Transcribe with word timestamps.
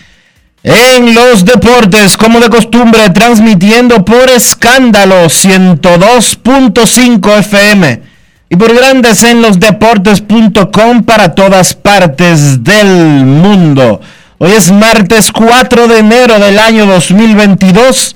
en 0.64 1.14
los 1.14 1.44
Deportes, 1.44 2.16
como 2.16 2.40
de 2.40 2.48
costumbre, 2.48 3.10
transmitiendo 3.10 4.06
por 4.06 4.30
escándalo 4.30 5.26
102.5 5.26 7.40
FM 7.40 8.02
y 8.50 8.56
por 8.56 8.74
Grandes 8.74 9.22
en 9.24 9.42
los 9.42 9.60
Deportes.com 9.60 11.04
para 11.04 11.36
todas 11.36 11.74
partes 11.74 12.64
del 12.64 13.26
mundo. 13.26 14.00
Hoy 14.38 14.54
es 14.54 14.72
martes 14.72 15.30
4 15.34 15.90
de 15.90 16.00
enero 16.00 16.40
del 16.40 16.58
año 16.58 16.86
2022 16.86 18.16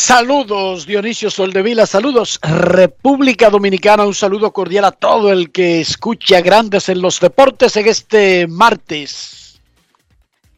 Saludos 0.00 0.86
Dionisio 0.86 1.28
Soldevila, 1.28 1.84
saludos 1.84 2.38
República 2.40 3.50
Dominicana, 3.50 4.06
un 4.06 4.14
saludo 4.14 4.52
cordial 4.52 4.84
a 4.84 4.92
todo 4.92 5.32
el 5.32 5.50
que 5.50 5.80
escucha 5.80 6.40
Grandes 6.40 6.88
en 6.88 7.02
los 7.02 7.18
Deportes 7.18 7.76
en 7.76 7.88
este 7.88 8.46
martes 8.46 9.60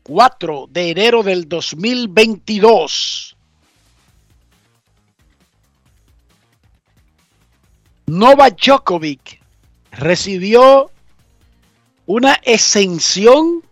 4 0.02 0.66
de 0.68 0.90
enero 0.90 1.22
del 1.22 1.48
2022. 1.48 3.34
Nova 8.08 8.50
Djokovic 8.50 9.40
recibió 9.90 10.90
una 12.04 12.34
exención 12.44 13.62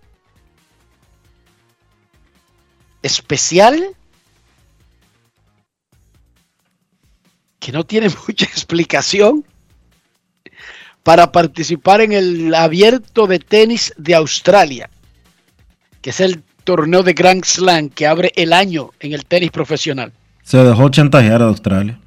especial 3.03 3.98
que 7.59 7.73
no 7.73 7.85
tiene 7.85 8.09
mucha 8.29 8.45
explicación 8.45 9.45
para 11.03 11.33
participar 11.33 12.01
en 12.01 12.13
el 12.13 12.55
abierto 12.55 13.27
de 13.27 13.39
tenis 13.39 13.95
de 13.97 14.15
Australia, 14.15 14.91
que 16.03 16.11
es 16.11 16.21
el 16.21 16.43
torneo 16.65 17.03
de 17.03 17.15
Grand 17.15 17.45
Slam 17.45 17.89
que 17.89 18.07
abre 18.07 18.33
el 18.37 18.53
año 18.53 18.91
en 19.01 19.15
el 19.15 19.25
tenis 19.25 19.51
profesional. 19.51 20.13
Se 20.43 20.59
dejó 20.59 20.89
chantajear 20.91 21.43
a 21.43 21.47
Australia. 21.47 21.99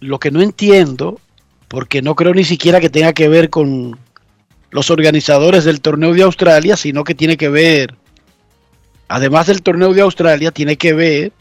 Lo 0.00 0.18
que 0.18 0.32
no 0.32 0.42
entiendo, 0.42 1.20
porque 1.68 2.02
no 2.02 2.16
creo 2.16 2.34
ni 2.34 2.42
siquiera 2.42 2.80
que 2.80 2.90
tenga 2.90 3.12
que 3.12 3.28
ver 3.28 3.50
con 3.50 3.98
los 4.70 4.90
organizadores 4.90 5.64
del 5.64 5.80
torneo 5.80 6.12
de 6.14 6.22
Australia, 6.22 6.76
sino 6.76 7.04
que 7.04 7.14
tiene 7.14 7.36
que 7.36 7.48
ver, 7.48 7.94
además 9.06 9.46
del 9.46 9.62
torneo 9.62 9.94
de 9.94 10.00
Australia, 10.00 10.50
tiene 10.50 10.76
que 10.76 10.92
ver 10.92 11.32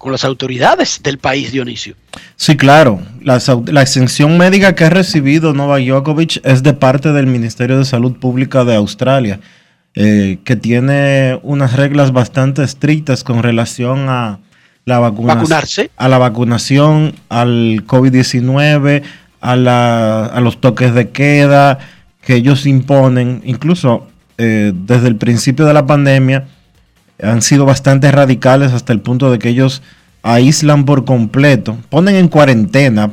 con 0.00 0.12
las 0.12 0.24
autoridades 0.24 1.02
del 1.02 1.18
país, 1.18 1.52
Dionisio. 1.52 1.94
Sí, 2.36 2.56
claro. 2.56 3.02
La, 3.20 3.38
la, 3.66 3.82
exención 3.82 4.38
médica 4.38 4.74
que 4.74 4.84
ha 4.84 4.88
recibido 4.88 5.52
Novak 5.52 5.84
Djokovic 5.84 6.40
es 6.42 6.62
de 6.62 6.72
parte 6.72 7.12
del 7.12 7.26
Ministerio 7.26 7.76
de 7.76 7.84
Salud 7.84 8.16
Pública 8.16 8.64
de 8.64 8.76
Australia, 8.76 9.40
eh, 9.94 10.38
que 10.42 10.56
tiene 10.56 11.38
unas 11.42 11.74
reglas 11.74 12.12
bastante 12.12 12.62
estrictas 12.62 13.24
con 13.24 13.42
relación 13.42 14.08
a 14.08 14.38
la 14.86 15.00
vacunarse. 15.00 15.90
A 15.98 16.08
la 16.08 16.16
vacunación, 16.16 17.14
al 17.28 17.84
COVID-19, 17.86 19.02
a, 19.42 20.30
a 20.32 20.40
los 20.40 20.62
toques 20.62 20.94
de 20.94 21.10
queda 21.10 21.78
que 22.22 22.36
ellos 22.36 22.64
imponen, 22.64 23.42
incluso 23.44 24.08
eh, 24.38 24.72
desde 24.74 25.08
el 25.08 25.16
principio 25.16 25.66
de 25.66 25.74
la 25.74 25.84
pandemia 25.84 26.46
han 27.22 27.42
sido 27.42 27.64
bastante 27.64 28.10
radicales 28.10 28.72
hasta 28.72 28.92
el 28.92 29.00
punto 29.00 29.30
de 29.30 29.38
que 29.38 29.48
ellos 29.48 29.82
aíslan 30.22 30.84
por 30.84 31.04
completo, 31.04 31.78
ponen 31.88 32.16
en 32.16 32.28
cuarentena 32.28 33.10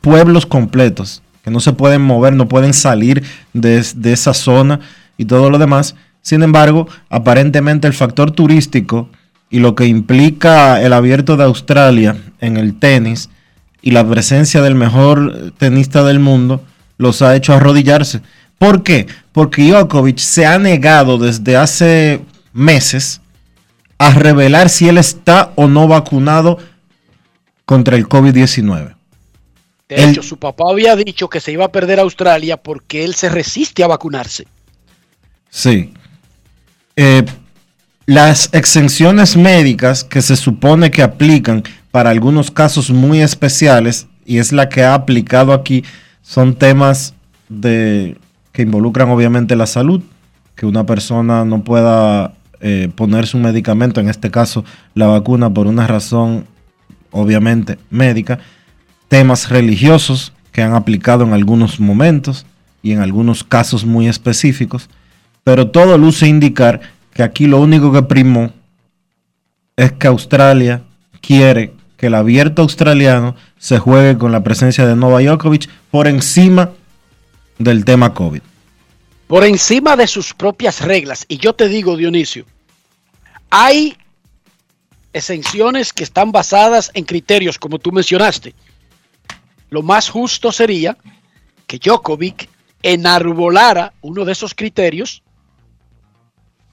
pueblos 0.00 0.46
completos 0.46 1.22
que 1.42 1.50
no 1.50 1.60
se 1.60 1.72
pueden 1.72 2.02
mover, 2.02 2.34
no 2.34 2.48
pueden 2.48 2.74
salir 2.74 3.22
de, 3.52 3.78
esa 3.78 4.34
zona 4.34 4.80
y 5.16 5.24
todo 5.24 5.50
lo 5.50 5.58
demás. 5.58 5.94
Sin 6.20 6.42
embargo, 6.42 6.88
aparentemente 7.08 7.86
el 7.86 7.94
factor 7.94 8.32
turístico 8.32 9.08
y 9.50 9.60
lo 9.60 9.74
que 9.74 9.86
implica 9.86 10.82
el 10.82 10.92
abierto 10.92 11.36
de 11.36 11.44
Australia 11.44 12.16
en 12.40 12.56
el 12.56 12.78
tenis 12.78 13.30
y 13.80 13.92
la 13.92 14.06
presencia 14.06 14.60
del 14.60 14.74
mejor 14.74 15.52
tenista 15.56 16.04
del 16.04 16.18
mundo 16.18 16.62
los 16.98 17.22
ha 17.22 17.34
hecho 17.34 17.54
arrodillarse. 17.54 18.20
¿Por 18.58 18.82
qué? 18.82 19.06
Porque 19.32 19.62
Djokovic 19.62 20.18
se 20.18 20.44
ha 20.44 20.58
negado 20.58 21.16
desde 21.16 21.56
hace 21.56 22.20
meses 22.52 23.20
a 23.98 24.10
revelar 24.12 24.68
si 24.68 24.88
él 24.88 24.98
está 24.98 25.52
o 25.56 25.66
no 25.66 25.88
vacunado 25.88 26.58
contra 27.64 27.96
el 27.96 28.08
COVID-19. 28.08 28.94
De 29.88 30.04
hecho, 30.04 30.22
su 30.22 30.38
papá 30.38 30.64
había 30.70 30.96
dicho 30.96 31.28
que 31.28 31.40
se 31.40 31.52
iba 31.52 31.64
a 31.64 31.72
perder 31.72 31.98
Australia 31.98 32.58
porque 32.58 33.04
él 33.04 33.14
se 33.14 33.28
resiste 33.28 33.82
a 33.82 33.86
vacunarse. 33.86 34.46
Sí. 35.50 35.94
Eh, 36.96 37.24
las 38.06 38.50
exenciones 38.52 39.36
médicas 39.36 40.04
que 40.04 40.22
se 40.22 40.36
supone 40.36 40.90
que 40.90 41.02
aplican 41.02 41.62
para 41.90 42.10
algunos 42.10 42.50
casos 42.50 42.90
muy 42.90 43.20
especiales, 43.20 44.06
y 44.24 44.38
es 44.38 44.52
la 44.52 44.68
que 44.68 44.82
ha 44.82 44.94
aplicado 44.94 45.52
aquí, 45.52 45.84
son 46.22 46.54
temas 46.54 47.14
de, 47.48 48.18
que 48.52 48.62
involucran 48.62 49.08
obviamente 49.08 49.56
la 49.56 49.66
salud, 49.66 50.02
que 50.54 50.66
una 50.66 50.84
persona 50.84 51.44
no 51.44 51.64
pueda 51.64 52.34
eh, 52.60 52.90
ponerse 52.94 53.36
un 53.36 53.42
medicamento, 53.42 54.00
en 54.00 54.08
este 54.08 54.30
caso 54.30 54.64
la 54.94 55.06
vacuna, 55.06 55.52
por 55.52 55.66
una 55.66 55.86
razón 55.86 56.46
obviamente 57.10 57.78
médica, 57.90 58.38
temas 59.08 59.48
religiosos 59.48 60.32
que 60.52 60.62
han 60.62 60.74
aplicado 60.74 61.24
en 61.24 61.32
algunos 61.32 61.80
momentos, 61.80 62.44
y 62.82 62.92
en 62.92 63.00
algunos 63.00 63.44
casos 63.44 63.84
muy 63.84 64.08
específicos, 64.08 64.88
pero 65.44 65.70
todo 65.70 65.98
luce 65.98 66.26
indicar 66.26 66.80
que 67.12 67.22
aquí 67.22 67.46
lo 67.46 67.60
único 67.60 67.92
que 67.92 68.02
primó 68.02 68.52
es 69.76 69.92
que 69.92 70.06
Australia 70.06 70.82
quiere 71.20 71.74
que 71.96 72.06
el 72.06 72.14
abierto 72.14 72.62
australiano 72.62 73.34
se 73.58 73.78
juegue 73.78 74.16
con 74.18 74.30
la 74.30 74.44
presencia 74.44 74.86
de 74.86 74.94
Nova 74.94 75.20
Djokovic 75.20 75.68
por 75.90 76.06
encima 76.06 76.70
del 77.58 77.84
tema 77.84 78.14
COVID. 78.14 78.40
Por 79.28 79.44
encima 79.44 79.94
de 79.94 80.06
sus 80.06 80.34
propias 80.34 80.80
reglas. 80.80 81.24
Y 81.28 81.36
yo 81.36 81.54
te 81.54 81.68
digo, 81.68 81.96
Dionisio, 81.96 82.46
hay 83.50 83.96
exenciones 85.12 85.92
que 85.92 86.02
están 86.02 86.32
basadas 86.32 86.90
en 86.94 87.04
criterios, 87.04 87.58
como 87.58 87.78
tú 87.78 87.92
mencionaste. 87.92 88.54
Lo 89.70 89.82
más 89.82 90.08
justo 90.08 90.50
sería 90.50 90.96
que 91.66 91.78
Djokovic 91.78 92.48
enarbolara 92.82 93.92
uno 94.00 94.24
de 94.24 94.32
esos 94.32 94.54
criterios 94.54 95.22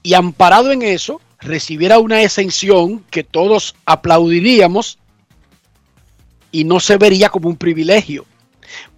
y 0.02 0.14
amparado 0.14 0.72
en 0.72 0.82
eso, 0.82 1.20
recibiera 1.40 1.98
una 1.98 2.22
exención 2.22 3.00
que 3.10 3.22
todos 3.22 3.74
aplaudiríamos 3.84 4.98
y 6.52 6.64
no 6.64 6.80
se 6.80 6.96
vería 6.96 7.28
como 7.28 7.48
un 7.48 7.56
privilegio. 7.56 8.24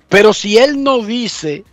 Pero 0.08 0.32
si 0.32 0.58
él 0.58 0.82
no 0.82 0.98
dice 1.00 1.64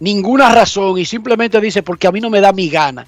ninguna 0.00 0.52
razón 0.52 0.98
y 0.98 1.04
simplemente 1.04 1.60
dice 1.60 1.82
porque 1.82 2.06
a 2.06 2.12
mí 2.12 2.20
no 2.20 2.30
me 2.30 2.40
da 2.40 2.52
mi 2.52 2.68
gana, 2.68 3.06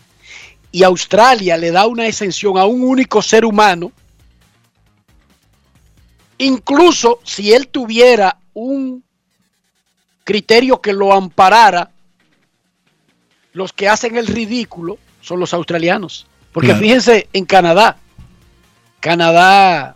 y 0.71 0.85
Australia 0.85 1.57
le 1.57 1.71
da 1.71 1.87
una 1.87 2.07
exención 2.07 2.57
a 2.57 2.65
un 2.65 2.83
único 2.83 3.21
ser 3.21 3.45
humano, 3.45 3.93
incluso 6.39 7.21
si 7.25 7.53
él 7.53 7.69
tuviera 7.69 8.39
un 8.55 9.03
criterio 10.25 10.81
que 10.81 10.93
lo 10.93 11.13
amparara, 11.13 11.91
los 13.53 13.73
que 13.73 13.89
hacen 13.89 14.17
el 14.17 14.27
ridículo 14.27 14.99
son 15.21 15.41
los 15.41 15.53
australianos. 15.53 16.27
Porque 16.53 16.69
Claro. 16.69 16.81
fíjense 16.81 17.29
en 17.33 17.45
Canadá. 17.45 17.97
Canadá 19.01 19.95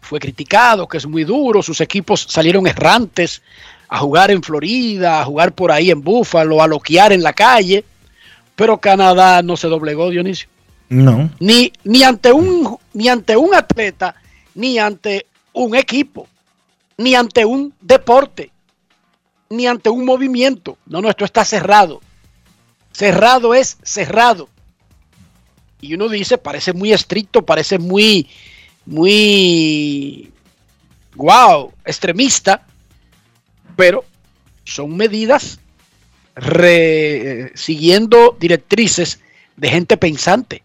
fue 0.00 0.20
criticado, 0.20 0.86
que 0.86 0.98
es 0.98 1.06
muy 1.06 1.24
duro, 1.24 1.62
sus 1.62 1.80
equipos 1.80 2.26
salieron 2.28 2.66
errantes 2.66 3.42
a 3.88 3.98
jugar 3.98 4.30
en 4.30 4.42
Florida, 4.42 5.20
a 5.20 5.24
jugar 5.24 5.52
por 5.52 5.70
ahí 5.70 5.90
en 5.90 6.02
Búfalo, 6.02 6.62
a 6.62 6.66
loquear 6.66 7.12
en 7.12 7.22
la 7.22 7.32
calle, 7.32 7.84
pero 8.54 8.78
Canadá 8.78 9.42
no 9.42 9.56
se 9.56 9.68
doblegó, 9.68 10.10
Dionisio. 10.10 10.48
No, 10.88 11.30
Ni, 11.40 11.72
ni, 11.82 12.04
ante 12.04 12.32
un, 12.32 12.78
ni 12.92 13.08
ante 13.08 13.36
un 13.36 13.54
atleta, 13.54 14.14
ni 14.54 14.78
ante 14.78 15.26
un 15.52 15.74
equipo, 15.74 16.28
ni 16.96 17.14
ante 17.14 17.44
un 17.44 17.74
deporte, 17.80 18.52
ni 19.50 19.66
ante 19.66 19.90
un 19.90 20.04
movimiento. 20.04 20.78
No, 20.86 21.00
no, 21.00 21.10
esto 21.10 21.24
está 21.24 21.44
cerrado. 21.44 22.00
Cerrado 22.92 23.52
es 23.54 23.78
cerrado. 23.82 24.48
Y 25.80 25.94
uno 25.94 26.08
dice, 26.08 26.38
parece 26.38 26.72
muy 26.72 26.92
estricto, 26.92 27.44
parece 27.44 27.78
muy, 27.78 28.28
muy, 28.86 30.30
wow, 31.16 31.72
extremista, 31.84 32.64
pero 33.76 34.04
son 34.64 34.96
medidas 34.96 35.60
re- 36.34 37.52
siguiendo 37.54 38.36
directrices 38.40 39.20
de 39.56 39.68
gente 39.68 39.96
pensante. 39.96 40.62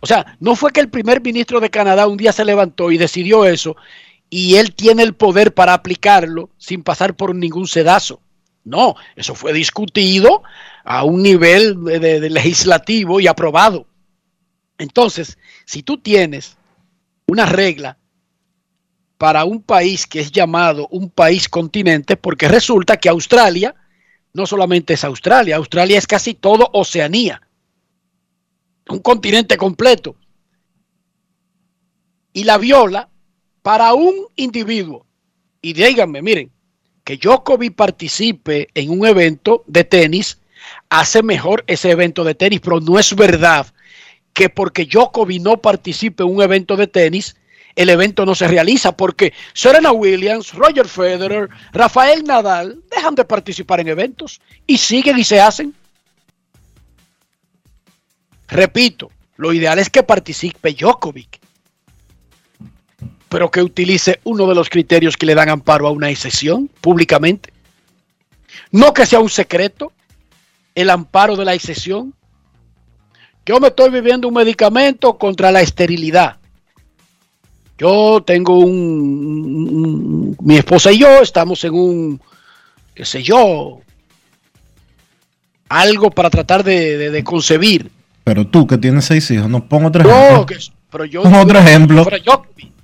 O 0.00 0.06
sea, 0.06 0.36
no 0.40 0.56
fue 0.56 0.72
que 0.72 0.80
el 0.80 0.88
primer 0.88 1.22
ministro 1.22 1.60
de 1.60 1.70
Canadá 1.70 2.06
un 2.06 2.16
día 2.16 2.32
se 2.32 2.44
levantó 2.44 2.90
y 2.90 2.98
decidió 2.98 3.44
eso 3.44 3.76
y 4.30 4.56
él 4.56 4.74
tiene 4.74 5.02
el 5.02 5.14
poder 5.14 5.54
para 5.54 5.74
aplicarlo 5.74 6.50
sin 6.58 6.82
pasar 6.82 7.14
por 7.14 7.34
ningún 7.34 7.66
sedazo. 7.68 8.20
No, 8.64 8.96
eso 9.16 9.34
fue 9.34 9.52
discutido 9.52 10.42
a 10.84 11.04
un 11.04 11.22
nivel 11.22 11.84
de 11.84 12.30
legislativo 12.30 13.20
y 13.20 13.26
aprobado. 13.26 13.86
Entonces, 14.78 15.38
si 15.66 15.82
tú 15.82 15.98
tienes 15.98 16.56
una 17.26 17.46
regla 17.46 17.96
para 19.24 19.46
un 19.46 19.62
país 19.62 20.06
que 20.06 20.20
es 20.20 20.30
llamado 20.30 20.86
un 20.90 21.08
país 21.08 21.48
continente, 21.48 22.14
porque 22.14 22.46
resulta 22.46 22.98
que 22.98 23.08
Australia 23.08 23.74
no 24.34 24.44
solamente 24.44 24.92
es 24.92 25.02
Australia, 25.02 25.56
Australia 25.56 25.96
es 25.96 26.06
casi 26.06 26.34
todo 26.34 26.68
Oceanía, 26.74 27.40
un 28.86 28.98
continente 28.98 29.56
completo, 29.56 30.14
y 32.34 32.44
la 32.44 32.58
viola 32.58 33.08
para 33.62 33.94
un 33.94 34.26
individuo. 34.36 35.06
Y 35.62 35.72
díganme, 35.72 36.20
miren, 36.20 36.52
que 37.02 37.16
Djokovic 37.16 37.74
participe 37.74 38.68
en 38.74 38.90
un 38.90 39.06
evento 39.06 39.64
de 39.66 39.84
tenis 39.84 40.38
hace 40.90 41.22
mejor 41.22 41.64
ese 41.66 41.90
evento 41.92 42.24
de 42.24 42.34
tenis, 42.34 42.60
pero 42.60 42.78
no 42.78 42.98
es 42.98 43.16
verdad 43.16 43.68
que 44.34 44.50
porque 44.50 44.84
Djokovic 44.84 45.40
no 45.40 45.62
participe 45.62 46.24
en 46.24 46.28
un 46.28 46.42
evento 46.42 46.76
de 46.76 46.88
tenis, 46.88 47.36
el 47.76 47.90
evento 47.90 48.24
no 48.24 48.34
se 48.34 48.46
realiza 48.46 48.96
porque 48.96 49.32
Serena 49.52 49.92
Williams, 49.92 50.52
Roger 50.54 50.86
Federer, 50.86 51.48
Rafael 51.72 52.24
Nadal 52.24 52.80
dejan 52.90 53.14
de 53.14 53.24
participar 53.24 53.80
en 53.80 53.88
eventos 53.88 54.40
y 54.66 54.78
siguen 54.78 55.18
y 55.18 55.24
se 55.24 55.40
hacen. 55.40 55.74
Repito, 58.48 59.10
lo 59.36 59.52
ideal 59.52 59.78
es 59.78 59.90
que 59.90 60.02
participe 60.02 60.74
Djokovic, 60.74 61.40
pero 63.28 63.50
que 63.50 63.62
utilice 63.62 64.20
uno 64.24 64.46
de 64.46 64.54
los 64.54 64.70
criterios 64.70 65.16
que 65.16 65.26
le 65.26 65.34
dan 65.34 65.48
amparo 65.48 65.88
a 65.88 65.90
una 65.90 66.10
excepción 66.10 66.68
públicamente. 66.80 67.52
No 68.70 68.94
que 68.94 69.06
sea 69.06 69.18
un 69.18 69.30
secreto 69.30 69.92
el 70.76 70.90
amparo 70.90 71.36
de 71.36 71.44
la 71.44 71.54
excepción. 71.54 72.14
Yo 73.46 73.58
me 73.58 73.68
estoy 73.68 73.90
viviendo 73.90 74.28
un 74.28 74.34
medicamento 74.34 75.18
contra 75.18 75.50
la 75.50 75.60
esterilidad. 75.60 76.38
Yo 77.84 78.22
tengo 78.24 78.60
un, 78.60 78.70
un- 78.70 80.36
mi 80.40 80.56
esposa 80.56 80.90
y 80.90 81.00
yo 81.00 81.20
estamos 81.20 81.62
en 81.64 81.74
un, 81.74 82.20
qué 82.94 83.04
sé 83.04 83.22
yo, 83.22 83.80
algo 85.68 86.10
para 86.10 86.30
tratar 86.30 86.64
de, 86.64 86.96
de- 86.96 87.10
de 87.10 87.22
concebir. 87.24 87.90
pero 88.24 88.46
tú 88.46 88.66
que 88.66 88.78
tienes 88.78 89.04
seis 89.04 89.30
hijos, 89.30 89.50
no 89.50 89.68
pongo 89.68 89.88
otro 89.88 90.02
No, 90.02 90.10
ejemplo. 90.10 90.46
que- 90.46 90.56
pero 90.90 91.04
yo 91.04 91.20
Otro 91.20 91.58
ejemplo. 91.58 92.06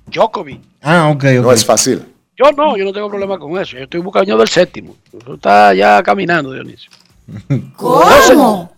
Djokovic. 0.05 0.59
Ah, 0.83 1.09
ok, 1.09 1.23
ok. 1.39 1.43
No 1.45 1.51
es 1.51 1.65
fácil. 1.65 2.03
Yo 2.37 2.51
no, 2.55 2.77
yo 2.77 2.85
no 2.85 2.93
tengo 2.93 3.09
problema 3.09 3.39
con 3.39 3.59
eso. 3.59 3.77
Yo 3.77 3.83
estoy 3.85 4.01
buscando 4.01 4.37
del 4.37 4.49
séptimo. 4.49 4.95
Eso 5.19 5.33
está 5.33 5.73
ya 5.73 6.03
caminando, 6.03 6.53
Dionisio. 6.53 6.91
¿Cómo? 7.75 8.71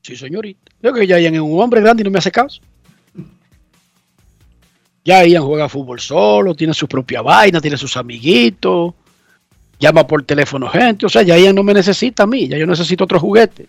Sí, 0.00 0.16
señorita. 0.16 0.72
Yo 0.82 0.90
creo 0.92 1.02
que 1.02 1.06
ya 1.06 1.18
es 1.18 1.38
un 1.38 1.60
hombre 1.60 1.82
grande 1.82 2.00
y 2.00 2.04
no 2.04 2.10
me 2.10 2.18
hace 2.18 2.30
caso. 2.32 2.62
Ya 5.04 5.24
Ian 5.24 5.44
juega 5.44 5.68
fútbol 5.68 6.00
solo, 6.00 6.54
tiene 6.54 6.72
su 6.74 6.88
propia 6.88 7.20
vaina, 7.20 7.60
tiene 7.60 7.76
sus 7.76 7.96
amiguitos, 7.96 8.94
llama 9.78 10.06
por 10.06 10.22
teléfono 10.24 10.68
gente. 10.68 11.04
O 11.06 11.08
sea, 11.08 11.22
ya 11.22 11.36
Ian 11.38 11.54
no 11.54 11.62
me 11.62 11.74
necesita 11.74 12.22
a 12.22 12.26
mí, 12.26 12.48
ya 12.48 12.56
yo 12.56 12.66
necesito 12.66 13.04
otro 13.04 13.20
juguete. 13.20 13.66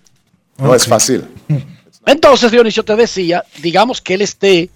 No 0.58 0.74
es 0.74 0.86
fácil. 0.88 1.26
Entonces, 2.06 2.52
Dionisio 2.52 2.84
te 2.84 2.96
decía, 2.96 3.44
digamos 3.62 4.00
que 4.00 4.14
él 4.14 4.22
esté, 4.22 4.70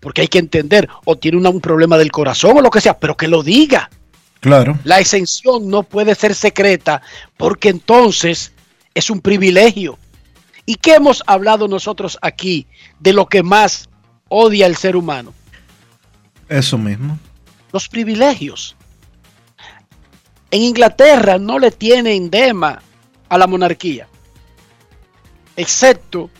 porque 0.00 0.22
hay 0.22 0.28
que 0.28 0.38
entender, 0.38 0.88
o 1.04 1.16
tiene 1.16 1.38
una- 1.38 1.48
un 1.50 1.60
problema 1.60 1.96
del 1.96 2.10
corazón 2.12 2.58
o 2.58 2.60
lo 2.60 2.70
que 2.70 2.80
sea, 2.80 2.98
pero 2.98 3.16
que 3.16 3.28
lo 3.28 3.42
diga. 3.42 3.88
Claro. 4.40 4.78
La 4.84 5.00
exención 5.00 5.70
no 5.70 5.84
puede 5.84 6.14
ser 6.14 6.34
secreta 6.34 7.00
porque 7.38 7.70
entonces 7.70 8.52
es 8.92 9.08
un 9.08 9.20
privilegio. 9.22 9.96
¿Y 10.66 10.74
qué 10.74 10.94
hemos 10.96 11.22
hablado 11.26 11.66
nosotros 11.68 12.18
aquí 12.20 12.66
de 13.00 13.14
lo 13.14 13.26
que 13.26 13.42
más 13.42 13.88
odia 14.28 14.66
el 14.66 14.76
ser 14.76 14.96
humano? 14.96 15.32
Eso 16.48 16.78
mismo. 16.78 17.18
Los 17.72 17.88
privilegios. 17.88 18.76
En 20.50 20.62
Inglaterra 20.62 21.38
no 21.38 21.58
le 21.58 21.70
tienen 21.70 22.30
dema 22.30 22.80
a 23.28 23.38
la 23.38 23.46
monarquía, 23.46 24.06
excepto 25.56 26.30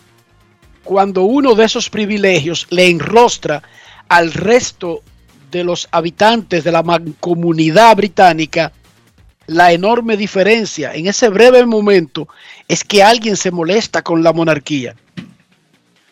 cuando 0.85 1.23
uno 1.23 1.55
de 1.55 1.65
esos 1.65 1.91
privilegios 1.91 2.67
le 2.71 2.89
enrostra 2.89 3.63
al 4.09 4.33
resto 4.33 5.03
de 5.51 5.65
los 5.65 5.89
habitantes 5.91 6.63
de 6.63 6.71
la 6.71 6.85
comunidad 7.19 7.97
británica 7.97 8.73
la 9.47 9.73
enorme 9.73 10.17
diferencia 10.17 10.95
en 10.95 11.07
ese 11.07 11.29
breve 11.29 11.65
momento 11.67 12.29
es 12.69 12.83
que 12.83 13.03
alguien 13.03 13.37
se 13.37 13.51
molesta 13.51 14.03
con 14.03 14.23
la 14.23 14.33
monarquía. 14.33 14.95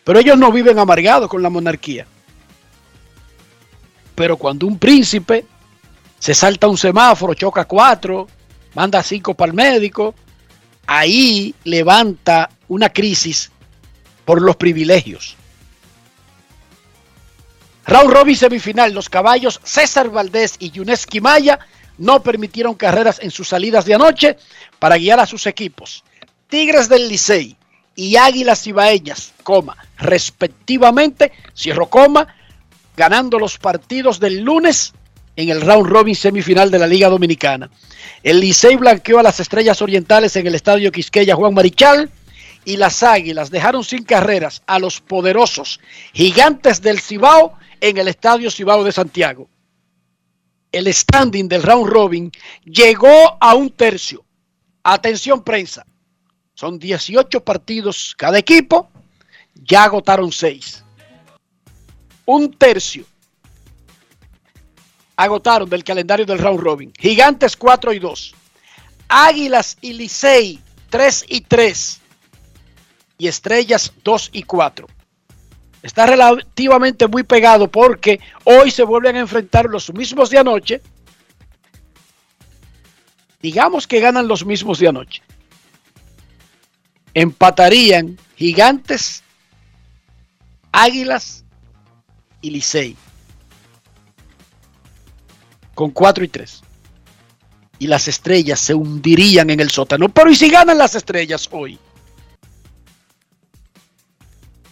Pero 0.04 0.18
ellos 0.18 0.38
no 0.38 0.52
viven 0.52 0.78
amargados 0.78 1.28
con 1.28 1.42
la 1.42 1.48
monarquía. 1.48 2.06
Pero 4.22 4.36
cuando 4.36 4.68
un 4.68 4.78
príncipe 4.78 5.44
se 6.16 6.32
salta 6.32 6.68
un 6.68 6.78
semáforo, 6.78 7.34
choca 7.34 7.64
cuatro, 7.64 8.28
manda 8.72 9.02
cinco 9.02 9.34
para 9.34 9.50
el 9.50 9.56
médico, 9.56 10.14
ahí 10.86 11.52
levanta 11.64 12.48
una 12.68 12.88
crisis 12.90 13.50
por 14.24 14.40
los 14.40 14.54
privilegios. 14.54 15.34
Raúl 17.84 18.12
Robin 18.12 18.36
semifinal, 18.36 18.92
los 18.92 19.08
caballos 19.08 19.60
César 19.64 20.08
Valdés 20.08 20.54
y 20.60 20.70
Yuneski 20.70 21.20
Maya 21.20 21.58
no 21.98 22.22
permitieron 22.22 22.74
carreras 22.74 23.18
en 23.20 23.32
sus 23.32 23.48
salidas 23.48 23.86
de 23.86 23.94
anoche 23.94 24.36
para 24.78 24.98
guiar 24.98 25.18
a 25.18 25.26
sus 25.26 25.48
equipos. 25.48 26.04
Tigres 26.46 26.88
del 26.88 27.08
Licey 27.08 27.56
y 27.96 28.14
Águilas 28.14 28.68
Ibaeñas, 28.68 29.32
coma, 29.42 29.76
respectivamente, 29.98 31.32
cierro 31.56 31.90
coma, 31.90 32.36
ganando 33.02 33.36
los 33.36 33.58
partidos 33.58 34.20
del 34.20 34.42
lunes 34.42 34.92
en 35.34 35.48
el 35.48 35.60
round 35.60 35.88
robin 35.88 36.14
semifinal 36.14 36.70
de 36.70 36.78
la 36.78 36.86
Liga 36.86 37.08
Dominicana. 37.08 37.68
El 38.22 38.38
Licey 38.38 38.76
blanqueó 38.76 39.18
a 39.18 39.24
las 39.24 39.40
Estrellas 39.40 39.82
Orientales 39.82 40.36
en 40.36 40.46
el 40.46 40.54
Estadio 40.54 40.92
Quisqueya 40.92 41.34
Juan 41.34 41.52
Marichal 41.52 42.08
y 42.64 42.76
las 42.76 43.02
Águilas 43.02 43.50
dejaron 43.50 43.82
sin 43.82 44.04
carreras 44.04 44.62
a 44.68 44.78
los 44.78 45.00
poderosos 45.00 45.80
Gigantes 46.12 46.80
del 46.80 47.00
Cibao 47.00 47.54
en 47.80 47.98
el 47.98 48.06
Estadio 48.06 48.52
Cibao 48.52 48.84
de 48.84 48.92
Santiago. 48.92 49.48
El 50.70 50.86
standing 50.94 51.48
del 51.48 51.64
round 51.64 51.90
robin 51.90 52.30
llegó 52.64 53.36
a 53.40 53.56
un 53.56 53.70
tercio. 53.70 54.24
Atención 54.84 55.42
prensa. 55.42 55.84
Son 56.54 56.78
18 56.78 57.42
partidos 57.42 58.14
cada 58.16 58.38
equipo. 58.38 58.88
Ya 59.56 59.82
agotaron 59.82 60.30
6. 60.30 60.84
Un 62.24 62.52
tercio 62.52 63.04
agotaron 65.16 65.68
del 65.68 65.84
calendario 65.84 66.26
del 66.26 66.38
round 66.38 66.60
robin. 66.60 66.92
Gigantes 66.98 67.56
4 67.56 67.92
y 67.92 67.98
2. 67.98 68.34
Águilas 69.08 69.76
y 69.80 69.92
Licey 69.92 70.60
3 70.90 71.24
y 71.28 71.40
3. 71.42 72.00
Y 73.18 73.28
Estrellas 73.28 73.92
2 74.02 74.30
y 74.32 74.42
4. 74.42 74.86
Está 75.82 76.06
relativamente 76.06 77.08
muy 77.08 77.24
pegado 77.24 77.70
porque 77.70 78.20
hoy 78.44 78.70
se 78.70 78.84
vuelven 78.84 79.16
a 79.16 79.20
enfrentar 79.20 79.66
los 79.66 79.92
mismos 79.92 80.30
de 80.30 80.38
anoche. 80.38 80.80
Digamos 83.40 83.88
que 83.88 84.00
ganan 84.00 84.28
los 84.28 84.46
mismos 84.46 84.78
de 84.78 84.88
anoche. 84.88 85.22
Empatarían 87.14 88.16
Gigantes, 88.36 89.22
Águilas 90.70 91.41
y 92.42 92.50
Licey 92.50 92.96
con 95.74 95.90
4 95.90 96.24
y 96.24 96.28
3. 96.28 96.62
Y 97.78 97.86
las 97.86 98.06
estrellas 98.06 98.60
se 98.60 98.74
hundirían 98.74 99.50
en 99.50 99.60
el 99.60 99.70
sótano. 99.70 100.08
Pero 100.08 100.30
¿y 100.30 100.34
si 100.34 100.48
ganan 100.50 100.78
las 100.78 100.94
estrellas 100.94 101.48
hoy? 101.50 101.78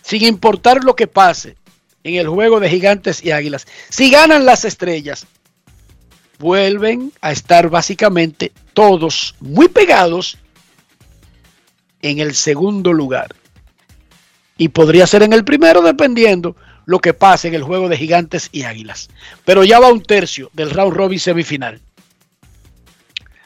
Sin 0.02 0.22
importar 0.24 0.84
lo 0.84 0.94
que 0.94 1.06
pase 1.06 1.56
en 2.04 2.14
el 2.14 2.28
juego 2.28 2.60
de 2.60 2.70
gigantes 2.70 3.24
y 3.24 3.30
águilas. 3.30 3.66
Si 3.88 4.10
ganan 4.10 4.44
las 4.44 4.64
estrellas, 4.64 5.26
vuelven 6.38 7.12
a 7.20 7.32
estar 7.32 7.68
básicamente 7.68 8.52
todos 8.72 9.34
muy 9.40 9.68
pegados 9.68 10.38
en 12.02 12.18
el 12.20 12.34
segundo 12.34 12.92
lugar. 12.92 13.34
Y 14.56 14.68
podría 14.68 15.06
ser 15.06 15.22
en 15.22 15.32
el 15.32 15.44
primero 15.44 15.82
dependiendo 15.82 16.54
lo 16.90 16.98
que 16.98 17.14
pase 17.14 17.46
en 17.46 17.54
el 17.54 17.62
juego 17.62 17.88
de 17.88 17.96
gigantes 17.96 18.48
y 18.50 18.64
águilas. 18.64 19.10
Pero 19.44 19.62
ya 19.62 19.78
va 19.78 19.92
un 19.92 20.02
tercio 20.02 20.50
del 20.54 20.70
round 20.70 20.92
robin 20.92 21.20
semifinal. 21.20 21.80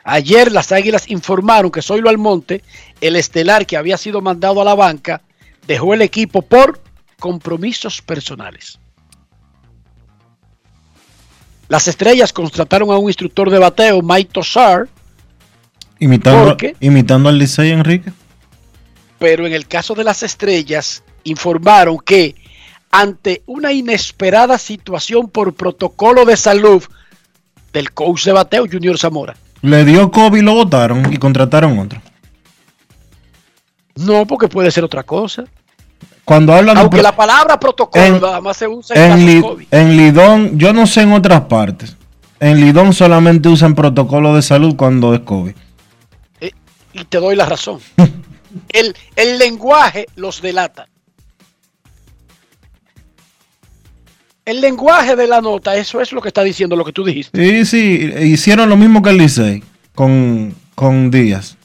Ayer 0.02 0.50
las 0.50 0.72
águilas 0.72 1.10
informaron 1.10 1.70
que 1.70 1.82
Zoilo 1.82 2.08
Almonte, 2.08 2.64
el 3.02 3.16
estelar 3.16 3.66
que 3.66 3.76
había 3.76 3.98
sido 3.98 4.22
mandado 4.22 4.62
a 4.62 4.64
la 4.64 4.74
banca, 4.74 5.20
dejó 5.66 5.92
el 5.92 6.00
equipo 6.00 6.40
por 6.40 6.80
compromisos 7.18 8.00
personales. 8.00 8.78
Las 11.68 11.86
estrellas 11.86 12.32
contrataron 12.32 12.92
a 12.92 12.96
un 12.96 13.10
instructor 13.10 13.50
de 13.50 13.58
bateo, 13.58 14.00
Mike 14.00 14.30
Tossar. 14.32 14.88
Imitando, 15.98 16.56
imitando 16.80 17.28
al 17.28 17.36
Licey 17.36 17.72
Enrique. 17.72 18.10
Pero 19.18 19.46
en 19.46 19.52
el 19.52 19.66
caso 19.66 19.94
de 19.94 20.04
las 20.04 20.22
estrellas, 20.22 21.02
informaron 21.24 21.98
que 21.98 22.36
ante 22.94 23.42
una 23.46 23.72
inesperada 23.72 24.56
situación 24.56 25.28
por 25.28 25.52
protocolo 25.54 26.24
de 26.24 26.36
salud 26.36 26.80
del 27.72 27.90
coach 27.90 28.24
de 28.24 28.32
bateo 28.32 28.66
Junior 28.70 28.96
Zamora. 28.96 29.34
Le 29.62 29.84
dio 29.84 30.12
COVID, 30.12 30.42
lo 30.42 30.54
votaron 30.54 31.12
y 31.12 31.16
contrataron 31.16 31.76
otro. 31.80 32.00
No, 33.96 34.24
porque 34.28 34.46
puede 34.46 34.70
ser 34.70 34.84
otra 34.84 35.02
cosa. 35.02 35.44
Cuando 36.24 36.54
hablan 36.54 36.78
Aunque 36.78 37.02
la 37.02 37.16
palabra 37.16 37.58
protocolo 37.58 38.20
nada 38.20 38.40
más 38.40 38.58
se 38.58 38.68
usa 38.68 38.94
en, 38.94 39.42
COVID. 39.42 39.66
en 39.72 39.96
Lidón, 39.96 40.56
yo 40.56 40.72
no 40.72 40.86
sé 40.86 41.02
en 41.02 41.12
otras 41.14 41.42
partes. 41.42 41.96
En 42.38 42.60
Lidón 42.60 42.92
solamente 42.92 43.48
usan 43.48 43.74
protocolo 43.74 44.36
de 44.36 44.42
salud 44.42 44.76
cuando 44.76 45.14
es 45.14 45.20
COVID. 45.20 45.54
Eh, 46.40 46.52
y 46.92 47.04
te 47.06 47.18
doy 47.18 47.34
la 47.34 47.46
razón. 47.46 47.80
el, 48.68 48.96
el 49.16 49.38
lenguaje 49.38 50.06
los 50.14 50.40
delata. 50.40 50.86
El 54.44 54.60
lenguaje 54.60 55.16
de 55.16 55.26
la 55.26 55.40
nota, 55.40 55.74
eso 55.76 56.00
es 56.00 56.12
lo 56.12 56.20
que 56.20 56.28
está 56.28 56.42
diciendo 56.42 56.76
lo 56.76 56.84
que 56.84 56.92
tú 56.92 57.02
dijiste. 57.02 57.38
Sí, 57.38 57.64
sí, 57.64 58.12
hicieron 58.20 58.68
lo 58.68 58.76
mismo 58.76 59.00
que 59.00 59.10
el 59.10 59.16
Licey 59.16 59.62
con, 59.94 60.54
con 60.74 61.10
Díaz. 61.10 61.56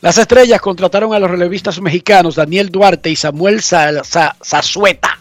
Las 0.00 0.18
estrellas 0.18 0.60
contrataron 0.60 1.12
a 1.14 1.18
los 1.18 1.30
relevistas 1.30 1.80
mexicanos 1.80 2.36
Daniel 2.36 2.68
Duarte 2.68 3.10
y 3.10 3.16
Samuel 3.16 3.62
Zazueta. 3.62 5.18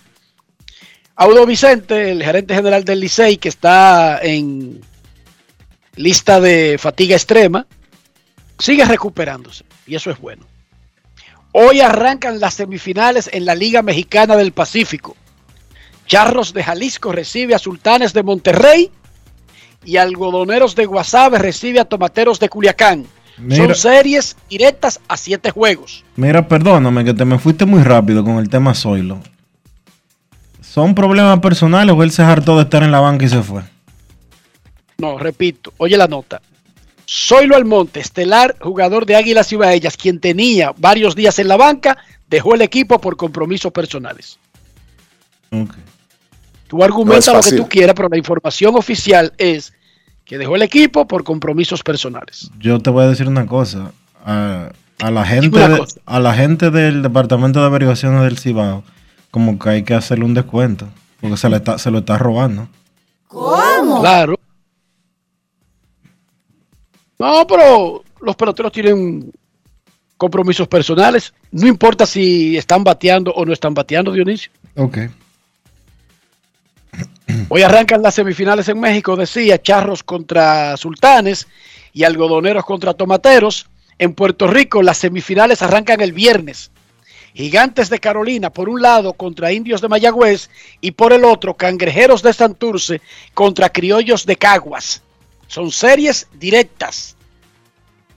Audo 1.16 1.46
Vicente, 1.48 2.12
el 2.12 2.24
gerente 2.24 2.54
general 2.54 2.84
del 2.84 3.00
Licey, 3.00 3.38
que 3.38 3.50
está 3.50 4.20
en 4.22 4.82
lista 5.96 6.40
de 6.40 6.78
fatiga 6.78 7.16
extrema, 7.16 7.66
sigue 8.60 8.86
recuperándose 8.86 9.64
y 9.88 9.96
eso 9.96 10.12
es 10.12 10.20
bueno. 10.20 10.46
Hoy 11.52 11.82
arrancan 11.82 12.40
las 12.40 12.56
semifinales 12.56 13.30
en 13.32 13.46
la 13.46 13.56
Liga 13.56 13.82
Mexicana 13.82 14.36
del 14.36 14.52
Pacífico. 14.52 15.16
Charros 16.06 16.54
de 16.54 16.64
Jalisco 16.64 17.12
recibe 17.12 17.56
a 17.56 17.60
Sultanes 17.60 18.14
de 18.14 18.24
Monterrey 18.24 18.92
y 19.84 19.98
Algodoneros 19.98 20.76
de 20.76 20.86
Guasave 20.86 21.38
recibe 21.38 21.80
a 21.80 21.86
Tomateros 21.86 22.40
de 22.40 22.50
Culiacán. 22.50 23.06
Son 23.56 23.76
series 23.76 24.36
directas 24.50 25.00
a 25.08 25.16
siete 25.16 25.52
juegos. 25.52 26.04
Mira, 26.16 26.48
perdóname 26.48 27.06
que 27.06 27.14
te 27.14 27.24
me 27.24 27.38
fuiste 27.38 27.66
muy 27.66 27.84
rápido 27.84 28.24
con 28.24 28.38
el 28.38 28.50
tema 28.50 28.74
Zoilo. 28.74 29.20
¿Son 30.62 30.96
problemas 30.96 31.40
personales 31.40 31.96
o 31.96 32.04
él 32.04 32.12
se 32.12 32.24
hartó 32.24 32.56
de 32.58 32.64
estar 32.64 32.84
en 32.84 32.92
la 32.92 33.00
banca 33.00 33.26
y 33.26 33.30
se 33.30 33.42
fue? 33.42 33.62
No, 34.98 35.18
repito, 35.18 35.74
oye 35.78 35.96
la 35.98 36.08
nota. 36.08 36.42
Zoilo 37.10 37.56
Almonte, 37.56 38.00
estelar 38.00 38.56
jugador 38.60 39.06
de 39.06 39.16
Águilas 39.16 39.48
Cibaellas, 39.48 39.96
quien 39.96 40.20
tenía 40.20 40.74
varios 40.78 41.16
días 41.16 41.40
en 41.40 41.48
la 41.48 41.56
banca, 41.56 41.98
dejó 42.30 42.56
el 42.56 42.62
equipo 42.62 43.00
por 43.00 43.16
compromisos 43.16 43.72
personales. 43.72 44.38
Okay. 45.50 45.84
Tú 46.68 46.84
argumentas 46.84 47.34
lo 47.34 47.42
que 47.42 47.64
tú 47.64 47.70
quieras, 47.70 47.96
pero 47.96 48.10
la 48.10 48.18
información 48.18 48.76
oficial 48.76 49.34
es 49.38 49.74
que 50.26 50.38
dejó 50.38 50.58
el 50.58 50.62
equipo 50.62 51.08
por 51.08 51.24
compromisos 51.24 51.82
personales. 51.82 52.52
Yo 52.60 52.80
te 52.80 52.90
voy 52.90 53.06
a 53.06 53.08
decir 53.08 53.28
una 53.28 53.46
cosa. 53.46 53.92
A, 54.26 54.72
la 55.00 55.26
gente 55.26 55.60
a 56.06 56.20
la 56.20 56.34
gente 56.34 56.70
del 56.70 57.02
Departamento 57.02 57.62
de 57.62 57.68
Averiguaciones 57.68 58.24
del 58.24 58.38
Cibao, 58.38 58.84
como 59.32 59.58
que 59.58 59.70
hay 59.70 59.84
que 59.84 59.94
hacerle 59.94 60.26
un 60.26 60.34
descuento, 60.34 60.90
porque 61.22 61.38
se, 61.38 61.48
le 61.50 61.58
está, 61.58 61.78
se 61.78 61.90
lo 61.92 62.00
está 62.00 62.18
robando. 62.18 62.68
¿Cómo? 63.28 64.02
Claro. 64.02 64.38
No, 67.20 67.48
pero 67.48 68.04
los 68.22 68.36
peloteros 68.36 68.72
tienen 68.72 69.32
compromisos 70.18 70.68
personales. 70.68 71.34
No 71.52 71.68
importa 71.68 72.06
si 72.06 72.58
están 72.58 72.84
bateando 72.84 73.32
o 73.32 73.46
no 73.46 73.54
están 73.54 73.74
bateando, 73.74 74.12
Dionisio. 74.12 74.52
Ok. 74.76 74.98
Hoy 77.50 77.62
arrancan 77.62 78.02
las 78.02 78.16
semifinales 78.16 78.68
en 78.70 78.80
México, 78.80 79.16
decía, 79.16 79.62
Charros 79.62 80.04
contra 80.04 80.76
Sultanes 80.78 81.48
y 81.94 82.04
Algodoneros 82.04 82.66
contra 82.66 82.94
Tomateros. 82.94 83.68
En 84.00 84.14
Puerto 84.14 84.48
Rico 84.48 84.82
las 84.82 84.98
semifinales 84.98 85.62
arrancan 85.62 86.02
el 86.02 86.14
viernes. 86.14 86.72
Gigantes 87.34 87.90
de 87.90 88.00
Carolina 88.00 88.50
por 88.50 88.68
un 88.70 88.82
lado 88.82 89.14
contra 89.14 89.52
Indios 89.52 89.82
de 89.82 89.88
Mayagüez 89.88 90.50
y 90.82 90.92
por 90.92 91.14
el 91.14 91.24
otro 91.24 91.54
Cangrejeros 91.56 92.24
de 92.24 92.34
Santurce 92.34 93.02
contra 93.34 93.70
Criollos 93.70 94.26
de 94.26 94.38
Caguas. 94.38 95.04
Son 95.48 95.72
series 95.72 96.28
directas. 96.34 97.16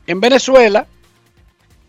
En 0.06 0.20
Venezuela, 0.20 0.86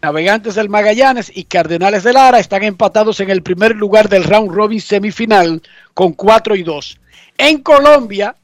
Navegantes 0.02 0.56
del 0.56 0.70
Magallanes 0.70 1.32
y 1.34 1.44
Cardenales 1.44 2.04
de 2.04 2.14
Lara 2.14 2.40
están 2.40 2.64
empatados 2.64 3.20
en 3.20 3.30
el 3.30 3.44
primer 3.44 3.76
lugar 3.76 4.10
del 4.10 4.24
round 4.24 4.52
robin 4.52 4.82
semifinal 4.82 5.62
con 5.94 6.14
4 6.14 6.56
y 6.56 6.64
2. 6.64 7.00
En 7.38 7.60
Colombia, 7.62 8.36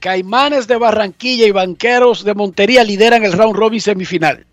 Caimanes 0.00 0.66
de 0.66 0.76
Barranquilla 0.76 1.46
y 1.46 1.52
Banqueros 1.52 2.24
de 2.24 2.34
Montería 2.34 2.82
lideran 2.82 3.24
el 3.24 3.32
round 3.32 3.56
robin 3.56 3.80
semifinal. 3.80 4.44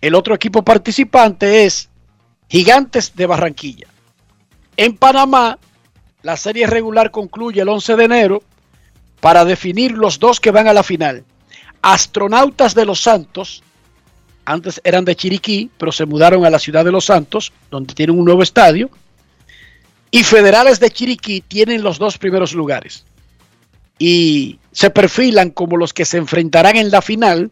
El 0.00 0.14
otro 0.14 0.34
equipo 0.34 0.62
participante 0.62 1.64
es 1.64 1.88
Gigantes 2.48 3.14
de 3.14 3.26
Barranquilla. 3.26 3.86
En 4.76 4.96
Panamá, 4.96 5.58
la 6.22 6.36
serie 6.36 6.66
regular 6.66 7.10
concluye 7.10 7.60
el 7.60 7.68
11 7.68 7.96
de 7.96 8.04
enero 8.04 8.42
para 9.26 9.44
definir 9.44 9.90
los 9.90 10.20
dos 10.20 10.38
que 10.38 10.52
van 10.52 10.68
a 10.68 10.72
la 10.72 10.84
final. 10.84 11.24
Astronautas 11.82 12.76
de 12.76 12.84
los 12.84 13.00
Santos, 13.00 13.60
antes 14.44 14.80
eran 14.84 15.04
de 15.04 15.16
Chiriquí, 15.16 15.68
pero 15.78 15.90
se 15.90 16.06
mudaron 16.06 16.44
a 16.44 16.50
la 16.50 16.60
ciudad 16.60 16.84
de 16.84 16.92
Los 16.92 17.06
Santos, 17.06 17.52
donde 17.68 17.92
tienen 17.92 18.16
un 18.16 18.24
nuevo 18.24 18.44
estadio. 18.44 18.88
Y 20.12 20.22
Federales 20.22 20.78
de 20.78 20.92
Chiriquí 20.92 21.40
tienen 21.40 21.82
los 21.82 21.98
dos 21.98 22.18
primeros 22.18 22.52
lugares. 22.52 23.04
Y 23.98 24.60
se 24.70 24.90
perfilan 24.90 25.50
como 25.50 25.76
los 25.76 25.92
que 25.92 26.04
se 26.04 26.18
enfrentarán 26.18 26.76
en 26.76 26.92
la 26.92 27.02
final 27.02 27.50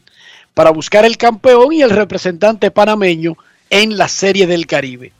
para 0.54 0.70
buscar 0.70 1.04
el 1.04 1.16
campeón 1.16 1.72
y 1.72 1.82
el 1.82 1.90
representante 1.90 2.70
panameño 2.70 3.36
en 3.68 3.98
la 3.98 4.06
Serie 4.06 4.46
del 4.46 4.68
Caribe. 4.68 5.10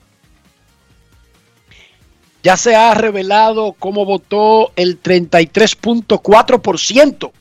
Ya 2.45 2.57
se 2.59 2.77
ha 2.77 2.95
revelado 2.95 3.75
cómo 3.79 4.05
votó 4.05 4.71
el 4.77 5.03
33.4% 5.03 7.33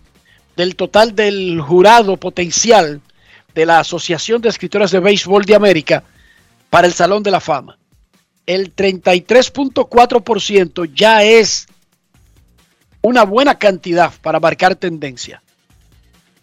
del 0.55 0.77
total 0.77 1.13
del 1.13 1.59
jurado 1.59 2.15
potencial 2.15 3.01
de 3.53 3.65
la 3.65 3.79
Asociación 3.79 4.41
de 4.41 4.47
Escritores 4.47 4.91
de 4.91 5.01
Béisbol 5.01 5.43
de 5.43 5.55
América 5.55 6.05
para 6.69 6.87
el 6.87 6.93
Salón 6.93 7.21
de 7.21 7.31
la 7.31 7.41
Fama. 7.41 7.77
El 8.45 8.73
33.4% 8.73 10.93
ya 10.93 11.21
es 11.21 11.67
una 13.01 13.25
buena 13.25 13.59
cantidad 13.59 14.13
para 14.21 14.39
marcar 14.39 14.75
tendencia. 14.75 15.43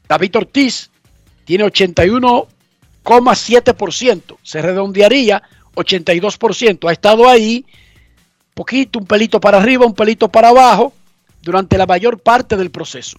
David 0.07 0.37
Ortiz 0.37 0.91
tiene 1.47 1.65
81,7%, 1.65 4.37
se 4.43 4.61
redondearía 4.61 5.43
82%, 5.75 6.91
ha 6.91 6.93
estado 6.93 7.27
ahí 7.27 7.65
poquito, 8.61 8.99
un 8.99 9.07
pelito 9.07 9.41
para 9.41 9.57
arriba, 9.57 9.87
un 9.87 9.95
pelito 9.95 10.29
para 10.29 10.51
abajo 10.51 10.93
durante 11.41 11.79
la 11.79 11.87
mayor 11.87 12.19
parte 12.19 12.59
del 12.59 12.71
proceso. 12.71 13.17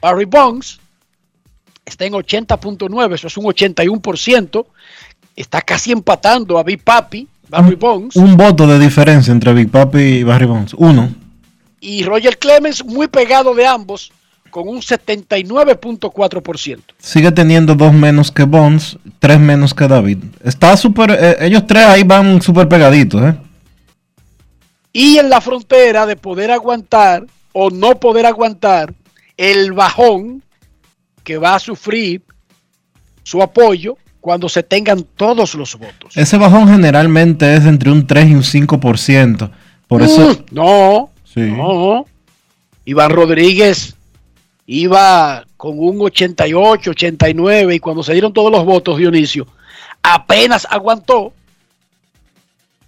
Barry 0.00 0.24
Bonds 0.24 0.80
está 1.84 2.06
en 2.06 2.14
80.9, 2.14 3.14
eso 3.14 3.28
es 3.28 3.36
un 3.36 3.44
81%, 3.44 4.66
está 5.36 5.60
casi 5.60 5.92
empatando 5.92 6.58
a 6.58 6.64
Big 6.64 6.82
Papi, 6.82 7.28
Barry 7.48 7.76
Bonds. 7.76 8.16
Un 8.16 8.36
voto 8.36 8.66
de 8.66 8.80
diferencia 8.80 9.32
entre 9.32 9.52
Big 9.52 9.70
Papi 9.70 9.98
y 9.98 10.24
Barry 10.24 10.46
Bonds, 10.46 10.74
uno. 10.76 11.14
Y 11.78 12.02
Roger 12.02 12.36
Clemens 12.36 12.84
muy 12.84 13.06
pegado 13.06 13.54
de 13.54 13.68
ambos, 13.68 14.10
con 14.50 14.66
un 14.66 14.80
79.4%. 14.80 16.80
Sigue 16.98 17.30
teniendo 17.30 17.76
dos 17.76 17.92
menos 17.92 18.32
que 18.32 18.42
Bonds, 18.42 18.98
tres 19.20 19.38
menos 19.38 19.72
que 19.72 19.86
David. 19.86 20.18
Está 20.42 20.76
súper, 20.76 21.12
eh, 21.12 21.36
ellos 21.42 21.64
tres 21.64 21.84
ahí 21.84 22.02
van 22.02 22.42
súper 22.42 22.68
pegaditos, 22.68 23.22
¿eh? 23.22 23.36
Y 24.94 25.18
en 25.18 25.28
la 25.28 25.40
frontera 25.42 26.06
de 26.06 26.16
poder 26.16 26.50
aguantar 26.52 27.26
o 27.52 27.68
no 27.68 27.98
poder 28.00 28.24
aguantar 28.26 28.94
el 29.36 29.72
bajón 29.72 30.42
que 31.24 31.36
va 31.36 31.56
a 31.56 31.58
sufrir 31.58 32.22
su 33.24 33.42
apoyo 33.42 33.96
cuando 34.20 34.48
se 34.48 34.62
tengan 34.62 35.02
todos 35.16 35.54
los 35.54 35.76
votos. 35.76 36.16
Ese 36.16 36.38
bajón 36.38 36.68
generalmente 36.68 37.56
es 37.56 37.66
entre 37.66 37.90
un 37.90 38.06
3 38.06 38.30
y 38.30 38.34
un 38.34 38.42
5%. 38.42 39.50
Por 39.88 40.02
eso... 40.02 40.30
Mm, 40.30 40.54
no, 40.54 41.10
Sí. 41.24 41.40
no. 41.40 42.06
Iván 42.84 43.10
Rodríguez 43.10 43.96
iba 44.66 45.44
con 45.56 45.78
un 45.78 46.00
88, 46.00 46.90
89 46.92 47.74
y 47.74 47.78
cuando 47.80 48.02
se 48.04 48.12
dieron 48.12 48.32
todos 48.32 48.52
los 48.52 48.64
votos, 48.64 48.96
Dionisio, 48.98 49.46
apenas 50.02 50.66
aguantó 50.70 51.32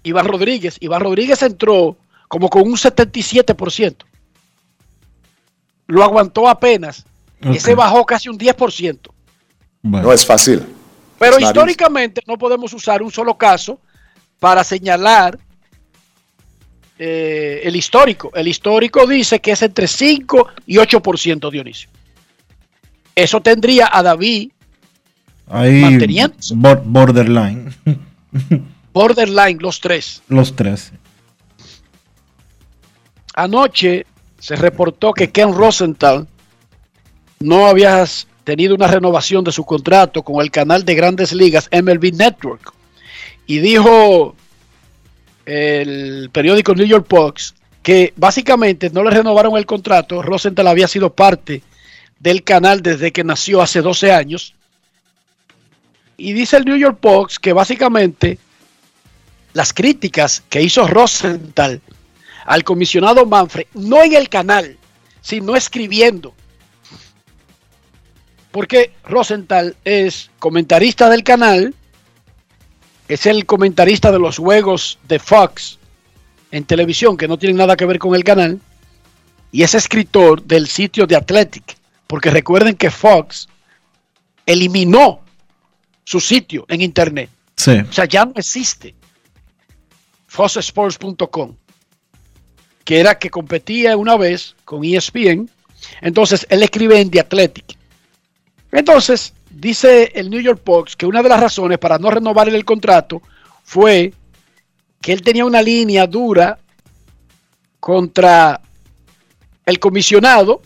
Iván 0.07 0.27
Rodríguez. 0.27 0.77
Iván 0.81 1.01
Rodríguez 1.01 1.43
entró 1.43 1.97
como 2.29 2.49
con 2.49 2.63
un 2.63 2.77
77%. 2.77 3.97
Lo 5.89 6.03
aguantó 6.03 6.49
apenas. 6.49 7.05
Ok. 7.45 7.57
Ese 7.57 7.75
bajó 7.75 8.05
casi 8.07 8.29
un 8.29 8.39
10%. 8.39 8.99
Bueno. 9.83 10.07
No 10.07 10.13
es 10.13 10.25
fácil. 10.25 10.65
Pero 11.19 11.41
históricamente 11.41 12.23
no 12.27 12.37
podemos 12.39 12.73
usar 12.73 13.03
un 13.03 13.11
solo 13.11 13.37
caso 13.37 13.81
para 14.39 14.63
señalar 14.63 15.39
eh, 16.99 17.63
el 17.65 17.75
histórico. 17.75 18.31
El 18.35 18.47
histórico 18.49 19.07
dice 19.07 19.41
que 19.41 19.53
es 19.53 19.63
entre 19.63 19.89
5 19.89 20.49
y 20.67 20.77
8% 20.77 21.51
Dionisio. 21.51 21.89
Eso 23.15 23.41
tendría 23.41 23.89
a 23.91 24.03
David 24.03 24.51
Ahí 25.49 25.81
manteniéndose. 25.81 26.55
borderline. 26.55 27.75
borderline 28.97 29.59
los 29.61 29.79
tres. 29.79 30.23
Los 30.29 30.57
tres. 30.57 30.91
Anoche 33.35 34.07
se 34.39 34.57
reportó 34.57 35.13
que 35.13 35.31
Ken 35.31 35.53
Rosenthal 35.53 36.27
no 37.41 37.67
había 37.67 38.03
tenido 38.45 38.75
una 38.75 38.87
renovación 38.87 39.45
de 39.45 39.53
su 39.53 39.67
contrato 39.67 40.23
con 40.23 40.43
el 40.43 40.51
canal 40.51 40.87
de 40.87 40.95
grandes 40.95 41.35
ligas 41.35 41.69
MLB 41.71 42.15
Network. 42.15 42.73
Y 43.47 43.59
dijo 43.59 44.35
el 45.45 46.31
periódico 46.33 46.75
New 46.75 46.87
York 46.87 47.07
Post 47.07 47.55
que 47.83 48.15
básicamente 48.17 48.89
no 48.89 49.05
le 49.05 49.11
renovaron 49.11 49.59
el 49.59 49.67
contrato. 49.67 50.23
Rosenthal 50.23 50.69
había 50.69 50.89
sido 50.89 51.13
parte 51.13 51.63
del 52.19 52.43
canal 52.43 52.81
desde 52.81 53.13
que 53.13 53.25
nació 53.25 53.61
hace 53.61 53.83
12 53.83 54.11
años. 54.11 54.55
Y 56.17 56.33
dice 56.33 56.57
el 56.57 56.65
New 56.65 56.79
York 56.79 56.97
Post 56.99 57.37
que 57.37 57.53
básicamente 57.53 58.39
las 59.57 59.73
críticas 59.73 60.43
que 60.51 60.61
hizo 60.61 60.87
Rosenthal 60.87 61.81
al 62.45 62.63
comisionado 62.63 63.25
Manfred, 63.25 63.67
no 63.73 64.03
en 64.03 64.13
el 64.13 64.29
canal, 64.29 64.77
sino 65.23 65.57
escribiendo. 65.57 66.35
Porque 68.51 68.93
Rosenthal 69.03 69.75
es 69.83 70.31
comentarista 70.39 71.09
del 71.09 71.25
canal, 71.25 71.75
es 73.09 73.25
el 73.25 73.47
comentarista 73.47 74.13
de 74.13 74.19
los 74.19 74.37
juegos 74.37 74.99
de 75.09 75.19
Fox 75.19 75.79
en 76.51 76.65
televisión, 76.65 77.17
que 77.17 77.27
no 77.27 77.39
tienen 77.39 77.57
nada 77.57 77.79
que 77.79 77.87
ver 77.87 77.99
con 77.99 78.15
el 78.15 78.25
canal, 78.25 78.61
y 79.53 79.63
es 79.63 79.75
escritor 79.75 80.43
del 80.43 80.67
sitio 80.67 81.07
de 81.07 81.17
Athletic, 81.17 81.79
porque 82.07 82.29
recuerden 82.29 82.77
que 82.77 82.91
Fox 82.91 83.49
eliminó 84.45 85.23
su 86.05 86.21
sitio 86.21 86.67
en 86.69 86.83
internet. 86.83 87.31
Sí. 87.57 87.71
O 87.71 87.93
sea, 87.93 88.05
ya 88.05 88.27
no 88.27 88.35
existe 88.37 88.95
foxsports.com, 90.37 91.57
que 92.85 93.01
era 93.01 93.19
que 93.19 93.31
competía 93.31 93.97
una 93.97 94.17
vez 94.17 94.55
con 94.67 94.85
ESPN. 94.85 95.49
Entonces, 96.03 96.47
él 96.51 96.63
escribe 96.63 97.01
en 97.01 97.11
The 97.11 97.21
Athletic. 97.21 97.77
Entonces, 98.71 99.33
dice 99.51 100.13
el 100.15 100.29
New 100.29 100.41
York 100.41 100.61
Post 100.63 100.95
que 100.95 101.07
una 101.07 101.23
de 101.23 101.31
las 101.31 101.41
razones 101.41 101.79
para 101.79 101.99
no 101.99 102.11
renovar 102.11 102.51
el 102.51 102.65
contrato 102.67 103.23
fue 103.65 104.13
que 105.01 105.13
él 105.15 105.23
tenía 105.23 105.47
una 105.47 105.63
línea 105.63 106.07
dura 106.07 106.59
contra 107.81 108.61
el 109.65 109.79
comisionado 109.79 110.61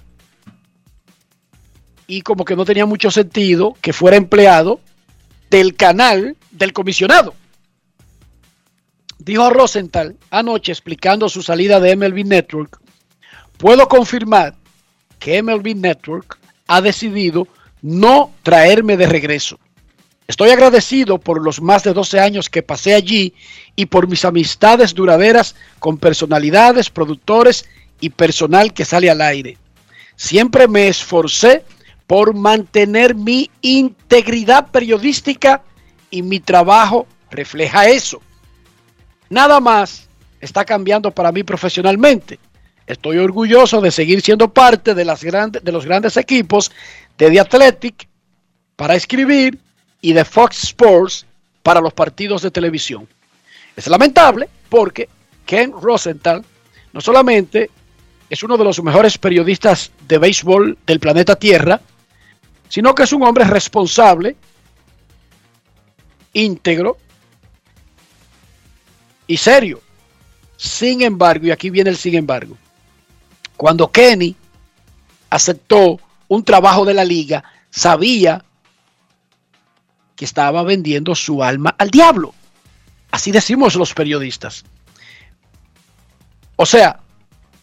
y 2.08 2.22
como 2.22 2.44
que 2.44 2.56
no 2.56 2.64
tenía 2.64 2.86
mucho 2.86 3.10
sentido 3.12 3.76
que 3.80 3.92
fuera 3.92 4.16
empleado 4.16 4.80
del 5.48 5.76
canal 5.76 6.36
del 6.50 6.72
comisionado. 6.72 7.34
Dijo 9.20 9.50
Rosenthal 9.50 10.16
anoche 10.30 10.72
explicando 10.72 11.28
su 11.28 11.42
salida 11.42 11.78
de 11.78 11.94
MLB 11.94 12.24
Network, 12.24 12.80
puedo 13.58 13.86
confirmar 13.86 14.54
que 15.18 15.42
MLB 15.42 15.76
Network 15.76 16.38
ha 16.66 16.80
decidido 16.80 17.46
no 17.82 18.32
traerme 18.42 18.96
de 18.96 19.06
regreso. 19.06 19.58
Estoy 20.26 20.50
agradecido 20.50 21.18
por 21.18 21.42
los 21.42 21.60
más 21.60 21.84
de 21.84 21.92
12 21.92 22.18
años 22.18 22.48
que 22.48 22.62
pasé 22.62 22.94
allí 22.94 23.34
y 23.76 23.86
por 23.86 24.08
mis 24.08 24.24
amistades 24.24 24.94
duraderas 24.94 25.54
con 25.80 25.98
personalidades, 25.98 26.88
productores 26.88 27.66
y 28.00 28.08
personal 28.08 28.72
que 28.72 28.86
sale 28.86 29.10
al 29.10 29.20
aire. 29.20 29.58
Siempre 30.16 30.66
me 30.66 30.88
esforcé 30.88 31.62
por 32.06 32.34
mantener 32.34 33.14
mi 33.14 33.50
integridad 33.60 34.68
periodística 34.68 35.62
y 36.10 36.22
mi 36.22 36.40
trabajo 36.40 37.06
refleja 37.30 37.90
eso. 37.90 38.22
Nada 39.30 39.60
más 39.60 40.08
está 40.40 40.64
cambiando 40.64 41.12
para 41.12 41.30
mí 41.30 41.44
profesionalmente. 41.44 42.40
Estoy 42.84 43.18
orgulloso 43.18 43.80
de 43.80 43.92
seguir 43.92 44.20
siendo 44.20 44.52
parte 44.52 44.92
de, 44.92 45.04
las 45.04 45.22
grandes, 45.22 45.62
de 45.62 45.70
los 45.70 45.86
grandes 45.86 46.16
equipos 46.16 46.72
de 47.16 47.30
The 47.30 47.40
Athletic 47.40 48.08
para 48.74 48.96
escribir 48.96 49.56
y 50.00 50.12
de 50.12 50.24
Fox 50.24 50.64
Sports 50.64 51.26
para 51.62 51.80
los 51.80 51.94
partidos 51.94 52.42
de 52.42 52.50
televisión. 52.50 53.06
Es 53.76 53.86
lamentable 53.86 54.48
porque 54.68 55.08
Ken 55.46 55.72
Rosenthal 55.80 56.44
no 56.92 57.00
solamente 57.00 57.70
es 58.28 58.42
uno 58.42 58.56
de 58.56 58.64
los 58.64 58.82
mejores 58.82 59.16
periodistas 59.16 59.92
de 60.08 60.18
béisbol 60.18 60.76
del 60.84 60.98
planeta 60.98 61.36
Tierra, 61.36 61.80
sino 62.68 62.96
que 62.96 63.04
es 63.04 63.12
un 63.12 63.22
hombre 63.22 63.44
responsable, 63.44 64.34
íntegro 66.32 66.96
y 69.30 69.36
serio. 69.36 69.80
Sin 70.56 71.02
embargo, 71.02 71.46
y 71.46 71.52
aquí 71.52 71.70
viene 71.70 71.90
el 71.90 71.96
sin 71.96 72.16
embargo, 72.16 72.58
cuando 73.56 73.90
Kenny 73.90 74.34
aceptó 75.30 76.00
un 76.26 76.44
trabajo 76.44 76.84
de 76.84 76.94
la 76.94 77.04
liga, 77.04 77.44
sabía 77.70 78.44
que 80.16 80.24
estaba 80.24 80.64
vendiendo 80.64 81.14
su 81.14 81.44
alma 81.44 81.76
al 81.78 81.90
diablo. 81.90 82.34
Así 83.12 83.30
decimos 83.30 83.76
los 83.76 83.94
periodistas. 83.94 84.64
O 86.56 86.66
sea, 86.66 86.98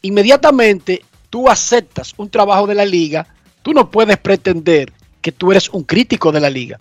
inmediatamente 0.01 1.03
tú 1.29 1.49
aceptas 1.49 2.13
un 2.15 2.29
trabajo 2.29 2.65
de 2.65 2.75
la 2.75 2.85
liga, 2.85 3.27
tú 3.61 3.73
no 3.73 3.91
puedes 3.91 4.17
pretender 4.17 4.93
que 5.21 5.33
tú 5.33 5.51
eres 5.51 5.67
un 5.67 5.83
crítico 5.83 6.31
de 6.31 6.39
la 6.39 6.49
liga. 6.49 6.79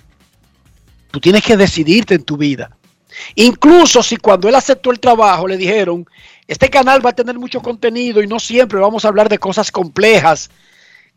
Tú 1.10 1.18
tienes 1.18 1.42
que 1.42 1.56
decidirte 1.56 2.14
en 2.14 2.22
tu 2.22 2.36
vida. 2.36 2.70
Incluso 3.34 4.02
si 4.02 4.16
cuando 4.16 4.48
él 4.48 4.54
aceptó 4.54 4.90
el 4.90 5.00
trabajo 5.00 5.48
le 5.48 5.56
dijeron, 5.56 6.06
este 6.46 6.70
canal 6.70 7.04
va 7.04 7.10
a 7.10 7.14
tener 7.14 7.38
mucho 7.38 7.60
contenido 7.60 8.22
y 8.22 8.26
no 8.26 8.38
siempre 8.38 8.78
vamos 8.78 9.04
a 9.04 9.08
hablar 9.08 9.28
de 9.28 9.38
cosas 9.38 9.70
complejas 9.70 10.50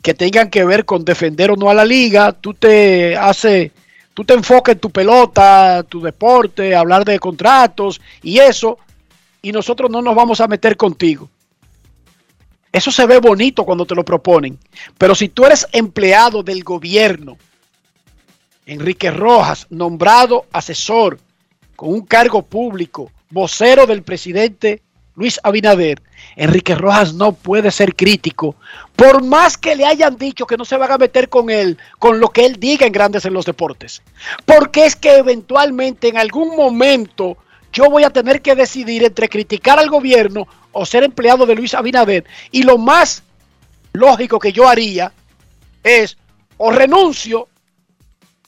que 0.02 0.14
tengan 0.14 0.50
que 0.50 0.64
ver 0.64 0.86
con 0.86 1.04
defender 1.04 1.52
o 1.52 1.56
no 1.56 1.70
a 1.70 1.74
la 1.74 1.86
liga, 1.86 2.32
tú 2.32 2.54
te 2.54 3.18
hace, 3.18 3.72
tú 4.14 4.24
te 4.24 4.34
enfocas 4.34 4.74
en 4.74 4.80
tu 4.80 4.90
pelota, 4.90 5.84
tu 5.84 6.02
deporte, 6.02 6.76
hablar 6.76 7.04
de 7.04 7.20
contratos 7.20 8.00
y 8.24 8.40
eso, 8.40 8.78
y 9.42 9.52
nosotros 9.52 9.90
no 9.90 10.02
nos 10.02 10.16
vamos 10.16 10.40
a 10.42 10.48
meter 10.48 10.78
contigo. 10.78 11.30
Eso 12.72 12.92
se 12.92 13.06
ve 13.06 13.20
bonito 13.20 13.66
cuando 13.66 13.86
te 13.86 13.96
lo 13.96 14.06
proponen, 14.06 14.58
pero 14.98 15.16
si 15.16 15.30
tú 15.30 15.46
eres 15.46 15.68
empleado 15.72 16.44
del 16.44 16.64
gobierno, 16.64 17.38
Enrique 18.66 19.10
Rojas, 19.10 19.66
nombrado 19.70 20.46
asesor 20.52 21.20
con 21.80 21.94
un 21.94 22.02
cargo 22.02 22.42
público, 22.42 23.10
vocero 23.30 23.88
del 23.88 24.04
presidente 24.04 24.82
Luis 25.16 25.40
Abinader, 25.44 26.02
Enrique 26.36 26.76
Rojas 26.76 27.14
no 27.14 27.32
puede 27.32 27.72
ser 27.72 27.96
crítico, 27.96 28.58
por 28.98 29.24
más 29.24 29.58
que 29.58 29.78
le 29.78 29.86
hayan 29.86 30.18
dicho 30.18 30.46
que 30.46 30.58
no 30.58 30.66
se 30.66 30.76
van 30.76 30.92
a 30.92 30.98
meter 30.98 31.30
con 31.30 31.50
él, 31.50 31.78
con 31.98 32.20
lo 32.20 32.28
que 32.32 32.46
él 32.46 32.58
diga 32.60 32.86
en 32.86 32.92
Grandes 32.92 33.24
en 33.24 33.32
los 33.32 33.46
Deportes. 33.46 34.02
Porque 34.44 34.86
es 34.86 34.98
que 34.98 35.16
eventualmente 35.16 36.10
en 36.10 36.18
algún 36.18 36.54
momento 36.58 37.38
yo 37.72 37.90
voy 37.90 38.04
a 38.04 38.10
tener 38.10 38.42
que 38.42 38.56
decidir 38.56 39.06
entre 39.06 39.30
criticar 39.30 39.80
al 39.80 39.90
gobierno 39.90 40.50
o 40.74 40.86
ser 40.86 41.06
empleado 41.06 41.46
de 41.46 41.56
Luis 41.56 41.74
Abinader. 41.74 42.26
Y 42.52 42.64
lo 42.64 42.78
más 42.78 43.24
lógico 43.94 44.38
que 44.38 44.52
yo 44.52 44.68
haría 44.68 45.14
es 45.82 46.18
o 46.58 46.72
renuncio 46.72 47.48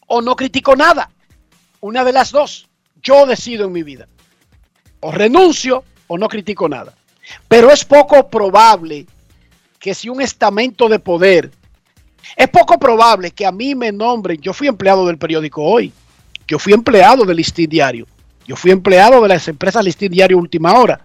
o 0.07 0.21
no 0.21 0.35
critico 0.35 0.75
nada. 0.75 1.09
Una 1.79 2.03
de 2.03 2.11
las 2.11 2.31
dos. 2.31 2.67
Yo 3.01 3.25
decido 3.25 3.65
en 3.65 3.71
mi 3.71 3.83
vida. 3.83 4.07
O 4.99 5.11
renuncio 5.11 5.83
o 6.07 6.17
no 6.17 6.27
critico 6.27 6.69
nada. 6.69 6.93
Pero 7.47 7.71
es 7.71 7.85
poco 7.85 8.29
probable 8.29 9.05
que 9.79 9.95
si 9.95 10.09
un 10.09 10.21
estamento 10.21 10.87
de 10.89 10.99
poder, 10.99 11.51
es 12.35 12.47
poco 12.49 12.77
probable 12.77 13.31
que 13.31 13.45
a 13.45 13.51
mí 13.51 13.73
me 13.75 13.91
nombren, 13.91 14.39
yo 14.39 14.53
fui 14.53 14.67
empleado 14.67 15.07
del 15.07 15.17
periódico 15.17 15.63
hoy, 15.63 15.91
yo 16.47 16.59
fui 16.59 16.73
empleado 16.73 17.25
del 17.25 17.37
listín 17.37 17.69
diario, 17.69 18.05
yo 18.45 18.55
fui 18.55 18.71
empleado 18.71 19.21
de 19.21 19.29
las 19.29 19.47
empresas 19.47 19.83
listín 19.83 20.11
diario 20.11 20.37
última 20.37 20.77
hora. 20.77 21.01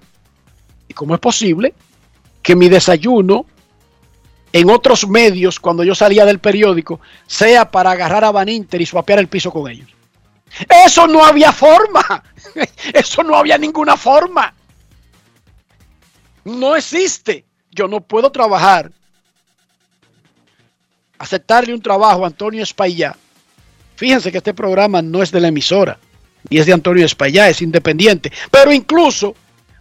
¿Y 0.88 0.94
cómo 0.94 1.14
es 1.14 1.20
posible 1.20 1.74
que 2.42 2.54
mi 2.54 2.68
desayuno 2.68 3.46
en 4.52 4.70
otros 4.70 5.08
medios, 5.08 5.58
cuando 5.58 5.82
yo 5.84 5.94
salía 5.94 6.24
del 6.24 6.38
periódico, 6.38 7.00
sea 7.26 7.70
para 7.70 7.92
agarrar 7.92 8.24
a 8.24 8.30
Van 8.30 8.48
Inter 8.48 8.80
y 8.80 8.86
swapear 8.86 9.18
el 9.18 9.28
piso 9.28 9.50
con 9.50 9.70
ellos? 9.70 9.95
Eso 10.86 11.06
no 11.06 11.24
había 11.24 11.52
forma. 11.52 12.22
Eso 12.94 13.22
no 13.22 13.36
había 13.36 13.58
ninguna 13.58 13.96
forma. 13.96 14.52
No 16.44 16.76
existe. 16.76 17.44
Yo 17.70 17.88
no 17.88 18.00
puedo 18.00 18.30
trabajar. 18.30 18.90
Aceptarle 21.18 21.74
un 21.74 21.82
trabajo 21.82 22.24
a 22.24 22.28
Antonio 22.28 22.62
Espaillá. 22.62 23.16
Fíjense 23.96 24.30
que 24.30 24.38
este 24.38 24.54
programa 24.54 25.02
no 25.02 25.22
es 25.22 25.30
de 25.32 25.40
la 25.40 25.48
emisora. 25.48 25.98
Y 26.48 26.58
es 26.58 26.66
de 26.66 26.72
Antonio 26.72 27.04
Espaillá, 27.04 27.48
es 27.48 27.62
independiente. 27.62 28.30
Pero 28.50 28.72
incluso 28.72 29.34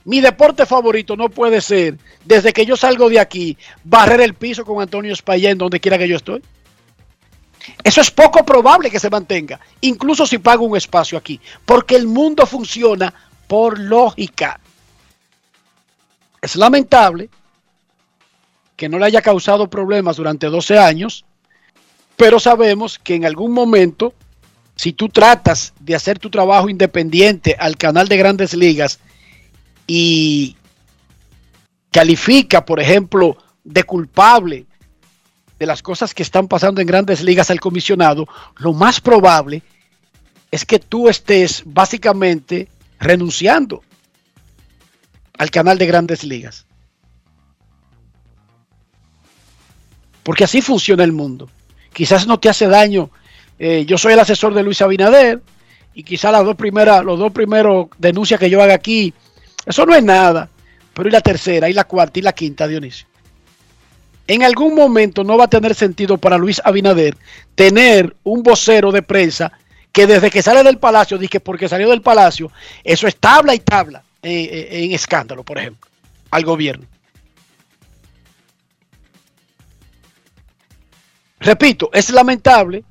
mi 0.05 0.21
deporte 0.21 0.65
favorito 0.65 1.15
no 1.15 1.29
puede 1.29 1.61
ser, 1.61 1.97
desde 2.23 2.53
que 2.53 2.65
yo 2.65 2.77
salgo 2.77 3.09
de 3.09 3.19
aquí, 3.19 3.57
barrer 3.83 4.21
el 4.21 4.33
piso 4.33 4.63
con 4.63 4.81
Antonio 4.81 5.13
Espaillá 5.13 5.51
en 5.51 5.57
donde 5.57 5.79
quiera 5.79 5.97
que 5.97 6.07
yo 6.07 6.15
estoy. 6.15 6.41
Eso 7.83 8.01
es 8.01 8.11
poco 8.11 8.45
probable 8.45 8.91
que 8.91 8.99
se 8.99 9.09
mantenga, 9.09 9.59
incluso 9.81 10.25
si 10.25 10.37
pago 10.37 10.65
un 10.65 10.77
espacio 10.77 11.17
aquí, 11.17 11.39
porque 11.65 11.95
el 11.95 12.07
mundo 12.07 12.45
funciona 12.45 13.13
por 13.47 13.79
lógica. 13.79 14.59
Es 16.41 16.55
lamentable 16.55 17.29
que 18.75 18.89
no 18.89 18.99
le 18.99 19.05
haya 19.05 19.21
causado 19.21 19.69
problemas 19.69 20.17
durante 20.17 20.47
12 20.47 20.77
años, 20.77 21.25
pero 22.17 22.39
sabemos 22.39 22.99
que 22.99 23.15
en 23.15 23.25
algún 23.25 23.51
momento, 23.51 24.13
si 24.75 24.93
tú 24.93 25.09
tratas 25.09 25.73
de 25.79 25.95
hacer 25.95 26.19
tu 26.19 26.29
trabajo 26.29 26.69
independiente 26.69 27.55
al 27.57 27.77
canal 27.77 28.07
de 28.07 28.17
grandes 28.17 28.53
ligas 28.53 28.99
y 29.87 30.55
califica, 31.91 32.65
por 32.65 32.79
ejemplo, 32.79 33.37
de 33.63 33.83
culpable 33.83 34.65
de 35.59 35.65
las 35.65 35.81
cosas 35.81 36.13
que 36.13 36.23
están 36.23 36.47
pasando 36.47 36.81
en 36.81 36.87
grandes 36.87 37.23
ligas 37.23 37.49
al 37.49 37.59
comisionado, 37.59 38.27
lo 38.57 38.73
más 38.73 38.99
probable 38.99 39.63
es 40.51 40.65
que 40.65 40.79
tú 40.79 41.09
estés 41.09 41.63
básicamente 41.65 42.69
renunciando 42.99 43.81
al 45.37 45.51
canal 45.51 45.77
de 45.77 45.85
grandes 45.85 46.23
ligas. 46.23 46.65
Porque 50.23 50.43
así 50.43 50.61
funciona 50.61 51.03
el 51.03 51.11
mundo. 51.11 51.49
Quizás 51.93 52.25
no 52.25 52.39
te 52.39 52.49
hace 52.49 52.67
daño. 52.67 53.11
Eh, 53.59 53.85
yo 53.85 53.97
soy 53.97 54.13
el 54.13 54.19
asesor 54.19 54.53
de 54.53 54.63
Luis 54.63 54.81
Abinader 54.81 55.41
y 55.93 56.03
quizás 56.03 56.31
las 56.31 56.43
dos 56.43 56.55
primeras, 56.55 57.03
los 57.05 57.19
dos 57.19 57.31
primeros 57.31 57.87
denuncias 57.97 58.39
que 58.39 58.49
yo 58.49 58.61
haga 58.61 58.73
aquí, 58.73 59.13
eso 59.65 59.85
no 59.85 59.93
es 59.93 60.03
nada. 60.03 60.49
Pero 60.93 61.09
y 61.09 61.11
la 61.11 61.21
tercera, 61.21 61.69
y 61.69 61.73
la 61.73 61.83
cuarta, 61.83 62.19
y 62.19 62.21
la 62.21 62.33
quinta, 62.33 62.67
Dionisio 62.67 63.07
en 64.27 64.43
algún 64.43 64.75
momento 64.75 65.23
no 65.23 65.37
va 65.37 65.45
a 65.45 65.49
tener 65.49 65.75
sentido 65.75 66.17
para 66.17 66.37
Luis 66.37 66.61
Abinader 66.63 67.15
tener 67.53 68.15
un 68.23 68.41
vocero 68.43 68.91
de 68.91 69.01
prensa 69.01 69.51
que 69.91 70.07
desde 70.07 70.29
que 70.29 70.41
sale 70.41 70.63
del 70.63 70.77
palacio, 70.77 71.17
dice 71.17 71.39
porque 71.39 71.69
salió 71.69 71.89
del 71.89 72.01
palacio, 72.01 72.51
eso 72.83 73.07
es 73.07 73.15
tabla 73.17 73.55
y 73.55 73.59
tabla 73.59 74.03
en, 74.21 74.83
en 74.83 74.91
escándalo, 74.91 75.43
por 75.43 75.57
ejemplo, 75.57 75.89
al 76.31 76.43
gobierno. 76.43 76.85
Repito, 81.39 81.89
es 81.93 82.09
lamentable, 82.09 82.83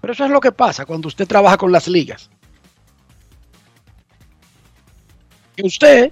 pero 0.00 0.12
eso 0.12 0.24
es 0.24 0.30
lo 0.30 0.40
que 0.40 0.52
pasa 0.52 0.86
cuando 0.86 1.08
usted 1.08 1.26
trabaja 1.26 1.58
con 1.58 1.70
las 1.70 1.86
ligas. 1.86 2.30
Usted 5.62 6.10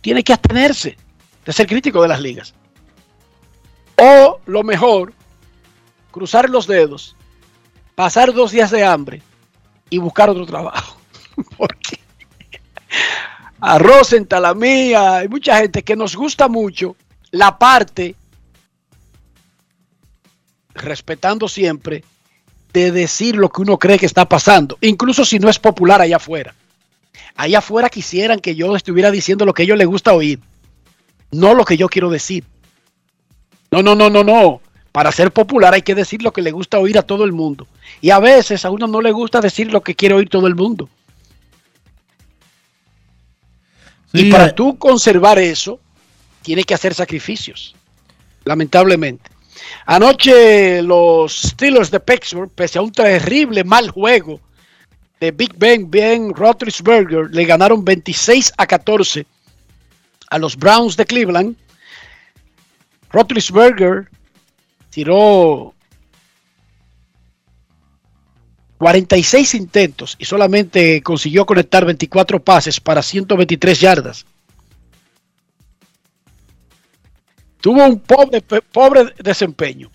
tiene 0.00 0.22
que 0.22 0.32
abstenerse 0.32 0.96
de 1.44 1.52
ser 1.52 1.66
crítico 1.66 2.02
de 2.02 2.08
las 2.08 2.20
ligas. 2.20 2.54
Lo 4.46 4.62
mejor, 4.62 5.12
cruzar 6.10 6.48
los 6.48 6.66
dedos, 6.66 7.16
pasar 7.94 8.32
dos 8.32 8.52
días 8.52 8.70
de 8.70 8.84
hambre 8.84 9.22
y 9.90 9.98
buscar 9.98 10.30
otro 10.30 10.46
trabajo. 10.46 10.98
Porque 11.56 11.98
a 13.60 13.78
Rosenthal, 13.78 14.44
a 14.44 14.54
mí, 14.54 14.94
hay 14.94 15.28
mucha 15.28 15.58
gente 15.58 15.82
que 15.82 15.96
nos 15.96 16.14
gusta 16.14 16.48
mucho 16.48 16.96
la 17.30 17.58
parte, 17.58 18.14
respetando 20.74 21.48
siempre, 21.48 22.04
de 22.72 22.92
decir 22.92 23.36
lo 23.36 23.48
que 23.48 23.62
uno 23.62 23.78
cree 23.78 23.98
que 23.98 24.06
está 24.06 24.28
pasando, 24.28 24.76
incluso 24.82 25.24
si 25.24 25.38
no 25.38 25.48
es 25.48 25.58
popular 25.58 26.00
allá 26.00 26.16
afuera. 26.16 26.54
Allá 27.34 27.58
afuera 27.58 27.90
quisieran 27.90 28.40
que 28.40 28.54
yo 28.54 28.76
estuviera 28.76 29.10
diciendo 29.10 29.44
lo 29.44 29.54
que 29.54 29.62
a 29.62 29.64
ellos 29.64 29.78
les 29.78 29.86
gusta 29.86 30.12
oír, 30.12 30.40
no 31.30 31.54
lo 31.54 31.64
que 31.64 31.76
yo 31.76 31.88
quiero 31.88 32.10
decir. 32.10 32.44
No, 33.70 33.82
no, 33.82 33.94
no, 33.94 34.10
no, 34.10 34.24
no. 34.24 34.60
Para 34.92 35.12
ser 35.12 35.30
popular 35.30 35.74
hay 35.74 35.82
que 35.82 35.94
decir 35.94 36.22
lo 36.22 36.32
que 36.32 36.42
le 36.42 36.52
gusta 36.52 36.78
oír 36.78 36.98
a 36.98 37.02
todo 37.02 37.24
el 37.24 37.32
mundo. 37.32 37.66
Y 38.00 38.10
a 38.10 38.18
veces 38.18 38.64
a 38.64 38.70
uno 38.70 38.86
no 38.86 39.00
le 39.00 39.12
gusta 39.12 39.40
decir 39.40 39.70
lo 39.70 39.82
que 39.82 39.94
quiere 39.94 40.14
oír 40.14 40.28
todo 40.28 40.46
el 40.46 40.54
mundo. 40.54 40.88
y 44.12 44.30
para 44.30 44.54
tú 44.54 44.78
conservar 44.78 45.38
eso, 45.38 45.78
tiene 46.40 46.64
que 46.64 46.72
hacer 46.72 46.94
sacrificios. 46.94 47.74
Lamentablemente. 48.44 49.30
Anoche 49.84 50.82
los 50.82 51.36
Steelers 51.36 51.90
de 51.90 52.00
Pittsburgh, 52.00 52.50
pese 52.50 52.78
a 52.78 52.82
un 52.82 52.92
terrible 52.92 53.64
mal 53.64 53.90
juego 53.90 54.40
de 55.20 55.30
Big 55.30 55.54
Ben, 55.56 55.90
Ben 55.90 56.34
Roethlisberger, 56.34 57.30
le 57.30 57.44
ganaron 57.44 57.84
26 57.84 58.52
a 58.56 58.66
14 58.66 59.26
a 60.30 60.38
los 60.38 60.56
Browns 60.56 60.96
de 60.96 61.06
Cleveland. 61.06 61.56
Rotlisberger 63.16 64.10
tiró 64.90 65.74
46 68.76 69.54
intentos 69.54 70.16
y 70.18 70.26
solamente 70.26 71.00
consiguió 71.00 71.46
conectar 71.46 71.86
24 71.86 72.44
pases 72.44 72.78
para 72.78 73.02
123 73.02 73.80
yardas. 73.80 74.26
Tuvo 77.62 77.86
un 77.86 78.00
pobre, 78.00 78.42
pobre 78.42 79.14
desempeño. 79.18 79.90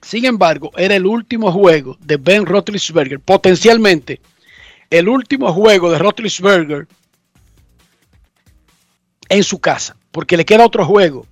Sin 0.00 0.26
embargo, 0.26 0.70
era 0.76 0.94
el 0.94 1.06
último 1.06 1.50
juego 1.50 1.96
de 2.00 2.18
Ben 2.18 2.46
Roethlisberger, 2.46 3.18
potencialmente 3.18 4.20
el 4.90 5.08
último 5.08 5.52
juego 5.52 5.90
de 5.90 5.98
Roethlisberger 5.98 6.86
en 9.28 9.42
su 9.42 9.58
casa, 9.58 9.96
porque 10.12 10.36
le 10.36 10.44
queda 10.44 10.64
otro 10.64 10.86
juego 10.86 11.26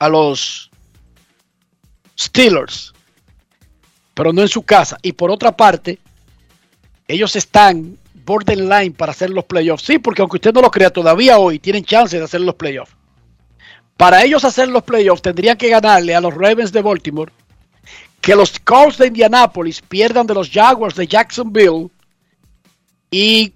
a 0.00 0.08
los 0.08 0.70
Steelers, 2.18 2.92
pero 4.14 4.32
no 4.32 4.42
en 4.42 4.48
su 4.48 4.62
casa. 4.62 4.98
Y 5.02 5.12
por 5.12 5.30
otra 5.30 5.56
parte, 5.56 5.98
ellos 7.06 7.36
están 7.36 7.96
borderline 8.24 8.92
para 8.92 9.12
hacer 9.12 9.30
los 9.30 9.44
playoffs. 9.44 9.84
Sí, 9.84 9.98
porque 9.98 10.22
aunque 10.22 10.38
usted 10.38 10.52
no 10.52 10.62
lo 10.62 10.70
crea, 10.70 10.90
todavía 10.90 11.38
hoy 11.38 11.58
tienen 11.58 11.84
chance 11.84 12.18
de 12.18 12.24
hacer 12.24 12.40
los 12.40 12.54
playoffs. 12.54 12.92
Para 13.96 14.24
ellos 14.24 14.44
hacer 14.44 14.68
los 14.68 14.82
playoffs 14.82 15.22
tendrían 15.22 15.58
que 15.58 15.68
ganarle 15.68 16.14
a 16.14 16.20
los 16.20 16.34
Ravens 16.34 16.72
de 16.72 16.80
Baltimore, 16.80 17.32
que 18.22 18.34
los 18.34 18.58
Colts 18.58 18.96
de 18.96 19.08
Indianapolis 19.08 19.82
pierdan 19.82 20.26
de 20.26 20.34
los 20.34 20.50
Jaguars 20.50 20.94
de 20.94 21.06
Jacksonville 21.06 21.90
y 23.10 23.52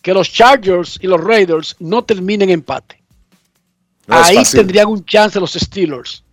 que 0.00 0.14
los 0.14 0.32
Chargers 0.32 0.98
y 1.02 1.06
los 1.06 1.22
Raiders 1.22 1.76
no 1.78 2.02
terminen 2.02 2.48
empate. 2.48 2.97
Ahí 4.08 4.42
tendrían 4.50 4.88
un 4.88 5.04
chance 5.04 5.38
los 5.38 5.52
Steelers. 5.52 6.24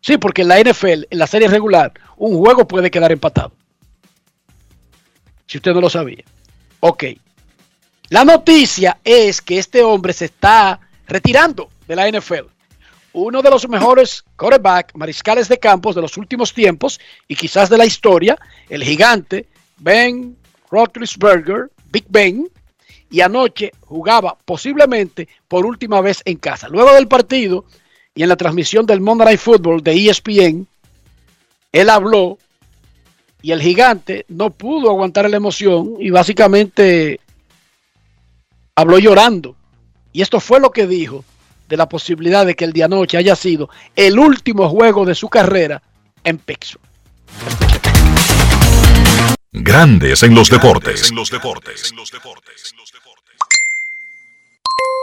Sí, 0.00 0.18
porque 0.18 0.42
en 0.42 0.48
la 0.48 0.60
NFL, 0.60 1.04
en 1.10 1.18
la 1.18 1.26
serie 1.26 1.48
regular, 1.48 1.92
un 2.16 2.36
juego 2.36 2.66
puede 2.66 2.90
quedar 2.90 3.12
empatado. 3.12 3.52
Si 5.46 5.58
usted 5.58 5.72
no 5.72 5.80
lo 5.80 5.90
sabía. 5.90 6.24
Ok. 6.80 7.04
La 8.08 8.24
noticia 8.24 8.98
es 9.04 9.40
que 9.40 9.58
este 9.58 9.82
hombre 9.82 10.12
se 10.12 10.26
está 10.26 10.80
retirando 11.06 11.70
de 11.86 11.96
la 11.96 12.10
NFL. 12.10 12.46
Uno 13.14 13.42
de 13.42 13.50
los 13.50 13.68
mejores 13.68 14.24
quarterback, 14.36 14.94
mariscales 14.94 15.48
de 15.48 15.58
campos 15.58 15.94
de 15.94 16.02
los 16.02 16.16
últimos 16.16 16.52
tiempos 16.52 16.98
y 17.28 17.36
quizás 17.36 17.70
de 17.70 17.78
la 17.78 17.86
historia, 17.86 18.36
el 18.68 18.82
gigante 18.82 19.46
Ben 19.78 20.36
Roethlisberger, 20.70 21.70
Big 21.90 22.04
Ben, 22.08 22.48
y 23.12 23.20
anoche 23.20 23.72
jugaba 23.82 24.36
posiblemente 24.44 25.28
por 25.46 25.66
última 25.66 26.00
vez 26.00 26.22
en 26.24 26.38
casa. 26.38 26.68
Luego 26.68 26.94
del 26.94 27.06
partido 27.06 27.66
y 28.14 28.22
en 28.22 28.28
la 28.30 28.36
transmisión 28.36 28.86
del 28.86 29.02
Monday 29.02 29.26
Night 29.26 29.40
Football 29.40 29.82
de 29.82 30.08
ESPN, 30.08 30.66
él 31.70 31.90
habló 31.90 32.38
y 33.42 33.52
el 33.52 33.60
gigante 33.60 34.24
no 34.28 34.50
pudo 34.50 34.88
aguantar 34.88 35.28
la 35.28 35.36
emoción 35.36 35.96
y 36.00 36.10
básicamente 36.10 37.20
habló 38.74 38.98
llorando. 38.98 39.56
Y 40.12 40.22
esto 40.22 40.40
fue 40.40 40.58
lo 40.58 40.70
que 40.70 40.86
dijo 40.86 41.22
de 41.68 41.76
la 41.76 41.88
posibilidad 41.88 42.46
de 42.46 42.54
que 42.54 42.64
el 42.64 42.72
de 42.72 42.84
anoche 42.84 43.18
haya 43.18 43.36
sido 43.36 43.68
el 43.94 44.18
último 44.18 44.70
juego 44.70 45.04
de 45.04 45.14
su 45.14 45.28
carrera 45.28 45.82
en 46.24 46.38
Pittsburgh. 46.38 46.82
Grandes 49.52 50.22
en 50.22 50.34
los 50.34 50.48
deportes. 50.48 51.10
En 51.10 51.16
los 51.16 51.30
deportes. 51.30 51.92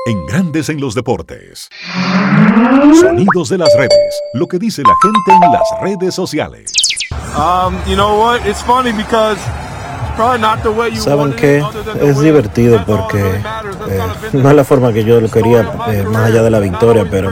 En 0.06 0.26
Grandes 0.26 0.70
en 0.70 0.80
los 0.82 0.96
deportes. 0.96 1.70
Sonidos 3.00 3.50
de 3.50 3.58
las 3.58 3.74
redes. 3.76 4.22
Lo 4.34 4.48
que 4.48 4.58
dice 4.58 4.82
la 4.82 4.96
gente 5.02 5.46
en 5.46 5.52
las 5.52 5.68
redes 5.82 6.16
sociales. 6.16 6.74
Um, 7.36 7.76
Saben 10.96 11.34
que 11.34 11.64
es 12.02 12.20
divertido 12.20 12.84
porque 12.86 13.20
eh, 13.20 14.00
no 14.34 14.50
es 14.50 14.56
la 14.56 14.66
forma 14.66 14.92
que 14.92 15.06
yo 15.06 15.22
lo 15.22 15.30
quería, 15.30 15.62
eh, 15.88 16.04
más 16.04 16.26
allá 16.26 16.44
de 16.44 16.50
la 16.50 16.60
victoria, 16.60 17.06
pero 17.10 17.32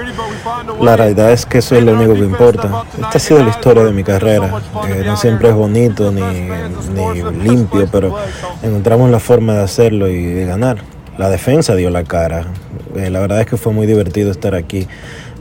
la 0.82 0.96
realidad 0.96 1.34
es 1.34 1.46
que 1.46 1.58
eso 1.58 1.76
es 1.76 1.84
lo 1.84 1.94
único 1.94 2.14
que 2.14 2.22
importa. 2.22 2.86
Esta 2.94 3.18
ha 3.18 3.20
sido 3.20 3.44
la 3.44 3.50
historia 3.50 3.84
de 3.84 3.92
mi 3.92 4.06
carrera. 4.06 4.62
Eh, 4.88 5.04
no 5.06 5.18
siempre 5.18 5.50
es 5.50 5.56
bonito 5.56 6.14
ni, 6.14 6.22
ni 6.22 7.24
limpio, 7.44 7.90
pero 7.92 8.16
encontramos 8.64 9.10
la 9.10 9.20
forma 9.20 9.56
de 9.56 9.64
hacerlo 9.64 10.08
y 10.08 10.24
de 10.24 10.46
ganar. 10.46 10.78
La 11.18 11.30
defensa 11.30 11.76
dio 11.76 11.90
la 11.90 12.06
cara. 12.06 12.46
la 12.96 13.20
verdad 13.20 13.42
es 13.42 13.48
que 13.48 13.58
fue 13.58 13.74
muy 13.74 13.86
divertido 13.86 14.32
estar 14.32 14.56
aquí 14.56 14.88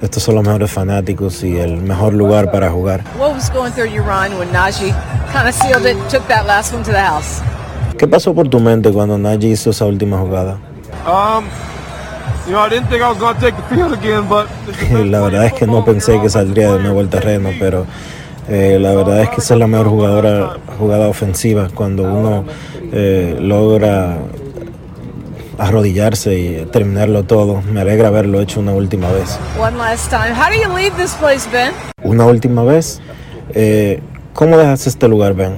estos 0.03 0.23
son 0.23 0.35
los 0.35 0.45
mejores 0.45 0.71
fanáticos 0.71 1.43
y 1.43 1.57
el 1.57 1.79
mejor 1.79 2.13
lugar 2.13 2.51
para 2.51 2.71
jugar. 2.71 3.03
¿Qué 7.99 8.07
pasó 8.07 8.35
por 8.35 8.49
tu 8.49 8.61
mente 8.61 8.93
cuando 8.93 9.17
Najee 9.17 9.51
hizo 9.51 9.71
esa 9.71 9.87
última 9.87 10.19
jugada? 10.19 10.59
la 15.05 15.21
verdad 15.21 15.47
es 15.47 15.53
que 15.55 15.67
no 15.67 15.85
pensé 15.85 16.21
que 16.21 16.29
saldría 16.29 16.73
de 16.73 16.79
nuevo 16.81 17.01
al 17.01 17.09
terreno, 17.09 17.51
pero 17.59 17.87
eh, 18.49 18.79
la 18.81 18.95
verdad 18.95 19.23
es 19.23 19.31
que 19.31 19.41
esa 19.41 19.55
es 19.55 19.61
la 19.61 19.67
mejor 19.67 19.89
jugadora, 19.89 20.57
jugada 20.79 21.09
ofensiva 21.09 21.69
cuando 21.75 22.05
uno 22.05 22.45
eh, 22.93 23.37
logra 23.41 24.19
arrodillarse 25.59 26.39
y 26.39 26.67
terminarlo 26.67 27.25
todo. 27.25 27.63
Me 27.63 27.81
alegra 27.81 28.09
haberlo 28.09 28.41
hecho 28.41 28.61
una 28.61 28.73
última 28.73 29.11
vez. 29.11 29.39
Una 32.03 32.25
última 32.27 32.63
vez. 32.63 33.01
Eh, 33.55 34.01
¿Cómo 34.33 34.59
dejas 34.59 34.87
este 34.87 35.09
lugar, 35.09 35.35
Ben? 35.35 35.57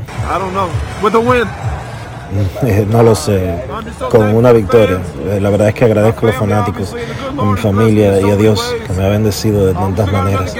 no 2.91 3.03
lo 3.03 3.15
sé, 3.15 3.65
con 4.11 4.35
una 4.35 4.53
victoria. 4.53 5.01
Eh, 5.27 5.41
la 5.41 5.51
verdad 5.51 5.69
es 5.69 5.75
que 5.75 5.85
agradezco 5.85 6.27
a 6.27 6.31
los 6.31 6.39
fanáticos, 6.39 6.95
a 7.37 7.43
mi 7.43 7.57
familia 7.57 8.21
y 8.21 8.31
a 8.31 8.37
Dios 8.37 8.75
que 8.87 8.93
me 8.93 9.05
ha 9.05 9.09
bendecido 9.09 9.67
de 9.67 9.75
tantas 9.75 10.11
maneras. 10.13 10.55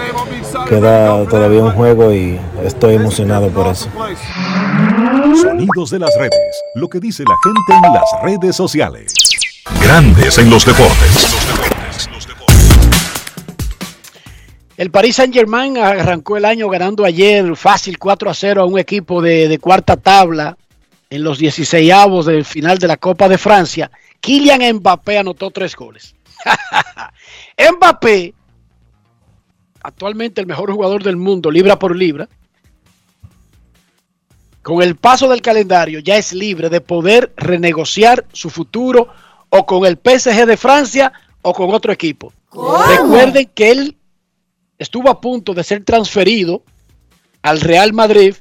Queda 0.69 1.25
todavía 1.27 1.63
un 1.63 1.73
juego 1.73 2.13
y 2.13 2.41
estoy 2.65 2.95
emocionado 2.95 3.49
por 3.51 3.67
eso. 3.67 3.89
Sonidos 5.41 5.91
de 5.91 5.99
las 5.99 6.15
redes, 6.19 6.63
lo 6.75 6.89
que 6.89 7.01
dice 7.01 7.23
la 7.25 7.37
gente 7.45 7.87
en 7.87 7.95
las 7.95 8.23
redes 8.23 8.57
sociales. 8.57 9.28
Grandes 9.83 10.39
en 10.39 10.51
los 10.51 10.65
deportes. 10.65 11.39
El 14.77 14.91
Paris 14.91 15.17
Saint 15.17 15.35
Germain 15.35 15.77
arrancó 15.77 16.37
el 16.37 16.45
año 16.45 16.69
ganando 16.69 17.05
ayer 17.05 17.57
fácil 17.57 17.99
4 17.99 18.31
a 18.31 18.35
0 18.35 18.63
a 18.63 18.65
un 18.65 18.79
equipo 18.79 19.21
de, 19.21 19.59
cuarta 19.61 19.97
tabla 19.97 20.57
en 21.11 21.25
los 21.25 21.39
16 21.39 21.93
avos 21.93 22.27
del 22.27 22.45
final 22.45 22.79
de 22.79 22.87
la 22.87 22.97
Copa 22.97 23.29
de 23.29 23.39
Francia. 23.39 23.91
Kylian 24.21 24.77
Mbappé 24.77 25.19
anotó 25.19 25.51
tres 25.51 25.75
goles. 25.75 26.15
Mbappé, 27.77 28.35
actualmente 29.83 30.41
el 30.41 30.47
mejor 30.47 30.73
jugador 30.73 31.03
del 31.03 31.17
mundo, 31.17 31.51
libra 31.51 31.79
por 31.79 31.97
libra, 31.97 32.29
con 34.63 34.83
el 34.83 34.97
paso 34.97 35.29
del 35.29 35.41
calendario 35.41 35.99
ya 36.01 36.17
es 36.17 36.33
libre 36.33 36.69
de 36.69 36.81
poder 36.81 37.33
renegociar 37.37 38.27
su 38.33 38.51
futuro 38.51 39.09
o 39.51 39.67
con 39.67 39.87
el 39.87 39.99
PSG 40.03 40.47
de 40.47 40.57
Francia 40.57 41.13
o 41.43 41.53
con 41.53 41.73
otro 41.73 41.93
equipo. 41.93 42.33
Recuerden 42.53 43.51
que 43.55 43.71
él 43.71 43.97
estuvo 44.79 45.11
a 45.11 45.21
punto 45.21 45.55
de 45.55 45.65
ser 45.65 45.85
transferido 45.85 46.63
al 47.43 47.61
Real 47.61 47.93
Madrid 47.93 48.35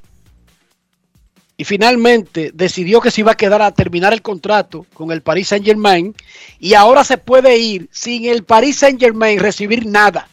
y 1.57 1.63
finalmente 1.63 2.51
decidió 2.53 3.01
que 3.01 3.09
se 3.09 3.21
iba 3.21 3.31
a 3.31 3.37
quedar 3.37 3.61
a 3.61 3.71
terminar 3.71 4.13
el 4.13 4.21
contrato 4.21 4.85
con 4.93 5.11
el 5.11 5.21
Paris 5.21 5.47
Saint 5.47 5.65
Germain 5.65 6.15
y 6.59 6.75
ahora 6.75 7.03
se 7.03 7.17
puede 7.17 7.57
ir 7.57 7.89
sin 7.91 8.25
el 8.25 8.43
Paris 8.43 8.77
Saint 8.77 8.99
Germain 8.99 9.39
recibir 9.39 9.85
nada. 9.85 10.29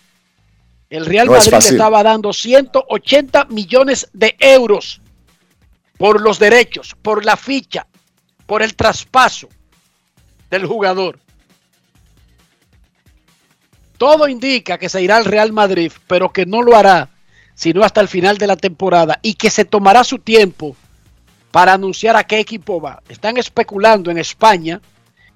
El 0.91 1.07
Real 1.07 1.29
Madrid 1.29 1.51
le 1.51 1.59
estaba 1.59 2.03
dando 2.03 2.33
180 2.33 3.47
millones 3.47 4.09
de 4.13 4.37
euros 4.39 5.01
por 5.97 6.21
los 6.21 6.39
derechos, 6.39 6.95
por 7.01 7.25
la 7.25 7.37
ficha, 7.37 7.87
por 8.47 8.63
el 8.63 8.75
traspaso 8.77 9.49
del 10.55 10.67
jugador. 10.67 11.19
Todo 13.99 14.29
indica 14.29 14.79
que 14.79 14.89
se 14.89 15.03
irá 15.03 15.17
al 15.17 15.25
Real 15.25 15.53
Madrid, 15.53 15.93
pero 16.07 16.31
que 16.31 16.47
no 16.47 16.63
lo 16.63 16.77
hará 16.77 17.11
sino 17.55 17.85
hasta 17.85 18.01
el 18.01 18.09
final 18.09 18.37
de 18.37 18.47
la 18.47 18.57
temporada 18.57 19.19
y 19.23 19.35
que 19.35 19.51
se 19.51 19.65
tomará 19.65 20.05
su 20.05 20.19
tiempo 20.19 20.77
para 21.51 21.75
anunciar 21.75 22.17
a 22.17 22.25
qué 22.25 22.41
equipo 22.41 22.81
va. 22.81 23.01
Están 23.09 23.37
especulando 23.37 24.11
en 24.11 24.19
España, 24.19 24.81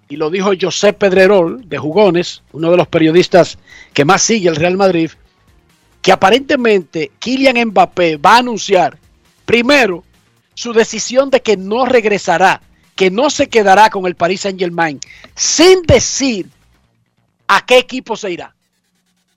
y 0.08 0.16
lo 0.16 0.30
dijo 0.30 0.50
José 0.60 0.92
Pedrerol 0.92 1.68
de 1.68 1.78
Jugones, 1.78 2.42
uno 2.52 2.70
de 2.70 2.76
los 2.76 2.88
periodistas 2.88 3.58
que 3.92 4.04
más 4.04 4.22
sigue 4.22 4.48
el 4.48 4.56
Real 4.56 4.76
Madrid, 4.76 5.10
que 6.02 6.10
aparentemente 6.10 7.12
Kylian 7.18 7.68
Mbappé 7.68 8.16
va 8.16 8.34
a 8.34 8.38
anunciar 8.38 8.98
primero 9.44 10.02
su 10.54 10.72
decisión 10.72 11.30
de 11.30 11.40
que 11.40 11.56
no 11.56 11.86
regresará 11.86 12.62
que 12.98 13.12
no 13.12 13.30
se 13.30 13.48
quedará 13.48 13.90
con 13.90 14.06
el 14.06 14.16
Paris 14.16 14.40
Saint 14.40 14.58
Germain 14.58 14.98
sin 15.36 15.82
decir 15.82 16.48
a 17.46 17.64
qué 17.64 17.78
equipo 17.78 18.16
se 18.16 18.32
irá. 18.32 18.56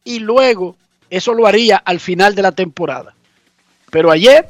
Y 0.03 0.17
luego 0.17 0.75
eso 1.11 1.35
lo 1.35 1.45
haría 1.45 1.77
al 1.77 1.99
final 1.99 2.33
de 2.33 2.41
la 2.41 2.53
temporada. 2.53 3.13
Pero 3.91 4.09
ayer, 4.09 4.49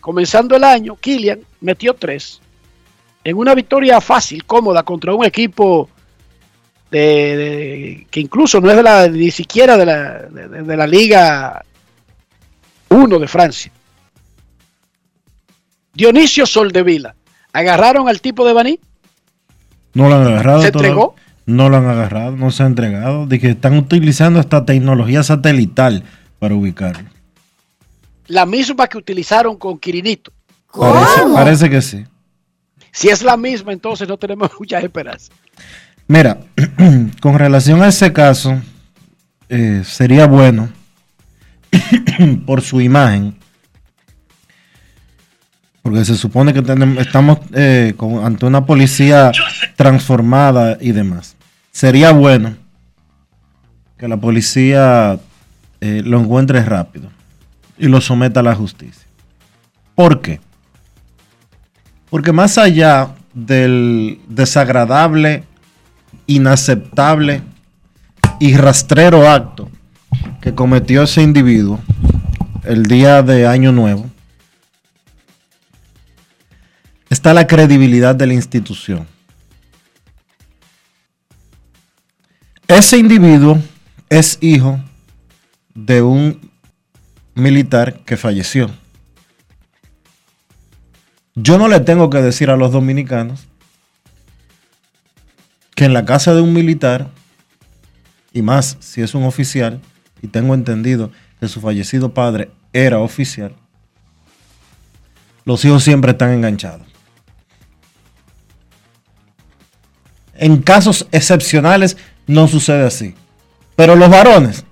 comenzando 0.00 0.54
el 0.54 0.62
año, 0.62 0.94
Kylian 0.94 1.40
metió 1.62 1.94
tres 1.94 2.40
en 3.24 3.36
una 3.36 3.56
victoria 3.56 4.00
fácil, 4.00 4.44
cómoda 4.44 4.84
contra 4.84 5.12
un 5.12 5.24
equipo 5.24 5.90
que 6.92 8.06
incluso 8.14 8.60
no 8.60 8.70
es 8.70 8.76
de 8.76 8.82
la, 8.84 9.08
ni 9.08 9.32
siquiera 9.32 9.76
de 9.76 9.86
la, 9.86 10.22
de 10.28 10.76
la 10.76 10.86
Liga 10.86 11.64
1 12.88 13.18
de 13.18 13.26
Francia. 13.26 13.72
Dionisio 15.92 16.46
Soldevila. 16.46 17.16
¿Agarraron 17.52 18.08
al 18.08 18.20
tipo 18.20 18.46
de 18.46 18.52
Baní? 18.52 18.80
No 19.94 20.08
lo 20.08 20.16
han 20.16 20.26
agarrado. 20.26 20.62
¿Se 20.62 20.70
todavía. 20.72 20.90
entregó? 20.90 21.16
No 21.46 21.68
lo 21.68 21.78
han 21.78 21.86
agarrado, 21.88 22.36
no 22.36 22.50
se 22.50 22.62
ha 22.62 22.66
entregado. 22.66 23.26
De 23.26 23.40
que 23.40 23.50
están 23.50 23.76
utilizando 23.76 24.38
esta 24.40 24.64
tecnología 24.64 25.22
satelital 25.22 26.04
para 26.38 26.54
ubicarlo. 26.54 27.08
La 28.28 28.46
misma 28.46 28.86
que 28.86 28.98
utilizaron 28.98 29.56
con 29.56 29.78
Quirinito. 29.78 30.32
Parece, 30.72 31.22
parece 31.34 31.70
que 31.70 31.82
sí. 31.82 32.04
Si 32.92 33.08
es 33.08 33.22
la 33.22 33.36
misma, 33.36 33.72
entonces 33.72 34.08
no 34.08 34.16
tenemos 34.16 34.50
muchas 34.58 34.84
esperanzas. 34.84 35.30
Mira, 36.06 36.38
con 37.20 37.38
relación 37.38 37.82
a 37.82 37.88
ese 37.88 38.12
caso, 38.12 38.60
eh, 39.48 39.82
sería 39.84 40.26
bueno, 40.26 40.68
por 42.46 42.62
su 42.62 42.80
imagen, 42.80 43.36
porque 45.82 46.04
se 46.04 46.16
supone 46.16 46.52
que 46.52 46.62
tenemos, 46.62 46.98
estamos 46.98 47.38
eh, 47.54 47.94
ante 48.22 48.46
una 48.46 48.66
policía 48.66 49.32
transformada 49.76 50.76
y 50.80 50.92
demás. 50.92 51.36
Sería 51.72 52.12
bueno 52.12 52.56
que 53.96 54.08
la 54.08 54.16
policía 54.16 55.18
eh, 55.80 56.02
lo 56.04 56.20
encuentre 56.20 56.62
rápido 56.62 57.10
y 57.78 57.86
lo 57.86 58.00
someta 58.00 58.40
a 58.40 58.42
la 58.42 58.54
justicia. 58.54 59.06
¿Por 59.94 60.20
qué? 60.20 60.40
Porque 62.10 62.32
más 62.32 62.58
allá 62.58 63.10
del 63.32 64.20
desagradable, 64.28 65.44
inaceptable 66.26 67.42
y 68.38 68.56
rastrero 68.56 69.28
acto 69.28 69.70
que 70.40 70.54
cometió 70.54 71.02
ese 71.02 71.22
individuo 71.22 71.78
el 72.64 72.84
día 72.84 73.22
de 73.22 73.46
Año 73.46 73.72
Nuevo, 73.72 74.10
está 77.10 77.34
la 77.34 77.46
credibilidad 77.46 78.14
de 78.14 78.28
la 78.28 78.34
institución. 78.34 79.06
Ese 82.68 82.98
individuo 82.98 83.60
es 84.08 84.38
hijo 84.40 84.80
de 85.74 86.02
un 86.02 86.50
militar 87.34 88.00
que 88.04 88.16
falleció. 88.16 88.70
Yo 91.34 91.58
no 91.58 91.68
le 91.68 91.80
tengo 91.80 92.10
que 92.10 92.18
decir 92.18 92.48
a 92.48 92.56
los 92.56 92.70
dominicanos 92.70 93.48
que 95.74 95.86
en 95.86 95.92
la 95.92 96.04
casa 96.04 96.34
de 96.34 96.42
un 96.42 96.52
militar, 96.52 97.10
y 98.32 98.42
más 98.42 98.76
si 98.80 99.02
es 99.02 99.14
un 99.14 99.24
oficial, 99.24 99.80
y 100.22 100.28
tengo 100.28 100.54
entendido 100.54 101.10
que 101.40 101.48
su 101.48 101.60
fallecido 101.60 102.14
padre 102.14 102.50
era 102.72 102.98
oficial, 102.98 103.56
los 105.44 105.64
hijos 105.64 105.82
siempre 105.82 106.12
están 106.12 106.32
enganchados. 106.32 106.89
En 110.40 110.62
casos 110.62 111.06
excepcionales 111.12 111.96
no 112.26 112.48
sucede 112.48 112.84
así. 112.84 113.14
Pero 113.76 113.94
los 113.94 114.08
varones, 114.10 114.64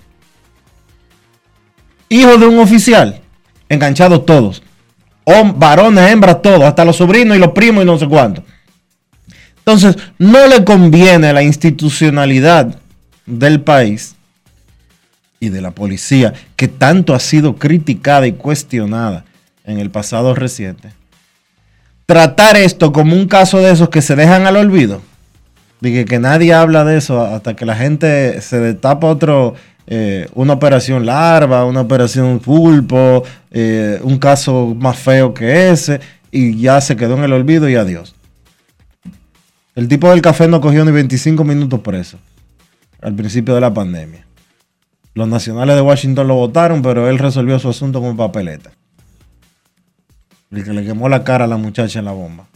hijos 2.09 2.41
de 2.41 2.47
un 2.47 2.59
oficial, 2.59 3.21
enganchados 3.69 4.25
todos. 4.27 4.63
Hom- 5.25 5.55
varones, 5.59 6.11
hembras, 6.11 6.41
todos, 6.41 6.63
hasta 6.63 6.85
los 6.87 6.97
sobrinos 6.97 7.37
y 7.37 7.41
los 7.41 7.53
primos 7.53 7.85
y 7.85 7.87
no 7.87 7.99
sé 7.99 8.09
cuánto. 8.09 8.43
Entonces, 9.59 9.97
no 10.19 10.47
le 10.47 10.65
conviene 10.65 11.29
a 11.29 11.33
la 11.35 11.43
institucionalidad 11.43 12.79
del 13.27 13.61
país 13.61 14.15
y 15.39 15.51
de 15.51 15.61
la 15.61 15.71
policía, 15.73 16.33
que 16.57 16.67
tanto 16.67 17.15
ha 17.15 17.21
sido 17.21 17.57
criticada 17.57 18.27
y 18.27 18.33
cuestionada 18.33 19.27
en 19.65 19.79
el 19.79 19.91
pasado 19.91 20.35
reciente, 20.35 20.89
tratar 22.07 22.57
esto 22.57 22.91
como 22.91 23.15
un 23.15 23.29
caso 23.29 23.59
de 23.59 23.71
esos 23.71 23.91
que 23.91 24.01
se 24.01 24.17
dejan 24.17 24.47
al 24.47 24.57
olvido. 24.57 25.03
Dije 25.81 26.05
que 26.05 26.19
nadie 26.19 26.53
habla 26.55 26.85
de 26.85 26.99
eso 26.99 27.21
hasta 27.23 27.55
que 27.55 27.65
la 27.65 27.77
gente 27.77 28.41
se 28.41 28.59
destapa 28.59 29.07
otro, 29.07 29.55
eh, 29.87 30.29
una 30.35 30.55
operación 30.55 31.07
larva, 31.07 31.65
una 31.65 31.83
operación 31.83 32.41
pulpo, 32.41 33.23
eh, 33.51 34.01
un 34.03 34.19
caso 34.19 34.75
más 34.79 34.99
feo 34.99 35.33
que 35.33 35.71
ese, 35.71 36.01
y 36.33 36.59
ya 36.61 36.81
se 36.81 36.97
quedó 36.97 37.17
en 37.17 37.25
el 37.25 37.33
olvido 37.33 37.69
y 37.69 37.77
adiós. 37.77 38.15
El 39.77 39.87
tipo 39.87 40.11
del 40.11 40.21
café 40.21 40.49
no 40.49 40.61
cogió 40.61 40.85
ni 40.85 40.91
25 40.91 41.45
minutos 41.45 41.81
preso 41.81 42.19
al 43.01 43.15
principio 43.15 43.55
de 43.55 43.61
la 43.61 43.73
pandemia. 43.73 44.27
Los 45.15 45.29
nacionales 45.29 45.77
de 45.77 45.83
Washington 45.83 46.27
lo 46.27 46.35
votaron, 46.35 46.83
pero 46.83 47.09
él 47.09 47.19
resolvió 47.19 47.59
su 47.59 47.69
asunto 47.69 48.01
con 48.01 48.17
papeleta. 48.17 48.71
El 50.51 50.65
que 50.65 50.73
le 50.73 50.85
quemó 50.85 51.09
la 51.09 51.25
cara 51.25 51.45
a 51.45 51.49
la 51.49 51.57
muchacha 51.57 51.99
en 51.99 52.07
la 52.07 52.13
bomba. 52.13 52.47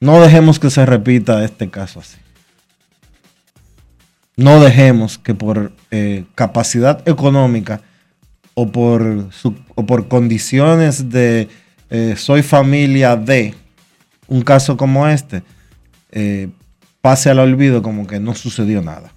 No 0.00 0.18
dejemos 0.22 0.58
que 0.58 0.70
se 0.70 0.86
repita 0.86 1.44
este 1.44 1.68
caso 1.68 2.00
así. 2.00 2.16
No 4.36 4.58
dejemos 4.58 5.18
que 5.18 5.34
por 5.34 5.72
eh, 5.90 6.24
capacidad 6.34 7.06
económica 7.06 7.82
o 8.54 8.72
por, 8.72 9.28
o 9.74 9.86
por 9.86 10.08
condiciones 10.08 11.10
de 11.10 11.48
eh, 11.90 12.14
soy 12.16 12.42
familia 12.42 13.16
de 13.16 13.54
un 14.28 14.40
caso 14.40 14.78
como 14.78 15.06
este 15.06 15.42
eh, 16.12 16.48
pase 17.02 17.28
al 17.28 17.38
olvido 17.38 17.82
como 17.82 18.06
que 18.06 18.18
no 18.18 18.34
sucedió 18.34 18.80
nada. 18.80 19.12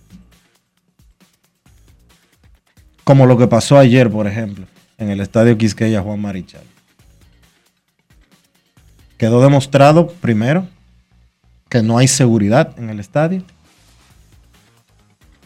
Como 3.06 3.26
lo 3.26 3.38
que 3.38 3.48
pasó 3.48 3.78
ayer, 3.78 4.10
por 4.10 4.28
ejemplo, 4.28 4.66
en 4.98 5.10
el 5.10 5.22
estadio 5.22 5.58
Quisqueya 5.58 6.02
Juan 6.02 6.20
Marichal. 6.20 6.64
Quedó 9.18 9.42
demostrado, 9.42 10.08
primero, 10.08 10.68
que 11.74 11.82
no 11.82 11.98
hay 11.98 12.08
seguridad 12.08 12.78
en 12.78 12.92
el 12.92 13.00
estadio. 13.00 13.42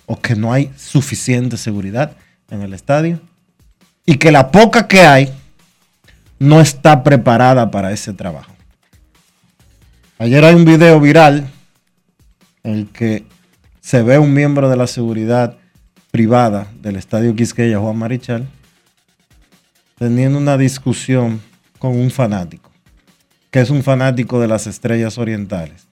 O 0.05 0.19
que 0.19 0.35
no 0.35 0.51
hay 0.51 0.73
suficiente 0.75 1.55
seguridad 1.55 2.17
en 2.51 2.61
el 2.63 2.73
estadio. 2.73 3.21
Y 4.05 4.17
que 4.17 4.33
la 4.33 4.51
poca 4.51 4.89
que 4.89 5.03
hay 5.03 5.33
no 6.37 6.59
está 6.59 7.01
preparada 7.01 7.71
para 7.71 7.93
ese 7.93 8.11
trabajo. 8.11 8.51
Ayer 10.19 10.43
hay 10.43 10.55
un 10.55 10.65
video 10.65 10.99
viral 10.99 11.49
en 12.61 12.73
el 12.73 12.89
que 12.89 13.23
se 13.79 14.03
ve 14.03 14.19
un 14.19 14.33
miembro 14.33 14.69
de 14.69 14.75
la 14.75 14.87
seguridad 14.87 15.55
privada 16.11 16.67
del 16.81 16.97
estadio 16.97 17.37
Quisqueya, 17.37 17.79
Juan 17.79 17.95
Marichal, 17.95 18.49
teniendo 19.97 20.37
una 20.39 20.57
discusión 20.57 21.39
con 21.79 21.97
un 21.97 22.11
fanático, 22.11 22.69
que 23.49 23.61
es 23.61 23.69
un 23.69 23.81
fanático 23.81 24.41
de 24.41 24.49
las 24.49 24.67
estrellas 24.67 25.17
orientales. 25.17 25.86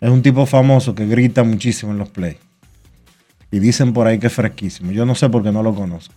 Es 0.00 0.08
un 0.08 0.22
tipo 0.22 0.46
famoso 0.46 0.94
que 0.94 1.06
grita 1.06 1.42
muchísimo 1.42 1.92
en 1.92 1.98
los 1.98 2.08
play. 2.08 2.38
Y 3.50 3.58
dicen 3.58 3.92
por 3.92 4.06
ahí 4.06 4.18
que 4.18 4.28
es 4.28 4.32
fresquísimo. 4.32 4.92
Yo 4.92 5.04
no 5.04 5.14
sé 5.14 5.28
por 5.28 5.42
qué 5.42 5.52
no 5.52 5.62
lo 5.62 5.74
conozco. 5.74 6.14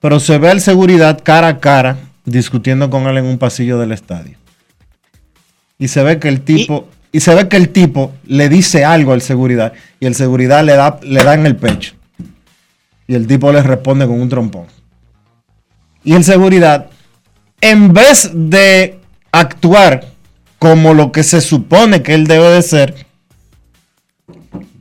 Pero 0.00 0.20
se 0.20 0.38
ve 0.38 0.50
al 0.50 0.60
seguridad 0.60 1.20
cara 1.22 1.48
a 1.48 1.60
cara 1.60 1.98
discutiendo 2.24 2.90
con 2.90 3.06
él 3.06 3.18
en 3.18 3.24
un 3.24 3.38
pasillo 3.38 3.78
del 3.78 3.92
estadio. 3.92 4.36
Y 5.78 5.88
se 5.88 6.02
ve 6.02 6.18
que 6.18 6.28
el 6.28 6.42
tipo, 6.42 6.88
y, 7.12 7.20
se 7.20 7.34
ve 7.34 7.48
que 7.48 7.56
el 7.56 7.70
tipo 7.70 8.12
le 8.24 8.48
dice 8.48 8.84
algo 8.84 9.12
al 9.12 9.22
seguridad 9.22 9.72
y 9.98 10.06
el 10.06 10.14
seguridad 10.14 10.64
le 10.64 10.74
da, 10.74 10.98
le 11.02 11.22
da 11.22 11.34
en 11.34 11.46
el 11.46 11.56
pecho. 11.56 11.94
Y 13.06 13.14
el 13.14 13.26
tipo 13.26 13.50
le 13.52 13.62
responde 13.62 14.06
con 14.06 14.20
un 14.20 14.28
trompón. 14.28 14.66
Y 16.04 16.12
el 16.14 16.24
seguridad, 16.24 16.90
en 17.60 17.92
vez 17.92 18.30
de 18.34 18.98
actuar 19.32 20.09
como 20.60 20.94
lo 20.94 21.10
que 21.10 21.24
se 21.24 21.40
supone 21.40 22.02
que 22.04 22.14
él 22.14 22.26
debe 22.28 22.48
de 22.50 22.62
ser, 22.62 23.06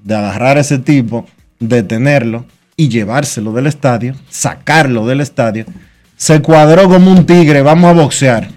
de 0.04 0.16
agarrar 0.16 0.58
a 0.58 0.62
ese 0.62 0.78
tipo, 0.78 1.26
detenerlo 1.60 2.46
y 2.76 2.90
llevárselo 2.90 3.52
del 3.54 3.68
estadio, 3.68 4.14
sacarlo 4.30 5.06
del 5.08 5.22
estadio, 5.22 5.66
se 6.18 6.42
cuadró 6.42 6.88
como 6.90 7.12
un 7.12 7.26
tigre, 7.26 7.62
vamos 7.62 7.90
a 7.90 7.94
boxear. 7.94 8.50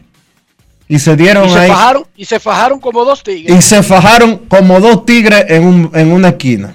Y 0.89 0.99
se 0.99 1.16
dieron 1.16 1.47
Y 1.47 1.51
se, 1.53 1.59
ahí 1.59 1.68
fajaron, 1.70 2.05
y 2.16 2.25
se 2.27 2.39
fajaron 2.41 2.79
como 2.81 3.05
dos 3.05 3.23
tigres. 3.23 3.57
y 3.57 3.62
se 3.62 3.83
fajaron 3.83 4.39
como 4.49 4.79
dos 4.81 5.07
tigres 5.07 5.47
en, 5.49 5.64
un- 5.64 5.91
en 5.95 6.12
una 6.12 6.29
esquina. 6.31 6.75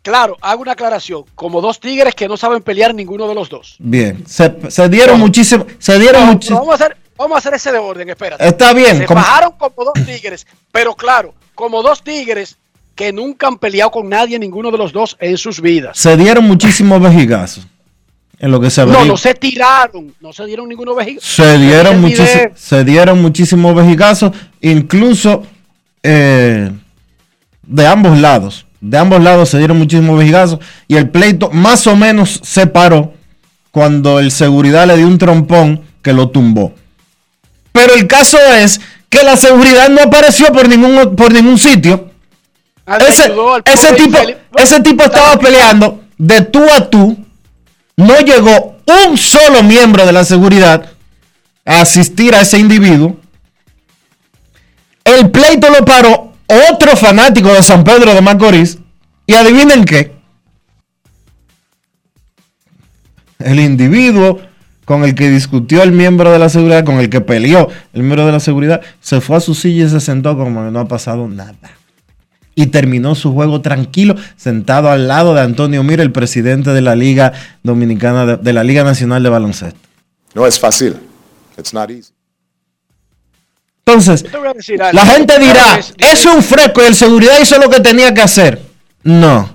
Claro, 0.00 0.36
hago 0.40 0.62
una 0.62 0.72
aclaración. 0.72 1.24
Como 1.34 1.60
dos 1.60 1.78
tigres 1.78 2.14
que 2.14 2.26
no 2.28 2.36
saben 2.36 2.62
pelear 2.62 2.94
ninguno 2.94 3.28
de 3.28 3.34
los 3.34 3.48
dos. 3.48 3.76
Bien, 3.78 4.24
se, 4.26 4.52
se 4.68 4.88
dieron 4.88 5.18
No. 5.18 5.26
muchísimo, 5.26 5.66
se 5.78 5.98
dieron 5.98 6.24
No, 6.26 6.32
muchísimo. 6.32 6.60
vamos, 6.60 6.72
a 6.80 6.84
hacer, 6.84 6.96
vamos 7.16 7.36
a 7.36 7.38
hacer 7.38 7.54
ese 7.54 7.72
de 7.72 7.78
orden, 7.78 8.08
espérate. 8.10 8.46
Está 8.46 8.72
bien, 8.72 8.98
Se 8.98 9.04
como- 9.06 9.20
fajaron 9.20 9.52
como 9.58 9.84
dos 9.84 10.04
tigres, 10.06 10.46
pero 10.70 10.94
claro, 10.94 11.34
como 11.54 11.82
dos 11.82 12.02
tigres 12.02 12.56
que 12.94 13.12
nunca 13.12 13.46
han 13.46 13.58
peleado 13.58 13.90
con 13.90 14.08
nadie, 14.08 14.38
ninguno 14.38 14.70
de 14.70 14.78
los 14.78 14.92
dos 14.92 15.16
en 15.20 15.36
sus 15.38 15.60
vidas. 15.60 15.96
se 15.98 16.16
dieron 16.16 16.44
muchísimos 16.44 17.00
vejigazos. 17.00 17.66
En 18.38 18.50
lo 18.50 18.60
que 18.60 18.70
se 18.70 18.84
No, 18.84 19.04
no 19.04 19.16
se 19.16 19.34
tiraron, 19.34 20.12
no 20.20 20.32
se 20.32 20.44
dieron 20.46 20.68
ninguno 20.68 20.96
vejiga. 20.96 21.20
se 21.22 21.58
dieron, 21.58 22.04
video. 22.04 22.50
se 22.56 22.82
dieron 22.84 23.22
muchísimos 23.22 23.72
vejigazos. 23.72 24.32
Incluso 24.60 25.44
eh, 26.02 26.72
de 27.62 27.86
ambos 27.86 28.18
lados. 28.18 28.66
De 28.80 28.98
ambos 28.98 29.22
lados 29.22 29.48
se 29.48 29.58
dieron 29.58 29.78
muchísimos 29.78 30.18
vejigazos 30.18 30.58
y 30.88 30.96
el 30.96 31.08
pleito 31.08 31.50
más 31.50 31.86
o 31.86 31.94
menos 31.94 32.40
se 32.42 32.66
paró 32.66 33.12
cuando 33.70 34.18
el 34.18 34.32
seguridad 34.32 34.88
le 34.88 34.96
dio 34.96 35.06
un 35.06 35.18
trompón 35.18 35.82
que 36.02 36.12
lo 36.12 36.30
tumbó. 36.30 36.74
Pero 37.72 37.94
el 37.94 38.06
caso 38.06 38.38
es 38.38 38.80
que 39.08 39.22
la 39.22 39.36
seguridad 39.36 39.88
no 39.88 40.02
apareció 40.02 40.52
por 40.52 40.68
ningún, 40.68 41.16
por 41.16 41.32
ningún 41.32 41.58
sitio. 41.58 42.10
Ah, 42.86 42.98
Ese, 42.98 43.94
tipo, 43.94 44.18
ese 44.56 44.80
tipo 44.80 45.04
estaba 45.04 45.38
peleando 45.38 46.02
de 46.18 46.40
tú 46.42 46.64
a 46.70 46.88
tú. 46.88 47.16
No 47.96 48.18
llegó 48.20 48.76
un 49.06 49.16
solo 49.16 49.62
miembro 49.62 50.04
de 50.06 50.12
la 50.12 50.24
seguridad 50.24 50.90
a 51.64 51.80
asistir 51.80 52.34
a 52.34 52.40
ese 52.40 52.58
individuo. 52.58 53.16
El 55.04 55.30
pleito 55.30 55.68
lo 55.70 55.84
paró 55.84 56.32
otro 56.70 56.96
fanático 56.96 57.52
de 57.52 57.62
San 57.62 57.84
Pedro 57.84 58.14
de 58.14 58.20
Macorís. 58.20 58.78
Y 59.26 59.34
adivinen 59.34 59.84
qué. 59.84 60.12
El 63.38 63.60
individuo 63.60 64.40
con 64.84 65.04
el 65.04 65.14
que 65.14 65.30
discutió 65.30 65.82
el 65.82 65.92
miembro 65.92 66.32
de 66.32 66.38
la 66.38 66.48
seguridad, 66.48 66.84
con 66.84 66.96
el 66.98 67.08
que 67.08 67.20
peleó 67.20 67.68
el 67.92 68.02
miembro 68.02 68.26
de 68.26 68.32
la 68.32 68.40
seguridad, 68.40 68.80
se 69.00 69.20
fue 69.20 69.36
a 69.36 69.40
su 69.40 69.54
silla 69.54 69.86
y 69.86 69.88
se 69.88 70.00
sentó 70.00 70.36
como 70.36 70.64
que 70.64 70.70
no 70.70 70.80
ha 70.80 70.88
pasado 70.88 71.28
nada. 71.28 71.54
Y 72.54 72.66
terminó 72.66 73.14
su 73.14 73.32
juego 73.32 73.60
tranquilo, 73.62 74.14
sentado 74.36 74.90
al 74.90 75.08
lado 75.08 75.34
de 75.34 75.40
Antonio 75.40 75.82
Mira, 75.82 76.02
el 76.02 76.12
presidente 76.12 76.70
de 76.70 76.82
la 76.82 76.94
Liga 76.94 77.32
Dominicana, 77.62 78.26
de, 78.26 78.36
de 78.36 78.52
la 78.52 78.62
Liga 78.64 78.84
Nacional 78.84 79.22
de 79.22 79.28
Baloncesto. 79.30 79.78
No 80.34 80.46
es 80.46 80.58
fácil. 80.60 80.96
It's 81.56 81.72
not 81.72 81.90
easy. 81.90 82.12
Entonces, 83.86 84.24
la 84.92 85.04
gente 85.06 85.38
dirá, 85.38 85.78
Es- 85.78 85.94
es 85.98 86.26
un 86.26 86.42
fresco 86.42 86.82
y 86.82 86.86
el 86.86 86.94
seguridad 86.94 87.34
hizo 87.42 87.58
lo 87.58 87.68
que 87.68 87.80
tenía 87.80 88.14
que 88.14 88.22
hacer. 88.22 88.62
No, 89.02 89.48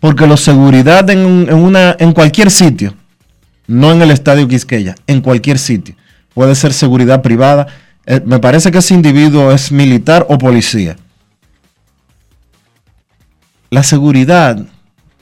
porque 0.00 0.26
los 0.26 0.40
seguridad 0.40 1.08
en, 1.10 1.20
un- 1.20 1.48
en 1.48 1.54
una, 1.56 1.96
en 1.98 2.12
cualquier 2.12 2.50
sitio, 2.50 2.94
no 3.66 3.92
en 3.92 4.02
el 4.02 4.10
estadio 4.10 4.48
Quisqueya, 4.48 4.94
en 5.06 5.20
cualquier 5.20 5.58
sitio, 5.58 5.94
puede 6.34 6.54
ser 6.54 6.72
seguridad 6.72 7.22
privada. 7.22 7.66
Eh, 8.06 8.20
me 8.24 8.38
parece 8.38 8.70
que 8.70 8.78
ese 8.78 8.94
individuo 8.94 9.52
es 9.52 9.72
militar 9.72 10.26
o 10.28 10.38
policía. 10.38 10.96
La 13.70 13.82
seguridad, 13.82 14.64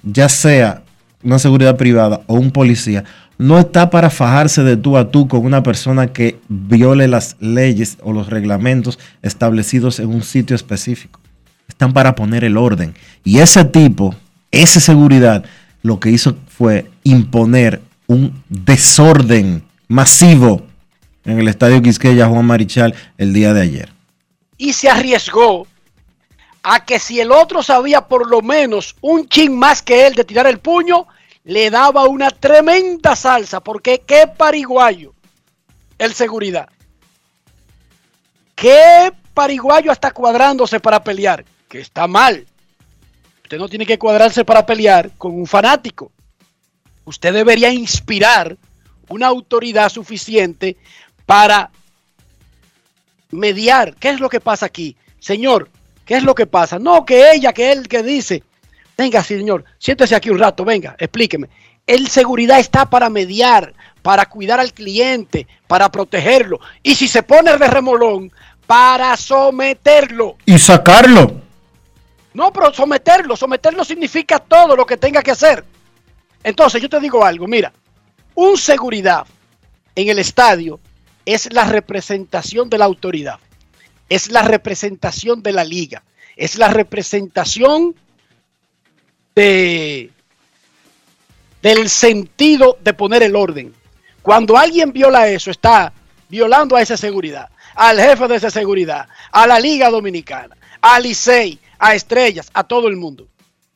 ya 0.03 0.28
sea 0.28 0.82
una 1.22 1.38
seguridad 1.38 1.76
privada 1.76 2.20
o 2.26 2.34
un 2.34 2.51
policía, 2.51 3.05
no 3.38 3.59
está 3.59 3.90
para 3.90 4.11
fajarse 4.11 4.62
de 4.62 4.76
tú 4.76 4.97
a 4.97 5.11
tú 5.11 5.26
con 5.26 5.45
una 5.45 5.62
persona 5.62 6.09
que 6.09 6.38
viole 6.49 7.09
las 7.09 7.36
leyes 7.40 7.99
o 8.03 8.12
los 8.12 8.28
reglamentos 8.28 8.99
establecidos 9.22 9.99
en 9.99 10.09
un 10.11 10.22
sitio 10.22 10.55
específico. 10.55 11.20
Están 11.68 11.92
para 11.92 12.14
poner 12.14 12.45
el 12.45 12.57
orden. 12.57 12.95
Y 13.24 13.38
ese 13.38 13.64
tipo, 13.64 14.14
esa 14.51 14.78
seguridad, 14.78 15.45
lo 15.82 15.99
que 15.99 16.11
hizo 16.11 16.36
fue 16.47 16.90
imponer 17.03 17.80
un 18.07 18.42
desorden 18.48 19.64
masivo 19.88 20.62
en 21.24 21.38
el 21.38 21.48
estadio 21.48 21.82
Quisqueya 21.82 22.26
Juan 22.26 22.44
Marichal 22.44 22.94
el 23.18 23.32
día 23.32 23.55
de 23.55 23.62
ayer. 23.62 23.92
y 24.57 24.72
se 24.72 24.88
arriesgó 24.88 25.66
a 26.62 26.84
que 26.84 26.98
si 26.98 27.20
el 27.20 27.32
otro 27.32 27.62
sabía 27.62 28.07
por 28.07 28.28
lo 28.28 28.40
menos 28.40 28.96
un 29.00 29.28
chin 29.28 29.57
más 29.57 29.82
que 29.82 30.07
él 30.07 30.14
de 30.14 30.24
tirar 30.24 30.46
el 30.46 30.59
puño, 30.59 31.07
le 31.44 31.70
daba 31.70 32.07
una 32.07 32.30
tremenda 32.30 33.14
salsa, 33.14 33.61
porque 33.61 34.02
qué 34.07 34.26
pariguayo 34.26 35.12
el 35.98 36.14
seguridad. 36.14 36.68
Qué 38.55 39.12
pariguayo 39.34 39.92
está 39.92 40.11
cuadrándose 40.12 40.80
para 40.80 41.05
pelear, 41.05 41.44
que 41.68 41.80
está 41.80 42.07
mal. 42.07 42.46
Usted 43.42 43.59
no 43.59 43.68
tiene 43.68 43.84
que 43.84 43.98
cuadrarse 43.98 44.44
para 44.44 44.64
pelear 44.64 45.11
con 45.18 45.34
un 45.34 45.46
fanático. 45.46 46.11
Usted 47.05 47.32
debería 47.32 47.72
inspirar 47.72 48.57
una 49.09 49.26
autoridad 49.26 49.88
suficiente 49.88 50.76
para 51.26 51.70
mediar. 53.30 53.94
¿Qué 53.96 54.11
es 54.11 54.20
lo 54.20 54.28
que 54.28 54.40
pasa 54.40 54.66
aquí? 54.66 54.96
Señor, 55.18 55.68
¿qué 56.05 56.16
es 56.16 56.22
lo 56.22 56.34
que 56.34 56.46
pasa? 56.46 56.78
No, 56.78 57.05
que 57.05 57.32
ella, 57.32 57.52
que 57.52 57.72
él 57.72 57.88
que 57.88 58.02
dice. 58.02 58.42
Venga, 58.96 59.22
señor, 59.22 59.64
siéntese 59.78 60.14
aquí 60.14 60.30
un 60.30 60.38
rato, 60.38 60.64
venga, 60.64 60.94
explíqueme. 60.98 61.48
El 61.86 62.09
seguridad 62.09 62.61
está 62.61 62.88
para 62.88 63.11
mediar, 63.11 63.74
para 64.02 64.26
cuidar 64.26 64.61
al 64.61 64.72
cliente, 64.72 65.46
para 65.66 65.90
protegerlo. 65.90 66.61
Y 66.82 66.94
si 66.94 67.09
se 67.09 67.22
pone 67.22 67.57
de 67.57 67.68
remolón, 67.68 68.32
para 68.66 69.16
someterlo. 69.16 70.36
Y 70.46 70.59
sacarlo. 70.59 71.42
No, 72.32 72.52
pero 72.52 72.72
someterlo, 72.72 73.36
someterlo 73.36 73.84
significa 73.84 74.38
todo 74.38 74.74
lo 74.74 74.86
que 74.86 74.96
tenga 74.96 75.22
que 75.22 75.32
hacer. 75.32 75.64
Entonces, 76.45 76.80
yo 76.80 76.88
te 76.88 77.01
digo 77.01 77.24
algo, 77.24 77.49
mira, 77.49 77.72
un 78.34 78.57
seguridad 78.57 79.26
en 79.97 80.09
el 80.09 80.18
estadio 80.18 80.78
es 81.24 81.53
la 81.53 81.64
representación 81.64 82.68
de 82.68 82.78
la 82.78 82.84
autoridad, 82.84 83.40
es 84.09 84.30
la 84.30 84.42
representación 84.42 85.42
de 85.42 85.53
la 85.53 85.64
liga, 85.64 86.03
es 86.36 86.57
la 86.57 86.68
representación 86.68 87.95
de 89.34 90.11
del 91.62 91.88
sentido 91.88 92.76
de 92.84 92.92
poner 92.92 93.22
el 93.22 93.34
orden. 93.34 93.74
Cuando 94.20 94.59
alguien 94.59 94.92
viola 94.92 95.28
eso, 95.28 95.51
está 95.51 95.95
violando 96.28 96.76
a 96.76 96.82
esa 96.82 96.99
seguridad, 96.99 97.49
al 97.74 97.99
jefe 97.99 98.28
de 98.28 98.36
esa 98.36 98.51
seguridad, 98.51 99.09
a 99.32 99.47
la 99.47 99.59
Liga 99.59 99.88
Dominicana, 99.88 100.55
a 100.82 101.01
Licey, 101.01 101.59
a 101.78 101.95
Estrellas, 101.95 102.51
a 102.53 102.64
todo 102.64 102.88
el 102.88 102.97
mundo. 102.97 103.26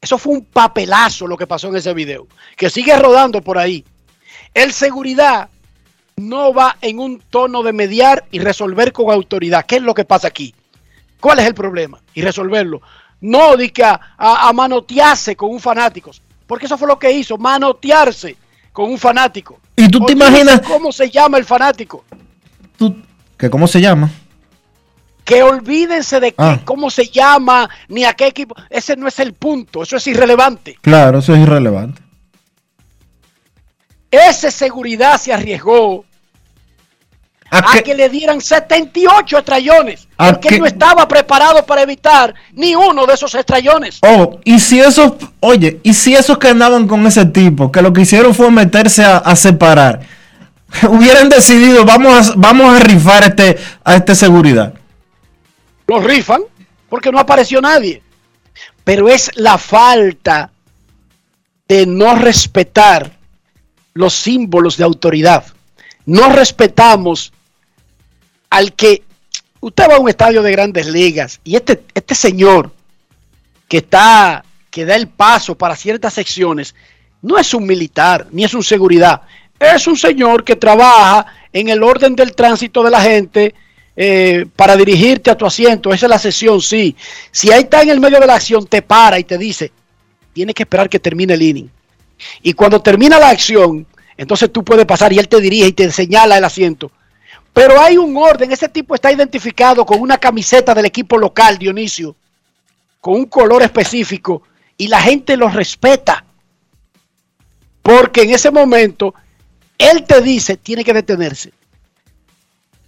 Eso 0.00 0.16
fue 0.18 0.34
un 0.34 0.44
papelazo 0.44 1.26
lo 1.26 1.36
que 1.36 1.46
pasó 1.46 1.68
en 1.68 1.76
ese 1.76 1.92
video, 1.94 2.26
que 2.56 2.70
sigue 2.70 2.96
rodando 2.96 3.40
por 3.42 3.58
ahí. 3.58 3.84
El 4.54 4.72
seguridad 4.72 5.48
no 6.16 6.52
va 6.52 6.76
en 6.80 6.98
un 6.98 7.20
tono 7.30 7.62
de 7.62 7.72
mediar 7.72 8.24
y 8.30 8.38
resolver 8.38 8.92
con 8.92 9.10
autoridad. 9.10 9.64
¿Qué 9.66 9.76
es 9.76 9.82
lo 9.82 9.94
que 9.94 10.04
pasa 10.04 10.28
aquí? 10.28 10.54
¿Cuál 11.20 11.40
es 11.40 11.46
el 11.46 11.54
problema? 11.54 12.00
Y 12.14 12.22
resolverlo. 12.22 12.80
No 13.20 13.56
de 13.56 13.72
que 13.72 13.82
a, 13.84 14.00
a- 14.16 14.48
a 14.48 14.52
manotearse 14.52 15.34
con 15.34 15.50
un 15.50 15.58
fanático, 15.60 16.12
porque 16.46 16.66
eso 16.66 16.78
fue 16.78 16.86
lo 16.88 16.98
que 16.98 17.10
hizo, 17.10 17.36
manotearse 17.36 18.36
con 18.72 18.90
un 18.90 18.98
fanático. 18.98 19.58
¿Y 19.74 19.88
tú 19.88 20.04
te 20.06 20.12
imaginas? 20.12 20.60
cómo 20.60 20.92
se 20.92 21.10
llama 21.10 21.38
el 21.38 21.44
fanático? 21.44 22.04
Tú- 22.76 23.02
¿que 23.36 23.50
¿Cómo 23.50 23.66
se 23.66 23.80
llama? 23.80 24.10
Que 25.28 25.42
olvídense 25.42 26.20
de 26.20 26.30
qué, 26.32 26.36
Ah. 26.42 26.58
cómo 26.64 26.88
se 26.88 27.04
llama, 27.10 27.68
ni 27.88 28.02
a 28.06 28.14
qué 28.14 28.28
equipo. 28.28 28.54
Ese 28.70 28.96
no 28.96 29.06
es 29.06 29.18
el 29.18 29.34
punto, 29.34 29.82
eso 29.82 29.98
es 29.98 30.06
irrelevante. 30.06 30.78
Claro, 30.80 31.18
eso 31.18 31.34
es 31.34 31.40
irrelevante. 31.40 32.00
Ese 34.10 34.50
seguridad 34.50 35.20
se 35.20 35.34
arriesgó 35.34 36.06
¿A 37.50 37.78
que 37.82 37.94
le 37.94 38.08
dieran 38.08 38.40
78 38.40 39.38
estrellones, 39.38 40.08
¿A 40.16 40.32
porque 40.32 40.58
no 40.58 40.64
estaba 40.64 41.06
preparado 41.06 41.64
para 41.66 41.82
evitar 41.82 42.34
ni 42.52 42.74
uno 42.74 43.04
de 43.06 43.12
esos 43.14 43.34
estrellones. 43.34 43.98
Oh, 44.02 44.38
y 44.44 44.58
si 44.58 44.80
esos, 44.80 45.12
oye, 45.40 45.80
y 45.82 45.92
si 45.92 46.14
esos 46.14 46.38
que 46.38 46.48
andaban 46.48 46.86
con 46.88 47.06
ese 47.06 47.26
tipo, 47.26 47.70
que 47.70 47.82
lo 47.82 47.92
que 47.92 48.02
hicieron 48.02 48.34
fue 48.34 48.50
meterse 48.50 49.04
a, 49.04 49.18
a 49.18 49.36
separar, 49.36 50.00
hubieran 50.90 51.28
decidido, 51.28 51.84
vamos 51.84 52.30
a, 52.30 52.32
vamos 52.36 52.74
a 52.74 52.80
rifar 52.80 53.24
este, 53.24 53.58
a 53.84 53.96
este 53.96 54.14
seguridad. 54.14 54.74
Los 55.88 56.04
rifan 56.04 56.42
porque 56.88 57.10
no 57.10 57.18
apareció 57.18 57.60
nadie. 57.60 58.02
Pero 58.84 59.08
es 59.08 59.30
la 59.34 59.58
falta 59.58 60.52
de 61.66 61.86
no 61.86 62.14
respetar 62.14 63.18
los 63.94 64.14
símbolos 64.14 64.76
de 64.76 64.84
autoridad. 64.84 65.44
No 66.06 66.30
respetamos 66.30 67.32
al 68.50 68.72
que 68.74 69.02
usted 69.60 69.88
va 69.90 69.96
a 69.96 69.98
un 69.98 70.08
estadio 70.08 70.42
de 70.42 70.52
grandes 70.52 70.86
ligas 70.86 71.40
y 71.44 71.56
este, 71.56 71.82
este 71.92 72.14
señor 72.14 72.70
que 73.66 73.78
está, 73.78 74.44
que 74.70 74.84
da 74.84 74.94
el 74.94 75.08
paso 75.08 75.56
para 75.56 75.76
ciertas 75.76 76.14
secciones, 76.14 76.74
no 77.20 77.38
es 77.38 77.52
un 77.52 77.66
militar, 77.66 78.26
ni 78.30 78.44
es 78.44 78.54
un 78.54 78.62
seguridad, 78.62 79.22
es 79.58 79.86
un 79.86 79.96
señor 79.96 80.44
que 80.44 80.56
trabaja 80.56 81.26
en 81.52 81.68
el 81.68 81.82
orden 81.82 82.14
del 82.14 82.34
tránsito 82.34 82.82
de 82.82 82.90
la 82.90 83.00
gente 83.00 83.54
eh, 84.00 84.46
para 84.54 84.76
dirigirte 84.76 85.28
a 85.28 85.36
tu 85.36 85.44
asiento. 85.44 85.92
Esa 85.92 86.06
es 86.06 86.10
la 86.10 86.20
sesión, 86.20 86.60
sí. 86.60 86.94
Si 87.32 87.50
ahí 87.50 87.62
está 87.62 87.82
en 87.82 87.88
el 87.88 87.98
medio 87.98 88.20
de 88.20 88.28
la 88.28 88.36
acción, 88.36 88.64
te 88.64 88.80
para 88.80 89.18
y 89.18 89.24
te 89.24 89.36
dice, 89.36 89.72
tienes 90.32 90.54
que 90.54 90.62
esperar 90.62 90.88
que 90.88 91.00
termine 91.00 91.34
el 91.34 91.42
inning. 91.42 91.70
Y 92.44 92.52
cuando 92.52 92.80
termina 92.80 93.18
la 93.18 93.30
acción, 93.30 93.84
entonces 94.16 94.52
tú 94.52 94.62
puedes 94.62 94.86
pasar 94.86 95.12
y 95.12 95.18
él 95.18 95.26
te 95.26 95.40
dirige 95.40 95.66
y 95.66 95.72
te 95.72 95.90
señala 95.90 96.38
el 96.38 96.44
asiento. 96.44 96.92
Pero 97.52 97.80
hay 97.80 97.98
un 97.98 98.16
orden, 98.16 98.52
ese 98.52 98.68
tipo 98.68 98.94
está 98.94 99.10
identificado 99.10 99.84
con 99.84 100.00
una 100.00 100.16
camiseta 100.16 100.74
del 100.74 100.84
equipo 100.84 101.18
local, 101.18 101.58
Dionisio, 101.58 102.14
con 103.00 103.14
un 103.14 103.26
color 103.26 103.64
específico, 103.64 104.44
y 104.76 104.86
la 104.86 105.00
gente 105.00 105.36
lo 105.36 105.48
respeta. 105.48 106.24
Porque 107.82 108.22
en 108.22 108.30
ese 108.30 108.52
momento, 108.52 109.12
él 109.76 110.04
te 110.04 110.20
dice, 110.20 110.56
tiene 110.56 110.84
que 110.84 110.92
detenerse. 110.92 111.57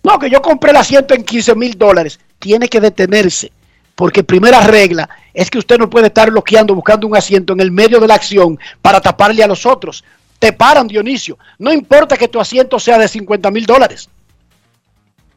No, 0.02 0.18
que 0.18 0.30
yo 0.30 0.40
compré 0.40 0.70
el 0.70 0.76
asiento 0.76 1.14
en 1.14 1.24
15 1.24 1.54
mil 1.54 1.76
dólares. 1.76 2.18
Tiene 2.38 2.68
que 2.68 2.80
detenerse. 2.80 3.52
Porque 3.94 4.24
primera 4.24 4.60
regla 4.60 5.08
es 5.34 5.50
que 5.50 5.58
usted 5.58 5.78
no 5.78 5.90
puede 5.90 6.06
estar 6.06 6.30
bloqueando, 6.30 6.74
buscando 6.74 7.06
un 7.06 7.16
asiento 7.16 7.52
en 7.52 7.60
el 7.60 7.70
medio 7.70 8.00
de 8.00 8.08
la 8.08 8.14
acción 8.14 8.58
para 8.80 9.00
taparle 9.00 9.42
a 9.44 9.46
los 9.46 9.66
otros. 9.66 10.02
Te 10.38 10.54
paran, 10.54 10.88
Dionisio. 10.88 11.38
No 11.58 11.70
importa 11.70 12.16
que 12.16 12.28
tu 12.28 12.40
asiento 12.40 12.78
sea 12.80 12.96
de 12.96 13.08
50 13.08 13.50
mil 13.50 13.66
dólares. 13.66 14.08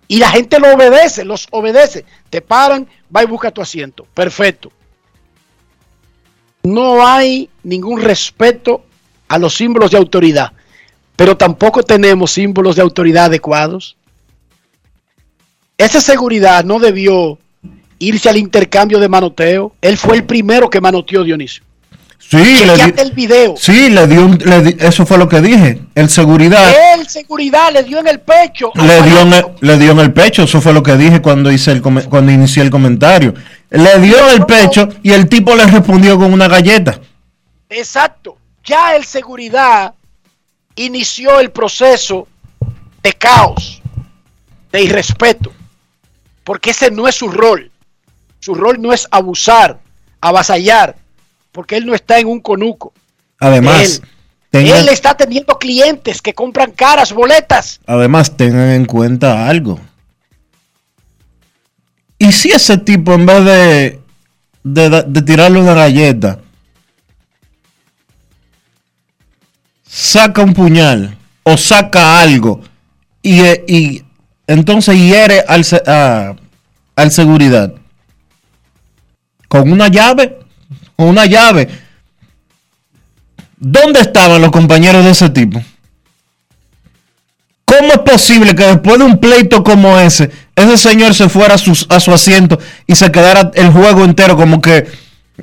Y 0.08 0.18
la 0.18 0.30
gente 0.30 0.60
lo 0.60 0.74
obedece, 0.74 1.26
los 1.26 1.48
obedece. 1.52 2.06
Te 2.30 2.42
paran, 2.42 2.88
va 3.14 3.24
y 3.24 3.26
busca 3.26 3.52
tu 3.52 3.62
asiento. 3.62 4.08
Perfecto. 4.14 4.72
No 6.64 7.06
hay 7.06 7.50
ningún 7.64 8.02
respeto 8.02 8.86
a 9.28 9.38
los 9.38 9.56
símbolos 9.56 9.92
de 9.92 9.98
autoridad, 9.98 10.54
pero 11.18 11.36
tampoco 11.36 11.84
tenemos 11.84 12.32
símbolos 12.32 12.78
de 12.78 12.82
autoridad 12.82 13.26
adecuados. 13.26 13.98
Esa 15.84 16.02
seguridad 16.02 16.64
no 16.64 16.80
debió 16.80 17.38
irse 18.00 18.30
al 18.30 18.38
intercambio 18.38 19.00
de 19.00 19.10
manoteo. 19.10 19.74
Él 19.82 19.98
fue 19.98 20.16
el 20.18 20.24
primero 20.24 20.70
que 20.70 20.80
manoteó 20.82 21.24
Dionisio. 21.24 21.64
Sí, 22.20 22.38
le 22.66 23.02
el 23.02 23.12
video. 23.12 23.54
sí, 23.58 23.90
le 23.90 24.08
dio 24.08 24.26
un- 24.26 24.40
le 24.44 24.62
di- 24.62 24.78
eso 24.80 25.06
fue 25.06 25.18
lo 25.20 25.28
que 25.30 25.40
dije. 25.42 25.82
El 25.94 26.10
seguridad 26.10 26.74
El 26.98 27.08
seguridad 27.08 27.72
le 27.72 27.84
dio 27.84 28.00
en 28.00 28.08
el 28.08 28.22
pecho. 28.22 28.72
le 28.76 29.02
dio, 29.04 29.20
en 29.20 29.34
el, 29.34 29.46
le 29.60 29.78
dio 29.78 29.92
en 29.92 30.00
el 30.00 30.14
pecho, 30.14 30.44
eso 30.44 30.60
fue 30.62 30.74
lo 30.74 30.82
que 30.82 30.96
dije 30.96 31.22
cuando 31.22 31.52
hice 31.52 31.72
el 31.72 31.82
cuando 31.82 32.32
inicié 32.32 32.64
el 32.64 32.72
comentario. 32.72 33.36
Le 33.70 34.00
dio 34.00 34.18
en 34.30 34.36
el 34.42 34.46
pecho 34.48 34.90
y 35.04 35.12
el 35.12 35.28
tipo 35.30 35.54
le 35.56 35.66
respondió 35.68 36.18
con 36.18 36.34
una 36.34 36.48
galleta. 36.48 37.00
Exacto. 37.70 38.38
Ya 38.64 38.96
el 38.96 39.04
seguridad 39.04 39.94
inició 40.76 41.40
el 41.40 41.52
proceso 41.52 42.28
de 43.04 43.14
caos, 43.14 43.82
de 44.72 44.82
irrespeto, 44.82 45.52
porque 46.44 46.72
ese 46.72 46.92
no 46.92 47.08
es 47.08 47.16
su 47.16 47.30
rol. 47.30 47.72
Su 48.40 48.54
rol 48.56 48.82
no 48.82 48.92
es 48.94 49.08
abusar, 49.12 49.80
avasallar, 50.22 50.96
porque 51.52 51.78
él 51.78 51.86
no 51.86 51.94
está 51.94 52.20
en 52.20 52.28
un 52.28 52.40
conuco. 52.42 52.94
Además, 53.40 54.02
Él- 54.02 54.10
tengan, 54.50 54.78
Él 54.80 54.90
está 54.90 55.16
teniendo 55.16 55.58
clientes 55.58 56.22
que 56.22 56.34
compran 56.34 56.72
caras 56.72 57.12
boletas. 57.14 57.80
además 57.86 58.36
tengan 58.38 58.70
en 58.72 58.86
cuenta 58.86 59.48
algo. 59.48 59.80
Y 62.18 62.32
si 62.32 62.52
ese 62.52 62.78
tipo 62.78 63.14
en 63.14 63.26
vez 63.26 63.44
de, 63.46 64.02
de, 64.64 65.04
de 65.08 65.22
tirarle 65.22 65.60
una 65.60 65.74
galleta, 65.74 66.40
saca 69.86 70.42
un 70.44 70.54
puñal 70.54 71.18
o 71.44 71.58
saca 71.58 72.20
algo 72.22 72.62
y, 73.22 73.42
eh, 73.42 73.64
y 73.68 74.04
entonces 74.48 74.96
hiere 74.98 75.44
al, 75.48 75.66
a- 75.88 76.36
al 76.96 77.12
seguridad 77.12 77.74
con 79.48 79.72
una 79.72 79.88
llave, 79.88 80.40
con 80.96 81.08
una 81.10 81.26
llave. 81.26 81.70
¿Dónde 83.58 84.00
estaban 84.02 84.42
los 84.42 84.52
compañeros 84.52 85.06
de 85.06 85.12
ese 85.12 85.30
tipo? 85.30 85.62
¿Cómo 87.66 87.88
es 87.94 88.00
posible 88.00 88.56
que 88.56 88.66
después 88.66 88.98
de 89.00 89.06
un 89.06 89.20
pleito 89.20 89.64
como 89.64 89.98
ese, 90.00 90.30
ese 90.56 90.78
señor 90.78 91.14
se 91.16 91.30
fuera 91.30 91.56
a 91.56 91.58
su, 91.58 91.86
a 91.90 92.00
su 92.00 92.12
asiento 92.14 92.60
y 92.86 92.96
se 92.96 93.12
quedara 93.12 93.52
el 93.56 93.72
juego 93.72 94.04
entero 94.04 94.36
como 94.36 94.60
que, 94.62 94.86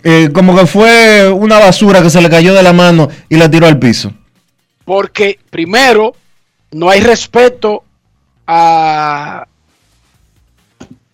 eh, 0.05 0.28
como 0.32 0.55
que 0.57 0.66
fue 0.66 1.28
una 1.30 1.59
basura 1.59 2.03
que 2.03 2.11
se 2.11 2.20
le 2.20 2.28
cayó 2.28 2.53
de 2.55 2.62
la 2.62 2.72
mano 2.72 3.09
y 3.28 3.36
la 3.36 3.51
tiró 3.51 3.66
al 3.66 3.78
piso? 3.78 4.12
Porque 4.84 5.38
primero, 5.51 6.14
no 6.72 6.90
hay 6.90 7.01
respeto 7.01 7.84
a, 8.53 9.46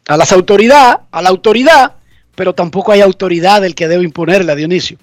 a 0.08 0.16
las 0.16 0.32
autoridades, 0.32 1.04
a 1.10 1.20
la 1.20 1.28
autoridad, 1.28 1.96
pero 2.34 2.54
tampoco 2.54 2.92
hay 2.92 3.02
autoridad 3.02 3.60
del 3.60 3.74
que 3.74 3.88
debe 3.88 4.04
imponerla, 4.04 4.54
Dionisio. 4.54 4.96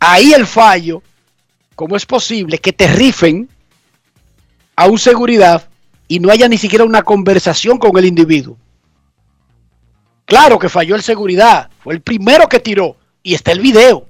Ahí 0.00 0.32
el 0.32 0.46
fallo, 0.46 1.00
¿cómo 1.76 1.96
es 1.96 2.04
posible 2.04 2.58
que 2.58 2.72
te 2.72 2.88
rifen 2.88 3.48
a 4.74 4.86
un 4.88 4.98
seguridad 4.98 5.68
y 6.08 6.18
no 6.18 6.32
haya 6.32 6.48
ni 6.48 6.58
siquiera 6.58 6.84
una 6.84 7.02
conversación 7.02 7.78
con 7.78 7.96
el 7.96 8.06
individuo? 8.06 8.58
Claro 10.24 10.58
que 10.58 10.68
falló 10.68 10.96
el 10.96 11.02
seguridad, 11.02 11.70
fue 11.78 11.94
el 11.94 12.00
primero 12.00 12.48
que 12.48 12.58
tiró 12.58 12.96
y 13.22 13.34
está 13.34 13.52
el 13.52 13.60
video. 13.60 14.08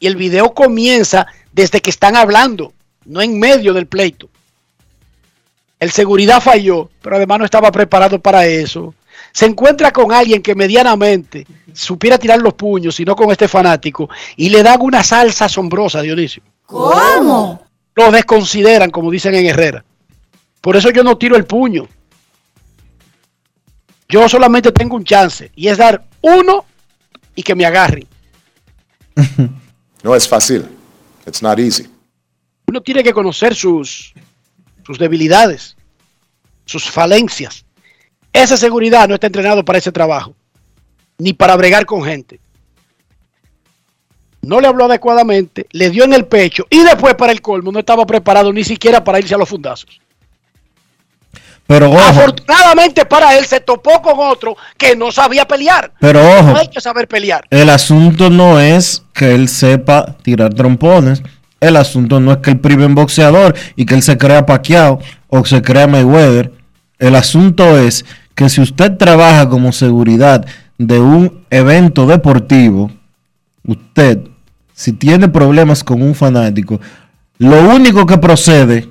Y 0.00 0.08
el 0.08 0.16
video 0.16 0.52
comienza 0.54 1.28
desde 1.52 1.80
que 1.80 1.90
están 1.90 2.16
hablando, 2.16 2.72
no 3.04 3.22
en 3.22 3.38
medio 3.38 3.72
del 3.72 3.86
pleito. 3.86 4.28
El 5.78 5.90
seguridad 5.90 6.40
falló, 6.40 6.90
pero 7.02 7.16
además 7.16 7.40
no 7.40 7.44
estaba 7.44 7.70
preparado 7.70 8.18
para 8.18 8.46
eso. 8.46 8.94
Se 9.32 9.46
encuentra 9.46 9.92
con 9.92 10.12
alguien 10.12 10.42
que 10.42 10.54
medianamente 10.54 11.46
supiera 11.72 12.18
tirar 12.18 12.40
los 12.40 12.54
puños, 12.54 12.94
sino 12.94 13.16
con 13.16 13.30
este 13.30 13.48
fanático, 13.48 14.08
y 14.36 14.48
le 14.48 14.62
dan 14.62 14.80
una 14.80 15.02
salsa 15.02 15.46
asombrosa, 15.46 16.02
Dionisio. 16.02 16.42
¿Cómo? 16.66 17.66
Lo 17.94 18.10
desconsideran, 18.10 18.90
como 18.90 19.10
dicen 19.10 19.34
en 19.34 19.46
Herrera. 19.46 19.84
Por 20.60 20.76
eso 20.76 20.90
yo 20.90 21.02
no 21.02 21.18
tiro 21.18 21.36
el 21.36 21.44
puño. 21.44 21.88
Yo 24.08 24.28
solamente 24.28 24.72
tengo 24.72 24.96
un 24.96 25.04
chance, 25.04 25.50
y 25.56 25.68
es 25.68 25.78
dar 25.78 26.04
uno 26.20 26.64
y 27.34 27.42
que 27.42 27.54
me 27.54 27.66
agarren. 27.66 28.06
No 30.04 30.14
es 30.14 30.28
fácil. 30.28 30.66
It's 31.26 31.42
not 31.42 31.58
easy. 31.58 31.88
uno 32.66 32.82
tiene 32.82 33.02
que 33.02 33.14
conocer 33.14 33.54
sus, 33.54 34.12
sus 34.84 34.98
debilidades, 34.98 35.76
sus 36.64 36.90
falencias. 36.90 37.64
Esa 38.32 38.56
seguridad 38.56 39.08
no 39.08 39.14
está 39.14 39.26
entrenado 39.28 39.64
para 39.64 39.78
ese 39.78 39.92
trabajo, 39.92 40.34
ni 41.18 41.32
para 41.32 41.56
bregar 41.56 41.86
con 41.86 42.02
gente. 42.04 42.40
No 44.42 44.60
le 44.60 44.66
habló 44.68 44.84
adecuadamente, 44.84 45.66
le 45.72 45.88
dio 45.90 46.04
en 46.04 46.12
el 46.12 46.26
pecho 46.26 46.66
y 46.68 46.82
después 46.82 47.14
para 47.14 47.32
el 47.32 47.40
colmo 47.40 47.72
no 47.72 47.78
estaba 47.78 48.04
preparado 48.06 48.52
ni 48.52 48.62
siquiera 48.62 49.02
para 49.02 49.18
irse 49.18 49.34
a 49.34 49.38
los 49.38 49.48
fundazos. 49.48 50.00
Pero 51.66 51.90
ojo, 51.90 51.98
Afortunadamente 51.98 53.06
para 53.06 53.38
él 53.38 53.46
se 53.46 53.60
topó 53.60 54.02
con 54.02 54.18
otro 54.18 54.54
que 54.76 54.94
no 54.94 55.10
sabía 55.10 55.46
pelear. 55.46 55.92
pero 55.98 56.22
No 56.22 56.50
ojo, 56.50 56.56
hay 56.58 56.68
que 56.68 56.80
saber 56.80 57.08
pelear. 57.08 57.46
el 57.48 57.70
asunto 57.70 58.28
no 58.28 58.60
es 58.60 59.02
que 59.14 59.34
él 59.34 59.48
sepa 59.48 60.18
tirar 60.22 60.52
trompones. 60.52 61.22
El 61.64 61.76
asunto 61.76 62.20
no 62.20 62.30
es 62.30 62.38
que 62.38 62.50
él 62.50 62.60
prive 62.60 62.84
en 62.84 62.94
boxeador 62.94 63.54
y 63.74 63.86
que 63.86 63.94
él 63.94 64.02
se 64.02 64.18
crea 64.18 64.44
paqueado 64.44 64.98
o 65.28 65.46
se 65.46 65.62
crea 65.62 65.86
Mayweather. 65.86 66.52
El 66.98 67.14
asunto 67.14 67.78
es 67.78 68.04
que 68.34 68.50
si 68.50 68.60
usted 68.60 68.98
trabaja 68.98 69.48
como 69.48 69.72
seguridad 69.72 70.44
de 70.76 71.00
un 71.00 71.40
evento 71.48 72.06
deportivo, 72.06 72.90
usted, 73.66 74.18
si 74.74 74.92
tiene 74.92 75.28
problemas 75.28 75.82
con 75.82 76.02
un 76.02 76.14
fanático, 76.14 76.82
lo 77.38 77.70
único 77.70 78.04
que 78.04 78.18
procede, 78.18 78.90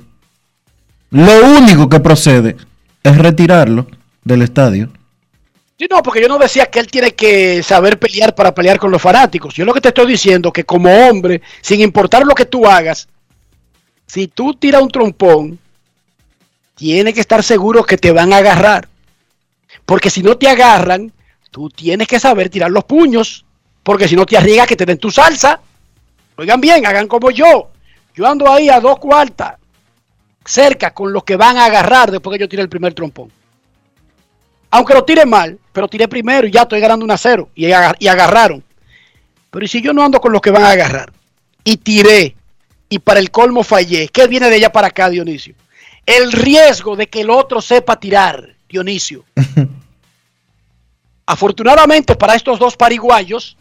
lo 1.12 1.56
único 1.56 1.90
que 1.90 2.00
procede 2.00 2.58
es 3.04 3.18
retirarlo 3.20 3.86
del 4.24 4.42
estadio. 4.42 4.90
No, 5.90 6.02
porque 6.02 6.22
yo 6.22 6.28
no 6.28 6.38
decía 6.38 6.68
que 6.68 6.80
él 6.80 6.88
tiene 6.88 7.14
que 7.14 7.62
saber 7.64 8.00
pelear 8.00 8.36
para 8.36 8.54
pelear 8.54 8.80
con 8.80 8.92
los 8.92 9.02
fanáticos. 9.02 9.54
Yo 9.54 9.66
lo 9.66 9.74
que 9.74 9.82
te 9.82 9.90
estoy 9.90 10.08
diciendo 10.08 10.52
que 10.52 10.64
como 10.64 10.90
hombre, 10.90 11.42
sin 11.62 11.82
importar 11.82 12.26
lo 12.26 12.36
que 12.36 12.46
tú 12.46 12.66
hagas, 12.66 13.08
si 14.06 14.28
tú 14.28 14.54
tiras 14.54 14.82
un 14.82 14.90
trompón, 14.90 15.60
tienes 16.76 17.14
que 17.14 17.22
estar 17.22 17.44
seguro 17.44 17.84
que 17.84 17.98
te 17.98 18.12
van 18.12 18.34
a 18.34 18.38
agarrar. 18.38 18.88
Porque 19.86 20.10
si 20.10 20.22
no 20.22 20.38
te 20.38 20.48
agarran, 20.48 21.12
tú 21.52 21.70
tienes 21.70 22.08
que 22.08 22.20
saber 22.20 22.50
tirar 22.50 22.72
los 22.72 22.84
puños. 22.84 23.46
Porque 23.82 24.08
si 24.08 24.16
no 24.16 24.26
te 24.26 24.38
arriesgas 24.38 24.68
que 24.68 24.76
te 24.76 24.86
den 24.86 24.98
tu 24.98 25.12
salsa. 25.12 25.60
Oigan 26.38 26.62
bien, 26.62 26.86
hagan 26.86 27.08
como 27.08 27.32
yo. 27.32 27.70
Yo 28.16 28.28
ando 28.28 28.50
ahí 28.52 28.70
a 28.70 28.80
dos 28.80 29.00
cuartas, 29.00 29.56
cerca 30.46 30.94
con 30.94 31.12
los 31.12 31.24
que 31.24 31.36
van 31.36 31.58
a 31.58 31.66
agarrar 31.66 32.12
después 32.12 32.38
que 32.38 32.42
yo 32.42 32.50
tire 32.50 32.62
el 32.62 32.70
primer 32.70 32.94
trompón. 32.94 33.32
Aunque 34.76 34.96
lo 34.96 35.04
tire 35.06 35.24
mal, 35.24 35.60
pero 35.72 35.88
tiré 35.88 36.08
primero 36.08 36.48
y 36.48 36.52
ya 36.52 36.64
estoy 36.64 36.80
ganando 36.80 37.06
un 37.06 37.12
a 37.12 37.18
cero. 37.18 37.48
Y, 37.54 37.72
aga- 37.72 37.96
y 38.00 38.08
agarraron. 38.08 38.64
Pero 39.52 39.66
¿y 39.66 39.68
si 39.68 39.82
yo 39.84 39.94
no 39.94 40.04
ando 40.04 40.20
con 40.20 40.32
los 40.32 40.42
que 40.42 40.50
van 40.50 40.64
a 40.64 40.72
agarrar? 40.72 41.14
Y 41.64 41.78
tiré. 41.78 42.36
Y 42.90 42.98
para 42.98 43.20
el 43.20 43.30
colmo 43.30 43.64
fallé. 43.64 44.08
¿Qué 44.08 44.26
viene 44.28 44.50
de 44.50 44.56
allá 44.56 44.72
para 44.72 44.88
acá, 44.88 45.12
Dionisio? 45.12 45.54
El 46.08 46.32
riesgo 46.32 46.96
de 46.96 47.08
que 47.08 47.22
el 47.22 47.30
otro 47.30 47.62
sepa 47.62 48.00
tirar, 48.00 48.56
Dionisio. 48.68 49.24
Afortunadamente 51.26 52.16
para 52.16 52.36
estos 52.36 52.58
dos 52.60 52.76
pariguayos, 52.76 53.56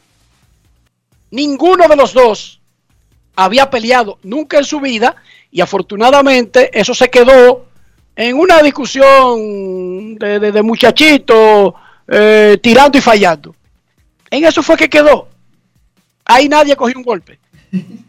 ninguno 1.31 1.87
de 1.89 1.97
los 1.97 2.13
dos 2.13 2.61
había 3.37 3.69
peleado 3.71 4.19
nunca 4.23 4.59
en 4.59 4.65
su 4.65 4.81
vida 4.81 5.15
y 5.51 5.61
afortunadamente 5.61 6.71
eso 6.79 6.95
se 6.95 7.09
quedó 7.11 7.67
en 8.15 8.39
una 8.39 8.61
discusión 8.63 10.17
de, 10.17 10.39
de, 10.39 10.53
de 10.53 10.63
muchachito 10.63 11.75
eh, 12.09 12.59
tirando 12.63 12.99
y 12.99 13.01
fallando. 13.01 13.55
En 14.31 14.45
eso 14.45 14.63
fue 14.63 14.77
que 14.77 14.89
quedó. 14.89 15.29
Ahí 16.25 16.49
nadie 16.49 16.77
cogió 16.77 16.97
un 16.97 17.05
golpe. 17.05 17.39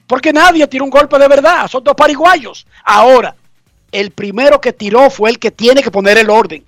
Porque 0.07 0.33
nadie 0.33 0.67
tiró 0.67 0.83
un 0.83 0.89
golpe 0.89 1.17
de 1.17 1.27
verdad. 1.27 1.67
Son 1.67 1.83
dos 1.83 1.95
pariguayos. 1.95 2.67
Ahora, 2.83 3.35
el 3.91 4.11
primero 4.11 4.59
que 4.59 4.73
tiró 4.73 5.09
fue 5.09 5.29
el 5.29 5.39
que 5.39 5.51
tiene 5.51 5.81
que 5.81 5.91
poner 5.91 6.17
el 6.17 6.29
orden. 6.29 6.63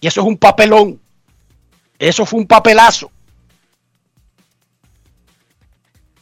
Y 0.00 0.06
eso 0.06 0.20
es 0.20 0.26
un 0.26 0.36
papelón. 0.36 1.00
Eso 1.98 2.26
fue 2.26 2.40
un 2.40 2.46
papelazo. 2.46 3.10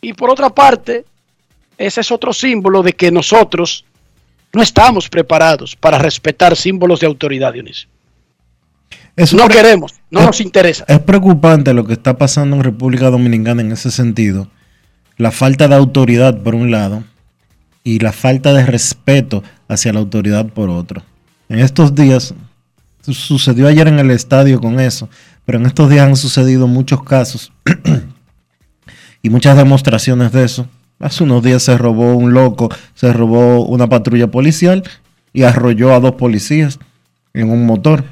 Y 0.03 0.13
por 0.13 0.31
otra 0.31 0.51
parte, 0.51 1.05
ese 1.77 2.01
es 2.01 2.11
otro 2.11 2.33
símbolo 2.33 2.83
de 2.83 2.93
que 2.93 3.11
nosotros 3.11 3.85
no 4.53 4.63
estamos 4.63 5.09
preparados 5.09 5.77
para 5.77 5.99
respetar 5.99 6.57
símbolos 6.57 7.01
de 7.01 7.07
autoridad, 7.07 7.53
Dionisio. 7.53 7.89
No 9.33 9.49
queremos, 9.49 9.93
no 10.11 10.21
es- 10.21 10.27
nos 10.27 10.41
interesa. 10.41 10.85
Es 10.89 10.99
preocupante 11.01 11.75
lo 11.75 11.85
que 11.85 11.93
está 11.93 12.17
pasando 12.17 12.57
en 12.57 12.63
República 12.65 13.11
Dominicana 13.11 13.61
en 13.63 13.73
ese 13.73 13.91
sentido. 13.91 14.49
La 15.17 15.31
falta 15.31 15.69
de 15.69 15.75
autoridad 15.75 16.39
por 16.43 16.55
un 16.55 16.71
lado 16.71 17.05
y 17.85 17.99
la 17.99 18.13
falta 18.13 18.53
de 18.55 18.65
respeto 18.65 19.43
hacia 19.69 19.93
la 19.93 20.01
autoridad 20.01 20.47
por 20.47 20.71
otro. 20.71 21.03
En 21.49 21.59
estos 21.59 21.95
días, 21.95 22.35
su- 23.03 23.13
sucedió 23.15 23.69
ayer 23.69 23.89
en 23.89 23.99
el 23.99 24.11
estadio 24.11 24.61
con 24.61 24.81
eso, 24.81 25.09
pero 25.45 25.59
en 25.59 25.67
estos 25.67 25.91
días 25.91 26.07
han 26.07 26.17
sucedido 26.17 26.67
muchos 26.67 27.03
casos 27.05 27.53
y 29.23 29.29
muchas 29.31 29.57
demostraciones 29.57 30.33
de 30.33 30.45
eso. 30.45 30.67
Hace 31.01 31.25
unos 31.25 31.43
días 31.43 31.63
se 31.63 31.79
robó 31.79 32.15
un 32.15 32.35
loco, 32.35 32.69
se 32.95 33.11
robó 33.13 33.65
una 33.65 33.89
patrulla 33.89 34.31
policial 34.31 34.83
y 35.33 35.45
arrolló 35.45 35.95
a 35.95 36.01
dos 36.01 36.13
policías 36.13 36.79
en 37.33 37.51
un 37.51 37.65
motor. 37.65 38.05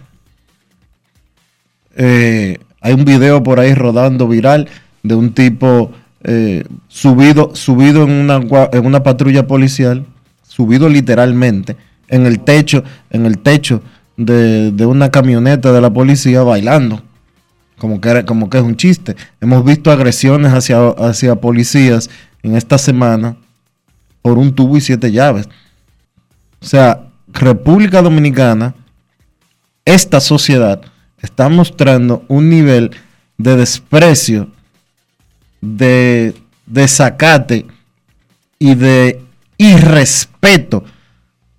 Eh, 1.97 2.59
hay 2.80 2.95
un 2.95 3.05
video 3.05 3.43
por 3.43 3.61
ahí 3.61 3.74
rodando 3.74 4.26
viral 4.26 4.68
de 5.03 5.14
un 5.14 5.34
tipo 5.34 5.93
eh, 6.24 6.64
subido, 6.89 7.55
subido 7.55 8.05
en 8.05 8.11
una, 8.11 8.41
en 8.72 8.86
una 8.86 9.03
patrulla 9.03 9.47
policial, 9.47 10.07
subido 10.43 10.89
literalmente 10.89 11.76
en 12.09 12.24
el 12.24 12.41
techo, 12.41 12.84
en 13.11 13.26
el 13.26 13.39
techo 13.39 13.82
de, 14.16 14.72
de 14.72 14.86
una 14.86 15.11
camioneta 15.11 15.72
de 15.72 15.80
la 15.82 15.93
policía 15.93 16.43
bailando. 16.43 17.03
Como 17.76 18.01
que, 18.01 18.24
como 18.24 18.51
que 18.51 18.59
es 18.59 18.64
un 18.64 18.76
chiste. 18.76 19.14
Hemos 19.41 19.64
visto 19.64 19.93
agresiones 19.93 20.53
hacia, 20.53 20.89
hacia 20.89 21.36
policías 21.36 22.11
en 22.43 22.57
esta 22.57 22.78
semana 22.78 23.36
por 24.22 24.39
un 24.39 24.55
tubo 24.55 24.76
y 24.76 24.80
siete 24.80 25.11
llaves. 25.11 25.49
O 26.61 26.66
sea, 26.66 27.09
República 27.28 28.03
Dominicana, 28.03 28.74
esta 29.84 30.20
sociedad 30.20 30.82
está 31.22 31.49
mostrando 31.49 32.24
un 32.28 32.49
nivel 32.51 32.91
de 33.36 33.57
desprecio, 33.57 34.51
de 35.61 36.34
desacate 36.66 37.66
y 38.59 38.74
de 38.74 39.22
irrespeto 39.57 40.84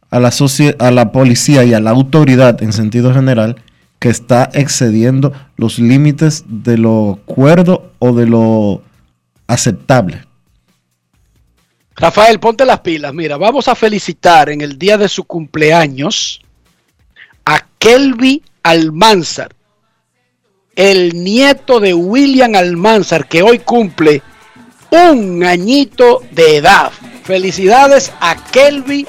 a 0.10 0.20
la, 0.20 0.32
a 0.80 0.92
la 0.92 1.12
policía 1.12 1.64
y 1.64 1.74
a 1.74 1.80
la 1.80 1.92
autoridad 1.92 2.62
en 2.64 2.74
sentido 2.74 3.14
general 3.14 3.62
que 4.00 4.10
está 4.10 4.50
excediendo 4.54 5.34
los 5.58 5.78
límites 5.78 6.46
de 6.48 6.78
lo 6.78 7.20
cuerdo 7.26 7.92
o 8.00 8.14
de 8.14 8.26
lo 8.26 8.82
aceptable. 9.48 10.29
Rafael, 12.00 12.40
ponte 12.40 12.66
las 12.66 12.80
pilas. 12.80 13.14
Mira, 13.14 13.36
vamos 13.36 13.68
a 13.68 13.76
felicitar 13.76 14.50
en 14.50 14.62
el 14.62 14.80
día 14.80 14.98
de 14.98 15.10
su 15.10 15.26
cumpleaños 15.26 16.40
a 17.46 17.60
Kelby 17.78 18.42
Almanzar, 18.64 19.54
el 20.76 21.22
nieto 21.22 21.82
de 21.82 21.94
William 21.94 22.56
Almanzar, 22.56 23.28
que 23.28 23.42
hoy 23.42 23.60
cumple 23.60 24.22
un 24.92 25.44
añito 25.44 26.22
de 26.32 26.58
edad. 26.58 26.92
Felicidades 27.24 28.14
a 28.22 28.36
Kelby 28.46 29.06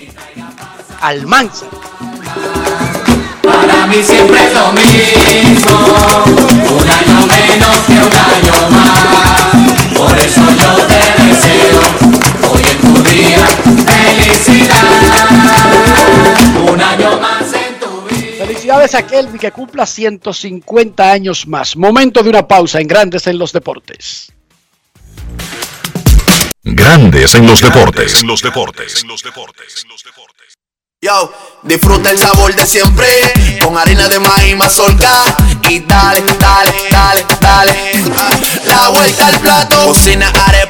Almanzar. 1.01 1.69
Para 3.41 3.87
mí 3.87 4.03
siempre 4.03 4.47
es 4.47 4.53
lo 4.53 4.73
mismo, 4.73 5.73
un 6.77 6.91
año 6.91 7.27
menos 7.27 7.77
que 7.87 7.93
un 7.93 8.13
año 8.13 8.71
más. 8.71 9.40
Hoy 13.11 13.25
en 13.25 13.63
tu 13.63 13.75
día 13.75 13.87
felicidad. 13.87 14.83
Un 16.69 16.81
año 16.81 17.21
más 17.21 17.53
en 17.53 17.79
tu 17.79 18.03
vida. 18.03 18.47
Felicidades 18.47 18.95
a 18.95 19.07
Kelby 19.07 19.39
que 19.39 19.51
cumpla 19.53 19.87
150 19.87 21.11
años 21.11 21.47
más. 21.47 21.77
Momento 21.77 22.23
de 22.23 22.31
una 22.31 22.47
pausa 22.47 22.81
en 22.81 22.89
Grandes 22.89 23.27
en 23.27 23.39
los 23.39 23.53
Deportes. 23.53 24.33
Grandes 26.63 27.35
en 27.35 27.47
los 27.47 27.61
deportes. 27.61 28.21
En 28.21 28.27
los 28.27 28.43
deportes. 28.43 29.03
En 29.03 29.09
los 29.09 29.23
deportes. 29.23 29.87
Yo, 31.03 31.33
disfruta 31.63 32.11
el 32.11 32.19
sabor 32.19 32.55
de 32.55 32.67
siempre 32.67 33.07
con 33.65 33.79
harina 33.79 34.07
de 34.07 34.19
maíz 34.19 34.55
mazorca 34.55 35.11
y 35.71 35.81
dale, 35.81 36.23
dale, 36.39 36.75
dale, 36.91 37.25
dale. 37.41 37.75
La 38.67 38.91
vuelta 38.91 39.29
al 39.29 39.41
plato, 39.41 39.87
cocina 39.87 40.31
arepa, 40.47 40.70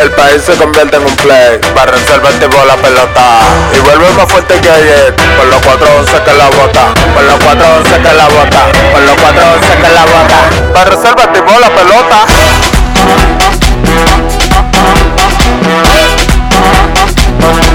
El 0.00 0.10
país 0.12 0.42
se 0.42 0.54
convierte 0.54 0.96
en 0.96 1.04
un 1.04 1.14
play, 1.16 1.58
para 1.74 1.92
reservar 1.92 2.32
tipo 2.34 2.56
la 2.64 2.74
pelota. 2.76 3.40
Y 3.76 3.80
vuelve 3.80 4.10
más 4.12 4.32
fuerte 4.32 4.58
que 4.58 4.70
ayer, 4.70 5.14
por 5.36 5.46
los 5.46 5.60
411 5.60 6.22
que 6.24 6.32
la 6.32 6.46
bota, 6.48 6.94
por 7.14 7.22
los 7.22 7.38
411 7.40 8.02
que 8.02 8.14
la 8.14 8.28
bota, 8.28 8.66
por 8.92 9.02
los 9.02 9.14
411 9.16 9.68
que 9.76 9.88
la 9.92 10.04
bota. 10.06 10.72
Para 10.72 10.90
reservar 10.90 11.32
tipo 11.34 11.52
la 11.60 11.68
pelota. 11.68 12.26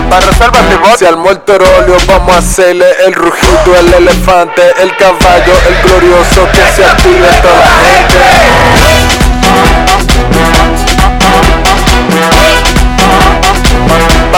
Para 0.09 0.25
reservar 0.25 0.63
tipo 0.63 0.97
Si 0.97 1.05
al 1.05 1.17
morterolio 1.17 1.97
vamos 2.07 2.35
a 2.35 2.39
hacerle 2.39 2.87
el 3.05 3.13
rugido, 3.13 3.77
el 3.79 3.93
elefante, 3.93 4.63
el 4.81 4.97
caballo, 4.97 5.53
el 5.67 5.89
glorioso 5.89 6.47
que 6.51 6.75
se 6.75 6.85
active 6.85 7.27
toda 7.43 7.55
la 7.55 7.71
gente. 7.85 9.14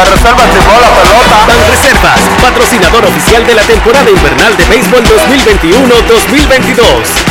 Reservar 0.05 0.47
tipo 0.49 0.71
la 0.79 0.89
pelota. 0.89 1.45
Banreservas, 1.47 2.19
patrocinador 2.41 3.05
oficial 3.05 3.47
de 3.47 3.55
la 3.55 3.63
temporada 3.63 4.09
invernal 4.09 4.55
de 4.55 4.65
béisbol 4.65 5.03
2021-2022. 5.03 6.83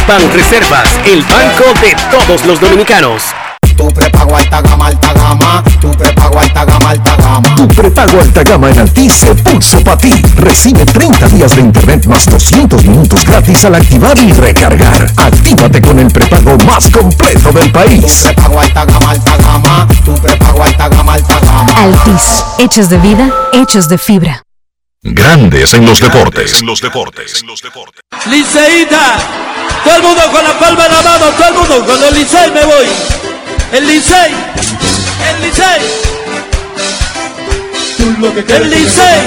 Banreservas, 0.08 0.98
el 1.04 1.22
banco 1.22 1.72
de 1.80 1.94
todos 2.10 2.44
los 2.44 2.60
dominicanos. 2.60 3.45
Tu 3.76 3.88
prepago 3.88 4.36
alta 4.36 4.60
gama, 4.62 4.86
alta 4.86 5.12
gama. 5.12 5.62
Tu 5.80 5.90
prepago 5.90 6.38
alta 6.38 6.64
gama, 6.64 6.90
alta 6.90 7.16
gama. 7.16 7.54
Tu 7.56 7.68
prepago 7.68 8.20
alta 8.20 8.42
gama 8.42 8.70
en 8.70 8.78
Altis 8.78 9.12
se 9.12 9.34
puso 9.34 9.80
para 9.84 9.98
ti. 9.98 10.12
Recibe 10.36 10.84
30 10.86 11.28
días 11.28 11.54
de 11.56 11.62
internet 11.62 12.06
más 12.06 12.24
200 12.26 12.84
minutos 12.84 13.24
gratis 13.24 13.64
al 13.64 13.74
activar 13.74 14.18
y 14.18 14.32
recargar. 14.32 15.12
Actívate 15.16 15.82
con 15.82 15.98
el 15.98 16.10
prepago 16.10 16.56
más 16.64 16.88
completo 16.90 17.52
del 17.52 17.70
país. 17.70 18.22
Tu 18.22 18.24
prepago 18.24 18.60
alta 18.60 18.84
gama, 18.86 19.10
alta 19.10 19.36
gama. 19.36 19.88
Tu 20.04 20.14
prepago 20.14 20.62
alta 20.62 20.88
gama, 20.88 21.12
alta 21.14 21.40
gama. 21.40 21.72
Altis, 21.76 22.44
hechos 22.58 22.88
de 22.88 22.98
vida, 22.98 23.30
hechos 23.52 23.88
de 23.88 23.98
fibra. 23.98 24.42
Grandes 25.02 25.74
en 25.74 25.84
los 25.84 26.00
deportes. 26.00 26.60
En 26.60 26.66
los 26.66 26.80
deportes. 26.80 27.40
En 27.42 27.46
los 27.46 27.60
deportes. 27.60 28.00
Liceíta, 28.26 29.18
todo 29.84 29.96
el 29.96 30.02
mundo 30.02 30.22
con 30.32 30.42
la 30.42 30.58
palma 30.58 30.86
en 30.86 30.92
la 30.92 31.02
mano, 31.02 31.26
todo 31.36 31.48
el 31.48 31.54
mundo 31.54 31.86
con 31.86 32.02
el 32.02 32.14
Licey 32.14 32.50
me 32.50 32.64
voy. 32.64 33.25
El 33.76 33.86
Licey, 33.86 34.32
el 34.32 35.42
Licey. 35.42 35.82
El 38.48 38.70
Licey. 38.70 39.18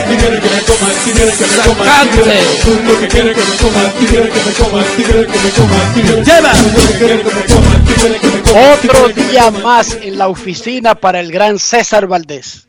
Lleva. 6.24 6.52
Otro 8.74 9.10
día 9.10 9.52
más 9.52 9.93
en 10.02 10.18
la 10.18 10.28
oficina 10.28 10.95
para 10.95 11.20
el 11.20 11.32
gran 11.32 11.60
César 11.60 12.08
Valdés. 12.08 12.68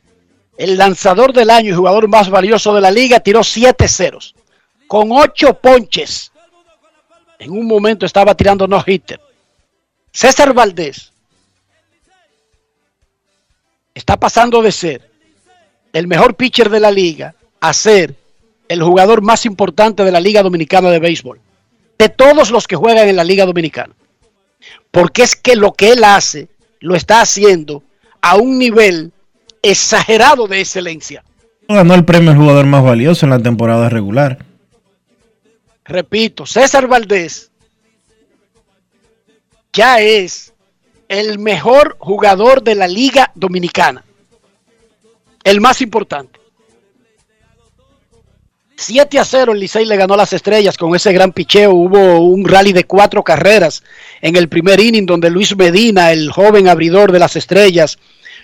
El 0.59 0.77
lanzador 0.77 1.33
del 1.33 1.49
año 1.49 1.71
y 1.71 1.77
jugador 1.77 2.09
más 2.09 2.29
valioso 2.29 2.75
de 2.75 2.83
la 2.83 2.91
liga 2.91 3.21
tiró 3.21 3.43
7 3.43 3.89
ceros. 3.89 4.35
Con 4.87 5.09
8 5.13 5.55
ponches. 5.55 6.31
En 7.39 7.53
un 7.53 7.67
momento 7.67 8.05
estaba 8.05 8.35
tirando 8.35 8.67
no 8.67 8.85
hitter. 8.87 9.19
César 10.13 10.53
Valdés 10.53 11.11
está 13.95 14.19
pasando 14.19 14.63
de 14.63 14.73
ser 14.73 15.11
el 15.93 16.07
mejor 16.07 16.35
pitcher 16.35 16.71
de 16.71 16.81
la 16.81 16.91
liga 16.91 17.35
a 17.61 17.73
ser 17.73 18.15
el 18.69 18.83
jugador 18.83 19.21
más 19.21 19.47
importante 19.47 20.05
de 20.05 20.13
la 20.13 20.21
Liga 20.21 20.43
Dominicana 20.43 20.91
de 20.91 21.01
Béisbol. 21.01 21.41
De 21.99 22.09
todos 22.09 22.51
los 22.51 22.69
que 22.69 22.77
juegan 22.77 23.09
en 23.09 23.17
la 23.17 23.25
Liga 23.25 23.45
Dominicana. 23.45 23.95
Porque 24.91 25.23
es 25.23 25.35
que 25.35 25.57
lo 25.57 25.73
que 25.73 25.91
él 25.91 26.05
hace, 26.05 26.49
lo 26.79 26.95
está 26.95 27.21
haciendo 27.21 27.83
a 28.21 28.37
un 28.37 28.59
nivel 28.59 29.13
exagerado 29.63 30.47
de 30.47 30.61
excelencia. 30.61 31.25
Ganó 31.69 31.95
el 31.95 32.05
premio 32.05 32.31
al 32.31 32.37
jugador 32.37 32.67
más 32.67 32.85
valioso 32.85 33.27
en 33.27 33.31
la 33.31 33.39
temporada 33.41 33.89
regular. 33.89 34.39
Repito, 35.85 36.47
César 36.47 36.87
Valdés 36.87 37.51
ya 39.73 40.01
es 40.01 40.50
el 41.11 41.41
mejor 41.41 41.97
jugador 41.99 42.63
de 42.63 42.77
la 42.77 42.87
Liga 42.87 43.33
Dominicana. 43.35 44.05
El 45.43 45.61
más 45.61 45.81
importante. 45.83 46.39
7 48.77 49.19
a 49.19 49.25
0 49.25 49.53
el 49.53 49.59
Licey 49.59 49.87
le 49.87 49.97
ganó 49.97 50.17
las 50.17 50.33
estrellas 50.33 50.79
con 50.79 50.95
ese 50.95 51.13
gran 51.13 51.33
picheo. 51.33 51.73
Hubo 51.73 52.21
un 52.21 52.45
rally 52.45 52.73
de 52.73 52.85
cuatro 52.85 53.25
carreras 53.25 53.83
en 54.23 54.37
el 54.37 54.49
primer 54.49 54.79
inning 54.79 55.05
donde 55.05 55.31
Luis 55.31 55.57
Medina, 55.57 56.13
el 56.13 56.31
joven 56.31 56.69
abridor 56.69 57.11
de 57.11 57.19
las 57.19 57.35
estrellas, 57.35 57.99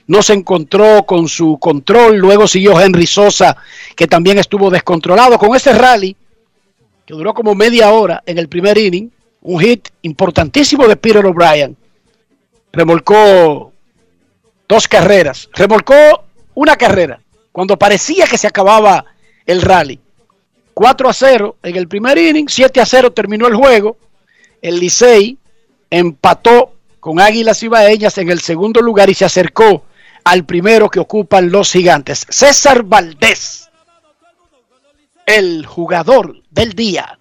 no 0.09 0.21
se 0.23 0.33
encontró 0.33 1.07
con 1.07 1.29
su 1.29 1.59
control. 1.59 2.17
Luego 2.17 2.49
siguió 2.49 2.81
Henry 2.81 3.07
Sosa, 3.07 3.57
que 3.95 4.09
también 4.09 4.39
estuvo 4.39 4.71
descontrolado. 4.71 5.39
Con 5.39 5.55
ese 5.55 5.73
rally, 5.73 6.17
que 7.07 7.15
duró 7.15 7.33
como 7.33 7.55
media 7.55 7.93
hora 7.93 8.25
en 8.27 8.39
el 8.39 8.49
primer 8.49 8.77
inning, 8.77 9.09
un 9.43 9.61
hit 9.61 9.89
importantísimo 10.03 10.89
de 10.89 10.97
Peter 10.97 11.25
O'Brien. 11.25 11.77
Remolcó 12.77 13.73
dos 14.69 14.87
carreras. 14.87 15.49
Remolcó 15.55 15.95
una 16.55 16.77
carrera 16.77 17.19
cuando 17.51 17.79
parecía 17.79 18.27
que 18.27 18.37
se 18.37 18.47
acababa 18.47 19.03
el 19.47 19.63
rally. 19.63 19.99
4 20.75 21.09
a 21.09 21.13
0 21.15 21.57
en 21.63 21.77
el 21.77 21.89
primer 21.89 22.19
inning, 22.19 22.51
7 22.51 22.79
a 22.83 22.85
0 22.85 23.13
terminó 23.13 23.47
el 23.47 23.55
juego. 23.55 23.97
El 24.61 24.79
Licey 24.79 25.39
empató 25.89 26.75
con 27.01 27.19
Águilas 27.19 27.63
Ibaeñas 27.63 28.19
en 28.19 28.29
el 28.29 28.41
segundo 28.41 28.83
lugar 28.83 29.09
y 29.09 29.15
se 29.15 29.25
acercó 29.25 29.85
al 30.25 30.45
primero 30.45 30.91
que 30.91 31.01
ocupan 31.01 31.51
los 31.51 31.73
gigantes. 31.73 32.27
César 32.29 32.83
Valdés, 32.83 33.71
el 35.25 35.65
jugador 35.65 36.43
del 36.51 36.75
día. 36.75 37.19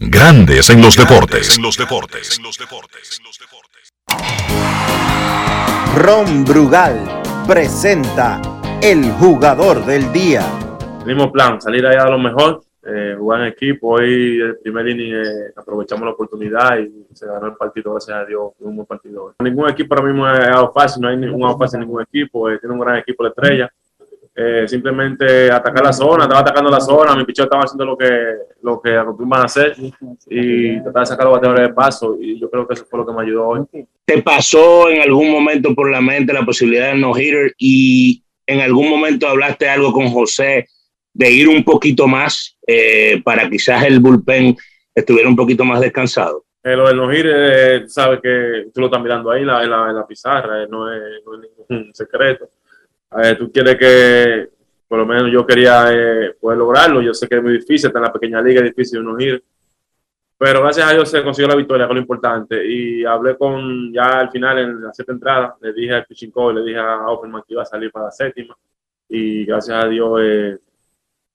Grandes 0.00 0.70
en 0.70 0.80
los 0.80 0.96
deportes. 0.96 1.56
En 1.56 1.64
los 1.64 1.76
deportes. 1.76 2.40
Ron 5.96 6.44
Brugal 6.44 7.04
presenta 7.48 8.40
el 8.80 9.10
jugador 9.14 9.84
del 9.84 10.12
día. 10.12 10.42
Mismo 11.04 11.32
plan, 11.32 11.60
salir 11.60 11.84
allá 11.84 12.04
a 12.04 12.10
lo 12.10 12.18
mejor, 12.20 12.62
eh, 12.84 13.16
jugar 13.18 13.40
en 13.40 13.46
equipo. 13.48 13.94
Hoy 13.94 14.40
el 14.40 14.58
primer 14.58 14.86
inning 14.86 15.14
eh, 15.14 15.52
aprovechamos 15.56 16.04
la 16.04 16.12
oportunidad 16.12 16.78
y 16.78 17.08
se 17.12 17.26
ganó 17.26 17.48
el 17.48 17.56
partido, 17.56 17.90
gracias 17.90 18.18
a 18.18 18.24
Dios, 18.24 18.52
fue 18.56 18.68
un 18.68 18.76
buen 18.76 18.86
partido. 18.86 19.34
Ningún 19.40 19.68
equipo 19.68 19.96
ahora 19.96 20.06
mismo 20.06 20.30
es 20.30 20.46
algo 20.46 20.72
fácil, 20.72 21.02
no 21.02 21.08
hay 21.08 21.16
ningún 21.16 21.58
fácil 21.58 21.80
en 21.80 21.86
ningún 21.86 22.02
equipo, 22.02 22.48
eh, 22.48 22.60
tiene 22.60 22.72
un 22.72 22.80
gran 22.80 22.98
equipo 22.98 23.24
de 23.24 23.30
estrella. 23.30 23.72
Eh, 24.40 24.68
simplemente 24.68 25.50
atacar 25.50 25.82
la 25.82 25.92
zona, 25.92 26.22
estaba 26.22 26.42
atacando 26.42 26.70
la 26.70 26.80
zona, 26.80 27.16
mi 27.16 27.24
picheo 27.24 27.46
estaba 27.46 27.64
haciendo 27.64 27.84
lo 27.84 27.96
que, 27.96 28.08
lo 28.62 28.80
que 28.80 28.96
acostumbran 28.96 29.42
a 29.42 29.46
hacer 29.46 29.74
y 30.30 30.80
tratar 30.80 31.02
de 31.02 31.06
sacar 31.06 31.26
los 31.26 31.34
bateadores 31.34 31.68
de 31.68 31.74
paso 31.74 32.16
y 32.20 32.38
yo 32.38 32.48
creo 32.48 32.64
que 32.64 32.74
eso 32.74 32.86
fue 32.88 33.00
lo 33.00 33.06
que 33.06 33.12
me 33.14 33.22
ayudó 33.22 33.48
hoy. 33.48 33.66
¿Te 34.04 34.22
pasó 34.22 34.90
en 34.90 35.02
algún 35.02 35.32
momento 35.32 35.74
por 35.74 35.90
la 35.90 36.00
mente 36.00 36.32
la 36.32 36.44
posibilidad 36.44 36.90
del 36.90 37.00
no-hitter 37.00 37.52
y 37.58 38.22
en 38.46 38.60
algún 38.60 38.88
momento 38.88 39.26
hablaste 39.26 39.68
algo 39.68 39.92
con 39.92 40.08
José 40.10 40.68
de 41.12 41.30
ir 41.32 41.48
un 41.48 41.64
poquito 41.64 42.06
más 42.06 42.56
eh, 42.64 43.20
para 43.24 43.50
quizás 43.50 43.82
el 43.86 43.98
bullpen 43.98 44.56
estuviera 44.94 45.28
un 45.28 45.34
poquito 45.34 45.64
más 45.64 45.80
descansado? 45.80 46.44
Eh, 46.62 46.76
lo 46.76 46.86
del 46.86 46.96
no-hitter, 46.96 47.82
eh, 47.82 47.88
sabes 47.88 48.20
que 48.22 48.70
tú 48.72 48.82
lo 48.82 48.86
estás 48.86 49.02
mirando 49.02 49.32
ahí 49.32 49.44
la, 49.44 49.64
en 49.64 49.70
la, 49.70 49.88
en 49.88 49.96
la 49.96 50.06
pizarra, 50.06 50.62
eh, 50.62 50.66
no, 50.70 50.94
es, 50.94 51.24
no 51.26 51.34
es 51.34 51.40
ningún 51.40 51.92
secreto. 51.92 52.50
Eh, 53.16 53.34
tú 53.36 53.50
quieres 53.50 53.76
que, 53.76 54.48
por 54.86 54.98
lo 54.98 55.06
menos 55.06 55.30
yo 55.32 55.46
quería 55.46 55.86
eh, 55.90 56.34
poder 56.40 56.58
lograrlo. 56.58 57.00
Yo 57.00 57.14
sé 57.14 57.28
que 57.28 57.36
es 57.36 57.42
muy 57.42 57.52
difícil, 57.52 57.88
está 57.88 57.98
en 57.98 58.04
la 58.04 58.12
pequeña 58.12 58.42
liga, 58.42 58.60
es 58.60 58.74
difícil 58.74 59.00
uno 59.00 59.18
ir. 59.20 59.42
Pero 60.36 60.62
gracias 60.62 60.88
a 60.88 60.92
Dios 60.92 61.10
se 61.10 61.24
consiguió 61.24 61.48
la 61.48 61.56
victoria, 61.56 61.86
que 61.86 61.92
es 61.92 61.96
lo 61.96 62.00
importante. 62.00 62.64
Y 62.64 63.04
hablé 63.04 63.36
con, 63.36 63.92
ya 63.92 64.20
al 64.20 64.30
final, 64.30 64.58
en 64.58 64.82
la 64.82 64.92
sexta 64.92 65.12
entrada, 65.12 65.56
le 65.60 65.72
dije 65.72 65.94
al 65.94 66.06
pitching 66.06 66.30
coach, 66.30 66.54
le 66.54 66.62
dije 66.62 66.78
a 66.78 67.08
Offerman 67.08 67.42
que 67.46 67.54
iba 67.54 67.62
a 67.62 67.66
salir 67.66 67.90
para 67.90 68.06
la 68.06 68.12
séptima. 68.12 68.56
Y 69.08 69.44
gracias 69.44 69.84
a 69.84 69.88
Dios 69.88 70.20
eh, 70.22 70.58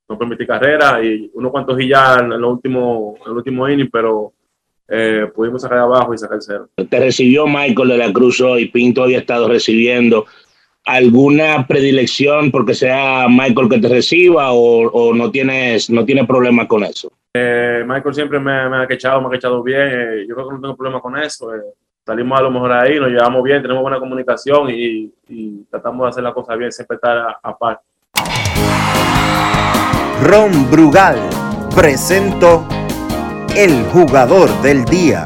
no 0.08 0.18
permití 0.18 0.46
carrera 0.46 1.04
y 1.04 1.30
unos 1.34 1.52
cuantos 1.52 1.80
y 1.82 1.90
ya 1.90 2.20
en 2.20 2.32
el 2.32 2.44
último, 2.44 3.16
en 3.26 3.32
el 3.32 3.38
último 3.38 3.68
inning, 3.68 3.90
pero 3.92 4.32
eh, 4.88 5.28
pudimos 5.34 5.62
sacar 5.62 5.80
abajo 5.80 6.14
y 6.14 6.18
sacar 6.18 6.38
cero. 6.42 6.70
Te 6.90 7.00
recibió 7.00 7.48
Michael 7.48 7.90
de 7.90 7.98
la 7.98 8.14
Cruz 8.14 8.40
hoy, 8.42 8.70
Pinto 8.70 9.04
había 9.04 9.20
estado 9.20 9.48
recibiendo. 9.48 10.26
¿Alguna 10.86 11.66
predilección 11.66 12.52
porque 12.52 12.74
sea 12.74 13.28
Michael 13.30 13.70
que 13.70 13.80
te 13.80 13.88
reciba 13.88 14.52
o, 14.52 14.88
o 14.90 15.14
no 15.14 15.32
tienes 15.32 15.90
no 15.90 16.04
tiene 16.04 16.26
problema 16.26 16.68
con 16.68 16.84
eso? 16.84 17.12
Eh, 17.34 17.84
Michael 17.88 18.14
siempre 18.14 18.40
me, 18.40 18.70
me 18.70 18.78
ha 18.84 18.88
quechado, 18.88 19.22
me 19.22 19.28
ha 19.28 19.32
quechado 19.32 19.64
bien. 19.64 19.80
eh, 19.82 20.26
yo 20.28 20.36
creo 20.36 20.50
que 20.50 20.56
no 20.56 20.62
tengo 20.62 20.76
problema 20.76 21.00
con 21.00 21.18
eso. 21.18 21.56
eh. 21.56 21.60
salimos 22.06 22.38
a 22.38 22.44
lo 22.44 22.52
mejor 22.52 22.74
ahí, 22.74 23.00
nos 23.00 23.10
llevamos 23.10 23.42
bien, 23.44 23.62
tenemos 23.62 23.82
buena 23.82 23.98
comunicación 23.98 24.70
y, 24.70 25.10
y 25.30 25.64
tratamos 25.72 26.04
de 26.06 26.10
hacer 26.10 26.24
la 26.24 26.34
cosa 26.34 26.56
bien, 26.56 26.72
siempre 26.72 26.96
estar 26.96 27.18
a, 27.18 27.38
a 27.42 27.58
par. 27.58 27.80
Ron 30.22 30.70
Brugal 30.70 31.18
presento 31.76 32.66
el 33.56 33.84
jugador 33.86 34.50
del 34.62 34.84
día. 34.86 35.24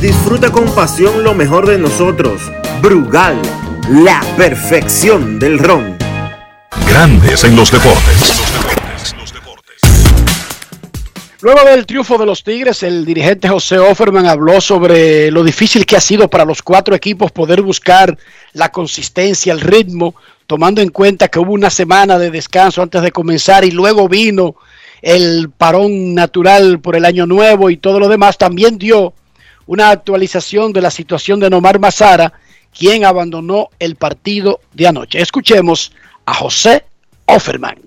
Disfruta 0.00 0.52
con 0.52 0.66
pasión 0.74 1.24
lo 1.24 1.34
mejor 1.34 1.66
de 1.66 1.78
nosotros. 1.78 2.52
Brugal, 2.82 3.36
la 3.90 4.20
perfección 4.36 5.38
del 5.38 5.60
ron. 5.60 5.96
Grandes 6.88 7.44
en 7.44 7.54
los 7.54 7.70
deportes. 7.70 8.42
Luego 11.40 11.64
del 11.64 11.86
triunfo 11.86 12.18
de 12.18 12.26
los 12.26 12.42
Tigres, 12.42 12.82
el 12.82 13.04
dirigente 13.04 13.48
José 13.48 13.78
Offerman 13.78 14.26
habló 14.26 14.60
sobre 14.60 15.30
lo 15.30 15.44
difícil 15.44 15.86
que 15.86 15.96
ha 15.96 16.00
sido 16.00 16.28
para 16.28 16.44
los 16.44 16.62
cuatro 16.62 16.96
equipos 16.96 17.30
poder 17.30 17.62
buscar 17.62 18.18
la 18.54 18.72
consistencia, 18.72 19.52
el 19.52 19.60
ritmo, 19.60 20.16
tomando 20.48 20.80
en 20.80 20.88
cuenta 20.88 21.28
que 21.28 21.38
hubo 21.38 21.52
una 21.52 21.70
semana 21.70 22.18
de 22.18 22.32
descanso 22.32 22.82
antes 22.82 23.02
de 23.02 23.12
comenzar 23.12 23.64
y 23.64 23.70
luego 23.70 24.08
vino 24.08 24.56
el 25.00 25.50
parón 25.56 26.12
natural 26.12 26.80
por 26.80 26.96
el 26.96 27.04
año 27.04 27.26
nuevo 27.26 27.70
y 27.70 27.76
todo 27.76 28.00
lo 28.00 28.08
demás. 28.08 28.36
También 28.36 28.78
dio 28.78 29.14
una 29.66 29.90
actualización 29.90 30.72
de 30.72 30.82
la 30.82 30.90
situación 30.90 31.38
de 31.38 31.50
Nomar 31.50 31.78
Mazara, 31.78 32.32
quien 32.76 33.04
abandonó 33.04 33.68
el 33.78 33.96
partido 33.96 34.60
de 34.72 34.88
anoche. 34.88 35.20
Escuchemos 35.20 35.92
a 36.24 36.34
José 36.34 36.84
Offerman. 37.26 37.78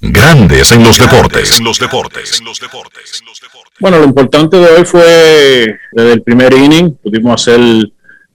Grandes 0.00 0.72
en 0.72 0.82
los 0.82 0.98
deportes. 0.98 1.58
En 1.58 1.64
los 1.64 1.78
deportes. 1.78 2.42
Bueno, 3.78 3.98
lo 3.98 4.04
importante 4.04 4.56
de 4.56 4.66
hoy 4.66 4.84
fue 4.84 5.78
desde 5.92 6.12
el 6.12 6.22
primer 6.22 6.52
inning, 6.52 6.96
pudimos 6.96 7.42
hacer 7.42 7.60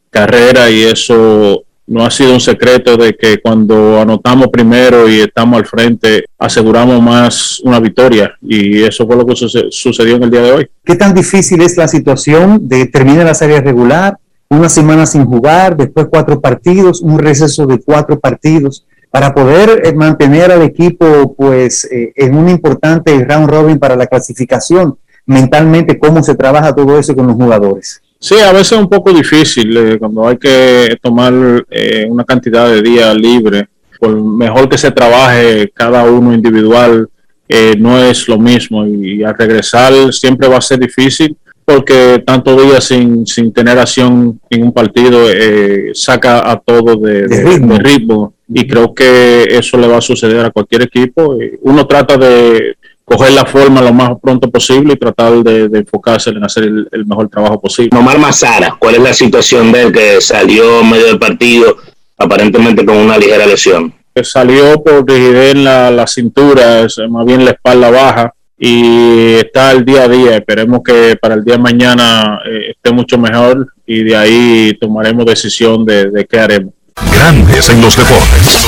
carrera 0.09 0.69
y 0.69 0.83
eso 0.83 1.64
no 1.87 2.05
ha 2.05 2.09
sido 2.09 2.33
un 2.33 2.39
secreto 2.39 2.97
de 2.97 3.15
que 3.15 3.39
cuando 3.39 3.99
anotamos 4.01 4.47
primero 4.47 5.07
y 5.07 5.19
estamos 5.21 5.59
al 5.59 5.65
frente, 5.67 6.25
aseguramos 6.37 7.01
más 7.01 7.59
una 7.63 7.79
victoria 7.79 8.33
y 8.41 8.81
eso 8.83 9.05
fue 9.05 9.15
lo 9.15 9.25
que 9.25 9.35
suce- 9.35 9.67
sucedió 9.69 10.15
en 10.15 10.23
el 10.23 10.31
día 10.31 10.41
de 10.41 10.51
hoy. 10.51 10.67
¿Qué 10.83 10.95
tan 10.95 11.13
difícil 11.13 11.61
es 11.61 11.77
la 11.77 11.87
situación 11.87 12.67
de 12.67 12.87
terminar 12.87 13.25
la 13.25 13.35
serie 13.35 13.61
regular, 13.61 14.17
una 14.49 14.69
semana 14.69 15.05
sin 15.05 15.25
jugar, 15.25 15.75
después 15.77 16.07
cuatro 16.09 16.39
partidos, 16.41 17.01
un 17.01 17.19
receso 17.19 17.65
de 17.65 17.79
cuatro 17.79 18.19
partidos, 18.19 18.85
para 19.11 19.33
poder 19.33 19.81
eh, 19.85 19.93
mantener 19.93 20.51
al 20.51 20.61
equipo 20.63 21.35
pues 21.35 21.85
eh, 21.91 22.11
en 22.15 22.35
un 22.35 22.49
importante 22.49 23.23
round 23.25 23.49
robin 23.49 23.79
para 23.79 23.95
la 23.95 24.07
clasificación? 24.07 24.97
Mentalmente, 25.27 25.97
¿cómo 25.97 26.21
se 26.21 26.35
trabaja 26.35 26.73
todo 26.75 26.99
eso 26.99 27.15
con 27.15 27.25
los 27.27 27.35
jugadores? 27.35 28.01
Sí, 28.27 28.39
a 28.39 28.51
veces 28.51 28.71
es 28.71 28.79
un 28.79 28.89
poco 28.89 29.13
difícil 29.13 29.77
eh, 29.77 29.99
cuando 29.99 30.27
hay 30.27 30.37
que 30.37 30.97
tomar 30.99 31.31
eh, 31.69 32.07
una 32.09 32.23
cantidad 32.23 32.67
de 32.67 32.81
días 32.81 33.15
libre. 33.15 33.67
Por 33.99 34.15
mejor 34.19 34.67
que 34.67 34.79
se 34.79 34.89
trabaje 34.89 35.69
cada 35.75 36.03
uno 36.05 36.33
individual, 36.33 37.07
eh, 37.47 37.75
no 37.77 37.99
es 38.03 38.27
lo 38.27 38.39
mismo. 38.39 38.83
Y, 38.87 39.23
al 39.23 39.37
regresar 39.37 39.93
siempre 40.11 40.47
va 40.47 40.57
a 40.57 40.61
ser 40.61 40.79
difícil 40.79 41.37
porque 41.63 42.23
tantos 42.25 42.59
días 42.63 42.83
sin, 42.83 43.27
sin 43.27 43.53
tener 43.53 43.77
acción 43.77 44.39
en 44.49 44.63
un 44.63 44.71
partido 44.73 45.29
eh, 45.31 45.91
saca 45.93 46.49
a 46.51 46.59
todo 46.59 46.95
de, 46.95 47.27
de- 47.27 47.59
de 47.59 47.77
ritmo. 47.77 48.33
Y 48.47 48.65
creo 48.67 48.91
que 48.91 49.43
eso 49.51 49.77
le 49.77 49.87
va 49.87 49.97
a 49.97 50.01
suceder 50.01 50.43
a 50.43 50.49
cualquier 50.49 50.81
equipo. 50.81 51.37
Uno 51.61 51.85
trata 51.85 52.17
de 52.17 52.75
coger 53.05 53.31
la 53.31 53.45
forma 53.45 53.81
lo 53.81 53.93
más 53.93 54.11
pronto 54.21 54.49
posible 54.49 54.93
y 54.93 54.97
tratar 54.97 55.33
de, 55.43 55.69
de 55.69 55.79
enfocarse 55.79 56.31
en 56.31 56.43
hacer 56.43 56.63
el, 56.63 56.89
el 56.91 57.05
mejor 57.05 57.29
trabajo 57.29 57.61
posible. 57.61 57.91
Nomar 57.93 58.17
Mazara, 58.17 58.75
¿cuál 58.77 58.95
es 58.95 59.01
la 59.01 59.13
situación 59.13 59.71
de 59.71 59.83
él 59.83 59.91
que 59.91 60.19
salió 60.19 60.81
en 60.81 60.89
medio 60.89 61.05
del 61.05 61.19
partido 61.19 61.77
aparentemente 62.17 62.83
con 62.85 62.97
una 62.97 63.17
ligera 63.17 63.45
lesión? 63.45 63.93
que 64.15 64.23
salió 64.23 64.81
por 64.81 65.05
rigidez 65.05 65.55
en 65.55 65.65
la, 65.65 65.91
la 65.91 66.07
cintura, 66.07 66.87
más 67.09 67.25
bien 67.25 67.43
la 67.43 67.51
espalda 67.51 67.89
baja, 67.89 68.33
y 68.57 69.33
está 69.33 69.71
el 69.73 69.83
día 69.83 70.03
a 70.03 70.07
día. 70.07 70.37
Esperemos 70.37 70.79
que 70.85 71.17
para 71.21 71.35
el 71.35 71.43
día 71.43 71.55
de 71.55 71.61
mañana 71.61 72.39
eh, 72.45 72.71
esté 72.71 72.93
mucho 72.93 73.17
mejor 73.17 73.73
y 73.85 74.03
de 74.03 74.15
ahí 74.15 74.77
tomaremos 74.79 75.25
decisión 75.25 75.85
de, 75.85 76.09
de 76.11 76.25
qué 76.25 76.39
haremos. 76.39 76.73
Grandes 77.13 77.69
en 77.69 77.81
los 77.81 77.97
deportes. 77.97 78.65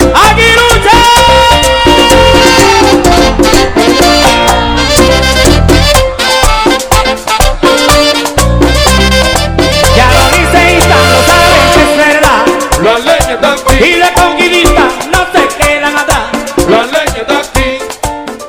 Ya 0.00 1.03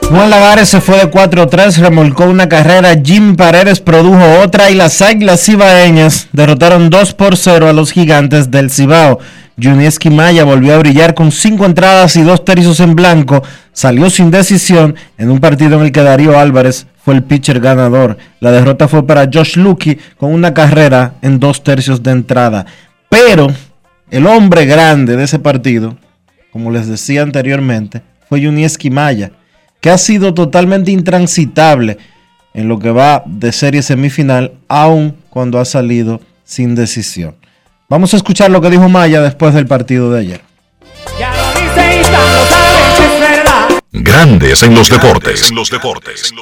Juan 0.09 0.29
Lagares 0.29 0.69
se 0.69 0.81
fue 0.81 0.97
de 0.97 1.09
4-3, 1.11 1.77
remolcó 1.77 2.25
una 2.25 2.47
carrera, 2.47 2.95
Jim 3.03 3.35
Paredes 3.35 3.81
produjo 3.81 4.39
otra 4.43 4.69
y 4.69 4.75
las 4.75 5.01
Águilas 5.01 5.43
Cibaeñas 5.43 6.29
derrotaron 6.31 6.89
2 6.89 7.13
por 7.15 7.35
0 7.35 7.67
a 7.67 7.73
los 7.73 7.91
gigantes 7.91 8.51
del 8.51 8.69
Cibao. 8.69 9.19
Junieski 9.61 10.09
Maya 10.09 10.43
volvió 10.43 10.75
a 10.75 10.77
brillar 10.77 11.15
con 11.15 11.31
5 11.31 11.65
entradas 11.65 12.15
y 12.17 12.21
2 12.21 12.45
tercios 12.45 12.79
en 12.81 12.95
blanco, 12.95 13.41
salió 13.73 14.09
sin 14.09 14.29
decisión 14.29 14.95
en 15.17 15.31
un 15.31 15.39
partido 15.39 15.77
en 15.79 15.85
el 15.85 15.91
que 15.91 16.03
Darío 16.03 16.37
Álvarez 16.37 16.87
fue 17.03 17.15
el 17.15 17.23
pitcher 17.23 17.59
ganador. 17.59 18.17
La 18.39 18.51
derrota 18.51 18.87
fue 18.87 19.07
para 19.07 19.29
Josh 19.31 19.57
Lucky 19.57 19.97
con 20.17 20.31
una 20.31 20.53
carrera 20.53 21.15
en 21.23 21.39
2 21.39 21.63
tercios 21.63 22.03
de 22.03 22.11
entrada. 22.11 22.65
Pero 23.09 23.47
el 24.11 24.27
hombre 24.27 24.65
grande 24.65 25.17
de 25.17 25.23
ese 25.23 25.39
partido, 25.39 25.97
como 26.51 26.69
les 26.69 26.87
decía 26.87 27.23
anteriormente, 27.23 28.01
fue 28.29 28.43
Junieski 28.43 28.89
Maya 28.89 29.31
que 29.85 29.91
ha 29.91 29.99
sido 29.99 30.33
totalmente 30.33 30.89
intransitable 30.89 31.99
en 32.55 32.67
lo 32.67 32.79
que 32.79 32.89
va 32.89 33.21
de 33.27 33.51
serie 33.51 33.83
semifinal, 33.83 34.53
aun 34.67 35.15
cuando 35.29 35.59
ha 35.59 35.65
salido 35.65 36.21
sin 36.43 36.73
decisión. 36.73 37.35
Vamos 37.87 38.11
a 38.15 38.17
escuchar 38.17 38.49
lo 38.49 38.61
que 38.61 38.71
dijo 38.71 38.89
Maya 38.89 39.21
después 39.21 39.53
del 39.53 39.67
partido 39.67 40.11
de 40.11 40.21
ayer. 40.21 40.41
Grandes 43.97 44.61
en 44.61 44.75
los 44.75 44.89
deportes. 44.89 45.49
En 45.49 45.55
los 45.55 45.69
deportes. 45.69 46.33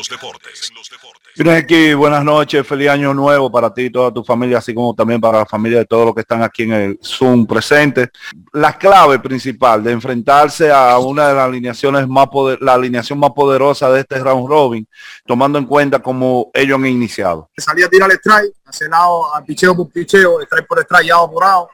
Miren 1.37 1.55
aquí, 1.55 1.93
buenas 1.93 2.23
noches, 2.23 2.65
feliz 2.65 2.89
año 2.89 3.13
nuevo 3.13 3.51
para 3.51 3.71
ti 3.71 3.83
y 3.83 3.89
toda 3.91 4.11
tu 4.11 4.23
familia, 4.23 4.57
así 4.57 4.73
como 4.73 4.95
también 4.95 5.21
para 5.21 5.39
la 5.39 5.45
familia 5.45 5.77
de 5.79 5.85
todos 5.85 6.07
los 6.07 6.15
que 6.15 6.21
están 6.21 6.41
aquí 6.41 6.63
en 6.63 6.73
el 6.73 6.99
Zoom 7.03 7.45
presente. 7.45 8.09
La 8.53 8.75
clave 8.75 9.19
principal 9.19 9.83
de 9.83 9.91
enfrentarse 9.91 10.71
a 10.71 10.97
una 10.97 11.27
de 11.27 11.35
las 11.35 11.45
alineaciones 11.45 12.07
más 12.07 12.27
poder, 12.27 12.59
la 12.59 12.73
alineación 12.73 13.19
más 13.19 13.31
poderosa 13.31 13.91
de 13.91 13.99
este 13.99 14.17
round 14.17 14.49
robin, 14.49 14.87
tomando 15.23 15.59
en 15.59 15.65
cuenta 15.65 15.99
como 15.99 16.49
ellos 16.55 16.79
han 16.79 16.87
iniciado. 16.87 17.51
salí 17.55 17.83
a 17.83 17.89
tirar 17.89 18.09
el 18.09 18.17
strike, 18.17 18.55
hacer 18.65 18.89
lado 18.89 19.35
al 19.35 19.45
picheo 19.45 19.75
por 19.75 19.91
picheo, 19.91 20.41
strike 20.41 20.65
por 20.67 20.79
strike, 20.79 21.07
yado 21.07 21.29
por 21.29 21.43
lado. 21.43 21.69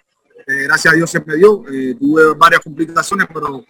Eh, 0.45 0.63
gracias 0.63 0.93
a 0.93 0.97
Dios 0.97 1.09
se 1.09 1.21
me 1.21 1.35
dio. 1.37 1.63
Eh, 1.71 1.95
tuve 1.97 2.33
varias 2.35 2.59
complicaciones, 2.61 3.27
pero 3.33 3.63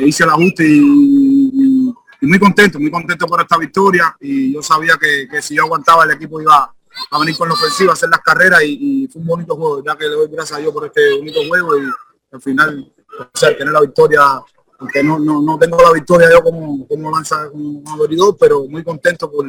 hice 0.00 0.24
el 0.24 0.30
ajuste 0.30 0.64
y, 0.66 1.94
muy 2.22 2.38
contento, 2.38 2.80
muy 2.80 2.90
contento 2.90 3.26
por 3.26 3.40
esta 3.40 3.56
victoria. 3.56 4.16
Y 4.20 4.54
yo 4.54 4.62
sabía 4.62 4.96
que, 5.00 5.42
si 5.42 5.54
yo 5.54 5.64
aguantaba 5.64 6.04
el 6.04 6.12
equipo 6.12 6.40
iba 6.40 6.72
a 7.10 7.18
venir 7.18 7.36
con 7.36 7.48
la 7.48 7.54
ofensiva, 7.54 7.92
a 7.92 7.94
hacer 7.94 8.08
las 8.08 8.20
carreras 8.20 8.62
y, 8.64 9.08
fue 9.12 9.20
un 9.20 9.28
bonito 9.28 9.54
juego, 9.54 9.84
ya 9.84 9.96
que 9.96 10.08
le 10.08 10.14
doy 10.14 10.28
gracias 10.28 10.58
a 10.58 10.60
Dios 10.60 10.72
por 10.72 10.86
este 10.86 11.14
bonito 11.18 11.40
juego 11.46 11.78
y 11.78 11.82
al 12.32 12.40
final, 12.40 12.92
o 13.18 13.38
sea, 13.38 13.56
tener 13.56 13.72
la 13.72 13.80
victoria, 13.80 14.22
aunque 14.78 15.02
no, 15.02 15.18
no, 15.18 15.40
no 15.40 15.58
tengo 15.58 15.80
la 15.80 15.92
victoria 15.92 16.28
yo 16.30 16.42
como, 16.42 16.86
como 16.88 17.10
lanza, 17.10 17.48
como 17.50 17.82
abridor, 17.92 18.36
pero 18.38 18.66
muy 18.66 18.82
contento 18.82 19.30
por, 19.30 19.46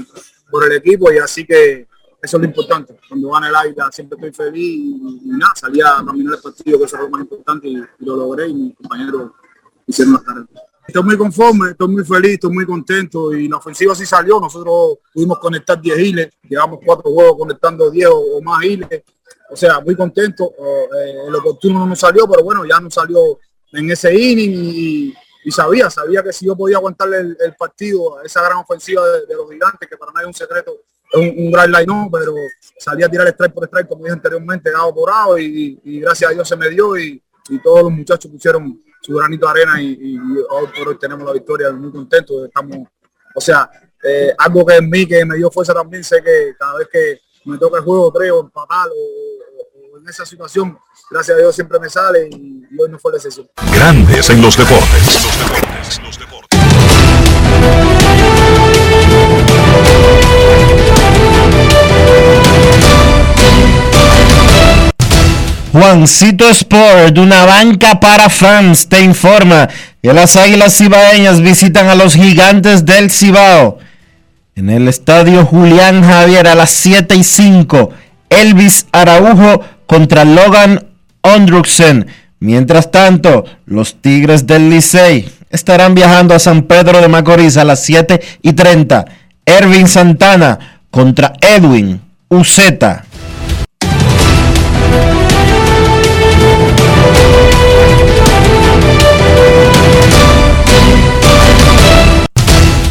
por 0.51 0.65
el 0.65 0.73
equipo 0.73 1.11
y 1.11 1.17
así 1.17 1.45
que 1.45 1.87
eso 2.21 2.37
es 2.37 2.41
lo 2.41 2.45
importante. 2.45 2.99
Cuando 3.07 3.29
gana 3.29 3.49
el 3.49 3.55
Águila 3.55 3.89
siempre 3.91 4.17
estoy 4.17 4.33
feliz 4.33 4.63
y, 4.63 5.21
nada, 5.25 5.53
salí 5.55 5.81
a 5.81 6.03
caminar 6.05 6.35
el 6.35 6.41
partido, 6.41 6.77
que 6.77 6.85
eso 6.85 6.97
es 6.97 7.03
lo 7.03 7.09
más 7.09 7.21
importante 7.21 7.67
y, 7.67 7.77
y 7.77 8.05
lo 8.05 8.17
logré 8.17 8.47
y 8.47 8.53
mis 8.53 8.75
compañeros 8.75 9.31
hicieron. 9.87 10.21
Estoy 10.87 11.03
muy 11.03 11.17
conforme, 11.17 11.71
estoy 11.71 11.87
muy 11.89 12.05
feliz, 12.05 12.33
estoy 12.35 12.51
muy 12.51 12.65
contento 12.65 13.33
y 13.33 13.49
la 13.49 13.57
ofensiva 13.57 13.93
sí 13.93 14.05
salió. 14.05 14.39
Nosotros 14.39 14.99
pudimos 15.13 15.37
conectar 15.39 15.81
10 15.81 15.99
hiles, 15.99 16.29
llevamos 16.47 16.79
cuatro 16.85 17.11
juegos 17.11 17.37
conectando 17.37 17.91
10 17.91 18.09
o, 18.09 18.41
más 18.41 18.63
hiles. 18.63 19.03
O 19.49 19.55
sea, 19.55 19.81
muy 19.81 19.95
contento. 19.95 20.53
Eh, 20.57 21.27
el 21.27 21.35
oportuno 21.35 21.79
no 21.79 21.87
nos 21.87 21.99
salió, 21.99 22.25
pero 22.27 22.41
bueno, 22.41 22.63
ya 22.65 22.79
nos 22.79 22.93
salió 22.93 23.37
en 23.73 23.91
ese 23.91 24.13
inning 24.13 24.51
y, 24.53 25.13
sabía, 25.51 25.89
sabía 25.89 26.23
que 26.23 26.31
si 26.31 26.45
yo 26.45 26.55
podía 26.55 26.77
aguantarle 26.77 27.19
el, 27.19 27.55
partido 27.57 28.19
a 28.19 28.23
esa 28.23 28.41
gran 28.41 28.57
ofensiva 28.57 29.01
de, 29.27 29.35
los 29.35 29.49
gigantes, 29.49 29.89
que 29.89 29.97
para 29.97 30.11
nadie 30.13 30.23
es 30.23 30.27
un 30.27 30.33
secreto, 30.33 30.73
es 31.11 31.19
un, 31.19 31.45
un 31.45 31.51
gran 31.51 31.71
line 31.71 31.85
no, 31.85 32.09
pero 32.11 32.33
salí 32.77 33.03
a 33.03 33.09
tirar 33.09 33.27
strike 33.27 33.53
por 33.53 33.65
strike, 33.65 33.87
como 33.87 34.03
dije 34.03 34.13
anteriormente, 34.13 34.71
dado 34.71 34.93
por 34.93 35.09
lado 35.09 35.37
y, 35.37 35.79
gracias 36.01 36.31
a 36.31 36.33
Dios 36.33 36.47
se 36.47 36.55
me 36.57 36.69
dio 36.69 36.97
y 36.97 37.21
todos 37.63 37.83
los 37.83 37.91
muchachos 37.91 38.29
pusieron 38.29 38.77
su 39.07 39.13
granito 39.15 39.45
de 39.45 39.51
arena 39.51 39.81
y, 39.81 40.17
hoy 40.49 40.67
por 40.77 40.89
hoy 40.89 40.97
tenemos 40.99 41.25
la 41.25 41.31
victoria, 41.31 41.71
muy 41.71 41.91
contentos, 41.91 42.45
estamos, 42.45 42.75
o 43.33 43.39
sea, 43.39 43.69
eh, 44.03 44.33
algo 44.37 44.65
que 44.65 44.75
en 44.75 44.89
mí 44.89 45.05
que 45.07 45.23
me 45.25 45.37
dio 45.37 45.49
fuerza 45.49 45.73
también, 45.73 46.03
sé 46.03 46.21
que 46.21 46.53
cada 46.59 46.77
vez 46.77 46.89
que 46.91 47.21
me 47.45 47.57
toca 47.57 47.77
el 47.77 47.85
juego, 47.85 48.11
creo, 48.11 48.41
empatar 48.41 48.89
o, 48.89 49.93
o- 49.95 49.97
en 49.99 50.09
esa 50.09 50.25
situación, 50.25 50.77
gracias 51.09 51.37
a 51.37 51.39
Dios 51.39 51.55
siempre 51.55 51.79
me 51.79 51.89
sale 51.89 52.27
y, 52.29 52.65
y 52.69 52.81
hoy 52.81 52.89
no 52.89 52.99
fue 52.99 53.11
la 53.13 53.17
excepción. 53.17 53.47
Grandes 53.73 54.29
en 54.29 54.41
los 54.41 54.57
deportes. 54.57 56.01
Juancito 65.79 66.49
Sport, 66.49 67.15
una 67.19 67.45
banca 67.45 67.99
para 67.99 68.29
fans, 68.29 68.89
te 68.89 68.99
informa 69.01 69.69
que 70.01 70.11
las 70.11 70.35
Águilas 70.35 70.75
Cibaeñas 70.75 71.39
visitan 71.39 71.87
a 71.87 71.93
los 71.93 72.15
gigantes 72.15 72.83
del 72.83 73.11
Cibao. 73.11 73.77
En 74.55 74.71
el 74.71 74.87
estadio 74.87 75.45
Julián 75.45 76.03
Javier 76.03 76.47
a 76.47 76.55
las 76.55 76.71
7 76.71 77.15
y 77.15 77.23
5, 77.23 77.91
Elvis 78.31 78.87
Araujo 78.91 79.63
contra 79.85 80.25
Logan 80.25 80.87
Ondruksen. 81.21 82.07
Mientras 82.39 82.89
tanto, 82.89 83.45
los 83.67 84.01
Tigres 84.01 84.47
del 84.47 84.71
Licey 84.71 85.29
estarán 85.51 85.93
viajando 85.93 86.33
a 86.33 86.39
San 86.39 86.63
Pedro 86.63 87.01
de 87.01 87.07
Macorís 87.07 87.55
a 87.55 87.63
las 87.63 87.83
7 87.83 88.19
y 88.41 88.53
30. 88.53 89.05
Ervin 89.45 89.87
Santana 89.87 90.81
contra 90.89 91.33
Edwin 91.39 92.01
Uceta. 92.29 93.05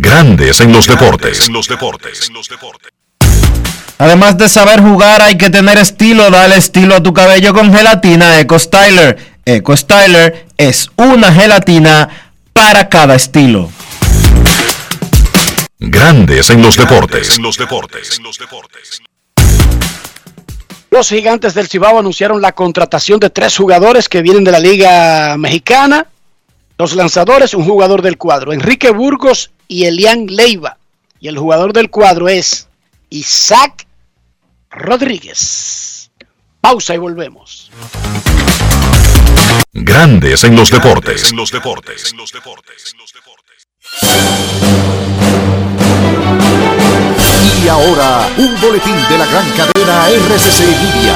Grandes 0.00 0.60
en 0.60 0.72
los 0.72 0.86
deportes. 0.86 1.48
los 1.48 1.68
deportes. 1.68 2.30
Además 3.98 4.36
de 4.36 4.48
saber 4.48 4.80
jugar, 4.80 5.22
hay 5.22 5.38
que 5.38 5.50
tener 5.50 5.78
estilo. 5.78 6.30
Dale 6.30 6.56
estilo 6.56 6.96
a 6.96 7.02
tu 7.02 7.14
cabello 7.14 7.54
con 7.54 7.72
gelatina 7.72 8.40
Eco 8.40 8.58
Styler. 8.58 9.34
Eco 9.44 9.76
Styler 9.76 10.46
es 10.56 10.90
una 10.96 11.32
gelatina 11.32 12.08
para 12.52 12.88
cada 12.88 13.14
estilo. 13.14 13.70
Grandes 15.78 16.50
en 16.50 16.60
los 16.60 16.76
deportes. 16.76 17.38
los 17.38 17.56
deportes. 17.56 18.20
Los 20.90 21.08
gigantes 21.08 21.54
del 21.54 21.68
Cibao 21.68 21.98
anunciaron 21.98 22.42
la 22.42 22.52
contratación 22.52 23.20
de 23.20 23.30
tres 23.30 23.56
jugadores 23.56 24.08
que 24.08 24.22
vienen 24.22 24.42
de 24.42 24.52
la 24.52 24.60
Liga 24.60 25.36
Mexicana. 25.36 26.08
Los 26.76 26.94
lanzadores, 26.94 27.54
un 27.54 27.64
jugador 27.64 28.02
del 28.02 28.18
cuadro, 28.18 28.52
Enrique 28.52 28.90
Burgos 28.90 29.52
y 29.68 29.84
Elian 29.84 30.26
Leiva. 30.26 30.78
Y 31.20 31.28
el 31.28 31.38
jugador 31.38 31.72
del 31.72 31.88
cuadro 31.88 32.28
es 32.28 32.68
Isaac 33.10 33.86
Rodríguez. 34.70 36.10
Pausa 36.60 36.94
y 36.94 36.98
volvemos. 36.98 37.70
Grandes 39.72 40.42
en 40.44 40.56
los 40.56 40.70
deportes. 40.70 41.32
los 41.32 41.50
deportes. 41.52 42.12
Y 47.62 47.68
ahora, 47.68 48.28
un 48.36 48.60
boletín 48.60 48.96
de 49.08 49.18
la 49.18 49.26
gran 49.26 49.48
cadena 49.52 50.08
RCC 50.10 50.60
Media. 50.82 51.14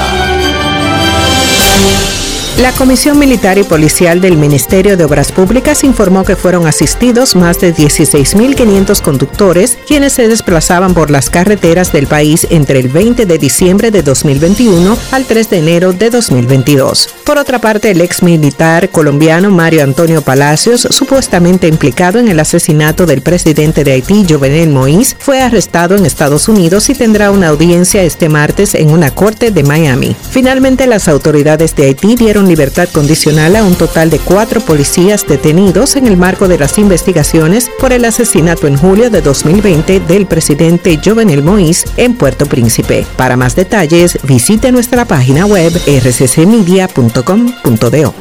La 2.57 2.72
Comisión 2.72 3.20
Militar 3.20 3.57
y 3.57 3.62
Policial 3.62 4.20
del 4.20 4.36
Ministerio 4.36 4.96
de 4.96 5.05
Obras 5.05 5.30
Públicas 5.30 5.84
informó 5.84 6.24
que 6.24 6.34
fueron 6.34 6.66
asistidos 6.66 7.36
más 7.36 7.61
de 7.61 7.72
16.500 7.72 9.01
conductores 9.01 9.78
quienes 9.86 10.14
se 10.14 10.26
desplazaban 10.26 10.92
por 10.92 11.12
las 11.12 11.30
carreteras 11.30 11.92
del 11.92 12.09
país 12.09 12.49
entre 12.51 12.80
el 12.80 12.88
20 12.88 13.26
de 13.26 13.38
diciembre 13.38 13.92
de 13.92 14.03
2021 14.03 14.99
al 15.12 15.24
3 15.24 15.51
de 15.51 15.59
enero 15.59 15.92
de 15.92 16.11
2022. 16.11 17.14
Por 17.24 17.38
otra 17.38 17.61
parte, 17.61 17.92
el 17.92 18.01
ex 18.01 18.24
militar 18.24 18.88
colombiano 18.88 19.51
Mario 19.51 19.84
Antonio 19.84 20.22
Palacios, 20.22 20.88
supuestamente 20.90 21.68
implicado 21.68 22.18
en 22.18 22.26
el 22.26 22.40
asesinato 22.40 23.07
del 23.07 23.22
presidente 23.22 23.84
de 23.84 23.92
Haití, 23.92 24.26
Jovenel 24.28 24.70
Moïse, 24.70 25.14
fue 25.18 25.40
arrestado 25.40 25.94
en 25.94 26.07
Estados 26.07 26.49
Unidos 26.49 26.88
y 26.88 26.94
tendrá 26.94 27.30
una 27.30 27.49
audiencia 27.49 28.03
este 28.03 28.28
martes 28.28 28.74
en 28.74 28.90
una 28.90 29.12
corte 29.12 29.53
de 29.53 29.62
Miami. 29.62 30.16
Finalmente, 30.30 30.88
las 30.88 31.07
autoridades 31.07 31.76
de 31.76 31.84
Haití 31.84 32.16
dieron 32.16 32.47
libertad 32.49 32.88
condicional 32.90 33.57
a 33.57 33.62
un 33.62 33.74
total 33.74 34.09
de 34.11 34.18
cuatro 34.18 34.61
policías 34.61 35.26
detenidos 35.26 35.96
en 35.96 36.07
el 36.07 36.16
marco 36.16 36.49
de 36.49 36.59
las 36.59 36.78
investigaciones 36.78 37.70
por 37.78 37.92
el 37.92 38.05
asesinato 38.05 38.66
en 38.66 38.76
julio 38.76 39.11
de 39.11 39.22
2020 39.22 40.01
del 40.01 40.26
presidente 40.26 40.99
Jovenel 41.05 41.44
Moïse 41.44 41.86
en 41.96 42.14
Puerto 42.14 42.46
Príncipe. 42.46 43.07
Para 43.16 43.36
más 43.36 43.55
detalles, 43.55 44.18
visite 44.24 44.72
nuestra 44.72 45.05
página 45.05 45.46
web 45.46 45.72
rccmedia.com.do. 45.86 48.14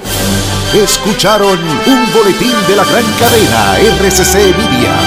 Escucharon 0.73 1.57
un 1.87 2.13
boletín 2.13 2.53
de 2.67 2.75
la 2.75 2.83
gran 2.83 3.05
cadena 3.19 3.77
RCC 3.79 4.55
Media. 4.57 4.99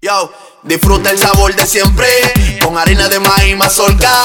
Yo, 0.00 0.32
disfruta 0.62 1.10
el 1.10 1.18
sabor 1.18 1.54
de 1.54 1.66
siempre 1.66 2.06
con 2.62 2.78
harina 2.78 3.08
de 3.08 3.18
maíz 3.18 3.56
mazorca 3.56 4.24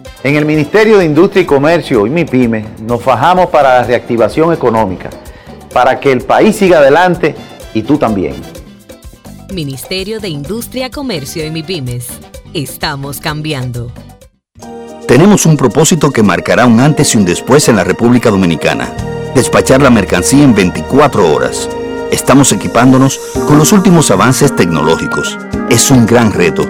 En 0.23 0.35
el 0.35 0.45
Ministerio 0.45 0.99
de 0.99 1.05
Industria 1.05 1.41
y 1.41 1.45
Comercio 1.45 2.05
y 2.05 2.11
MIPYME 2.11 2.65
nos 2.83 3.01
fajamos 3.01 3.47
para 3.47 3.79
la 3.79 3.83
reactivación 3.83 4.53
económica, 4.53 5.09
para 5.73 5.99
que 5.99 6.11
el 6.11 6.21
país 6.21 6.55
siga 6.55 6.77
adelante 6.77 7.33
y 7.73 7.81
tú 7.81 7.97
también. 7.97 8.35
Ministerio 9.51 10.19
de 10.19 10.29
Industria, 10.29 10.91
Comercio 10.91 11.43
y 11.43 11.49
MIPYMES. 11.49 12.07
Estamos 12.53 13.19
cambiando. 13.19 13.91
Tenemos 15.07 15.47
un 15.47 15.57
propósito 15.57 16.11
que 16.11 16.21
marcará 16.21 16.67
un 16.67 16.79
antes 16.79 17.15
y 17.15 17.17
un 17.17 17.25
después 17.25 17.67
en 17.67 17.77
la 17.77 17.83
República 17.83 18.29
Dominicana. 18.29 18.93
Despachar 19.33 19.81
la 19.81 19.89
mercancía 19.89 20.43
en 20.43 20.53
24 20.53 21.33
horas. 21.33 21.67
Estamos 22.11 22.51
equipándonos 22.51 23.19
con 23.47 23.57
los 23.57 23.71
últimos 23.71 24.11
avances 24.11 24.55
tecnológicos. 24.55 25.39
Es 25.71 25.89
un 25.89 26.05
gran 26.05 26.31
reto, 26.31 26.69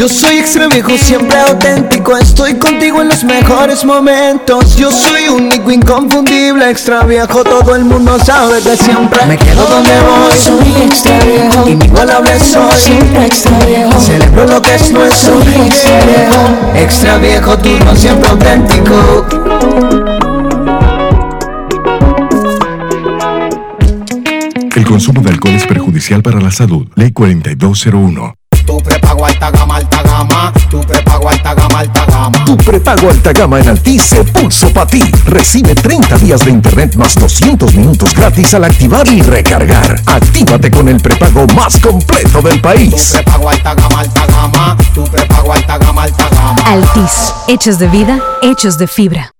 Yo 0.00 0.08
soy 0.08 0.38
extra 0.38 0.66
viejo, 0.66 0.96
siempre 0.96 1.38
auténtico. 1.38 2.16
Estoy 2.16 2.54
contigo 2.54 3.02
en 3.02 3.08
los 3.08 3.22
mejores 3.22 3.84
momentos. 3.84 4.74
Yo 4.74 4.90
soy 4.90 5.28
único, 5.28 5.70
inconfundible, 5.70 6.70
extra 6.70 7.02
viejo. 7.02 7.44
Todo 7.44 7.76
el 7.76 7.84
mundo 7.84 8.18
sabe 8.18 8.62
que 8.62 8.78
siempre 8.78 9.26
me 9.26 9.36
quedo 9.36 9.62
donde 9.62 9.90
voy. 10.00 10.32
Soy 10.38 10.84
extra 10.84 11.18
viejo, 11.18 11.68
inigualable 11.68 12.40
soy. 12.40 12.72
Siempre 12.78 13.26
extra 13.26 13.58
viejo, 13.66 14.00
celebro 14.00 14.46
lo 14.46 14.62
que 14.62 14.74
es 14.74 14.90
nuestro. 14.90 15.38
Soy 15.38 15.66
extra 15.66 16.00
viejo, 16.06 16.48
extra 16.76 17.18
viejo, 17.18 17.58
tú 17.58 17.68
no 17.84 17.94
siempre 17.94 18.30
auténtico. 18.30 19.26
El 24.74 24.84
consumo 24.86 25.20
de 25.20 25.28
alcohol 25.28 25.54
es 25.56 25.66
perjudicial 25.66 26.22
para 26.22 26.40
la 26.40 26.50
salud. 26.50 26.88
Ley 26.94 27.12
4201. 27.12 28.34
Tu 28.66 28.78
prepago 28.78 29.26
alta 29.26 29.50
gama. 29.50 29.69
Tu 31.80 31.86
prepago 31.86 31.96
alta 31.96 32.04
gama, 32.04 32.06
alta 32.06 32.06
gama. 32.06 32.44
Tu 32.44 32.56
prepago 32.56 33.08
alta 33.08 33.32
gama 33.32 33.60
en 33.60 33.68
Altis 33.68 34.02
se 34.02 34.24
puso 34.24 34.70
para 34.72 34.86
ti. 34.86 35.02
Recibe 35.24 35.74
30 35.74 36.18
días 36.18 36.44
de 36.44 36.50
internet 36.50 36.94
más 36.96 37.14
200 37.14 37.74
minutos 37.74 38.14
gratis 38.14 38.52
al 38.54 38.64
activar 38.64 39.08
y 39.08 39.22
recargar. 39.22 40.00
Actívate 40.06 40.70
con 40.70 40.88
el 40.88 41.00
prepago 41.00 41.46
más 41.48 41.78
completo 41.80 42.42
del 42.42 42.60
país. 42.60 43.12
Tu 43.12 43.12
prepago 43.12 43.48
alta 43.48 43.74
gama, 43.74 44.00
alta 44.00 44.26
gama. 44.26 44.76
Tu 44.94 45.04
prepago 45.04 45.52
alta 45.52 45.78
gama, 45.78 46.02
alta 46.02 46.28
gama. 46.28 46.62
Altis, 46.66 47.32
hechos 47.48 47.78
de 47.78 47.88
vida, 47.88 48.20
hechos 48.42 48.76
de 48.76 48.86
fibra. 48.86 49.32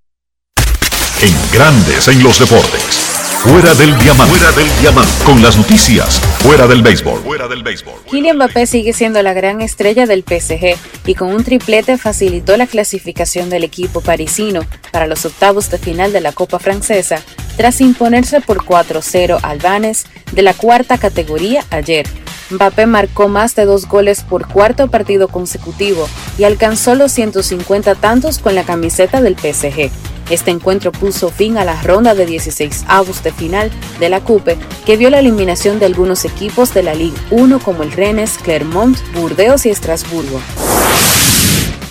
En 1.20 1.34
Grandes 1.52 2.08
en 2.08 2.22
los 2.22 2.38
Deportes. 2.38 2.99
Fuera 3.42 3.72
del 3.72 3.98
diamante. 3.98 4.36
Fuera 4.36 4.52
del 4.52 4.68
diamante. 4.82 5.24
Con 5.24 5.42
las 5.42 5.56
noticias. 5.56 6.20
Fuera 6.40 6.66
del 6.66 6.82
béisbol. 6.82 7.20
Fuera 7.20 7.48
del 7.48 7.62
béisbol. 7.62 7.94
Kylian 8.10 8.36
Mbappé 8.36 8.66
sigue 8.66 8.92
siendo 8.92 9.22
la 9.22 9.32
gran 9.32 9.62
estrella 9.62 10.04
del 10.04 10.24
PSG 10.24 10.76
y 11.06 11.14
con 11.14 11.34
un 11.34 11.42
triplete 11.42 11.96
facilitó 11.96 12.58
la 12.58 12.66
clasificación 12.66 13.48
del 13.48 13.64
equipo 13.64 14.02
parisino 14.02 14.60
para 14.92 15.06
los 15.06 15.24
octavos 15.24 15.70
de 15.70 15.78
final 15.78 16.12
de 16.12 16.20
la 16.20 16.32
Copa 16.32 16.58
Francesa 16.58 17.22
tras 17.56 17.80
imponerse 17.80 18.42
por 18.42 18.58
4-0 18.58 19.38
al 19.42 19.58
Vannes 19.58 20.04
de 20.32 20.42
la 20.42 20.52
cuarta 20.52 20.98
categoría 20.98 21.64
ayer. 21.70 22.06
Mbappé 22.50 22.84
marcó 22.84 23.28
más 23.28 23.54
de 23.56 23.64
dos 23.64 23.88
goles 23.88 24.22
por 24.22 24.48
cuarto 24.48 24.90
partido 24.90 25.28
consecutivo 25.28 26.10
y 26.36 26.44
alcanzó 26.44 26.94
los 26.94 27.10
150 27.12 27.94
tantos 27.94 28.38
con 28.38 28.54
la 28.54 28.64
camiseta 28.64 29.22
del 29.22 29.38
PSG. 29.38 29.90
Este 30.30 30.52
encuentro 30.52 30.92
puso 30.92 31.28
fin 31.28 31.58
a 31.58 31.64
la 31.64 31.82
ronda 31.82 32.14
de 32.14 32.24
16 32.24 32.84
avos 32.86 33.22
de 33.24 33.32
final 33.32 33.70
de 33.98 34.08
la 34.08 34.20
Coupe, 34.20 34.56
que 34.86 34.96
vio 34.96 35.10
la 35.10 35.18
eliminación 35.18 35.80
de 35.80 35.86
algunos 35.86 36.24
equipos 36.24 36.72
de 36.72 36.84
la 36.84 36.94
Ligue 36.94 37.18
1 37.30 37.58
como 37.58 37.82
el 37.82 37.90
Rennes, 37.90 38.38
Clermont, 38.38 38.96
Burdeos 39.12 39.66
y 39.66 39.70
Estrasburgo. 39.70 40.40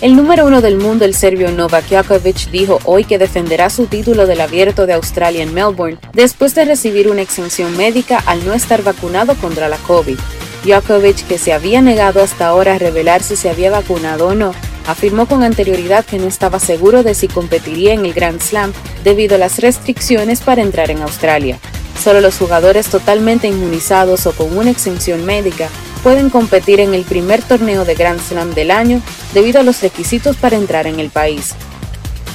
El 0.02 0.16
número 0.16 0.46
uno 0.46 0.62
del 0.62 0.78
mundo, 0.78 1.04
el 1.04 1.14
serbio 1.14 1.52
Novak 1.52 1.90
Djokovic, 1.90 2.50
dijo 2.52 2.80
hoy 2.86 3.04
que 3.04 3.18
defenderá 3.18 3.70
su 3.70 3.88
título 3.88 4.28
del 4.28 4.40
Abierto 4.40 4.86
de 4.86 4.94
Australia 4.94 5.44
en 5.44 5.54
Melbourne 5.54 5.98
después 6.14 6.56
de 6.56 6.64
recibir 6.64 7.10
una 7.10 7.22
exención 7.22 7.76
médica 7.76 8.24
al 8.26 8.46
no 8.46 8.54
estar 8.54 8.82
vacunado 8.82 9.36
contra 9.36 9.68
la 9.68 9.76
COVID. 9.80 10.18
Djokovic, 10.64 11.28
que 11.28 11.38
se 11.38 11.52
había 11.52 11.82
negado 11.82 12.24
hasta 12.24 12.48
ahora 12.48 12.76
a 12.76 12.80
revelar 12.80 13.24
si 13.24 13.36
se 13.36 13.50
había 13.50 13.72
vacunado 13.72 14.28
o 14.28 14.36
no, 14.36 14.54
afirmó 14.92 15.28
con 15.28 15.44
anterioridad 15.44 16.06
que 16.06 16.20
no 16.20 16.28
estaba 16.28 16.60
seguro 16.60 17.04
de 17.04 17.14
si 17.14 17.28
competiría 17.28 17.94
en 17.94 18.06
el 18.06 18.14
Grand 18.14 18.42
Slam 18.42 18.74
debido 19.04 19.36
a 19.36 19.40
las 19.40 19.60
restricciones 19.60 20.42
para 20.42 20.62
entrar 20.62 20.92
en 20.92 21.02
Australia. 21.02 21.60
Solo 22.02 22.22
los 22.22 22.38
jugadores 22.38 22.88
totalmente 22.88 23.48
inmunizados 23.48 24.26
o 24.26 24.32
con 24.32 24.58
una 24.58 24.70
exención 24.70 25.26
médica 25.26 25.68
pueden 26.02 26.30
competir 26.30 26.80
en 26.80 26.94
el 26.94 27.04
primer 27.04 27.42
torneo 27.42 27.86
de 27.86 27.96
Grand 27.96 28.22
Slam 28.22 28.54
del 28.54 28.72
año 28.72 29.02
debido 29.34 29.60
a 29.60 29.64
los 29.64 29.82
requisitos 29.82 30.38
para 30.38 30.56
entrar 30.56 30.88
en 30.88 31.00
el 31.00 31.10
país. 31.10 31.54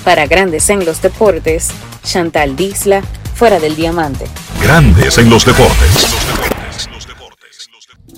Para 0.04 0.26
Grandes 0.26 0.68
en 0.68 0.84
los 0.84 1.00
Deportes, 1.00 1.68
Chantal 2.02 2.56
Disla, 2.56 3.02
fuera 3.34 3.58
del 3.58 3.74
diamante. 3.74 4.26
Grandes 4.62 5.18
en 5.18 5.30
los 5.30 5.44
deportes. 5.44 6.23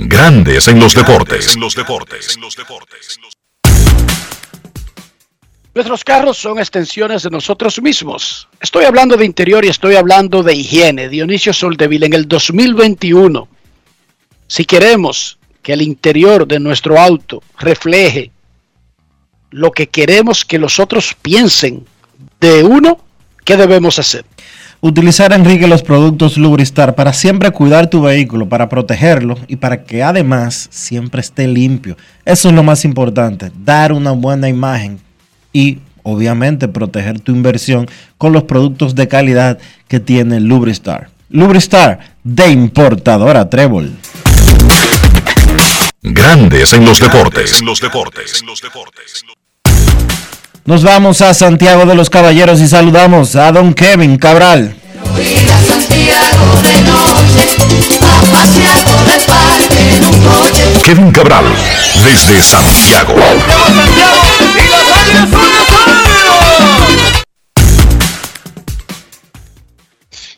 Grandes 0.00 0.68
en 0.68 0.78
los 0.78 0.94
deportes. 0.94 1.58
Nuestros 5.74 6.04
carros 6.04 6.38
son 6.38 6.60
extensiones 6.60 7.24
de 7.24 7.30
nosotros 7.30 7.82
mismos. 7.82 8.48
Estoy 8.60 8.84
hablando 8.84 9.16
de 9.16 9.24
interior 9.24 9.64
y 9.64 9.68
estoy 9.68 9.96
hablando 9.96 10.44
de 10.44 10.54
higiene. 10.54 11.08
Dionisio 11.08 11.52
Soldeville, 11.52 12.06
en 12.06 12.12
el 12.12 12.28
2021, 12.28 13.48
si 14.46 14.64
queremos 14.64 15.36
que 15.62 15.72
el 15.72 15.82
interior 15.82 16.46
de 16.46 16.60
nuestro 16.60 16.96
auto 17.00 17.42
refleje 17.58 18.30
lo 19.50 19.72
que 19.72 19.88
queremos 19.88 20.44
que 20.44 20.60
los 20.60 20.78
otros 20.78 21.16
piensen 21.20 21.84
de 22.40 22.62
uno, 22.62 23.04
¿qué 23.44 23.56
debemos 23.56 23.98
hacer? 23.98 24.24
Utilizar, 24.80 25.32
Enrique, 25.32 25.66
los 25.66 25.82
productos 25.82 26.38
Lubristar 26.38 26.94
para 26.94 27.12
siempre 27.12 27.50
cuidar 27.50 27.90
tu 27.90 28.02
vehículo, 28.02 28.48
para 28.48 28.68
protegerlo 28.68 29.36
y 29.48 29.56
para 29.56 29.82
que 29.82 30.04
además 30.04 30.68
siempre 30.70 31.20
esté 31.20 31.48
limpio. 31.48 31.96
Eso 32.24 32.48
es 32.48 32.54
lo 32.54 32.62
más 32.62 32.84
importante, 32.84 33.50
dar 33.64 33.92
una 33.92 34.12
buena 34.12 34.48
imagen 34.48 35.00
y 35.52 35.78
obviamente 36.04 36.68
proteger 36.68 37.18
tu 37.18 37.32
inversión 37.32 37.88
con 38.18 38.32
los 38.32 38.44
productos 38.44 38.94
de 38.94 39.08
calidad 39.08 39.58
que 39.88 39.98
tiene 39.98 40.38
Lubristar. 40.38 41.10
Lubristar 41.28 42.14
de 42.22 42.48
importadora 42.48 43.50
Trébol. 43.50 43.96
Grandes 46.02 46.72
en 46.72 46.84
los 46.84 47.00
deportes. 47.00 47.60
Nos 50.68 50.82
vamos 50.82 51.22
a 51.22 51.32
Santiago 51.32 51.86
de 51.86 51.94
los 51.94 52.10
Caballeros 52.10 52.60
y 52.60 52.68
saludamos 52.68 53.34
a 53.36 53.50
don 53.52 53.72
Kevin 53.72 54.18
Cabral. 54.18 54.76
Kevin 60.84 61.10
Cabral, 61.10 61.46
desde 62.04 62.42
Santiago. 62.42 63.14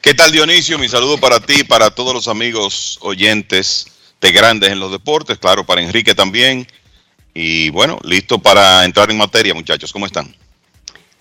¿Qué 0.00 0.14
tal 0.14 0.30
Dionisio? 0.30 0.78
Mi 0.78 0.88
saludo 0.88 1.18
para 1.18 1.40
ti, 1.40 1.64
para 1.64 1.90
todos 1.90 2.14
los 2.14 2.28
amigos 2.28 3.00
oyentes 3.02 3.88
de 4.20 4.30
Grandes 4.30 4.70
en 4.70 4.78
los 4.78 4.92
Deportes, 4.92 5.38
claro, 5.38 5.66
para 5.66 5.82
Enrique 5.82 6.14
también. 6.14 6.68
Y 7.34 7.70
bueno, 7.70 7.98
listo 8.04 8.38
para 8.38 8.84
entrar 8.84 9.10
en 9.10 9.16
materia, 9.16 9.54
muchachos. 9.54 9.92
¿Cómo 9.92 10.06
están? 10.06 10.34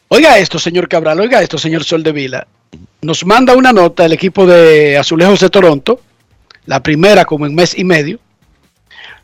Oiga 0.07 0.37
esto, 0.39 0.57
señor 0.57 0.87
Cabral, 0.87 1.19
oiga 1.19 1.41
esto, 1.41 1.57
señor 1.57 1.83
Sol 1.83 2.01
de 2.01 2.11
Vila. 2.11 2.47
Nos 3.01 3.25
manda 3.25 3.55
una 3.55 3.71
nota 3.71 4.05
el 4.05 4.13
equipo 4.13 4.45
de 4.45 4.97
Azulejos 4.97 5.39
de 5.39 5.49
Toronto, 5.49 6.01
la 6.65 6.81
primera 6.81 7.25
como 7.25 7.45
en 7.45 7.55
mes 7.55 7.77
y 7.77 7.83
medio. 7.83 8.19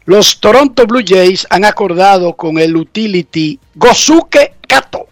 Los 0.05 0.39
Toronto 0.39 0.85
Blue 0.85 1.03
Jays 1.05 1.47
han 1.49 1.65
acordado 1.65 2.33
con 2.33 2.59
el 2.59 2.75
utility 2.75 3.59
Gosuke 3.73 4.53
Kato 4.67 5.07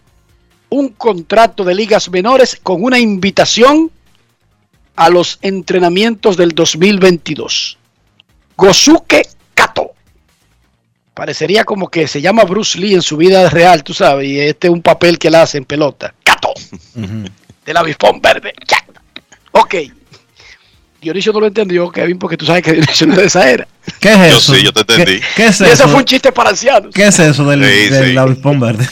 un 0.74 0.88
contrato 0.88 1.62
de 1.62 1.74
ligas 1.74 2.10
menores 2.10 2.58
con 2.60 2.82
una 2.82 2.98
invitación 2.98 3.92
a 4.96 5.08
los 5.08 5.38
entrenamientos 5.40 6.36
del 6.36 6.50
2022. 6.50 7.78
Gosuke 8.56 9.22
Kato. 9.54 9.93
Parecería 11.14 11.64
como 11.64 11.88
que 11.88 12.08
se 12.08 12.20
llama 12.20 12.42
Bruce 12.44 12.76
Lee 12.78 12.94
en 12.94 13.02
su 13.02 13.16
vida 13.16 13.48
real, 13.48 13.84
tú 13.84 13.94
sabes, 13.94 14.26
y 14.28 14.40
este 14.40 14.66
es 14.66 14.72
un 14.72 14.82
papel 14.82 15.18
que 15.18 15.28
él 15.28 15.36
hace 15.36 15.58
en 15.58 15.64
pelota. 15.64 16.12
Kato. 16.24 16.52
Del 17.64 17.76
avispón 17.76 18.20
verde. 18.20 18.52
Ya. 18.68 18.84
Ok. 19.52 19.74
Dionisio 21.00 21.32
no 21.32 21.40
lo 21.40 21.46
entendió, 21.46 21.90
Kevin, 21.90 22.18
porque 22.18 22.36
tú 22.36 22.46
sabes 22.46 22.62
que 22.62 22.72
Dionisio 22.72 23.06
no 23.06 23.12
es 23.12 23.18
de 23.20 23.24
esa 23.26 23.48
era. 23.50 23.68
¿Qué 24.00 24.08
es 24.12 24.18
Yo 24.18 24.38
eso? 24.38 24.54
sí, 24.54 24.62
yo 24.64 24.72
te 24.72 24.80
entendí. 24.80 25.20
¿Qué, 25.20 25.26
qué 25.36 25.46
es 25.46 25.60
Y 25.60 25.64
eso? 25.64 25.72
eso 25.72 25.88
fue 25.88 25.98
un 25.98 26.04
chiste 26.04 26.32
para 26.32 26.50
ancianos. 26.50 26.92
¿Qué 26.94 27.06
es 27.06 27.18
eso 27.18 27.44
del, 27.44 27.62
Sí, 27.64 27.88
del 27.90 28.10
sí. 28.12 28.16
avispón 28.16 28.58
verde? 28.58 28.88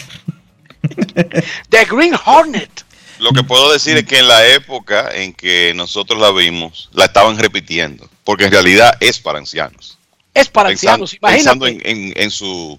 The 1.71 1.85
Green 1.91 2.15
Hornet. 2.25 2.71
Lo 3.19 3.33
que 3.33 3.43
puedo 3.45 3.73
decir 3.73 3.97
es 3.97 4.05
que 4.05 4.19
en 4.19 4.29
la 4.29 4.47
época 4.49 5.11
en 5.15 5.33
que 5.33 5.73
nosotros 5.75 6.21
la 6.21 6.31
vimos, 6.33 6.89
la 6.93 7.05
estaban 7.07 7.39
repitiendo, 7.39 8.09
porque 8.25 8.45
en 8.47 8.51
realidad 8.53 8.97
es 9.01 9.19
para 9.21 9.39
ancianos. 9.39 9.99
Es 10.35 10.49
para 10.49 10.71
Pensando, 10.71 11.05
ancianos, 11.05 11.17
pensando 11.35 11.67
imagínate. 11.69 11.91
en, 11.91 12.07
en- 12.09 12.13
en 12.23 12.31
su 12.31 12.79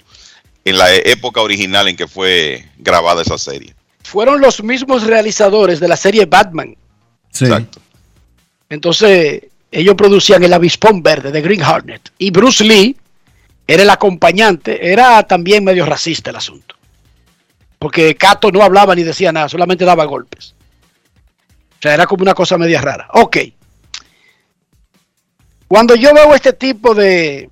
en 0.66 0.78
la 0.78 0.94
época 0.94 1.42
original 1.42 1.88
en 1.90 1.96
que 1.98 2.08
fue 2.08 2.66
grabada 2.78 3.22
esa 3.22 3.38
serie. 3.38 3.76
Fueron 4.04 4.40
los 4.40 4.64
mismos 4.64 5.04
realizadores 5.04 5.80
de 5.82 5.88
la 5.90 5.98
serie 5.98 6.26
Batman. 6.26 6.76
Sí. 7.32 7.46
Entonces, 8.70 9.44
ellos 9.72 9.96
producían 9.96 10.44
el 10.44 10.54
avispón 10.54 11.04
verde 11.04 11.32
de 11.32 11.42
Green 11.42 11.62
Hornet. 11.64 12.12
Y 12.18 12.32
Bruce 12.32 12.64
Lee 12.64 12.96
era 13.68 13.84
el 13.84 13.90
acompañante. 13.90 14.92
Era 14.92 15.24
también 15.24 15.64
medio 15.64 15.86
racista 15.86 16.30
el 16.30 16.38
asunto. 16.38 16.76
Porque 17.80 18.16
Cato 18.16 18.50
no 18.52 18.64
hablaba 18.64 18.96
ni 18.96 19.04
decía 19.04 19.32
nada, 19.32 19.50
solamente 19.50 19.84
daba 19.86 20.06
golpes. 20.06 20.56
O 21.80 21.82
sea, 21.82 21.94
era 21.94 22.06
como 22.08 22.22
una 22.24 22.34
cosa 22.34 22.58
media 22.58 22.80
rara. 22.82 23.08
Ok. 23.14 23.38
Cuando 25.68 25.96
yo 25.96 26.14
veo 26.14 26.36
este 26.36 26.54
tipo 26.54 26.94
de 26.94 27.50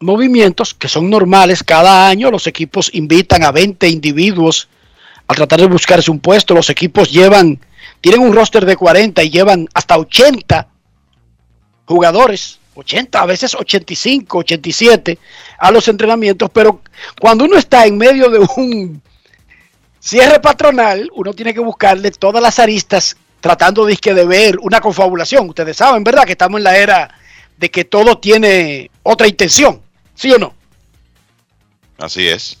movimientos 0.00 0.74
que 0.74 0.88
son 0.88 1.10
normales, 1.10 1.62
cada 1.62 2.08
año 2.08 2.30
los 2.30 2.46
equipos 2.46 2.90
invitan 2.94 3.44
a 3.44 3.52
20 3.52 3.88
individuos 3.88 4.68
a 5.26 5.34
tratar 5.34 5.60
de 5.60 5.66
buscarse 5.66 6.10
un 6.10 6.20
puesto. 6.20 6.54
Los 6.54 6.70
equipos 6.70 7.10
llevan, 7.10 7.60
tienen 8.00 8.22
un 8.22 8.32
roster 8.34 8.64
de 8.64 8.76
40 8.76 9.22
y 9.22 9.30
llevan 9.30 9.68
hasta 9.74 9.98
80 9.98 10.68
jugadores, 11.84 12.58
80, 12.74 13.20
a 13.20 13.26
veces 13.26 13.54
85, 13.54 14.38
87 14.38 15.18
a 15.58 15.70
los 15.70 15.88
entrenamientos, 15.88 16.50
pero 16.52 16.82
cuando 17.20 17.44
uno 17.44 17.56
está 17.56 17.86
en 17.86 17.96
medio 17.98 18.30
de 18.30 18.46
un 18.56 19.02
cierre 19.98 20.38
patronal, 20.38 21.10
uno 21.14 21.32
tiene 21.34 21.52
que 21.52 21.60
buscarle 21.60 22.10
todas 22.12 22.42
las 22.42 22.58
aristas 22.58 23.16
tratando 23.40 23.84
de, 23.84 23.96
de 24.02 24.24
ver 24.26 24.58
una 24.60 24.80
confabulación. 24.80 25.48
Ustedes 25.48 25.76
saben, 25.76 26.04
¿verdad? 26.04 26.24
Que 26.24 26.32
estamos 26.32 26.58
en 26.58 26.64
la 26.64 26.76
era 26.76 27.10
de 27.56 27.70
que 27.70 27.84
todo 27.84 28.18
tiene 28.18 28.90
otra 29.02 29.26
intención, 29.26 29.80
¿sí 30.14 30.32
o 30.32 30.38
no? 30.38 30.54
Así 31.98 32.26
es. 32.26 32.58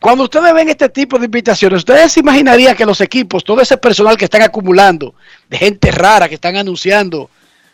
Cuando 0.00 0.24
ustedes 0.24 0.52
ven 0.54 0.68
este 0.68 0.88
tipo 0.88 1.18
de 1.18 1.24
invitaciones, 1.24 1.78
ustedes 1.78 2.12
se 2.12 2.20
imaginarían 2.20 2.76
que 2.76 2.86
los 2.86 3.00
equipos, 3.00 3.42
todo 3.42 3.60
ese 3.60 3.76
personal 3.76 4.16
que 4.16 4.26
están 4.26 4.42
acumulando, 4.42 5.14
de 5.48 5.58
gente 5.58 5.90
rara 5.90 6.28
que 6.28 6.36
están 6.36 6.56
anunciando 6.56 7.30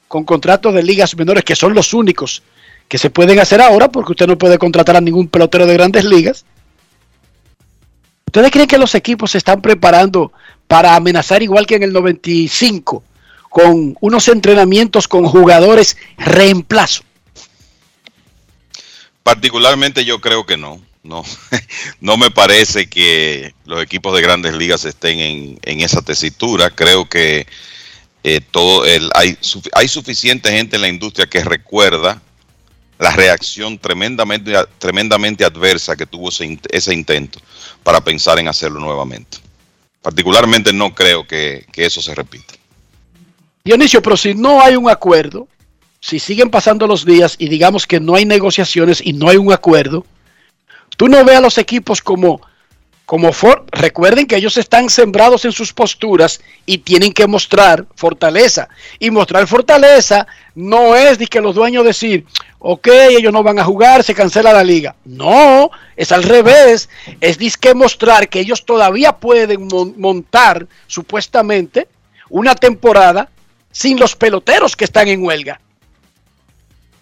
con 0.08 0.24
contratos 0.24 0.72
de 0.72 0.82
ligas 0.82 1.16
menores, 1.16 1.44
que 1.44 1.56
son 1.56 1.74
los 1.74 1.92
únicos 1.92 2.42
que 2.88 2.98
se 2.98 3.10
pueden 3.10 3.38
hacer 3.38 3.60
ahora, 3.60 3.90
porque 3.90 4.12
usted 4.12 4.26
no 4.26 4.38
puede 4.38 4.58
contratar 4.58 4.96
a 4.96 5.00
ningún 5.00 5.28
pelotero 5.28 5.66
de 5.66 5.74
grandes 5.74 6.04
ligas. 6.04 6.44
¿Ustedes 8.26 8.50
creen 8.50 8.68
que 8.68 8.78
los 8.78 8.94
equipos 8.94 9.32
se 9.32 9.38
están 9.38 9.60
preparando 9.60 10.32
para 10.72 10.96
amenazar 10.96 11.42
igual 11.42 11.66
que 11.66 11.74
en 11.74 11.82
el 11.82 11.92
95 11.92 13.04
con 13.50 13.94
unos 14.00 14.28
entrenamientos 14.28 15.06
con 15.06 15.26
jugadores 15.26 15.98
reemplazo? 16.16 17.02
Particularmente 19.22 20.02
yo 20.06 20.18
creo 20.22 20.46
que 20.46 20.56
no. 20.56 20.80
No, 21.02 21.24
no 22.00 22.16
me 22.16 22.30
parece 22.30 22.88
que 22.88 23.54
los 23.66 23.82
equipos 23.82 24.14
de 24.14 24.22
grandes 24.22 24.54
ligas 24.54 24.86
estén 24.86 25.18
en, 25.18 25.58
en 25.62 25.82
esa 25.82 26.00
tesitura. 26.00 26.70
Creo 26.70 27.06
que 27.06 27.46
eh, 28.24 28.40
todo 28.40 28.86
el, 28.86 29.10
hay, 29.14 29.36
hay 29.74 29.88
suficiente 29.88 30.50
gente 30.52 30.76
en 30.76 30.82
la 30.82 30.88
industria 30.88 31.26
que 31.26 31.44
recuerda 31.44 32.22
la 32.98 33.10
reacción 33.10 33.78
tremendamente, 33.78 34.54
tremendamente 34.78 35.44
adversa 35.44 35.96
que 35.96 36.06
tuvo 36.06 36.30
ese, 36.30 36.58
ese 36.70 36.94
intento 36.94 37.40
para 37.82 38.00
pensar 38.00 38.38
en 38.38 38.48
hacerlo 38.48 38.80
nuevamente. 38.80 39.51
Particularmente 40.02 40.72
no 40.72 40.94
creo 40.94 41.26
que, 41.26 41.64
que 41.72 41.86
eso 41.86 42.02
se 42.02 42.14
repita. 42.14 42.54
Dionisio, 43.64 44.02
pero 44.02 44.16
si 44.16 44.34
no 44.34 44.60
hay 44.60 44.74
un 44.74 44.90
acuerdo, 44.90 45.46
si 46.00 46.18
siguen 46.18 46.50
pasando 46.50 46.88
los 46.88 47.04
días 47.04 47.36
y 47.38 47.48
digamos 47.48 47.86
que 47.86 48.00
no 48.00 48.16
hay 48.16 48.24
negociaciones 48.24 49.00
y 49.00 49.12
no 49.12 49.28
hay 49.28 49.36
un 49.36 49.52
acuerdo, 49.52 50.04
tú 50.96 51.08
no 51.08 51.24
ves 51.24 51.36
a 51.36 51.40
los 51.40 51.58
equipos 51.58 52.02
como, 52.02 52.40
como 53.06 53.32
for 53.32 53.64
recuerden 53.70 54.26
que 54.26 54.34
ellos 54.34 54.56
están 54.56 54.90
sembrados 54.90 55.44
en 55.44 55.52
sus 55.52 55.72
posturas 55.72 56.40
y 56.66 56.78
tienen 56.78 57.12
que 57.12 57.28
mostrar 57.28 57.86
fortaleza. 57.94 58.68
Y 58.98 59.12
mostrar 59.12 59.46
fortaleza 59.46 60.26
no 60.56 60.96
es 60.96 61.18
de 61.18 61.28
que 61.28 61.40
los 61.40 61.54
dueños 61.54 61.84
decir, 61.84 62.26
ok, 62.64 62.88
ellos 63.10 63.32
no 63.32 63.42
van 63.42 63.58
a 63.58 63.64
jugar, 63.64 64.04
se 64.04 64.14
cancela 64.14 64.52
la 64.52 64.62
liga. 64.62 64.94
No, 65.04 65.70
es 65.96 66.12
al 66.12 66.22
revés. 66.22 66.88
Es 67.20 67.36
disque 67.36 67.74
mostrar 67.74 68.28
que 68.28 68.38
ellos 68.38 68.64
todavía 68.64 69.12
pueden 69.12 69.66
mon 69.66 69.94
montar 69.98 70.66
supuestamente 70.86 71.88
una 72.30 72.54
temporada 72.54 73.28
sin 73.72 73.98
los 73.98 74.14
peloteros 74.14 74.76
que 74.76 74.84
están 74.84 75.08
en 75.08 75.24
huelga. 75.24 75.60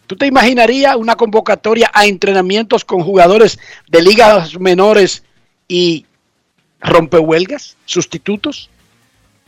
¿Tú 0.06 0.16
te 0.16 0.26
imaginarías 0.26 0.96
una 0.96 1.14
convocatoria 1.14 1.90
a 1.92 2.06
entrenamientos 2.06 2.84
con 2.84 3.02
jugadores 3.02 3.58
de 3.86 4.02
ligas 4.02 4.58
menores 4.58 5.22
y 5.68 6.06
rompehuelgas, 6.80 7.76
sustitutos? 7.84 8.70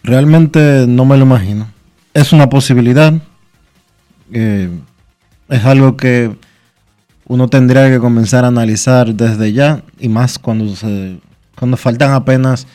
Realmente 0.02 0.84
no 0.86 1.06
me 1.06 1.16
lo 1.16 1.24
imagino. 1.24 1.72
Es 2.12 2.32
una 2.32 2.50
posibilidad. 2.50 3.14
Eh, 4.32 4.68
es 5.52 5.64
algo 5.66 5.96
que 5.96 6.34
uno 7.26 7.48
tendría 7.48 7.90
que 7.90 7.98
comenzar 7.98 8.44
a 8.44 8.48
analizar 8.48 9.14
desde 9.14 9.52
ya 9.52 9.82
y 10.00 10.08
más 10.08 10.38
cuando, 10.38 10.74
se, 10.74 11.18
cuando 11.56 11.76
faltan 11.76 12.12
apenas 12.12 12.66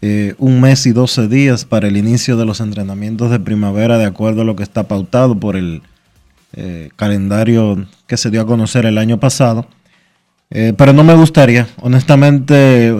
eh, 0.00 0.34
un 0.38 0.60
mes 0.60 0.86
y 0.86 0.92
12 0.92 1.28
días 1.28 1.64
para 1.64 1.88
el 1.88 1.96
inicio 1.96 2.36
de 2.36 2.44
los 2.44 2.60
entrenamientos 2.60 3.30
de 3.30 3.40
primavera 3.40 3.98
de 3.98 4.04
acuerdo 4.04 4.42
a 4.42 4.44
lo 4.44 4.54
que 4.54 4.62
está 4.62 4.84
pautado 4.84 5.38
por 5.38 5.56
el 5.56 5.82
eh, 6.52 6.90
calendario 6.94 7.84
que 8.06 8.16
se 8.16 8.30
dio 8.30 8.42
a 8.42 8.46
conocer 8.46 8.86
el 8.86 8.98
año 8.98 9.18
pasado. 9.18 9.66
Eh, 10.50 10.72
pero 10.76 10.92
no 10.92 11.02
me 11.02 11.14
gustaría, 11.14 11.66
honestamente. 11.80 12.94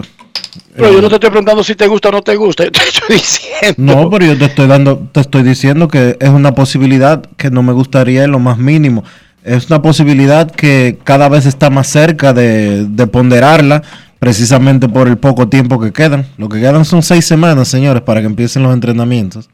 Pero 0.75 0.91
yo 0.91 1.01
no 1.01 1.09
te 1.09 1.15
estoy 1.15 1.29
preguntando 1.29 1.63
si 1.63 1.75
te 1.75 1.87
gusta 1.87 2.09
o 2.09 2.11
no 2.11 2.21
te 2.21 2.35
gusta, 2.35 2.65
yo 2.65 2.71
te 2.71 2.79
estoy 2.87 3.15
diciendo. 3.15 3.95
No, 3.95 4.09
pero 4.09 4.25
yo 4.25 4.37
te 4.37 4.45
estoy 4.45 4.67
dando, 4.67 5.07
te 5.11 5.21
estoy 5.21 5.43
diciendo 5.43 5.87
que 5.87 6.17
es 6.19 6.29
una 6.29 6.53
posibilidad 6.53 7.23
que 7.37 7.49
no 7.49 7.63
me 7.63 7.73
gustaría 7.73 8.23
en 8.23 8.31
lo 8.31 8.39
más 8.39 8.57
mínimo. 8.57 9.03
Es 9.43 9.69
una 9.69 9.81
posibilidad 9.81 10.49
que 10.49 10.97
cada 11.03 11.29
vez 11.29 11.45
está 11.45 11.69
más 11.69 11.87
cerca 11.87 12.33
de, 12.33 12.85
de 12.85 13.07
ponderarla 13.07 13.83
precisamente 14.19 14.89
por 14.89 15.07
el 15.07 15.17
poco 15.17 15.47
tiempo 15.47 15.79
que 15.79 15.93
quedan. 15.93 16.25
Lo 16.37 16.49
que 16.49 16.59
quedan 16.59 16.83
son 16.83 17.03
seis 17.03 17.25
semanas, 17.25 17.67
señores, 17.67 18.01
para 18.01 18.21
que 18.21 18.27
empiecen 18.27 18.63
los 18.63 18.73
entrenamientos. 18.73 19.49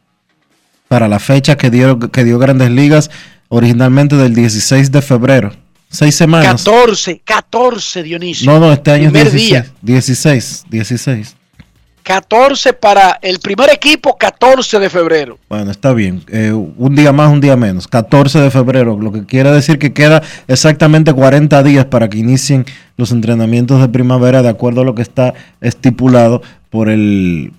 Para 0.88 1.08
la 1.08 1.20
fecha 1.20 1.58
que 1.58 1.70
dio, 1.70 2.00
que 2.00 2.24
dio 2.24 2.40
Grandes 2.40 2.72
Ligas 2.72 3.12
originalmente 3.50 4.16
del 4.16 4.34
16 4.34 4.92
de 4.92 5.02
febrero. 5.02 5.52
Seis 5.92 6.16
semanas. 6.16 6.64
14, 6.64 7.22
14, 7.24 8.04
Dionisio. 8.04 8.50
No, 8.50 8.60
no, 8.60 8.72
este 8.72 8.92
año 8.92 9.12
Primer 9.12 9.28
es 9.28 9.34
16, 9.34 9.50
día. 9.50 9.66
16, 9.82 10.66
16. 10.70 11.36
14 12.04 12.74
para 12.74 13.20
el 13.22 13.40
primer 13.40 13.70
equipo, 13.70 14.18
14 14.18 14.80
de 14.80 14.90
febrero. 14.90 15.38
Bueno, 15.50 15.70
está 15.70 15.94
bien. 15.94 16.24
Eh, 16.30 16.52
un 16.54 16.96
día 16.96 17.12
más, 17.12 17.32
un 17.32 17.42
día 17.42 17.58
menos. 17.58 17.90
14 17.90 18.40
de 18.40 18.50
febrero, 18.50 18.98
lo 18.98 19.12
que 19.12 19.26
quiere 19.26 19.52
decir 19.52 19.78
que 19.80 19.92
queda 19.92 20.24
exactamente 20.48 21.14
40 21.14 21.62
días 21.62 21.86
para 21.86 22.10
que 22.10 22.20
inicien 22.20 22.66
los 22.96 23.12
entrenamientos 23.12 23.82
de 23.82 23.90
primavera 23.90 24.42
de 24.42 24.50
acuerdo 24.50 24.82
a 24.82 24.86
lo 24.86 24.96
que 24.96 25.02
está 25.02 25.34
estipulado 25.60 26.42
por 26.70 26.90
el 26.90 27.52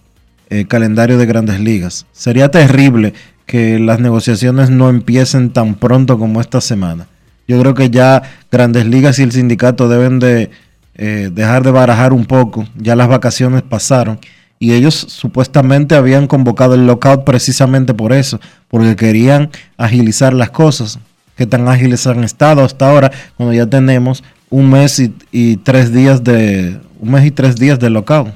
eh, 0.48 0.64
calendario 0.66 1.18
de 1.18 1.26
grandes 1.26 1.60
ligas. 1.60 2.06
Sería 2.12 2.50
terrible 2.50 3.12
que 3.44 3.78
las 3.78 4.00
negociaciones 4.00 4.70
no 4.70 4.88
empiecen 4.88 5.50
tan 5.50 5.74
pronto 5.74 6.18
como 6.18 6.40
esta 6.40 6.62
semana. 6.62 7.06
Yo 7.48 7.60
creo 7.60 7.74
que 7.74 7.90
ya 7.90 8.22
grandes 8.50 8.86
ligas 8.86 9.18
y 9.18 9.22
el 9.22 9.32
sindicato 9.32 9.88
deben 9.88 10.18
de 10.18 10.50
eh, 10.94 11.30
dejar 11.32 11.62
de 11.62 11.70
barajar 11.70 12.12
un 12.12 12.26
poco. 12.26 12.66
Ya 12.76 12.96
las 12.96 13.08
vacaciones 13.08 13.62
pasaron 13.62 14.18
y 14.58 14.74
ellos 14.74 14.94
supuestamente 14.94 15.96
habían 15.96 16.26
convocado 16.26 16.74
el 16.74 16.86
lockout 16.86 17.24
precisamente 17.24 17.94
por 17.94 18.12
eso, 18.12 18.40
porque 18.68 18.94
querían 18.94 19.50
agilizar 19.76 20.32
las 20.34 20.50
cosas. 20.50 20.98
¿Qué 21.36 21.46
tan 21.46 21.66
ágiles 21.66 22.06
han 22.06 22.22
estado 22.22 22.62
hasta 22.62 22.88
ahora 22.88 23.10
cuando 23.36 23.54
ya 23.54 23.66
tenemos 23.66 24.22
un 24.50 24.70
mes 24.70 25.02
y 25.32 25.56
tres 25.56 25.92
días 25.92 26.22
de 26.22 26.78
un 27.00 27.10
mes 27.10 27.24
y 27.24 27.30
tres 27.30 27.56
días 27.56 27.80
de 27.80 27.90
lockout? 27.90 28.34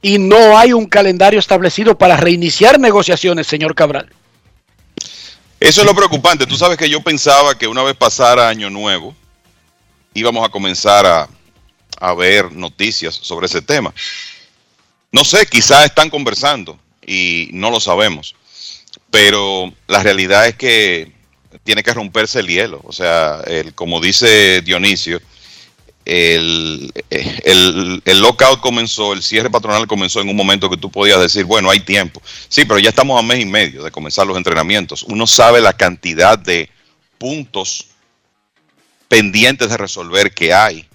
Y 0.00 0.18
no 0.18 0.56
hay 0.56 0.72
un 0.72 0.86
calendario 0.86 1.38
establecido 1.38 1.98
para 1.98 2.16
reiniciar 2.16 2.78
negociaciones, 2.78 3.46
señor 3.46 3.74
Cabral. 3.74 4.08
Eso 5.60 5.80
es 5.80 5.86
lo 5.86 5.94
preocupante. 5.94 6.46
Tú 6.46 6.56
sabes 6.56 6.76
que 6.76 6.88
yo 6.88 7.00
pensaba 7.02 7.56
que 7.56 7.66
una 7.66 7.82
vez 7.82 7.96
pasara 7.96 8.48
Año 8.48 8.70
Nuevo, 8.70 9.14
íbamos 10.14 10.44
a 10.44 10.50
comenzar 10.50 11.04
a, 11.04 11.28
a 12.00 12.14
ver 12.14 12.52
noticias 12.52 13.14
sobre 13.14 13.46
ese 13.46 13.60
tema. 13.60 13.92
No 15.10 15.24
sé, 15.24 15.46
quizás 15.46 15.86
están 15.86 16.10
conversando 16.10 16.78
y 17.04 17.48
no 17.52 17.70
lo 17.70 17.80
sabemos, 17.80 18.34
pero 19.10 19.72
la 19.86 20.02
realidad 20.02 20.46
es 20.46 20.54
que 20.54 21.12
tiene 21.64 21.82
que 21.82 21.94
romperse 21.94 22.40
el 22.40 22.46
hielo. 22.46 22.80
O 22.84 22.92
sea, 22.92 23.40
el, 23.46 23.74
como 23.74 24.00
dice 24.00 24.60
Dionisio, 24.60 25.20
el, 26.08 26.90
el, 27.10 28.02
el, 28.02 28.20
lockout 28.20 28.60
comenzó, 28.60 29.12
el 29.12 29.22
cierre 29.22 29.50
patronal 29.50 29.86
comenzó 29.86 30.22
en 30.22 30.30
un 30.30 30.36
momento 30.36 30.70
que 30.70 30.78
tú 30.78 30.90
podías 30.90 31.20
decir, 31.20 31.44
bueno, 31.44 31.68
hay 31.68 31.80
tiempo. 31.80 32.22
Sí, 32.48 32.64
pero 32.64 32.78
ya 32.78 32.88
estamos 32.88 33.18
a 33.18 33.22
mes 33.22 33.40
y 33.40 33.44
medio 33.44 33.82
de 33.82 33.90
comenzar 33.90 34.26
los 34.26 34.38
entrenamientos. 34.38 35.02
Uno 35.02 35.26
sabe 35.26 35.60
la 35.60 35.74
cantidad 35.74 36.38
de 36.38 36.70
puntos 37.18 37.88
pendientes 39.06 39.68
de 39.68 39.76
resolver 39.76 40.32
que 40.32 40.54
hay. 40.54 40.88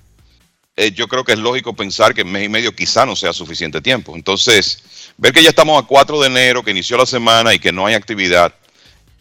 Eh, 0.76 0.92
yo 0.92 1.08
creo 1.08 1.24
que 1.24 1.34
es 1.34 1.40
lógico 1.40 1.76
pensar 1.76 2.16
que 2.16 2.24
mes 2.24 2.46
y 2.46 2.50
medio 2.50 2.76
quizá 2.76 3.06
no 3.06 3.16
sea 3.16 3.34
suficiente 3.34 3.82
tiempo. 3.82 4.16
Entonces, 4.16 4.82
ver 5.18 5.32
que 5.32 5.44
ya 5.44 5.50
estamos 5.50 5.80
a 5.80 5.86
4 5.86 6.22
de 6.22 6.28
enero, 6.28 6.64
que 6.64 6.72
inició 6.72 6.98
la 6.98 7.06
semana 7.06 7.54
y 7.54 7.60
que 7.60 7.72
no 7.72 7.86
hay 7.86 7.94
actividad, 7.94 8.52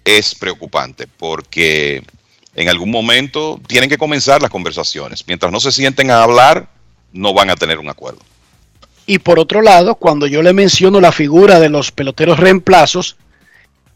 es 0.06 0.34
preocupante 0.34 1.06
porque 1.06 2.02
en 2.54 2.68
algún 2.68 2.90
momento 2.90 3.60
tienen 3.66 3.88
que 3.88 3.98
comenzar 3.98 4.42
las 4.42 4.50
conversaciones. 4.50 5.24
Mientras 5.26 5.50
no 5.50 5.60
se 5.60 5.72
sienten 5.72 6.10
a 6.10 6.22
hablar, 6.22 6.68
no 7.12 7.32
van 7.32 7.50
a 7.50 7.56
tener 7.56 7.78
un 7.78 7.88
acuerdo. 7.88 8.20
Y 9.06 9.18
por 9.18 9.38
otro 9.38 9.62
lado, 9.62 9.96
cuando 9.96 10.26
yo 10.26 10.42
le 10.42 10.52
menciono 10.52 11.00
la 11.00 11.12
figura 11.12 11.58
de 11.58 11.68
los 11.68 11.90
peloteros 11.90 12.38
reemplazos, 12.38 13.16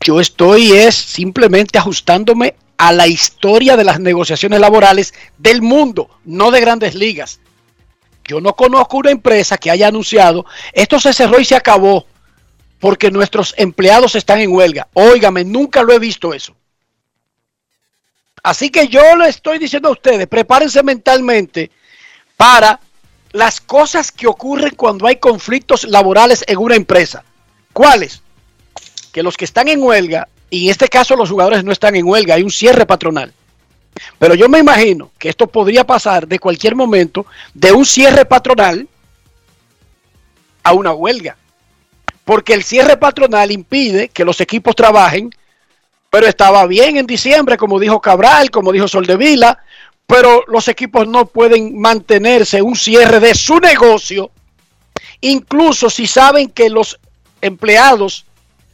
yo 0.01 0.21
estoy 0.21 0.73
es 0.73 0.95
simplemente 0.95 1.79
ajustándome 1.79 2.55
a 2.77 2.93
la 2.93 3.07
historia 3.07 3.77
de 3.77 3.85
las 3.85 4.01
negociaciones 4.01 4.61
laborales 4.61 5.15
del 5.39 5.63
mundo, 5.63 6.11
no 6.25 6.51
de 6.51 6.61
grandes 6.61 6.95
ligas. 6.95 7.41
Yo 8.25 8.41
no 8.41 8.55
conozco 8.55 8.99
una 8.99 9.13
empresa 9.13 9.57
que 9.57 9.71
haya 9.71 9.89
anunciado, 9.89 10.45
esto 10.73 10.99
se 10.99 11.13
cerró 11.13 11.41
y 11.41 11.45
se 11.45 11.55
acabó 11.55 12.07
porque 12.81 13.11
nuestros 13.11 13.55
empleados 13.57 14.17
están 14.17 14.41
en 14.41 14.51
huelga. 14.51 14.89
Óigame, 14.93 15.45
nunca 15.45 15.83
lo 15.83 15.93
he 15.93 15.99
visto 15.99 16.35
eso. 16.35 16.55
Así 18.47 18.71
que 18.71 18.87
yo 18.87 19.17
le 19.17 19.29
estoy 19.29 19.59
diciendo 19.59 19.89
a 19.89 19.91
ustedes, 19.91 20.29
prepárense 20.29 20.81
mentalmente 20.85 21.69
para 22.37 22.79
las 23.33 23.61
cosas 23.61 24.13
que 24.13 24.29
ocurren 24.29 24.77
cuando 24.77 25.09
hay 25.09 25.17
conflictos 25.17 25.83
laborales 25.83 26.45
en 26.47 26.59
una 26.59 26.77
empresa. 26.77 27.25
¿Cuáles? 27.73 28.23
Que 29.11 29.25
los 29.25 29.37
que 29.37 29.47
están 29.47 29.67
en 29.67 29.83
huelga, 29.83 30.29
y 30.49 30.67
en 30.67 30.71
este 30.71 30.87
caso 30.87 31.17
los 31.17 31.29
jugadores 31.29 31.65
no 31.65 31.73
están 31.73 31.97
en 31.97 32.07
huelga, 32.07 32.37
hay 32.37 32.45
un 32.45 32.53
cierre 32.53 32.87
patronal. 32.87 33.35
Pero 34.17 34.37
yo 34.37 34.49
me 34.49 34.61
imagino 34.61 35.11
que 35.19 35.29
esto 35.29 35.49
podría 35.49 35.85
pasar 35.85 36.29
de 36.29 36.39
cualquier 36.39 36.77
momento 36.77 37.27
de 37.53 37.73
un 37.73 37.85
cierre 37.85 38.27
patronal 38.27 38.87
a 40.63 40.73
una 40.73 40.93
huelga. 40.93 41.37
Porque 42.25 42.55
el 42.55 42.63
cierre 42.63 42.97
patronal 42.97 43.51
impide 43.51 44.09
que 44.09 44.25
los 44.25 44.41
equipos 44.41 44.77
trabajen, 44.77 45.33
pero 46.17 46.29
estaba 46.29 46.67
bien 46.67 46.97
en 46.97 47.07
diciembre, 47.07 47.59
como 47.59 47.79
dijo 47.79 48.01
Cabral, 48.01 48.51
como 48.51 48.73
dijo 48.73 48.89
Soldevila, 48.89 49.63
pero 50.07 50.45
los 50.49 50.67
equipos 50.67 51.07
no 51.07 51.27
pueden 51.27 51.79
mantenerse 51.79 52.63
un 52.63 52.75
cierre 52.75 53.21
de 53.21 53.35
su 53.35 53.61
negocio, 53.61 54.31
incluso 55.21 55.91
si 55.91 56.07
saben 56.07 56.49
que 56.49 56.71
los 56.71 56.99
empleados 57.43 58.25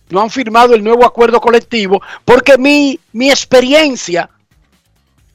no 0.09 0.21
han 0.21 0.31
firmado 0.31 0.77
el 0.77 0.85
nuevo 0.85 1.05
acuerdo 1.05 1.41
colectivo, 1.41 2.01
porque 2.25 2.59
mi, 2.59 3.01
mi 3.13 3.29
experiencia, 3.29 4.31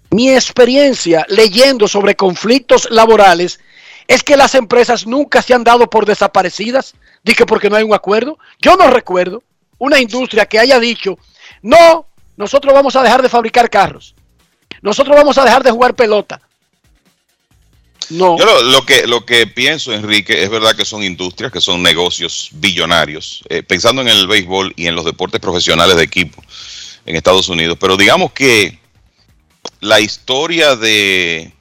mi 0.09 0.29
experiencia 0.29 1.25
leyendo 1.27 1.89
sobre 1.89 2.15
conflictos 2.15 2.87
laborales 2.89 3.59
es 4.07 4.23
que 4.23 4.37
las 4.37 4.55
empresas 4.55 5.05
nunca 5.05 5.41
se 5.41 5.53
han 5.53 5.65
dado 5.65 5.89
por 5.89 6.05
desaparecidas, 6.05 6.95
dije 7.25 7.45
porque 7.45 7.69
no 7.69 7.75
hay 7.75 7.83
un 7.83 7.93
acuerdo. 7.93 8.39
Yo 8.61 8.77
no 8.77 8.89
recuerdo 8.89 9.43
una 9.77 9.99
industria 9.99 10.45
que 10.45 10.57
haya 10.57 10.79
dicho, 10.79 11.17
no, 11.61 12.05
nosotros 12.35 12.73
vamos 12.73 12.95
a 12.95 13.03
dejar 13.03 13.21
de 13.21 13.29
fabricar 13.29 13.69
carros. 13.69 14.15
Nosotros 14.81 15.15
vamos 15.15 15.37
a 15.37 15.43
dejar 15.43 15.63
de 15.63 15.71
jugar 15.71 15.95
pelota. 15.95 16.41
No. 18.09 18.37
Yo 18.37 18.63
lo, 18.63 18.85
que, 18.85 19.05
lo 19.05 19.25
que 19.25 19.47
pienso, 19.47 19.91
Enrique, 19.91 20.41
es 20.41 20.49
verdad 20.49 20.75
que 20.75 20.85
son 20.85 21.03
industrias, 21.03 21.51
que 21.51 21.59
son 21.59 21.83
negocios 21.83 22.49
billonarios, 22.53 23.43
eh, 23.49 23.63
pensando 23.63 24.01
en 24.01 24.07
el 24.07 24.27
béisbol 24.27 24.73
y 24.77 24.87
en 24.87 24.95
los 24.95 25.03
deportes 25.03 25.41
profesionales 25.41 25.97
de 25.97 26.03
equipo 26.03 26.41
en 27.05 27.15
Estados 27.15 27.49
Unidos. 27.49 27.77
Pero 27.79 27.97
digamos 27.97 28.31
que 28.31 28.79
la 29.81 29.99
historia 29.99 30.75
de 30.75 31.51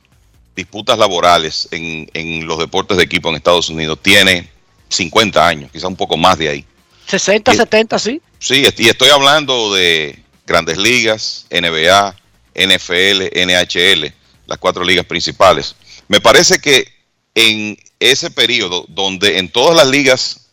disputas 0.55 0.99
laborales 0.99 1.69
en, 1.73 2.09
en 2.15 2.47
los 2.47 2.59
deportes 2.59 2.97
de 2.97 3.05
equipo 3.05 3.29
en 3.29 3.37
Estados 3.37 3.69
Unidos 3.69 3.99
tiene 4.01 4.49
50 4.89 5.47
años, 5.47 5.71
quizá 5.73 5.89
un 5.89 5.97
poco 5.97 6.17
más 6.17 6.39
de 6.39 6.49
ahí. 6.49 6.65
60, 7.07 7.55
70, 7.55 7.99
sí. 7.99 8.21
Sí, 8.39 8.65
y 8.77 8.89
estoy 8.89 9.09
hablando 9.09 9.75
de 9.75 10.23
grandes 10.47 10.79
ligas, 10.79 11.47
NBA, 11.51 12.17
NFL, 12.55 13.29
NHL, 13.35 14.13
las 14.47 14.59
cuatro 14.59 14.85
ligas 14.85 15.05
principales. 15.05 15.75
Me 16.09 16.21
parece 16.21 16.59
que 16.61 16.87
en 17.35 17.79
ese 17.99 18.31
periodo 18.31 18.85
donde 18.89 19.39
en 19.39 19.51
todas 19.51 19.77
las 19.77 19.89
ligas 19.89 20.49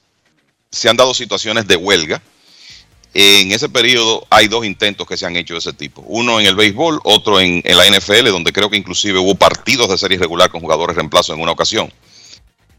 se 0.72 0.90
han 0.90 0.98
dado 0.98 1.14
situaciones 1.14 1.68
de 1.68 1.76
huelga, 1.76 2.22
en 3.14 3.52
ese 3.52 3.70
periodo 3.70 4.26
hay 4.32 4.48
dos 4.48 4.66
intentos 4.66 5.08
que 5.08 5.18
se 5.18 5.26
han 5.26 5.36
hecho 5.36 5.54
de 5.54 5.60
ese 5.60 5.74
tipo. 5.74 6.04
Uno 6.08 6.40
en 6.40 6.48
el 6.48 6.56
béisbol, 6.56 7.00
otro 7.04 7.40
en, 7.40 7.62
la 7.64 7.86
NFL, 7.88 8.30
donde 8.30 8.52
creo 8.52 8.70
que 8.72 8.78
inclusive 8.78 9.20
hubo 9.20 9.36
partidos 9.36 9.88
de 9.90 9.98
serie 10.00 10.18
regular 10.18 10.50
con 10.50 10.62
jugadores 10.62 10.96
reemplazo 10.96 11.34
en 11.34 11.42
una 11.42 11.52
ocasión. 11.52 11.94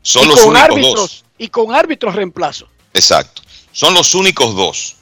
Son 0.02 0.26
los 0.26 0.42
únicos 0.42 0.62
árbitros, 0.62 0.94
dos. 0.94 1.24
Y 1.38 1.48
con 1.48 1.72
árbitros 1.72 2.14
reemplazo. 2.16 2.68
Exacto. 2.92 3.42
Son 3.74 3.92
los 3.92 4.14
únicos 4.14 4.54
dos 4.54 4.96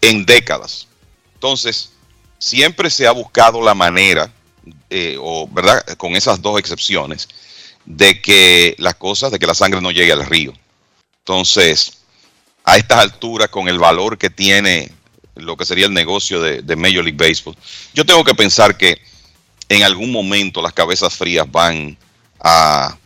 en 0.00 0.24
décadas. 0.24 0.88
Entonces, 1.34 1.92
siempre 2.38 2.88
se 2.88 3.06
ha 3.06 3.12
buscado 3.12 3.60
la 3.62 3.74
manera, 3.74 4.32
eh, 4.88 5.18
o 5.20 5.46
verdad, 5.46 5.84
con 5.98 6.16
esas 6.16 6.40
dos 6.40 6.58
excepciones, 6.58 7.28
de 7.84 8.22
que 8.22 8.74
las 8.78 8.94
cosas, 8.94 9.30
de 9.30 9.38
que 9.38 9.46
la 9.46 9.52
sangre 9.52 9.82
no 9.82 9.90
llegue 9.90 10.12
al 10.12 10.24
río. 10.24 10.54
Entonces, 11.18 11.98
a 12.64 12.78
estas 12.78 12.98
alturas, 12.98 13.50
con 13.50 13.68
el 13.68 13.78
valor 13.78 14.16
que 14.16 14.30
tiene 14.30 14.90
lo 15.34 15.58
que 15.58 15.66
sería 15.66 15.84
el 15.84 15.92
negocio 15.92 16.40
de, 16.40 16.62
de 16.62 16.76
Major 16.76 17.04
League 17.04 17.18
Baseball, 17.18 17.56
yo 17.92 18.06
tengo 18.06 18.24
que 18.24 18.34
pensar 18.34 18.78
que 18.78 19.02
en 19.68 19.82
algún 19.82 20.10
momento 20.10 20.62
las 20.62 20.72
cabezas 20.72 21.14
frías 21.14 21.46
van 21.50 21.98
a 22.40 22.96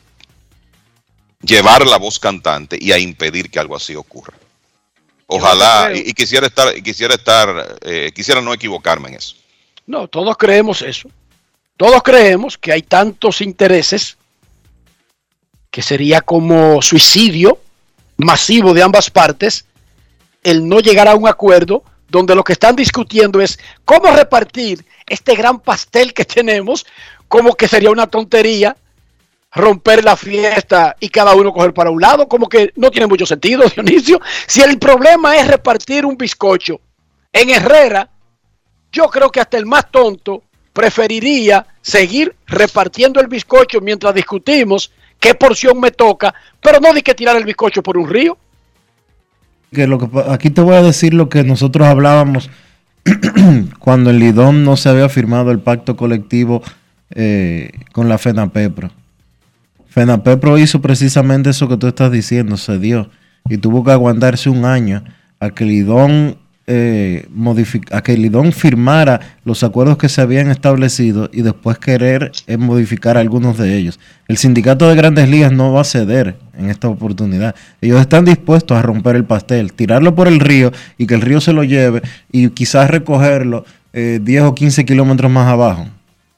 llevar 1.41 1.85
la 1.89 1.97
voz 1.97 2.21
cantante 2.21 2.79
y 2.81 2.93
a 2.93 3.01
impedir 3.01 3.51
que 3.51 3.59
algo 3.59 3.75
así 3.75 3.97
ocurra. 3.97 4.35
Ojalá, 5.35 5.93
y, 5.95 6.13
quisiera 6.13 6.47
estar, 6.47 6.75
quisiera 6.83 7.15
estar, 7.15 7.79
eh, 7.83 8.13
quisiera 8.15 8.41
no 8.41 8.53
equivocarme 8.53 9.09
en 9.09 9.15
eso. 9.15 9.37
No, 9.87 10.07
todos 10.07 10.37
creemos 10.37 10.83
eso. 10.83 11.09
Todos 11.77 12.03
creemos 12.03 12.59
que 12.59 12.73
hay 12.73 12.83
tantos 12.83 13.41
intereses 13.41 14.19
que 15.71 15.81
sería 15.83 16.21
como 16.21 16.83
suicidio 16.83 17.59
masivo 18.19 18.75
de 18.75 18.83
ambas 18.83 19.11
partes 19.11 19.65
el 20.43 20.69
no 20.69 20.81
llegar 20.81 21.09
a 21.09 21.15
un 21.15 21.27
acuerdo 21.27 21.83
donde 22.09 22.35
lo 22.35 22.45
que 22.45 22.53
están 22.53 22.77
discutiendo 22.77 23.41
es 23.41 23.59
cómo 23.87 24.15
repartir 24.15 24.85
este 25.07 25.35
gran 25.35 25.61
pastel 25.61 26.13
que 26.13 26.27
tenemos, 26.27 26.85
como 27.27 27.55
que 27.55 27.69
sería 27.69 27.91
una 27.91 28.07
tontería 28.07 28.77
romper 29.55 30.03
la 30.05 30.17
fiesta 30.17 30.97
y 30.99 31.09
cada 31.09 31.35
uno 31.35 31.53
coger 31.53 31.75
para 31.75 31.91
un 31.91 32.01
lado, 32.01 32.27
como 32.27 32.49
que 32.49 32.73
no 32.77 32.91
tiene 32.91 33.07
mucho 33.07 33.27
sentido, 33.27 33.65
Dionisio. 33.75 34.21
Si 34.47 34.63
el 34.63 34.79
problema 34.79 35.37
es 35.37 35.47
repartir 35.47 36.07
un 36.07 36.17
bizcocho 36.17 36.81
en 37.33 37.51
Herrera, 37.51 38.09
yo 38.91 39.09
creo 39.09 39.31
que 39.31 39.41
hasta 39.41 39.59
el 39.59 39.67
más 39.67 39.91
tonto 39.91 40.43
preferiría 40.73 41.67
seguir 41.83 42.35
repartiendo 42.47 43.21
el 43.21 43.27
bizcocho 43.27 43.81
mientras 43.81 44.15
discutimos 44.15 44.91
qué 45.21 45.35
porción 45.35 45.79
me 45.81 45.91
toca, 45.91 46.35
pero 46.61 46.81
no 46.81 46.93
de 46.93 47.03
que 47.03 47.15
tirar 47.15 47.37
el 47.37 47.45
bizcocho 47.45 47.83
por 47.83 47.99
un 47.99 48.09
río. 48.09 48.39
Que 49.73 49.87
lo 49.87 50.11
aquí 50.29 50.51
te 50.51 50.61
voy 50.61 50.77
a 50.77 50.83
decir 50.83 51.15
lo 51.15 51.29
que 51.29 51.45
nosotros 51.45 51.87
hablábamos 51.87 52.51
cuando 53.79 54.11
el 54.11 54.19
Lidón 54.19 54.65
no 54.65 54.77
se 54.77 54.89
había 54.89 55.09
firmado 55.09 55.51
el 55.51 55.61
pacto 55.61 55.97
colectivo 55.97 56.63
eh, 57.15 57.71
con 57.93 58.09
la 58.09 58.19
FENAPEPRO 58.19 59.02
FENAPEPRO 59.93 60.57
hizo 60.57 60.81
precisamente 60.81 61.51
eso 61.51 61.69
que 61.69 61.77
tú 61.77 61.87
estás 61.87 62.11
diciendo, 62.11 62.57
se 62.57 62.79
dio. 62.79 63.11
Y 63.49 63.59
tuvo 63.59 63.85
que 63.85 63.93
aguantarse 63.93 64.49
un 64.49 64.65
año 64.65 65.05
a 65.39 65.51
que 65.51 65.67
Lidón, 65.67 66.39
eh, 66.67 67.29
que 68.03 68.17
Lidón 68.17 68.53
firmara 68.53 69.21
los 69.45 69.63
acuerdos 69.63 69.99
que 69.99 70.09
se 70.09 70.23
habían 70.23 70.51
establecido 70.51 71.29
y 71.31 71.43
después 71.43 71.77
querer 71.77 72.33
eh, 72.47 72.57
modificar 72.57 73.19
algunos 73.19 73.59
de 73.59 73.77
ellos. 73.77 74.01
El 74.29 74.39
sindicato 74.39 74.89
de 74.89 74.95
grandes 74.95 75.29
ligas 75.29 75.53
no 75.53 75.75
va 75.75 75.83
a 75.83 75.85
ceder 75.85 76.37
en 76.57 76.71
esta 76.71 76.89
oportunidad. 76.89 77.55
Ellos 77.83 78.01
están 78.01 78.25
dispuestos 78.25 78.79
a 78.79 78.83
romper 78.83 79.17
el 79.17 79.25
pastel, 79.25 79.75
tirarlo 79.75 80.15
por 80.15 80.27
el 80.27 80.41
río 80.41 80.73
y 80.97 81.07
que 81.07 81.15
el 81.15 81.21
río 81.21 81.43
se 81.43 81.53
lo 81.53 81.65
lleve 81.65 82.01
y 82.31 82.49
quizás 82.49 82.89
recogerlo 82.89 83.67
10 83.93 84.27
eh, 84.27 84.41
o 84.41 84.55
15 84.55 84.87
kilómetros 84.87 85.31
más 85.31 85.49
abajo. 85.49 85.87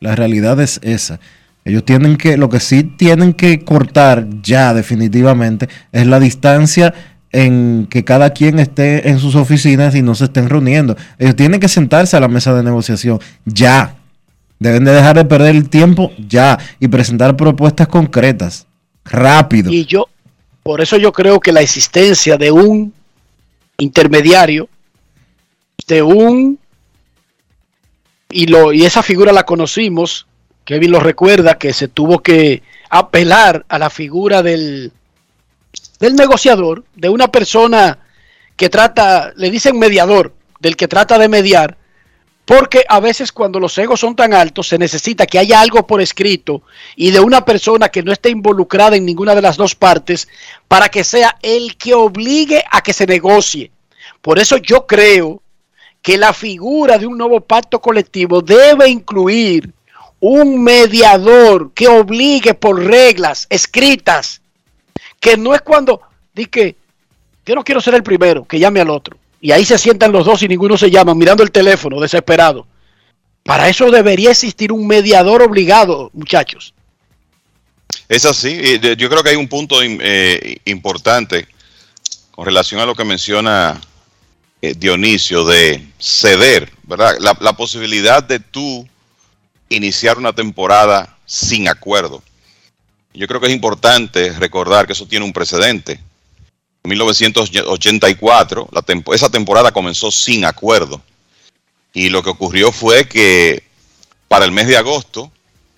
La 0.00 0.16
realidad 0.16 0.60
es 0.60 0.80
esa. 0.82 1.20
Ellos 1.64 1.84
tienen 1.84 2.16
que, 2.16 2.36
lo 2.36 2.48
que 2.48 2.60
sí 2.60 2.82
tienen 2.82 3.32
que 3.32 3.64
cortar 3.64 4.26
ya 4.42 4.74
definitivamente 4.74 5.68
es 5.92 6.06
la 6.06 6.20
distancia 6.20 6.92
en 7.32 7.88
que 7.90 8.04
cada 8.04 8.30
quien 8.30 8.58
esté 8.58 9.08
en 9.08 9.18
sus 9.18 9.34
oficinas 9.34 9.94
y 9.94 10.02
no 10.02 10.14
se 10.14 10.24
estén 10.24 10.48
reuniendo. 10.48 10.96
Ellos 11.18 11.34
tienen 11.36 11.60
que 11.60 11.68
sentarse 11.68 12.16
a 12.16 12.20
la 12.20 12.28
mesa 12.28 12.54
de 12.54 12.62
negociación 12.62 13.18
ya. 13.44 13.96
Deben 14.58 14.84
de 14.84 14.92
dejar 14.92 15.16
de 15.16 15.24
perder 15.24 15.56
el 15.56 15.68
tiempo 15.68 16.12
ya 16.28 16.58
y 16.78 16.88
presentar 16.88 17.36
propuestas 17.36 17.88
concretas. 17.88 18.66
Rápido. 19.04 19.72
Y 19.72 19.84
yo, 19.84 20.06
por 20.62 20.80
eso 20.80 20.96
yo 20.96 21.12
creo 21.12 21.40
que 21.40 21.52
la 21.52 21.60
existencia 21.60 22.36
de 22.36 22.50
un 22.50 22.92
intermediario, 23.78 24.68
de 25.88 26.02
un, 26.02 26.58
y, 28.30 28.46
lo, 28.46 28.72
y 28.72 28.84
esa 28.84 29.02
figura 29.02 29.32
la 29.32 29.44
conocimos 29.44 30.26
Kevin 30.64 30.90
lo 30.92 31.00
recuerda 31.00 31.58
que 31.58 31.72
se 31.72 31.88
tuvo 31.88 32.20
que 32.20 32.62
apelar 32.88 33.64
a 33.68 33.78
la 33.78 33.90
figura 33.90 34.42
del, 34.42 34.92
del 36.00 36.14
negociador, 36.14 36.84
de 36.94 37.08
una 37.08 37.28
persona 37.28 37.98
que 38.56 38.68
trata, 38.68 39.32
le 39.36 39.50
dicen 39.50 39.78
mediador, 39.78 40.32
del 40.60 40.76
que 40.76 40.88
trata 40.88 41.18
de 41.18 41.28
mediar, 41.28 41.76
Porque 42.46 42.84
a 42.88 43.00
veces 43.00 43.32
cuando 43.32 43.58
los 43.58 43.76
egos 43.78 44.00
son 44.00 44.14
tan 44.14 44.34
altos 44.34 44.68
se 44.68 44.78
necesita 44.78 45.26
que 45.26 45.38
haya 45.38 45.60
algo 45.60 45.86
por 45.86 46.00
escrito 46.00 46.62
y 46.94 47.10
de 47.10 47.20
una 47.20 47.44
persona 47.44 47.88
que 47.88 48.02
no 48.02 48.12
esté 48.12 48.30
involucrada 48.30 48.96
en 48.96 49.04
ninguna 49.04 49.34
de 49.34 49.42
las 49.42 49.56
dos 49.56 49.74
partes 49.74 50.28
para 50.68 50.88
que 50.88 51.04
sea 51.04 51.36
el 51.42 51.76
que 51.76 51.94
obligue 51.94 52.62
a 52.70 52.82
que 52.82 52.92
se 52.92 53.06
negocie. 53.06 53.70
Por 54.20 54.38
eso 54.38 54.58
yo 54.58 54.86
creo 54.86 55.42
que 56.02 56.18
la 56.18 56.32
figura 56.32 56.98
de 56.98 57.06
un 57.06 57.16
nuevo 57.18 57.40
pacto 57.40 57.80
colectivo 57.80 58.42
debe 58.42 58.88
incluir 58.88 59.72
un 60.26 60.64
mediador 60.64 61.72
que 61.74 61.86
obligue 61.86 62.54
por 62.54 62.82
reglas 62.82 63.46
escritas, 63.50 64.40
que 65.20 65.36
no 65.36 65.54
es 65.54 65.60
cuando 65.60 66.00
di 66.32 66.46
que 66.46 66.76
yo 67.44 67.54
no 67.54 67.62
quiero 67.62 67.82
ser 67.82 67.94
el 67.94 68.02
primero, 68.02 68.46
que 68.46 68.58
llame 68.58 68.80
al 68.80 68.88
otro. 68.88 69.18
Y 69.42 69.52
ahí 69.52 69.66
se 69.66 69.76
sientan 69.76 70.12
los 70.12 70.24
dos 70.24 70.42
y 70.42 70.48
ninguno 70.48 70.78
se 70.78 70.90
llama, 70.90 71.14
mirando 71.14 71.42
el 71.42 71.50
teléfono, 71.50 72.00
desesperado. 72.00 72.66
Para 73.42 73.68
eso 73.68 73.90
debería 73.90 74.30
existir 74.30 74.72
un 74.72 74.86
mediador 74.86 75.42
obligado, 75.42 76.10
muchachos. 76.14 76.72
Es 78.08 78.24
así. 78.24 78.80
Yo 78.96 79.10
creo 79.10 79.22
que 79.22 79.28
hay 79.28 79.36
un 79.36 79.48
punto 79.48 79.82
eh, 79.82 80.56
importante 80.64 81.46
con 82.30 82.46
relación 82.46 82.80
a 82.80 82.86
lo 82.86 82.94
que 82.94 83.04
menciona 83.04 83.78
eh, 84.62 84.72
Dionisio 84.74 85.44
de 85.44 85.86
ceder, 85.98 86.72
¿verdad? 86.84 87.18
La, 87.20 87.36
la 87.38 87.52
posibilidad 87.52 88.22
de 88.22 88.40
tú 88.40 88.88
iniciar 89.68 90.18
una 90.18 90.32
temporada 90.32 91.16
sin 91.26 91.68
acuerdo. 91.68 92.22
Yo 93.12 93.26
creo 93.26 93.40
que 93.40 93.46
es 93.46 93.52
importante 93.52 94.32
recordar 94.32 94.86
que 94.86 94.92
eso 94.92 95.06
tiene 95.06 95.24
un 95.24 95.32
precedente. 95.32 96.00
1984, 96.82 98.68
la 98.72 98.84
esa 99.14 99.30
temporada 99.30 99.72
comenzó 99.72 100.10
sin 100.10 100.44
acuerdo. 100.44 101.00
Y 101.92 102.08
lo 102.08 102.22
que 102.22 102.30
ocurrió 102.30 102.72
fue 102.72 103.08
que 103.08 103.62
para 104.28 104.44
el 104.44 104.52
mes 104.52 104.66
de 104.66 104.76
agosto 104.76 105.30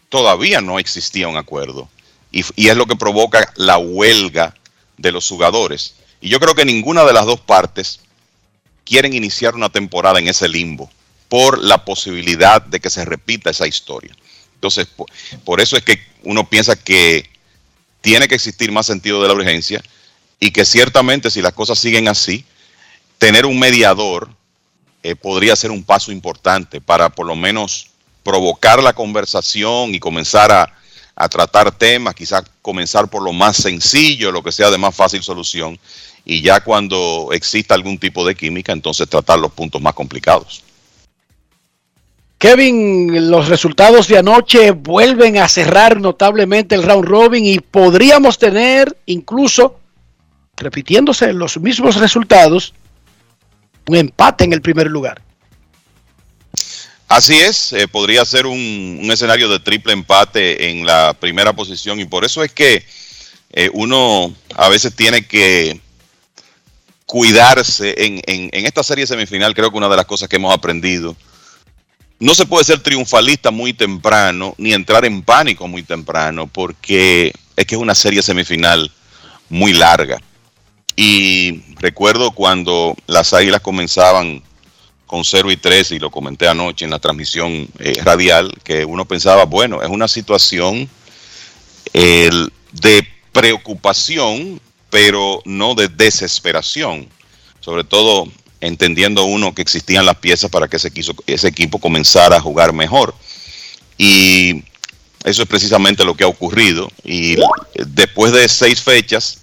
todavía 0.09 0.61
no 0.61 0.79
existía 0.79 1.29
un 1.29 1.37
acuerdo. 1.37 1.89
Y, 2.33 2.45
y, 2.57 2.69
es 2.69 2.77
lo 2.77 2.87
que 2.87 2.97
provoca 2.97 3.53
la 3.57 3.79
huelga 3.79 4.55
de 4.97 5.13
los 5.13 5.29
jugadores. 5.29 5.95
Y 6.21 6.29
yo 6.29 6.41
creo 6.41 6.55
que 6.55 6.65
ninguna 6.65 7.05
de 7.05 7.13
las 7.13 7.27
dos 7.27 7.41
partes 7.41 8.01
quieren 8.85 9.13
iniciar 9.13 9.55
una 9.55 9.69
temporada 9.69 10.19
en 10.19 10.29
ese 10.29 10.49
limbo 10.49 10.91
por 11.29 11.63
la 11.63 11.85
posibilidad 11.85 12.63
de 12.63 12.81
que 12.81 12.91
se 12.91 13.05
repita 13.05 13.51
esa 13.51 13.67
historia. 13.67 14.15
Entonces, 14.55 14.87
por, 15.45 15.61
eso 15.61 15.77
es 15.77 15.83
que 15.83 16.01
uno 16.23 16.49
piensa 16.49 16.77
que 16.77 17.29
tiene 18.01 18.29
que 18.29 18.35
existir 18.35 18.73
más 18.73 18.87
sentido 18.87 19.21
de 19.23 19.29
la 19.29 19.35
urgencia 19.35 19.83
y 20.41 20.51
que 20.51 20.65
ciertamente 20.65 21.31
si 21.31 21.43
las 21.43 21.53
cosas 21.53 21.79
siguen 21.79 22.09
así, 22.09 22.45
tener 23.19 23.47
un 23.47 23.59
mediador 23.59 24.31
eh, 25.03 25.15
podría 25.15 25.57
ser 25.57 25.71
un 25.71 25.85
paso 25.85 26.13
importante 26.13 26.81
para 26.81 27.11
por 27.11 27.27
lo 27.27 27.37
menos 27.37 27.89
provocar 28.23 28.83
la 28.83 28.93
conversación 28.93 29.95
y 29.95 30.01
comenzar 30.01 30.51
a, 30.51 30.75
a 31.15 31.29
tratar 31.29 31.71
temas, 31.71 32.15
quizás 32.15 32.45
comenzar 32.61 33.09
por 33.09 33.23
lo 33.23 33.33
más 33.33 33.57
sencillo, 33.57 34.33
lo 34.33 34.43
que 34.43 34.53
sea 34.53 34.71
de 34.71 34.79
más 34.79 34.95
fácil 34.95 35.23
solución, 35.23 35.79
y 36.25 36.43
ya 36.43 36.61
cuando 36.61 37.29
exista 37.33 37.75
algún 37.75 37.99
tipo 37.99 38.27
de 38.27 38.35
química, 38.35 38.73
entonces 38.73 39.09
tratar 39.09 39.39
los 39.39 39.53
puntos 39.53 39.81
más 39.81 39.95
complicados. 39.95 40.66
Kevin, 42.39 43.31
los 43.31 43.49
resultados 43.49 44.09
de 44.09 44.19
anoche 44.19 44.71
vuelven 44.73 45.39
a 45.39 45.49
cerrar 45.49 46.01
notablemente 46.01 46.75
el 46.75 46.83
round 46.83 47.07
robin 47.07 47.45
y 47.47 47.61
podríamos 47.61 48.39
tener 48.39 48.97
incluso 49.07 49.81
repitiéndose 50.57 51.33
los 51.33 51.59
mismos 51.59 51.97
resultados, 51.97 52.75
un 53.87 53.97
empate 53.97 54.45
en 54.45 54.53
el 54.53 54.61
primer 54.61 54.89
lugar. 54.89 55.23
Así 57.09 57.39
es, 57.39 57.73
eh, 57.73 57.87
podría 57.87 58.25
ser 58.25 58.47
un, 58.47 59.09
escenario 59.11 59.49
de 59.49 59.61
triple 59.61 59.93
empate 59.93 60.71
en 60.71 60.85
la 60.85 61.15
primera 61.19 61.53
posición 61.53 62.01
y 62.01 62.05
por 62.05 62.25
eso 62.25 62.43
es 62.43 62.53
que 62.53 62.85
eh, 63.53 63.71
uno 63.73 64.35
a 64.57 64.69
veces 64.69 64.95
tiene 64.95 65.25
que 65.27 65.81
cuidarse 67.07 67.95
en, 67.97 68.21
en, 68.27 68.51
en, 68.53 68.67
esta 68.67 68.83
serie 68.83 69.07
semifinal. 69.07 69.55
Creo 69.55 69.71
que 69.71 69.77
una 69.77 69.89
de 69.89 69.97
las 69.97 70.07
cosas 70.07 70.29
que 70.29 70.37
hemos 70.37 70.53
aprendido, 70.53 71.15
no 72.19 72.35
se 72.35 72.47
puede 72.47 72.65
ser 72.65 72.81
triunfalista 72.81 73.51
muy 73.51 73.73
temprano 73.73 74.55
ni 74.59 74.73
entrar 74.73 75.05
en 75.05 75.23
pánico 75.23 75.69
muy 75.69 75.83
temprano 75.83 76.47
porque 76.47 77.33
es 77.57 77.67
que 77.67 77.75
es 77.75 77.81
una 77.81 77.95
serie 77.95 78.23
semifinal 78.23 78.91
muy 79.49 79.73
larga. 79.73 80.21
Y 80.97 81.75
recuerdo 81.79 82.31
cuando 82.31 82.97
las 83.07 83.35
águilas 83.35 83.61
comenzaban 83.61 84.43
con 85.07 85.25
0 85.25 85.53
y 85.53 85.57
3, 85.57 85.93
y 85.93 85.99
lo 85.99 86.11
comenté 86.11 86.49
anoche 86.49 86.85
en 86.85 86.91
la 86.91 86.99
transmisión 86.99 87.69
eh, 87.79 88.01
radial, 88.03 88.53
que 88.65 88.85
uno 88.85 89.05
pensaba, 89.05 89.45
bueno, 89.45 89.83
es 89.83 89.89
una 89.89 90.09
situación 90.09 90.89
de 91.93 93.07
preocupación, 93.33 94.61
pero 94.91 95.41
no 95.45 95.75
de 95.75 95.89
desesperación. 95.89 97.09
Sobre 97.61 97.85
todo 97.85 98.29
entendiendo 98.61 99.25
uno 99.25 99.55
que 99.55 99.63
existían 99.63 100.07
las 100.07 100.17
piezas 100.17 100.51
para 100.51 100.69
que 100.69 100.77
ese, 100.77 100.93
ese 101.27 101.49
equipo 101.49 101.79
comenzara 101.79 102.37
a 102.37 102.41
jugar 102.41 102.73
mejor. 102.73 103.15
Y 103.99 104.65
eso 105.25 105.43
es 105.43 105.49
precisamente 105.49 106.05
lo 106.05 106.15
que 106.15 106.25
ha 106.25 106.29
ocurrido. 106.29 106.91
Y 107.05 107.37
después 107.75 108.33
de 108.33 108.49
seis 108.49 108.81
fechas, 108.81 109.39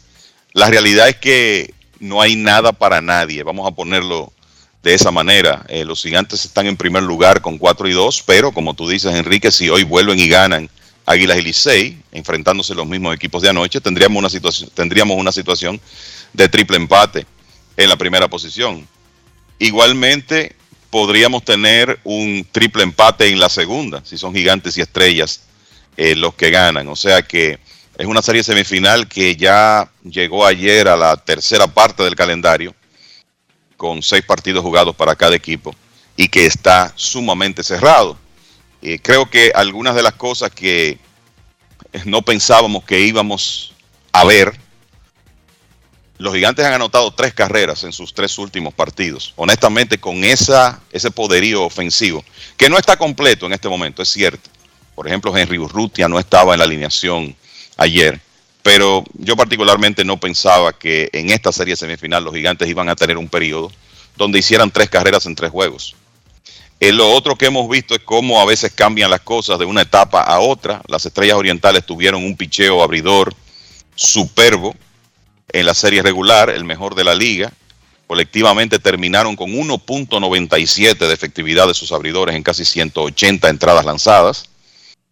la 0.53 0.69
realidad 0.69 1.10
es 1.10 1.18
que 1.18 1.73
no 1.99 2.22
hay 2.22 2.35
nada 2.35 2.72
para 2.73 3.02
nadie, 3.02 3.44
vamos 3.44 3.68
a 3.68 3.76
ponerlo 3.76 4.31
de 4.84 4.94
esa 4.94 5.11
manera. 5.11 5.65
Eh, 5.69 5.85
los 5.85 6.03
gigantes 6.03 6.45
están 6.45 6.68
en 6.68 6.77
primer 6.77 7.03
lugar 7.03 7.41
con 7.41 7.57
4 7.57 7.88
y 7.88 7.94
2, 7.94 8.23
pero 8.26 8.52
como 8.52 8.73
tú 8.73 8.88
dices, 8.88 9.15
Enrique, 9.15 9.52
si 9.52 9.69
hoy 9.69 9.84
vuelven 9.84 10.19
y 10.19 10.27
ganan 10.27 10.69
Águilas 11.06 11.38
y 11.38 11.41
Licey, 11.41 12.02
enfrentándose 12.11 12.76
los 12.76 12.85
mismos 12.85 13.15
equipos 13.15 13.41
de 13.41 13.49
anoche, 13.49 13.81
tendríamos 13.81 14.18
una 14.18 14.30
situación, 14.30 14.69
tendríamos 14.73 15.18
una 15.18 15.31
situación 15.31 15.80
de 16.34 16.49
triple 16.49 16.77
empate 16.77 17.26
en 17.77 17.90
la 17.90 17.98
primera 17.98 18.27
posición. 18.27 18.88
Igualmente, 19.64 20.57
podríamos 20.90 21.45
tener 21.45 21.98
un 22.03 22.45
triple 22.52 22.84
empate 22.84 23.30
en 23.30 23.40
la 23.40 23.48
segunda, 23.48 24.03
si 24.03 24.18
son 24.18 24.35
gigantes 24.35 24.77
y 24.77 24.81
estrellas 24.81 25.44
eh, 25.95 26.18
los 26.18 26.34
que 26.34 26.49
ganan. 26.49 26.90
O 26.90 26.98
sea 26.98 27.22
que 27.22 27.60
es 27.98 28.06
una 28.06 28.22
serie 28.22 28.44
semifinal 28.44 29.07
que 29.07 29.38
ya 29.38 29.90
llegó 30.03 30.45
ayer 30.45 30.90
a 30.90 30.98
la 30.98 31.15
tercera 31.15 31.65
parte 31.65 32.03
del 32.03 32.14
calendario, 32.14 32.76
con 33.77 34.03
seis 34.03 34.26
partidos 34.26 34.64
jugados 34.64 34.98
para 34.98 35.15
cada 35.15 35.34
equipo, 35.34 35.73
y 36.18 36.27
que 36.27 36.45
está 36.45 36.91
sumamente 36.98 37.64
cerrado. 37.64 38.18
Eh, 38.81 38.99
creo 39.02 39.30
que 39.30 39.53
algunas 39.56 39.95
de 39.95 40.03
las 40.03 40.15
cosas 40.15 40.52
que 40.52 40.98
no 42.03 42.22
pensábamos 42.22 42.84
que 42.84 42.99
íbamos 42.99 43.73
a 44.11 44.26
ver, 44.26 44.60
los 46.24 46.34
gigantes 46.34 46.64
han 46.64 46.72
anotado 46.72 47.12
tres 47.12 47.34
carreras 47.34 47.84
en 47.84 47.91
sus 47.91 48.14
tres 48.14 48.38
últimos 48.38 48.74
partidos. 48.74 49.34
Honestamente, 49.36 49.98
con 49.98 50.24
esa, 50.24 50.80
ese 50.94 51.12
poderío 51.12 51.64
ofensivo, 51.64 52.24
que 52.56 52.70
no 52.70 52.78
está 52.78 52.95
completo 52.95 53.45
en 53.45 53.52
este 53.52 53.68
momento, 53.68 54.02
es 54.02 54.08
cierto. 54.08 54.50
Por 54.95 55.06
ejemplo, 55.06 55.36
Henry 55.36 55.58
Urrutia 55.58 56.08
no 56.08 56.18
estaba 56.18 56.54
en 56.54 56.60
la 56.60 56.64
alineación 56.64 57.36
ayer. 57.76 58.22
Pero 58.62 59.04
yo 59.16 59.36
particularmente 59.36 60.06
no 60.06 60.18
pensaba 60.18 60.72
que 60.72 61.10
en 61.12 61.30
esta 61.30 61.52
serie 61.52 61.76
semifinal 61.76 62.24
los 62.24 62.34
gigantes 62.34 62.70
iban 62.70 62.88
a 62.88 62.95
tener 62.95 63.18
un 63.18 63.28
periodo 63.28 63.70
donde 64.16 64.40
hicieran 64.40 64.72
tres 64.72 64.90
carreras 64.90 65.26
en 65.26 65.36
tres 65.36 65.52
juegos. 65.52 65.94
Eh, 66.80 66.94
lo 66.94 67.12
otro 67.12 67.36
que 67.36 67.48
hemos 67.48 67.68
visto 67.68 67.95
es 67.95 68.02
cómo 68.02 68.40
a 68.40 68.45
veces 68.45 68.72
cambian 68.72 69.12
las 69.12 69.20
cosas 69.20 69.60
de 69.60 69.66
una 69.66 69.82
etapa 69.82 70.22
a 70.22 70.40
otra. 70.40 70.82
Las 70.88 71.06
estrellas 71.06 71.36
orientales 71.36 71.86
tuvieron 71.86 72.24
un 72.24 72.38
picheo 72.38 72.82
abridor 72.82 73.36
superbo 73.94 74.74
en 75.49 75.65
la 75.65 75.74
serie 75.74 76.02
regular, 76.02 76.49
el 76.49 76.64
mejor 76.64 76.95
de 76.95 77.03
la 77.03 77.15
liga. 77.15 77.52
Colectivamente 78.07 78.80
terminaron 78.80 79.36
con 79.36 79.52
1.97 79.52 80.98
de 80.98 81.14
efectividad 81.14 81.68
de 81.68 81.74
sus 81.74 81.91
abridores 81.91 82.36
en 82.36 82.44
casi 82.44 82.65
180 82.65 83.49
entradas 83.49 83.86
lanzadas. 83.86 84.49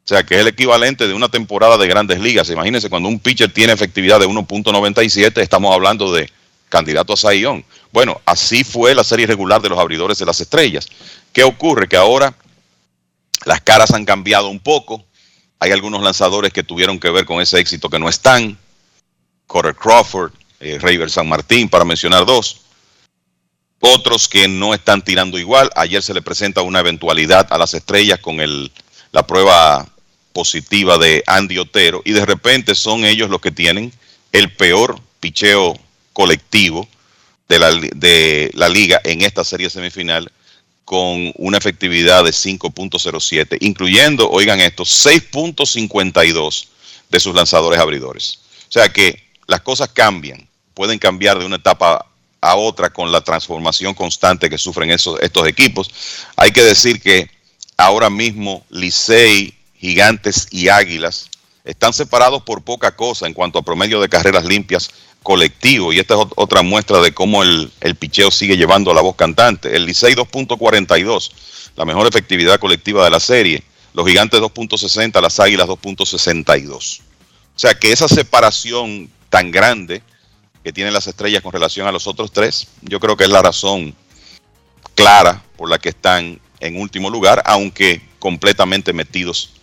O 0.03 0.07
sea, 0.07 0.23
que 0.23 0.35
es 0.35 0.41
el 0.41 0.47
equivalente 0.47 1.07
de 1.07 1.13
una 1.13 1.29
temporada 1.29 1.77
de 1.77 1.87
grandes 1.87 2.19
ligas. 2.19 2.49
Imagínense, 2.49 2.89
cuando 2.89 3.07
un 3.07 3.19
pitcher 3.19 3.53
tiene 3.53 3.73
efectividad 3.73 4.19
de 4.19 4.27
1.97, 4.27 5.41
estamos 5.41 5.73
hablando 5.73 6.11
de 6.11 6.29
candidato 6.69 7.13
a 7.13 7.17
Sayón. 7.17 7.63
Bueno, 7.91 8.19
así 8.25 8.63
fue 8.63 8.95
la 8.95 9.03
serie 9.03 9.27
regular 9.27 9.61
de 9.61 9.69
los 9.69 9.77
abridores 9.77 10.17
de 10.17 10.25
las 10.25 10.39
estrellas. 10.39 10.87
¿Qué 11.31 11.43
ocurre? 11.43 11.87
Que 11.87 11.97
ahora 11.97 12.33
las 13.45 13.61
caras 13.61 13.91
han 13.91 14.05
cambiado 14.05 14.49
un 14.49 14.59
poco. 14.59 15.03
Hay 15.59 15.71
algunos 15.71 16.01
lanzadores 16.01 16.51
que 16.51 16.63
tuvieron 16.63 16.99
que 16.99 17.11
ver 17.11 17.25
con 17.25 17.41
ese 17.41 17.59
éxito 17.59 17.89
que 17.89 17.99
no 17.99 18.09
están. 18.09 18.57
Corey 19.51 19.73
Crawford, 19.73 20.31
eh, 20.61 20.77
Raver 20.79 21.11
San 21.11 21.27
Martín, 21.27 21.67
para 21.67 21.83
mencionar 21.83 22.25
dos. 22.25 22.61
Otros 23.81 24.29
que 24.29 24.47
no 24.47 24.73
están 24.73 25.01
tirando 25.01 25.37
igual. 25.37 25.69
Ayer 25.75 26.01
se 26.01 26.13
le 26.13 26.21
presenta 26.21 26.61
una 26.61 26.79
eventualidad 26.79 27.47
a 27.49 27.57
las 27.57 27.73
estrellas 27.73 28.19
con 28.19 28.37
la 29.11 29.27
prueba 29.27 29.89
positiva 30.31 30.97
de 30.97 31.21
Andy 31.27 31.57
Otero 31.57 32.01
y 32.05 32.13
de 32.13 32.25
repente 32.25 32.75
son 32.75 33.03
ellos 33.03 33.29
los 33.29 33.41
que 33.41 33.51
tienen 33.51 33.91
el 34.31 34.55
peor 34.55 34.97
picheo 35.19 35.77
colectivo 36.13 36.87
de 37.49 37.59
la, 37.59 37.71
de 37.71 38.51
la 38.53 38.69
liga 38.69 39.01
en 39.03 39.21
esta 39.21 39.43
serie 39.43 39.69
semifinal 39.69 40.31
con 40.85 41.33
una 41.35 41.57
efectividad 41.57 42.23
de 42.23 42.31
5.07, 42.31 43.57
incluyendo, 43.59 44.29
oigan 44.29 44.61
esto, 44.61 44.83
6.52 44.83 46.67
de 47.09 47.19
sus 47.19 47.35
lanzadores 47.35 47.81
abridores. 47.81 48.39
O 48.69 48.71
sea 48.71 48.87
que 48.87 49.30
las 49.51 49.61
cosas 49.61 49.89
cambian, 49.89 50.47
pueden 50.73 50.97
cambiar 50.97 51.37
de 51.37 51.45
una 51.45 51.57
etapa 51.57 52.05
a 52.39 52.55
otra 52.55 52.89
con 52.89 53.11
la 53.11 53.19
transformación 53.19 53.93
constante 53.93 54.49
que 54.49 54.57
sufren 54.57 54.89
esos, 54.89 55.19
estos 55.21 55.45
equipos. 55.45 55.91
Hay 56.37 56.51
que 56.51 56.63
decir 56.63 57.01
que 57.01 57.29
ahora 57.75 58.09
mismo 58.09 58.65
Licey, 58.69 59.53
Gigantes 59.77 60.47
y 60.51 60.69
Águilas 60.69 61.29
están 61.65 61.91
separados 61.91 62.43
por 62.43 62.63
poca 62.63 62.95
cosa 62.95 63.27
en 63.27 63.33
cuanto 63.33 63.59
a 63.59 63.61
promedio 63.61 63.99
de 63.99 64.07
carreras 64.07 64.45
limpias 64.45 64.89
colectivo. 65.21 65.91
Y 65.91 65.99
esta 65.99 66.13
es 66.15 66.21
otra 66.37 66.61
muestra 66.61 67.01
de 67.01 67.13
cómo 67.13 67.43
el, 67.43 67.69
el 67.81 67.95
picheo 67.95 68.31
sigue 68.31 68.55
llevando 68.55 68.91
a 68.91 68.93
la 68.93 69.01
voz 69.01 69.17
cantante. 69.17 69.75
El 69.75 69.85
Licey 69.85 70.15
2.42, 70.15 71.31
la 71.75 71.83
mejor 71.83 72.07
efectividad 72.07 72.57
colectiva 72.57 73.03
de 73.03 73.09
la 73.09 73.19
serie. 73.19 73.63
Los 73.93 74.07
Gigantes 74.07 74.39
2.60, 74.39 75.21
las 75.21 75.41
Águilas 75.41 75.67
2.62. 75.67 77.01
O 77.53 77.59
sea 77.59 77.73
que 77.73 77.91
esa 77.91 78.07
separación 78.07 79.11
tan 79.31 79.49
grande 79.49 80.03
que 80.63 80.71
tienen 80.71 80.93
las 80.93 81.07
estrellas 81.07 81.41
con 81.41 81.51
relación 81.51 81.87
a 81.87 81.91
los 81.91 82.05
otros 82.05 82.31
tres, 82.31 82.67
yo 82.81 82.99
creo 82.99 83.17
que 83.17 83.23
es 83.23 83.29
la 83.31 83.41
razón 83.41 83.95
clara 84.93 85.43
por 85.57 85.69
la 85.69 85.79
que 85.79 85.89
están 85.89 86.39
en 86.59 86.79
último 86.79 87.09
lugar, 87.09 87.41
aunque 87.45 88.01
completamente 88.19 88.93
metidos 88.93 89.53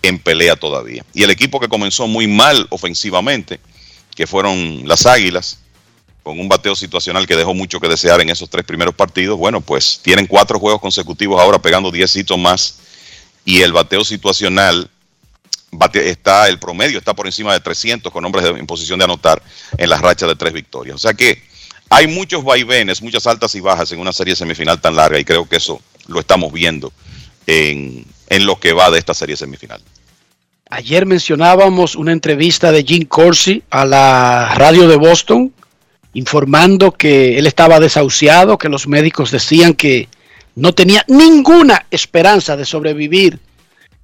en 0.00 0.18
pelea 0.18 0.56
todavía. 0.56 1.04
Y 1.12 1.24
el 1.24 1.30
equipo 1.30 1.60
que 1.60 1.68
comenzó 1.68 2.06
muy 2.06 2.26
mal 2.26 2.66
ofensivamente, 2.70 3.60
que 4.14 4.26
fueron 4.26 4.86
las 4.86 5.04
Águilas, 5.04 5.58
con 6.22 6.38
un 6.38 6.48
bateo 6.48 6.76
situacional 6.76 7.26
que 7.26 7.36
dejó 7.36 7.54
mucho 7.54 7.80
que 7.80 7.88
desear 7.88 8.20
en 8.20 8.30
esos 8.30 8.48
tres 8.48 8.64
primeros 8.64 8.94
partidos, 8.94 9.36
bueno, 9.36 9.60
pues 9.60 10.00
tienen 10.02 10.26
cuatro 10.26 10.58
juegos 10.58 10.80
consecutivos 10.80 11.40
ahora 11.40 11.58
pegando 11.58 11.90
diez 11.90 12.14
hitos 12.16 12.38
más 12.38 12.78
y 13.44 13.62
el 13.62 13.72
bateo 13.72 14.04
situacional 14.04 14.90
está 15.94 16.48
el 16.48 16.58
promedio 16.58 16.98
está 16.98 17.14
por 17.14 17.26
encima 17.26 17.52
de 17.52 17.60
300 17.60 18.12
con 18.12 18.24
hombres 18.24 18.44
en 18.46 18.66
posición 18.66 18.98
de 18.98 19.04
anotar 19.04 19.42
en 19.76 19.90
las 19.90 20.00
rachas 20.00 20.28
de 20.28 20.36
tres 20.36 20.52
victorias. 20.52 20.96
O 20.96 20.98
sea 20.98 21.14
que 21.14 21.42
hay 21.90 22.06
muchos 22.06 22.44
vaivenes, 22.44 23.02
muchas 23.02 23.26
altas 23.26 23.54
y 23.54 23.60
bajas 23.60 23.92
en 23.92 24.00
una 24.00 24.12
serie 24.12 24.36
semifinal 24.36 24.80
tan 24.80 24.96
larga 24.96 25.18
y 25.18 25.24
creo 25.24 25.48
que 25.48 25.56
eso 25.56 25.80
lo 26.06 26.20
estamos 26.20 26.52
viendo 26.52 26.92
en, 27.46 28.04
en 28.28 28.46
lo 28.46 28.58
que 28.58 28.72
va 28.72 28.90
de 28.90 28.98
esta 28.98 29.14
serie 29.14 29.36
semifinal. 29.36 29.80
Ayer 30.70 31.06
mencionábamos 31.06 31.96
una 31.96 32.12
entrevista 32.12 32.70
de 32.72 32.84
Jim 32.84 33.04
Corsi 33.04 33.62
a 33.70 33.86
la 33.86 34.54
radio 34.54 34.86
de 34.86 34.96
Boston 34.96 35.52
informando 36.12 36.92
que 36.92 37.38
él 37.38 37.46
estaba 37.46 37.80
desahuciado, 37.80 38.58
que 38.58 38.68
los 38.68 38.86
médicos 38.86 39.30
decían 39.30 39.74
que 39.74 40.08
no 40.54 40.74
tenía 40.74 41.04
ninguna 41.08 41.86
esperanza 41.90 42.56
de 42.56 42.64
sobrevivir 42.64 43.38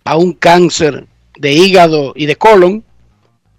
a 0.04 0.16
un 0.16 0.32
cáncer 0.32 1.06
de 1.36 1.52
hígado 1.52 2.12
y 2.16 2.26
de 2.26 2.36
colon 2.36 2.84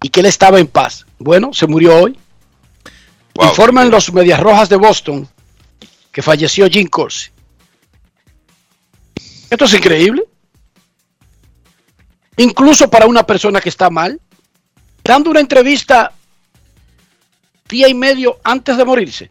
y 0.02 0.08
que 0.08 0.20
él 0.20 0.26
estaba 0.26 0.60
en 0.60 0.66
paz. 0.66 1.06
Bueno, 1.18 1.52
se 1.52 1.66
murió 1.66 1.96
hoy. 2.02 2.18
Informan 3.34 3.90
los 3.90 4.12
Medias 4.12 4.40
Rojas 4.40 4.68
de 4.68 4.76
Boston 4.76 5.28
que 6.10 6.22
falleció 6.22 6.66
Jim 6.68 6.86
Corsi. 6.86 7.28
Esto 9.50 9.66
es 9.66 9.74
increíble. 9.74 10.24
Incluso 12.38 12.88
para 12.88 13.06
una 13.06 13.26
persona 13.26 13.60
que 13.60 13.68
está 13.68 13.90
mal, 13.90 14.20
dando 15.04 15.30
una 15.30 15.40
entrevista 15.40 16.12
día 17.68 17.88
y 17.88 17.94
medio 17.94 18.38
antes 18.44 18.76
de 18.76 18.84
morirse. 18.84 19.30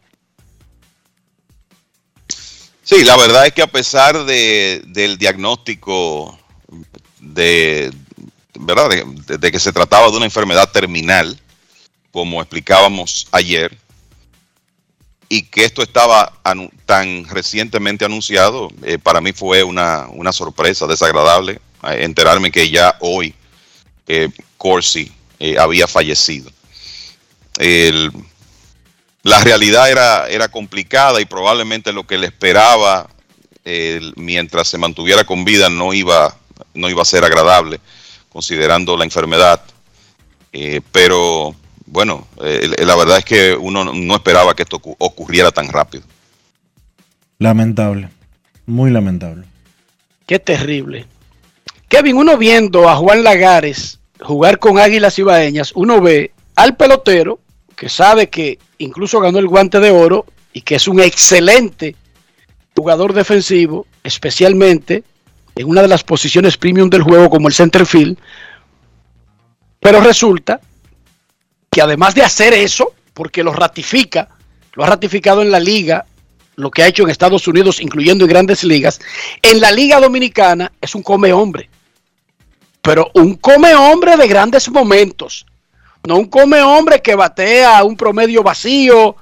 Sí, 2.82 3.02
la 3.02 3.16
verdad 3.16 3.46
es 3.46 3.52
que 3.52 3.62
a 3.62 3.66
pesar 3.66 4.24
de, 4.24 4.82
del 4.86 5.18
diagnóstico 5.18 6.38
de, 7.18 7.92
¿verdad? 8.60 8.90
De, 9.38 9.52
que 9.52 9.60
se 9.60 9.72
trataba 9.72 10.10
de 10.10 10.16
una 10.16 10.26
enfermedad 10.26 10.70
terminal, 10.70 11.38
como 12.12 12.40
explicábamos 12.40 13.28
ayer, 13.32 13.76
y 15.28 15.42
que 15.42 15.64
esto 15.64 15.82
estaba 15.82 16.32
tan 16.84 17.24
recientemente 17.28 18.04
anunciado, 18.04 18.70
eh, 18.84 18.98
para 18.98 19.20
mí 19.20 19.32
fue 19.32 19.64
una, 19.64 20.06
una 20.12 20.32
sorpresa 20.32 20.86
desagradable 20.86 21.60
eh, 21.82 22.04
enterarme 22.04 22.52
que 22.52 22.70
ya 22.70 22.96
hoy 23.00 23.34
eh, 24.06 24.30
Corsi 24.56 25.12
había 25.58 25.86
fallecido. 25.86 26.50
la 29.22 29.40
realidad 29.40 29.90
era, 29.90 30.28
era 30.28 30.48
complicada 30.48 31.20
y 31.20 31.26
probablemente 31.26 31.92
lo 31.92 32.06
que 32.06 32.16
le 32.16 32.28
esperaba 32.28 33.10
mientras 34.14 34.68
se 34.68 34.78
mantuviera 34.78 35.24
con 35.24 35.44
vida 35.44 35.68
no 35.68 35.92
iba, 35.92 36.38
no 36.72 36.88
iba 36.88 37.02
a 37.02 37.04
ser 37.04 37.24
agradable 37.24 37.80
considerando 38.36 38.98
la 38.98 39.04
enfermedad. 39.04 39.62
Eh, 40.52 40.82
pero 40.92 41.54
bueno, 41.86 42.26
eh, 42.44 42.68
la 42.84 42.94
verdad 42.94 43.16
es 43.16 43.24
que 43.24 43.54
uno 43.54 43.82
no 43.82 44.14
esperaba 44.14 44.54
que 44.54 44.64
esto 44.64 44.78
ocurriera 44.98 45.50
tan 45.52 45.68
rápido. 45.68 46.04
Lamentable, 47.38 48.10
muy 48.66 48.90
lamentable. 48.90 49.46
Qué 50.26 50.38
terrible. 50.38 51.06
Kevin, 51.88 52.18
uno 52.18 52.36
viendo 52.36 52.90
a 52.90 52.96
Juan 52.96 53.24
Lagares 53.24 54.00
jugar 54.20 54.58
con 54.58 54.78
Águilas 54.78 55.18
Ibaeñas, 55.18 55.72
uno 55.74 56.02
ve 56.02 56.32
al 56.56 56.76
pelotero 56.76 57.40
que 57.74 57.88
sabe 57.88 58.28
que 58.28 58.58
incluso 58.76 59.18
ganó 59.18 59.38
el 59.38 59.46
guante 59.46 59.80
de 59.80 59.92
oro 59.92 60.26
y 60.52 60.60
que 60.60 60.74
es 60.74 60.86
un 60.88 61.00
excelente 61.00 61.96
jugador 62.76 63.14
defensivo, 63.14 63.86
especialmente 64.04 65.04
en 65.56 65.68
una 65.68 65.82
de 65.82 65.88
las 65.88 66.04
posiciones 66.04 66.56
premium 66.56 66.90
del 66.90 67.02
juego 67.02 67.30
como 67.30 67.48
el 67.48 67.54
center 67.54 67.86
field. 67.86 68.18
Pero 69.80 70.00
resulta 70.00 70.60
que 71.70 71.80
además 71.80 72.14
de 72.14 72.22
hacer 72.22 72.52
eso, 72.52 72.92
porque 73.14 73.42
lo 73.42 73.52
ratifica, 73.52 74.28
lo 74.74 74.84
ha 74.84 74.86
ratificado 74.86 75.42
en 75.42 75.50
la 75.50 75.58
liga, 75.58 76.04
lo 76.56 76.70
que 76.70 76.82
ha 76.82 76.86
hecho 76.86 77.02
en 77.02 77.10
Estados 77.10 77.48
Unidos, 77.48 77.80
incluyendo 77.80 78.24
en 78.24 78.30
grandes 78.30 78.64
ligas, 78.64 79.00
en 79.42 79.60
la 79.60 79.72
liga 79.72 79.98
dominicana 79.98 80.72
es 80.80 80.94
un 80.94 81.02
come 81.02 81.32
hombre. 81.32 81.70
Pero 82.82 83.10
un 83.14 83.34
come 83.36 83.74
hombre 83.74 84.16
de 84.16 84.28
grandes 84.28 84.68
momentos. 84.70 85.46
No 86.06 86.16
un 86.18 86.26
come 86.26 86.60
hombre 86.62 87.00
que 87.00 87.14
batea 87.14 87.82
un 87.82 87.96
promedio 87.96 88.42
vacío, 88.42 89.16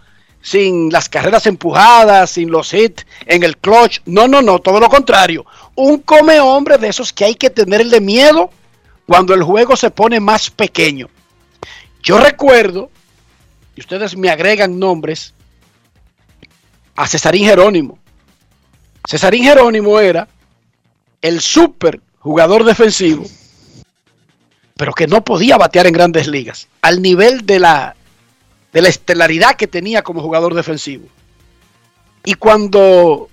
sin 0.44 0.92
las 0.92 1.08
carreras 1.08 1.46
empujadas, 1.46 2.32
sin 2.32 2.50
los 2.50 2.72
hits 2.74 3.06
en 3.24 3.42
el 3.42 3.56
clutch. 3.56 4.00
No, 4.04 4.28
no, 4.28 4.42
no, 4.42 4.58
todo 4.58 4.78
lo 4.78 4.90
contrario. 4.90 5.46
Un 5.74 6.00
come 6.00 6.38
hombre 6.38 6.76
de 6.76 6.88
esos 6.88 7.14
que 7.14 7.24
hay 7.24 7.34
que 7.34 7.48
tenerle 7.48 7.98
miedo 7.98 8.50
cuando 9.06 9.32
el 9.32 9.42
juego 9.42 9.74
se 9.74 9.90
pone 9.90 10.20
más 10.20 10.50
pequeño. 10.50 11.08
Yo 12.02 12.18
recuerdo, 12.18 12.90
y 13.74 13.80
ustedes 13.80 14.18
me 14.18 14.28
agregan 14.28 14.78
nombres, 14.78 15.32
a 16.94 17.08
Cesarín 17.08 17.46
Jerónimo. 17.46 17.98
Cesarín 19.08 19.44
Jerónimo 19.44 19.98
era 19.98 20.28
el 21.22 21.40
super 21.40 22.02
jugador 22.18 22.64
defensivo, 22.64 23.24
pero 24.76 24.92
que 24.92 25.06
no 25.06 25.24
podía 25.24 25.56
batear 25.56 25.86
en 25.86 25.94
grandes 25.94 26.26
ligas, 26.26 26.68
al 26.82 27.00
nivel 27.00 27.46
de 27.46 27.60
la 27.60 27.96
de 28.74 28.82
la 28.82 28.88
estelaridad 28.88 29.54
que 29.54 29.68
tenía 29.68 30.02
como 30.02 30.20
jugador 30.20 30.52
defensivo. 30.52 31.06
Y 32.24 32.34
cuando 32.34 33.28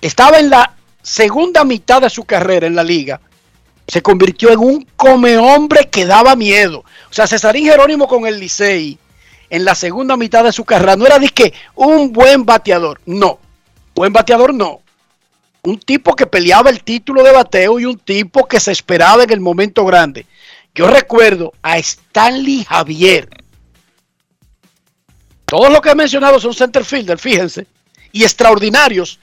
estaba 0.00 0.38
en 0.38 0.48
la 0.48 0.76
segunda 1.02 1.64
mitad 1.64 2.00
de 2.00 2.08
su 2.08 2.24
carrera 2.24 2.68
en 2.68 2.76
la 2.76 2.84
liga, 2.84 3.20
se 3.88 4.00
convirtió 4.00 4.52
en 4.52 4.60
un 4.60 4.86
come 4.96 5.36
hombre 5.36 5.88
que 5.90 6.06
daba 6.06 6.36
miedo. 6.36 6.84
O 7.10 7.12
sea, 7.12 7.26
Cesarín 7.26 7.64
Jerónimo 7.64 8.06
con 8.06 8.24
el 8.24 8.38
Licey 8.38 8.96
en 9.50 9.64
la 9.64 9.74
segunda 9.74 10.16
mitad 10.16 10.44
de 10.44 10.52
su 10.52 10.64
carrera 10.64 10.94
no 10.94 11.04
era 11.04 11.18
de 11.18 11.28
que 11.28 11.52
un 11.74 12.12
buen 12.12 12.44
bateador, 12.44 13.00
no. 13.04 13.40
Buen 13.92 14.12
bateador 14.12 14.54
no. 14.54 14.80
Un 15.62 15.80
tipo 15.80 16.14
que 16.14 16.26
peleaba 16.26 16.70
el 16.70 16.84
título 16.84 17.24
de 17.24 17.32
bateo 17.32 17.80
y 17.80 17.86
un 17.86 17.98
tipo 17.98 18.46
que 18.46 18.60
se 18.60 18.70
esperaba 18.70 19.24
en 19.24 19.30
el 19.30 19.40
momento 19.40 19.84
grande. 19.84 20.26
Yo 20.76 20.86
recuerdo 20.86 21.52
a 21.60 21.76
Stanley 21.78 22.64
Javier, 22.64 23.28
todos 25.52 25.70
los 25.70 25.82
que 25.82 25.90
he 25.90 25.94
mencionado 25.94 26.40
son 26.40 26.54
center 26.54 26.82
fielder, 26.82 27.18
fíjense, 27.18 27.66
y 28.10 28.22
extraordinarios 28.22 29.20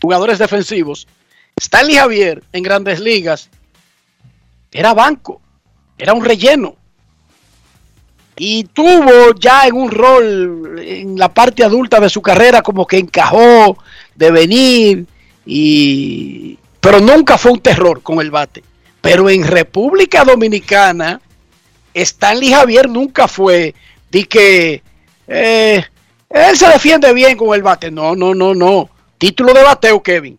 jugadores 0.00 0.38
defensivos. 0.38 1.08
Stanley 1.56 1.96
Javier 1.96 2.44
en 2.52 2.62
grandes 2.62 3.00
ligas 3.00 3.50
era 4.70 4.94
banco, 4.94 5.40
era 5.98 6.12
un 6.12 6.24
relleno. 6.24 6.76
Y 8.36 8.62
tuvo 8.66 9.34
ya 9.34 9.66
en 9.66 9.74
un 9.74 9.90
rol 9.90 10.78
en 10.78 11.18
la 11.18 11.34
parte 11.34 11.64
adulta 11.64 11.98
de 11.98 12.08
su 12.08 12.22
carrera 12.22 12.62
como 12.62 12.86
que 12.86 12.98
encajó 12.98 13.76
de 14.14 14.30
venir 14.30 15.06
y 15.44 16.56
pero 16.78 17.00
nunca 17.00 17.36
fue 17.36 17.50
un 17.50 17.60
terror 17.60 18.00
con 18.00 18.20
el 18.20 18.30
bate. 18.30 18.62
Pero 19.00 19.28
en 19.28 19.44
República 19.44 20.22
Dominicana 20.22 21.20
Stanley 21.92 22.52
Javier 22.52 22.88
nunca 22.88 23.26
fue 23.26 23.74
de 24.12 24.24
que 24.26 24.93
eh, 25.28 25.84
él 26.30 26.56
se 26.56 26.68
defiende 26.68 27.12
bien 27.12 27.36
con 27.36 27.54
el 27.54 27.62
bate. 27.62 27.90
No, 27.90 28.14
no, 28.16 28.34
no, 28.34 28.54
no. 28.54 28.90
Título 29.18 29.52
de 29.54 29.62
bateo, 29.62 30.02
Kevin. 30.02 30.38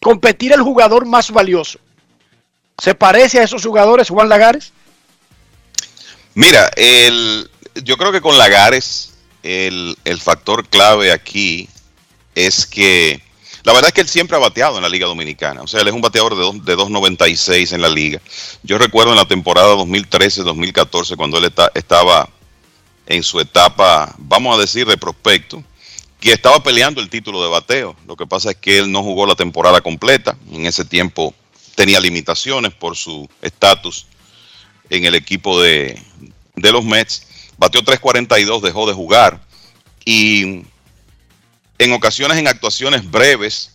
Competir 0.00 0.52
el 0.52 0.60
jugador 0.62 1.06
más 1.06 1.30
valioso. 1.30 1.78
¿Se 2.78 2.94
parece 2.94 3.38
a 3.40 3.44
esos 3.44 3.64
jugadores, 3.64 4.08
Juan 4.10 4.28
Lagares? 4.28 4.72
Mira, 6.34 6.70
el, 6.76 7.50
yo 7.82 7.96
creo 7.96 8.12
que 8.12 8.20
con 8.20 8.36
Lagares 8.36 9.14
el, 9.42 9.96
el 10.04 10.20
factor 10.20 10.68
clave 10.68 11.12
aquí 11.12 11.68
es 12.34 12.66
que 12.66 13.22
la 13.64 13.72
verdad 13.72 13.88
es 13.88 13.94
que 13.94 14.00
él 14.02 14.08
siempre 14.08 14.36
ha 14.36 14.40
bateado 14.40 14.76
en 14.76 14.82
la 14.82 14.88
Liga 14.88 15.06
Dominicana. 15.06 15.62
O 15.62 15.66
sea, 15.66 15.80
él 15.80 15.88
es 15.88 15.94
un 15.94 16.02
bateador 16.02 16.36
de, 16.36 16.42
dos- 16.42 16.64
de 16.64 16.76
2.96 16.76 17.72
en 17.72 17.80
la 17.82 17.88
liga. 17.88 18.20
Yo 18.62 18.78
recuerdo 18.78 19.10
en 19.12 19.16
la 19.16 19.24
temporada 19.26 19.74
2013-2014, 19.74 21.16
cuando 21.16 21.38
él 21.38 21.46
esta- 21.46 21.72
estaba 21.74 22.28
en 23.06 23.22
su 23.22 23.40
etapa, 23.40 24.14
vamos 24.18 24.56
a 24.56 24.60
decir, 24.60 24.86
de 24.86 24.96
prospecto, 24.96 25.62
que 26.20 26.32
estaba 26.32 26.62
peleando 26.62 27.00
el 27.00 27.08
título 27.08 27.42
de 27.42 27.48
bateo. 27.48 27.96
Lo 28.06 28.16
que 28.16 28.26
pasa 28.26 28.50
es 28.50 28.56
que 28.56 28.78
él 28.78 28.90
no 28.90 29.02
jugó 29.02 29.26
la 29.26 29.34
temporada 29.34 29.80
completa. 29.80 30.36
En 30.50 30.66
ese 30.66 30.84
tiempo 30.84 31.34
tenía 31.74 32.00
limitaciones 32.00 32.74
por 32.74 32.96
su 32.96 33.28
estatus 33.42 34.06
en 34.90 35.04
el 35.04 35.14
equipo 35.14 35.60
de, 35.60 36.00
de 36.56 36.72
los 36.72 36.84
Mets. 36.84 37.26
Bateó 37.58 37.82
3.42, 37.82 38.60
dejó 38.60 38.86
de 38.86 38.92
jugar. 38.92 39.40
Y 40.04 40.64
en 41.78 41.92
ocasiones, 41.92 42.38
en 42.38 42.48
actuaciones 42.48 43.08
breves, 43.08 43.72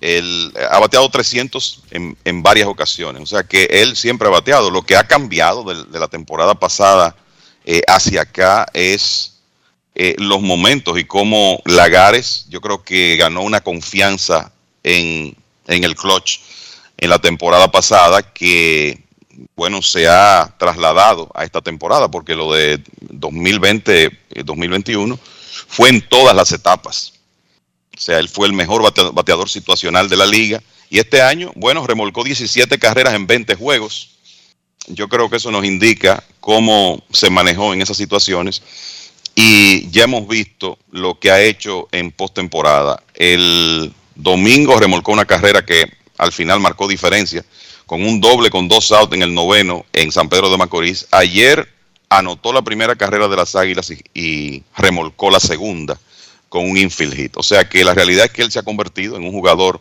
él 0.00 0.52
ha 0.70 0.78
bateado 0.78 1.08
300 1.08 1.82
en, 1.90 2.16
en 2.24 2.42
varias 2.42 2.68
ocasiones. 2.68 3.22
O 3.22 3.26
sea 3.26 3.42
que 3.42 3.64
él 3.64 3.96
siempre 3.96 4.28
ha 4.28 4.30
bateado. 4.30 4.70
Lo 4.70 4.82
que 4.82 4.96
ha 4.96 5.06
cambiado 5.06 5.64
de, 5.64 5.84
de 5.84 5.98
la 5.98 6.08
temporada 6.08 6.54
pasada 6.54 7.16
eh, 7.64 7.82
hacia 7.86 8.22
acá 8.22 8.66
es 8.72 9.40
eh, 9.94 10.14
los 10.18 10.40
momentos 10.40 10.98
y 10.98 11.04
cómo 11.04 11.60
Lagares, 11.64 12.46
yo 12.48 12.60
creo 12.60 12.82
que 12.82 13.16
ganó 13.16 13.42
una 13.42 13.60
confianza 13.60 14.52
en, 14.82 15.34
en 15.66 15.84
el 15.84 15.94
clutch 15.94 16.40
en 16.98 17.10
la 17.10 17.18
temporada 17.18 17.70
pasada 17.70 18.22
que, 18.22 19.02
bueno, 19.56 19.82
se 19.82 20.06
ha 20.08 20.54
trasladado 20.58 21.30
a 21.34 21.44
esta 21.44 21.60
temporada 21.60 22.10
porque 22.10 22.34
lo 22.34 22.52
de 22.52 22.82
2020-2021 24.34 25.18
fue 25.68 25.88
en 25.90 26.00
todas 26.08 26.34
las 26.34 26.52
etapas. 26.52 27.14
O 27.96 28.00
sea, 28.00 28.18
él 28.18 28.28
fue 28.28 28.46
el 28.46 28.52
mejor 28.52 28.82
bate- 28.82 29.12
bateador 29.12 29.48
situacional 29.48 30.08
de 30.08 30.16
la 30.16 30.26
liga. 30.26 30.62
Y 30.88 30.98
este 30.98 31.22
año, 31.22 31.52
bueno, 31.54 31.86
remolcó 31.86 32.24
17 32.24 32.78
carreras 32.78 33.14
en 33.14 33.26
20 33.26 33.54
juegos. 33.54 34.18
Yo 34.94 35.08
creo 35.08 35.30
que 35.30 35.36
eso 35.36 35.50
nos 35.50 35.64
indica 35.64 36.22
cómo 36.40 37.02
se 37.12 37.30
manejó 37.30 37.72
en 37.72 37.82
esas 37.82 37.96
situaciones. 37.96 38.62
Y 39.34 39.88
ya 39.90 40.04
hemos 40.04 40.26
visto 40.26 40.78
lo 40.90 41.18
que 41.18 41.30
ha 41.30 41.40
hecho 41.40 41.88
en 41.92 42.10
postemporada. 42.10 43.02
El 43.14 43.92
domingo 44.14 44.78
remolcó 44.78 45.12
una 45.12 45.24
carrera 45.24 45.64
que 45.64 45.90
al 46.18 46.32
final 46.32 46.60
marcó 46.60 46.86
diferencia, 46.86 47.44
con 47.86 48.02
un 48.02 48.20
doble 48.20 48.50
con 48.50 48.68
dos 48.68 48.92
outs 48.92 49.14
en 49.14 49.22
el 49.22 49.32
noveno 49.32 49.86
en 49.92 50.12
San 50.12 50.28
Pedro 50.28 50.50
de 50.50 50.58
Macorís. 50.58 51.06
Ayer 51.10 51.66
anotó 52.08 52.52
la 52.52 52.62
primera 52.62 52.96
carrera 52.96 53.28
de 53.28 53.36
las 53.36 53.54
Águilas 53.56 53.90
y, 54.12 54.62
remolcó 54.76 55.30
la 55.30 55.40
segunda 55.40 55.98
con 56.48 56.68
un 56.68 56.76
infield 56.76 57.14
hit. 57.14 57.36
O 57.36 57.42
sea 57.42 57.68
que 57.68 57.84
la 57.84 57.94
realidad 57.94 58.26
es 58.26 58.32
que 58.32 58.42
él 58.42 58.50
se 58.50 58.58
ha 58.58 58.64
convertido 58.64 59.16
en 59.16 59.24
un 59.24 59.32
jugador 59.32 59.80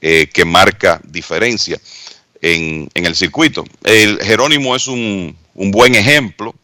eh, 0.00 0.28
que 0.32 0.44
marca 0.44 1.00
diferencia 1.04 1.80
en, 2.44 2.90
en 2.92 3.06
el 3.06 3.16
circuito. 3.16 3.64
El 3.84 4.18
Jerónimo 4.22 4.76
es 4.76 4.86
un, 4.86 5.34
un 5.54 5.70
buen 5.70 5.94
ejemplo. 5.94 6.54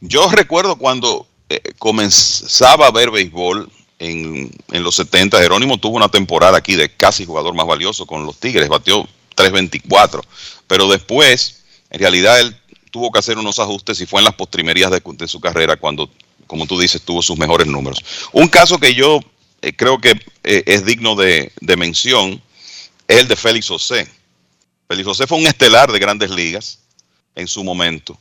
Yo 0.00 0.30
recuerdo 0.30 0.76
cuando 0.76 1.26
eh, 1.50 1.60
comenzaba 1.78 2.86
a 2.86 2.90
ver 2.90 3.10
béisbol 3.10 3.70
en, 3.98 4.50
en 4.72 4.82
los 4.82 4.94
70, 4.96 5.38
Jerónimo 5.38 5.76
tuvo 5.76 5.96
una 5.96 6.08
temporada 6.08 6.56
aquí 6.56 6.74
de 6.74 6.88
casi 6.88 7.26
jugador 7.26 7.54
más 7.54 7.66
valioso 7.66 8.06
con 8.06 8.24
los 8.24 8.40
Tigres, 8.40 8.66
batió 8.68 9.06
3.24, 9.36 10.22
pero 10.66 10.88
después, 10.88 11.62
en 11.90 12.00
realidad, 12.00 12.40
él 12.40 12.56
tuvo 12.90 13.12
que 13.12 13.18
hacer 13.18 13.36
unos 13.36 13.58
ajustes 13.58 14.00
y 14.00 14.06
fue 14.06 14.20
en 14.20 14.24
las 14.24 14.34
postrimerías 14.34 14.90
de, 14.90 15.28
su 15.28 15.38
carrera 15.38 15.76
cuando, 15.76 16.08
como 16.46 16.64
tú 16.66 16.80
dices, 16.80 17.02
tuvo 17.02 17.20
sus 17.20 17.36
mejores 17.36 17.66
números. 17.66 18.02
Un 18.32 18.48
caso 18.48 18.78
que 18.78 18.94
yo 18.94 19.20
eh, 19.60 19.74
creo 19.76 20.00
que 20.00 20.12
eh, 20.44 20.62
es 20.64 20.86
digno 20.86 21.14
de, 21.14 21.52
de 21.60 21.76
mención 21.76 22.40
es 23.08 23.18
el 23.18 23.28
de 23.28 23.36
Félix 23.36 23.68
José. 23.68 24.08
Félix 24.88 25.06
José 25.06 25.26
fue 25.26 25.38
un 25.38 25.46
estelar 25.46 25.90
de 25.90 25.98
grandes 25.98 26.30
ligas 26.30 26.78
en 27.34 27.48
su 27.48 27.64
momento. 27.64 28.18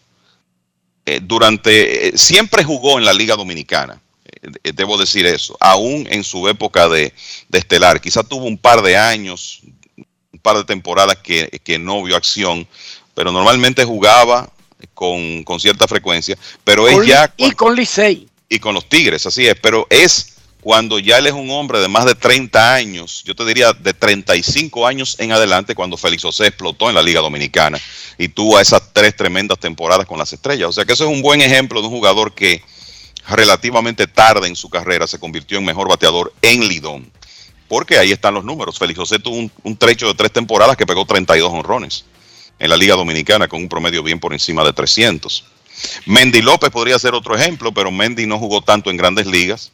Eh, 1.06 1.20
durante, 1.22 2.08
eh, 2.08 2.18
siempre 2.18 2.64
jugó 2.64 2.98
en 2.98 3.06
la 3.06 3.14
Liga 3.14 3.36
Dominicana, 3.36 4.02
eh, 4.42 4.72
debo 4.74 4.98
decir 4.98 5.26
eso, 5.26 5.58
aún 5.60 6.08
en 6.10 6.24
su 6.24 6.48
época 6.48 6.88
de, 6.88 7.14
de 7.50 7.60
estelar. 7.60 8.00
Quizá 8.00 8.24
tuvo 8.24 8.46
un 8.46 8.58
par 8.58 8.82
de 8.82 8.96
años, 8.96 9.60
un 9.98 10.40
par 10.42 10.58
de 10.58 10.64
temporadas 10.64 11.18
que, 11.18 11.62
que 11.64 11.78
no 11.78 12.04
vio 12.04 12.16
acción, 12.16 12.68
pero 13.14 13.32
normalmente 13.32 13.84
jugaba 13.84 14.50
con, 14.94 15.44
con 15.44 15.60
cierta 15.60 15.88
frecuencia, 15.88 16.38
pero 16.64 16.88
es 16.88 17.06
ya 17.06 17.34
y 17.38 17.52
con 17.52 17.76
Licey. 17.76 18.28
y 18.50 18.60
con 18.60 18.74
los 18.74 18.88
Tigres, 18.88 19.26
así 19.26 19.46
es, 19.46 19.56
pero 19.62 19.86
es 19.90 20.33
cuando 20.64 20.98
ya 20.98 21.18
él 21.18 21.28
es 21.28 21.34
un 21.34 21.52
hombre 21.52 21.80
de 21.82 21.90
más 21.90 22.06
de 22.06 22.16
30 22.16 22.74
años, 22.74 23.22
yo 23.26 23.36
te 23.36 23.44
diría 23.44 23.74
de 23.74 23.94
35 23.94 24.88
años 24.88 25.18
en 25.20 25.34
adelante, 25.34 25.76
cuando 25.76 25.98
Félix 25.98 26.24
José 26.24 26.48
explotó 26.48 26.88
en 26.88 26.96
la 26.96 27.02
Liga 27.02 27.20
Dominicana 27.20 27.78
y 28.18 28.30
tuvo 28.30 28.58
esas 28.62 28.94
tres 28.94 29.14
tremendas 29.14 29.60
temporadas 29.60 30.08
con 30.08 30.18
las 30.18 30.32
estrellas. 30.32 30.70
O 30.70 30.72
sea 30.72 30.86
que 30.86 30.94
eso 30.94 31.04
es 31.04 31.10
un 31.10 31.22
buen 31.22 31.42
ejemplo 31.42 31.82
de 31.82 31.88
un 31.88 31.94
jugador 31.94 32.34
que 32.34 32.64
relativamente 33.28 34.08
tarde 34.08 34.48
en 34.48 34.56
su 34.56 34.70
carrera 34.70 35.06
se 35.06 35.20
convirtió 35.20 35.58
en 35.58 35.66
mejor 35.66 35.90
bateador 35.90 36.34
en 36.42 36.66
Lidón. 36.66 37.12
Porque 37.68 37.98
ahí 37.98 38.14
están 38.14 38.34
los 38.34 38.46
números. 38.46 38.80
Félix 38.80 39.00
José 39.00 39.20
tuvo 39.20 39.36
un, 39.36 39.52
un 39.64 39.76
trecho 39.76 40.08
de 40.08 40.14
tres 40.14 40.32
temporadas 40.32 40.78
que 40.78 40.86
pegó 40.86 41.06
32 41.06 41.52
honrones 41.52 42.06
en 42.58 42.70
la 42.70 42.78
Liga 42.78 42.96
Dominicana 42.96 43.50
con 43.50 43.62
un 43.62 43.68
promedio 43.68 44.02
bien 44.02 44.22
por 44.22 44.32
encima 44.32 44.64
de 44.64 44.72
300. 44.72 45.44
Mendy 46.06 46.42
López 46.42 46.70
podría 46.70 46.98
ser 47.00 47.14
otro 47.14 47.36
ejemplo, 47.36 47.74
pero 47.74 47.92
Mendy 47.92 48.26
no 48.26 48.40
jugó 48.40 48.62
tanto 48.62 48.90
en 48.90 48.96
grandes 48.96 49.28
ligas. 49.28 49.74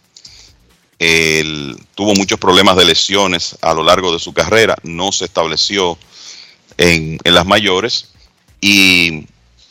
Él 0.99 1.77
tuvo 1.95 2.13
muchos 2.13 2.37
problemas 2.37 2.75
de 2.75 2.83
lesiones 2.83 3.57
a 3.61 3.73
lo 3.73 3.83
largo 3.83 4.11
de 4.11 4.19
su 4.19 4.33
carrera, 4.33 4.77
no 4.83 5.13
se 5.13 5.25
estableció 5.25 5.97
en, 6.77 7.17
las 7.23 7.45
mayores 7.45 8.09
y 8.59 9.25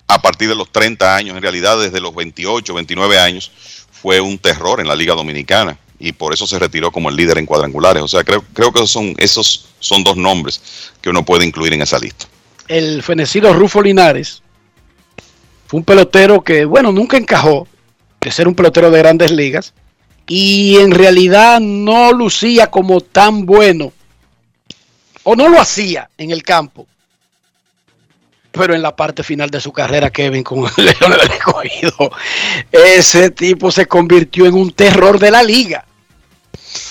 a 0.07 0.23
partir 0.23 0.49
de 0.49 0.55
los 0.55 0.73
30 0.73 1.15
años, 1.15 1.37
en 1.37 1.43
realidad 1.43 1.79
desde 1.79 2.01
los 2.01 2.15
28, 2.15 2.73
29 2.73 3.19
años, 3.19 3.51
fue 3.91 4.21
un 4.21 4.39
terror 4.39 4.81
en 4.81 4.89
la 4.89 4.97
Liga 4.97 5.15
Dominicana 5.15 5.79
y 5.99 6.13
por 6.13 6.33
eso 6.33 6.47
se 6.47 6.59
retiró 6.59 6.91
como 6.91 7.11
el 7.11 7.17
líder 7.17 7.37
en 7.37 7.47
cuadrangulares. 7.47 8.03
O 8.03 8.09
sea, 8.09 8.25
creo, 8.25 8.43
creo 8.55 8.73
que 8.73 8.87
son, 8.87 9.15
esos 9.19 9.67
son 9.81 10.03
dos 10.05 10.17
nombres 10.17 10.63
que 11.03 11.11
uno 11.11 11.25
puede 11.25 11.45
incluir 11.45 11.75
en 11.75 11.83
esa 11.83 11.99
lista. 11.99 12.27
El 12.69 13.03
fenecido 13.03 13.53
Rufo 13.53 13.83
Linares 13.83 14.43
fue 15.67 15.79
un 15.79 15.85
pelotero 15.85 16.43
que, 16.43 16.65
bueno, 16.65 16.93
nunca 16.93 17.19
encajó 17.19 17.69
de 18.21 18.31
ser 18.31 18.49
un 18.49 18.55
pelotero 18.55 18.91
de 18.91 18.99
grandes 18.99 19.31
ligas 19.31 19.75
y 20.29 20.77
en 20.77 20.93
realidad 20.93 21.59
no 21.59 22.13
lucía 22.13 22.71
como 22.71 23.01
tan 23.01 23.47
bueno 23.47 23.93
o 25.25 25.35
no 25.35 25.49
lo 25.49 25.61
hacía 25.61 26.09
en 26.17 26.31
el 26.31 26.43
campo. 26.43 26.87
Pero 28.53 28.75
en 28.75 28.83
la 28.83 28.95
parte 28.97 29.23
final 29.23 29.51
de 29.51 29.61
su 29.61 29.73
carrera, 29.73 30.11
Kevin, 30.11 30.43
con 30.43 30.61
León 30.77 31.11
del 31.11 31.31
Escogido, 31.31 32.11
ese 32.73 33.31
tipo 33.31 33.71
se 33.71 33.87
convirtió 33.87 34.47
en 34.47 34.55
un 34.55 34.73
terror 34.73 35.19
de 35.19 35.31
la 35.31 35.43
liga. 35.43 35.85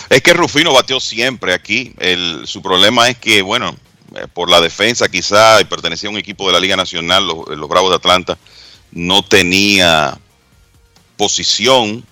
Es 0.09 0.21
que 0.21 0.33
Rufino 0.33 0.73
bateó 0.73 0.99
siempre 0.99 1.53
aquí. 1.53 1.93
El, 1.97 2.43
su 2.45 2.61
problema 2.61 3.09
es 3.09 3.17
que, 3.17 3.41
bueno, 3.41 3.75
eh, 4.15 4.27
por 4.33 4.49
la 4.49 4.61
defensa 4.61 5.09
quizá 5.09 5.59
y 5.59 5.65
pertenecía 5.65 6.09
a 6.09 6.13
un 6.13 6.17
equipo 6.17 6.47
de 6.47 6.53
la 6.53 6.59
Liga 6.59 6.75
Nacional, 6.75 7.27
los, 7.27 7.47
los 7.49 7.69
Bravos 7.69 7.89
de 7.89 7.97
Atlanta, 7.97 8.37
no 8.91 9.23
tenía 9.23 10.17
posición. 11.17 12.05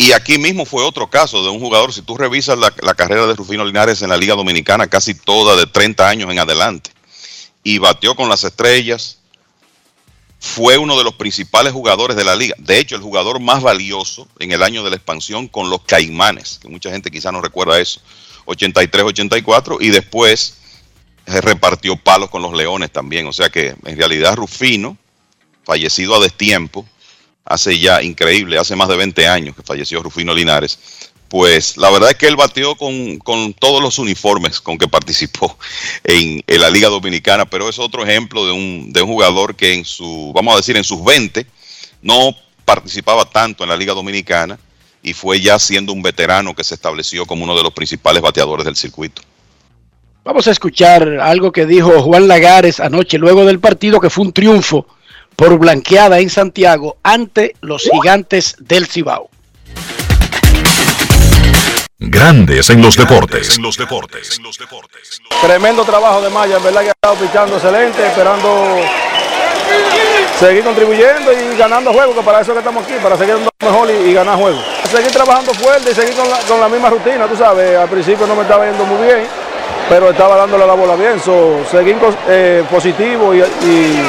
Y 0.00 0.12
aquí 0.12 0.38
mismo 0.38 0.64
fue 0.64 0.84
otro 0.84 1.10
caso 1.10 1.42
de 1.42 1.50
un 1.50 1.58
jugador, 1.58 1.92
si 1.92 2.02
tú 2.02 2.16
revisas 2.16 2.56
la, 2.56 2.70
carrera 2.94 3.26
de 3.26 3.34
Rufino 3.34 3.64
Linares 3.64 4.00
en 4.00 4.08
la 4.08 4.16
Liga 4.16 4.36
Dominicana, 4.36 4.86
casi 4.86 5.12
toda 5.12 5.56
de 5.56 5.66
30 5.66 6.08
años 6.08 6.30
en 6.30 6.38
adelante, 6.38 6.92
y 7.64 7.78
batió 7.78 8.14
con 8.14 8.28
las 8.28 8.44
estrellas, 8.44 9.18
fue 10.38 10.78
uno 10.78 10.96
de 10.96 11.02
los 11.02 11.14
principales 11.14 11.72
jugadores 11.72 12.16
de 12.16 12.24
la 12.24 12.36
liga. 12.36 12.54
De 12.58 12.78
hecho, 12.78 12.94
el 12.94 13.02
jugador 13.02 13.40
más 13.40 13.60
valioso 13.60 14.28
en 14.38 14.52
el 14.52 14.62
año 14.62 14.84
de 14.84 14.90
la 14.90 14.96
expansión 14.96 15.48
con 15.48 15.68
los 15.68 15.82
Caimanes, 15.82 16.60
que 16.62 16.68
mucha 16.68 16.92
gente 16.92 17.10
quizá 17.10 17.32
no 17.32 17.40
recuerda 17.40 17.80
eso, 17.80 18.00
83-84, 18.46 19.78
y 19.80 19.88
después 19.88 20.58
se 21.26 21.40
repartió 21.40 21.96
palos 21.96 22.30
con 22.30 22.40
los 22.40 22.54
Leones 22.54 22.92
también. 22.92 23.26
O 23.26 23.32
sea 23.32 23.50
que 23.50 23.74
en 23.84 23.96
realidad 23.96 24.36
Rufino, 24.36 24.96
fallecido 25.64 26.14
a 26.14 26.20
destiempo, 26.20 26.86
hace 27.48 27.78
ya 27.78 28.02
increíble, 28.02 28.58
hace 28.58 28.76
más 28.76 28.88
de 28.88 28.96
20 28.96 29.26
años 29.26 29.56
que 29.56 29.62
falleció 29.62 30.02
Rufino 30.02 30.34
Linares, 30.34 30.78
pues 31.28 31.76
la 31.76 31.90
verdad 31.90 32.10
es 32.10 32.16
que 32.16 32.26
él 32.26 32.36
batió 32.36 32.74
con, 32.76 33.18
con 33.18 33.54
todos 33.54 33.82
los 33.82 33.98
uniformes 33.98 34.60
con 34.60 34.78
que 34.78 34.86
participó 34.86 35.58
en, 36.04 36.42
en, 36.46 36.60
la 36.60 36.70
Liga 36.70 36.88
Dominicana, 36.88 37.46
pero 37.46 37.68
es 37.68 37.78
otro 37.78 38.04
ejemplo 38.04 38.46
de 38.46 38.52
un, 38.52 38.92
de 38.92 39.02
un 39.02 39.08
jugador 39.08 39.56
que 39.56 39.74
en 39.74 39.84
su, 39.84 40.32
vamos 40.34 40.54
a 40.54 40.56
decir, 40.58 40.76
en 40.76 40.84
sus 40.84 41.02
20 41.02 41.46
no 42.02 42.34
participaba 42.64 43.28
tanto 43.28 43.64
en 43.64 43.70
la 43.70 43.76
Liga 43.76 43.94
Dominicana 43.94 44.58
y 45.02 45.14
fue 45.14 45.40
ya 45.40 45.58
siendo 45.58 45.92
un 45.92 46.02
veterano 46.02 46.54
que 46.54 46.64
se 46.64 46.74
estableció 46.74 47.24
como 47.24 47.44
uno 47.44 47.56
de 47.56 47.62
los 47.62 47.72
principales 47.72 48.20
bateadores 48.22 48.66
del 48.66 48.76
circuito. 48.76 49.22
Vamos 50.24 50.46
a 50.46 50.50
escuchar 50.50 51.20
algo 51.20 51.50
que 51.50 51.64
dijo 51.64 52.02
Juan 52.02 52.28
Lagares 52.28 52.80
anoche 52.80 53.16
luego 53.16 53.46
del 53.46 53.60
partido 53.60 54.00
que 54.00 54.10
fue 54.10 54.26
un 54.26 54.32
triunfo 54.32 54.86
por 55.38 55.56
blanqueada 55.56 56.18
en 56.18 56.28
Santiago 56.30 56.96
ante 57.04 57.54
los 57.60 57.82
gigantes 57.84 58.56
del 58.58 58.86
Cibao. 58.88 59.30
Grandes 62.00 62.68
en 62.70 62.82
los 62.82 62.96
deportes. 62.96 63.56
Tremendo 65.40 65.84
trabajo 65.84 66.20
de 66.22 66.30
Maya, 66.30 66.56
en 66.56 66.64
verdad 66.64 66.80
que 66.80 66.88
ha 66.88 66.90
estado 66.90 67.14
pichando 67.14 67.54
excelente, 67.54 68.04
esperando 68.04 68.80
seguir 70.40 70.64
contribuyendo 70.64 71.32
y 71.32 71.56
ganando 71.56 71.92
juegos, 71.92 72.16
que 72.16 72.22
para 72.22 72.40
eso 72.40 72.52
que 72.52 72.58
estamos 72.58 72.82
aquí, 72.84 72.94
para 73.00 73.16
seguir 73.16 73.34
dando 73.34 73.50
mejor 73.62 73.88
y, 73.92 74.10
y 74.10 74.14
ganar 74.14 74.36
juegos. 74.36 74.64
Seguir 74.90 75.12
trabajando 75.12 75.54
fuerte 75.54 75.92
y 75.92 75.94
seguir 75.94 76.14
con 76.14 76.28
la, 76.28 76.38
con 76.48 76.58
la 76.60 76.68
misma 76.68 76.90
rutina, 76.90 77.26
tú 77.28 77.36
sabes, 77.36 77.78
al 77.78 77.88
principio 77.88 78.26
no 78.26 78.34
me 78.34 78.42
estaba 78.42 78.66
yendo 78.68 78.84
muy 78.84 79.06
bien, 79.06 79.24
pero 79.88 80.10
estaba 80.10 80.34
dándole 80.34 80.66
la 80.66 80.74
bola 80.74 80.96
bien, 80.96 81.20
so, 81.24 81.64
seguir 81.70 81.96
eh, 82.28 82.64
positivo 82.68 83.32
y, 83.36 83.38
y- 83.38 84.02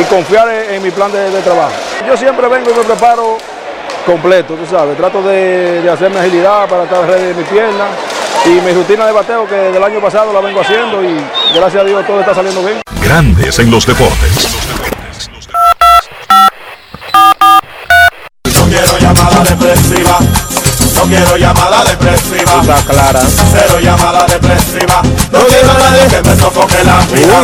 y 0.00 0.04
confiar 0.04 0.48
en, 0.48 0.74
en 0.74 0.82
mi 0.82 0.90
plan 0.90 1.10
de, 1.12 1.30
de 1.30 1.40
trabajo. 1.42 1.72
Yo 2.06 2.16
siempre 2.16 2.48
vengo 2.48 2.70
y 2.70 2.74
me 2.74 2.84
preparo 2.84 3.38
completo, 4.06 4.54
tú 4.54 4.66
sabes, 4.70 4.96
trato 4.96 5.22
de, 5.22 5.80
de 5.82 5.90
hacerme 5.90 6.20
agilidad 6.20 6.68
para 6.68 6.84
estar 6.84 7.06
ready 7.06 7.28
de 7.28 7.34
mi 7.34 7.44
pierna 7.44 7.84
y 8.44 8.48
mi 8.60 8.72
rutina 8.72 9.06
de 9.06 9.12
bateo 9.12 9.48
que 9.48 9.54
del 9.54 9.82
año 9.82 10.00
pasado 10.00 10.32
la 10.32 10.40
vengo 10.40 10.60
haciendo 10.60 11.02
y 11.02 11.16
gracias 11.54 11.82
a 11.82 11.86
Dios 11.86 12.06
todo 12.06 12.20
está 12.20 12.34
saliendo 12.34 12.62
bien. 12.62 12.80
Grandes 13.02 13.58
en 13.58 13.70
los 13.70 13.86
deportes. 13.86 14.48
No 18.44 18.64
quiero 18.68 18.98
llamada 18.98 19.44
depresiva. 19.44 20.18
No 20.94 21.02
quiero 21.02 21.36
llamada 21.36 21.84
depresiva. 21.84 22.60
Está 22.60 22.76
clara. 22.92 23.20
Cero 23.52 23.78
llamada 23.80 24.26
depresiva. 24.26 25.02
No 25.32 25.38
quiero 25.46 25.70
a 25.70 25.78
nadie 25.78 26.08
que 26.08 26.28
me 26.28 26.36
sofoque 26.36 26.84
la 26.84 26.98
vida. 27.12 27.42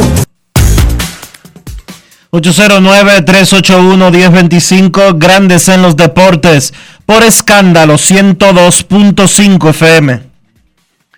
809-381-1025, 2.32 5.18
Grandes 5.18 5.68
en 5.68 5.82
los 5.82 5.96
Deportes, 5.96 6.72
por 7.04 7.24
escándalo 7.24 7.94
102.5 7.94 9.70
FM. 9.70 10.30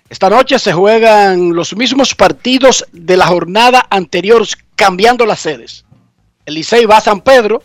Esta 0.09 0.29
noche 0.29 0.57
se 0.59 0.73
juegan 0.73 1.53
los 1.53 1.75
mismos 1.75 2.15
partidos 2.15 2.85
de 2.91 3.17
la 3.17 3.27
jornada 3.27 3.85
anterior, 3.89 4.45
cambiando 4.75 5.25
las 5.25 5.39
sedes. 5.39 5.85
El 6.45 6.55
Licey 6.55 6.85
va 6.85 6.97
a 6.97 7.01
San 7.01 7.21
Pedro 7.21 7.63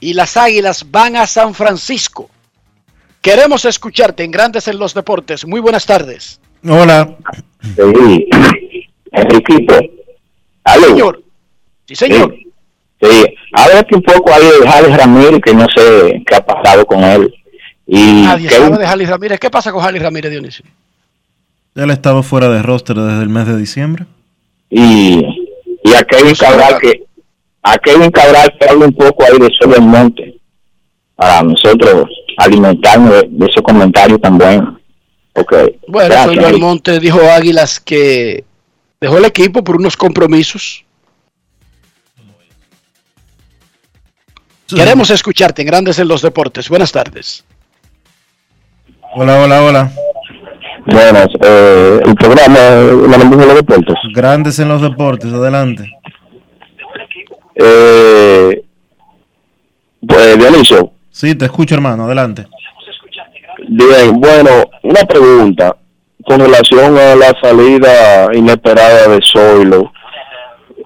y 0.00 0.12
las 0.14 0.36
Águilas 0.36 0.84
van 0.90 1.16
a 1.16 1.26
San 1.26 1.54
Francisco. 1.54 2.30
Queremos 3.20 3.64
escucharte 3.64 4.22
en 4.24 4.30
Grandes 4.30 4.68
en 4.68 4.78
los 4.78 4.94
Deportes. 4.94 5.44
Muy 5.46 5.60
buenas 5.60 5.86
tardes. 5.86 6.40
Hola. 6.64 7.16
Sí, 7.76 8.28
Enriquito. 9.12 9.80
¿Aló? 10.64 10.86
Señor. 10.86 11.22
Sí, 11.88 11.96
señor. 11.96 12.34
Sí, 13.00 13.34
háblate 13.54 13.94
un 13.96 14.02
poco 14.02 14.30
ahí 14.32 14.42
de 14.60 14.68
Javi 14.68 14.92
Ramírez, 14.94 15.40
que 15.42 15.54
no 15.54 15.66
sé 15.74 16.22
qué 16.26 16.34
ha 16.36 16.44
pasado 16.44 16.84
con 16.84 17.02
él. 17.02 17.32
Y 17.86 18.22
Nadie 18.22 18.50
sabe 18.50 18.76
de 18.76 18.86
Jali 18.86 19.06
Ramírez. 19.06 19.40
¿Qué 19.40 19.48
pasa 19.50 19.72
con 19.72 19.80
Jali 19.82 19.98
Ramírez, 19.98 20.30
Dionisio? 20.30 20.64
Él 21.74 21.88
ha 21.90 21.94
estado 21.94 22.22
fuera 22.22 22.48
de 22.50 22.60
roster 22.62 22.96
desde 22.96 23.22
el 23.22 23.28
mes 23.30 23.46
de 23.46 23.56
diciembre. 23.56 24.04
y, 24.68 25.22
y 25.84 25.94
a 25.94 26.02
Kevin 26.02 26.34
Cabral, 26.34 26.78
que 26.80 27.04
a 27.62 27.78
Kevin 27.78 28.10
Cabral 28.10 28.52
que 28.60 28.68
hable 28.68 28.84
un 28.86 28.92
poco 28.92 29.24
ahí 29.24 29.38
de 29.38 29.48
Sol 29.58 29.70
del 29.70 29.82
Monte, 29.82 30.34
para 31.16 31.42
nosotros 31.42 32.04
alimentarnos 32.36 33.10
de, 33.12 33.28
de 33.30 33.46
ese 33.46 33.62
comentario 33.62 34.18
tan 34.18 34.36
bueno. 34.36 34.78
Okay. 35.34 35.78
Bueno, 35.86 36.08
Gracias, 36.10 36.24
Soy 36.34 36.44
Enrique. 36.44 36.58
Monte 36.60 37.00
dijo 37.00 37.20
Águilas 37.30 37.78
que 37.80 38.44
dejó 39.00 39.16
el 39.18 39.24
equipo 39.24 39.62
por 39.64 39.76
unos 39.76 39.96
compromisos. 39.96 40.84
Queremos 44.74 45.10
escucharte 45.10 45.62
en 45.62 45.68
Grandes 45.68 45.98
en 45.98 46.08
los 46.08 46.22
Deportes. 46.22 46.68
Buenas 46.68 46.92
tardes. 46.92 47.44
Hola, 49.14 49.42
hola, 49.42 49.62
hola. 49.62 49.90
Buenas, 50.86 51.28
eh, 51.42 52.00
el 52.04 52.14
programa 52.14 52.58
La 53.10 53.18
Mendoza 53.18 53.40
de 53.40 53.46
los 53.46 53.54
Deportes. 53.56 53.94
Grandes 54.14 54.58
en 54.58 54.68
los 54.68 54.82
Deportes, 54.82 55.32
adelante. 55.32 55.90
Eh, 57.54 58.62
pues, 60.06 60.38
Dionisio, 60.38 60.92
Sí, 61.10 61.34
te 61.34 61.46
escucho, 61.46 61.74
hermano, 61.74 62.04
adelante. 62.04 62.46
bien, 63.68 64.20
bueno, 64.20 64.50
una 64.82 65.00
pregunta 65.04 65.74
con 66.24 66.40
relación 66.40 66.96
a 66.96 67.16
la 67.16 67.34
salida 67.42 68.28
inesperada 68.34 69.08
de 69.08 69.20
Zoilo 69.24 69.92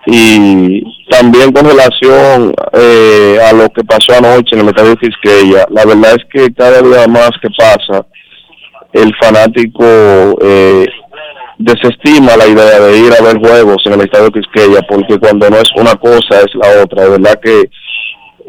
y 0.07 0.83
también 1.11 1.53
con 1.53 1.65
relación 1.65 2.55
eh, 2.73 3.39
a 3.49 3.53
lo 3.53 3.69
que 3.69 3.85
pasó 3.85 4.19
anoche 4.19 4.55
en 4.55 4.61
el 4.61 4.69
estadio 4.69 4.97
Quisqueya. 4.97 5.67
La 5.71 5.85
verdad 5.85 6.17
es 6.17 6.25
que 6.33 6.53
cada 6.55 6.83
día 6.83 7.07
más 7.07 7.31
que 7.41 7.49
pasa, 7.57 8.05
el 8.93 9.15
fanático 9.21 9.85
eh, 10.43 10.87
desestima 11.59 12.37
la 12.37 12.47
idea 12.47 12.81
de 12.81 12.99
ir 12.99 13.13
a 13.13 13.23
ver 13.23 13.39
juegos 13.39 13.83
en 13.87 13.93
el 13.93 14.01
estadio 14.03 14.31
Quisqueya 14.31 14.83
porque 14.89 15.19
cuando 15.19 15.49
no 15.49 15.57
es 15.57 15.71
una 15.77 15.95
cosa 15.95 16.41
es 16.41 16.55
la 16.55 16.83
otra. 16.83 17.05
De 17.05 17.11
verdad 17.11 17.41
que 17.41 17.71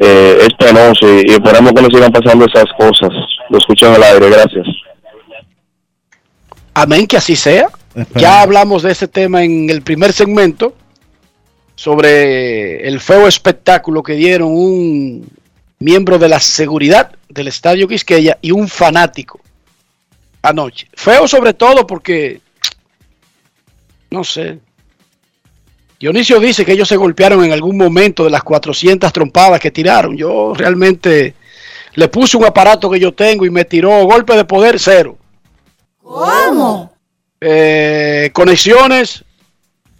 eh, 0.00 0.38
es 0.40 0.54
penoso 0.58 1.06
y, 1.06 1.30
y 1.30 1.32
esperamos 1.34 1.72
que 1.72 1.82
no 1.82 1.88
sigan 1.88 2.12
pasando 2.12 2.46
esas 2.46 2.66
cosas. 2.76 3.10
Lo 3.48 3.58
escucho 3.58 3.86
en 3.86 3.94
el 3.94 4.02
aire, 4.02 4.28
gracias. 4.28 4.66
Amén, 6.74 7.06
que 7.06 7.16
así 7.16 7.36
sea. 7.36 7.68
Ya 8.16 8.42
hablamos 8.42 8.82
de 8.82 8.90
ese 8.90 9.06
tema 9.06 9.44
en 9.44 9.70
el 9.70 9.82
primer 9.82 10.12
segmento 10.12 10.74
sobre 11.74 12.86
el 12.86 13.00
feo 13.00 13.26
espectáculo 13.26 14.02
que 14.02 14.14
dieron 14.14 14.48
un 14.52 15.26
miembro 15.78 16.18
de 16.18 16.28
la 16.28 16.40
seguridad 16.40 17.12
del 17.28 17.48
Estadio 17.48 17.88
Quisqueya 17.88 18.38
y 18.40 18.52
un 18.52 18.68
fanático 18.68 19.40
anoche. 20.42 20.88
Feo 20.94 21.26
sobre 21.26 21.54
todo 21.54 21.86
porque, 21.86 22.40
no 24.10 24.22
sé, 24.22 24.58
Dionisio 25.98 26.38
dice 26.38 26.64
que 26.64 26.72
ellos 26.72 26.88
se 26.88 26.96
golpearon 26.96 27.44
en 27.44 27.52
algún 27.52 27.76
momento 27.76 28.24
de 28.24 28.30
las 28.30 28.42
400 28.42 29.12
trompadas 29.12 29.58
que 29.58 29.70
tiraron. 29.70 30.16
Yo 30.16 30.52
realmente 30.54 31.34
le 31.94 32.08
puse 32.08 32.36
un 32.36 32.44
aparato 32.44 32.90
que 32.90 33.00
yo 33.00 33.14
tengo 33.14 33.46
y 33.46 33.50
me 33.50 33.64
tiró 33.64 34.04
golpe 34.04 34.36
de 34.36 34.44
poder 34.44 34.78
cero. 34.78 35.16
¿Cómo? 36.02 36.92
Eh, 37.40 38.30
conexiones, 38.32 39.23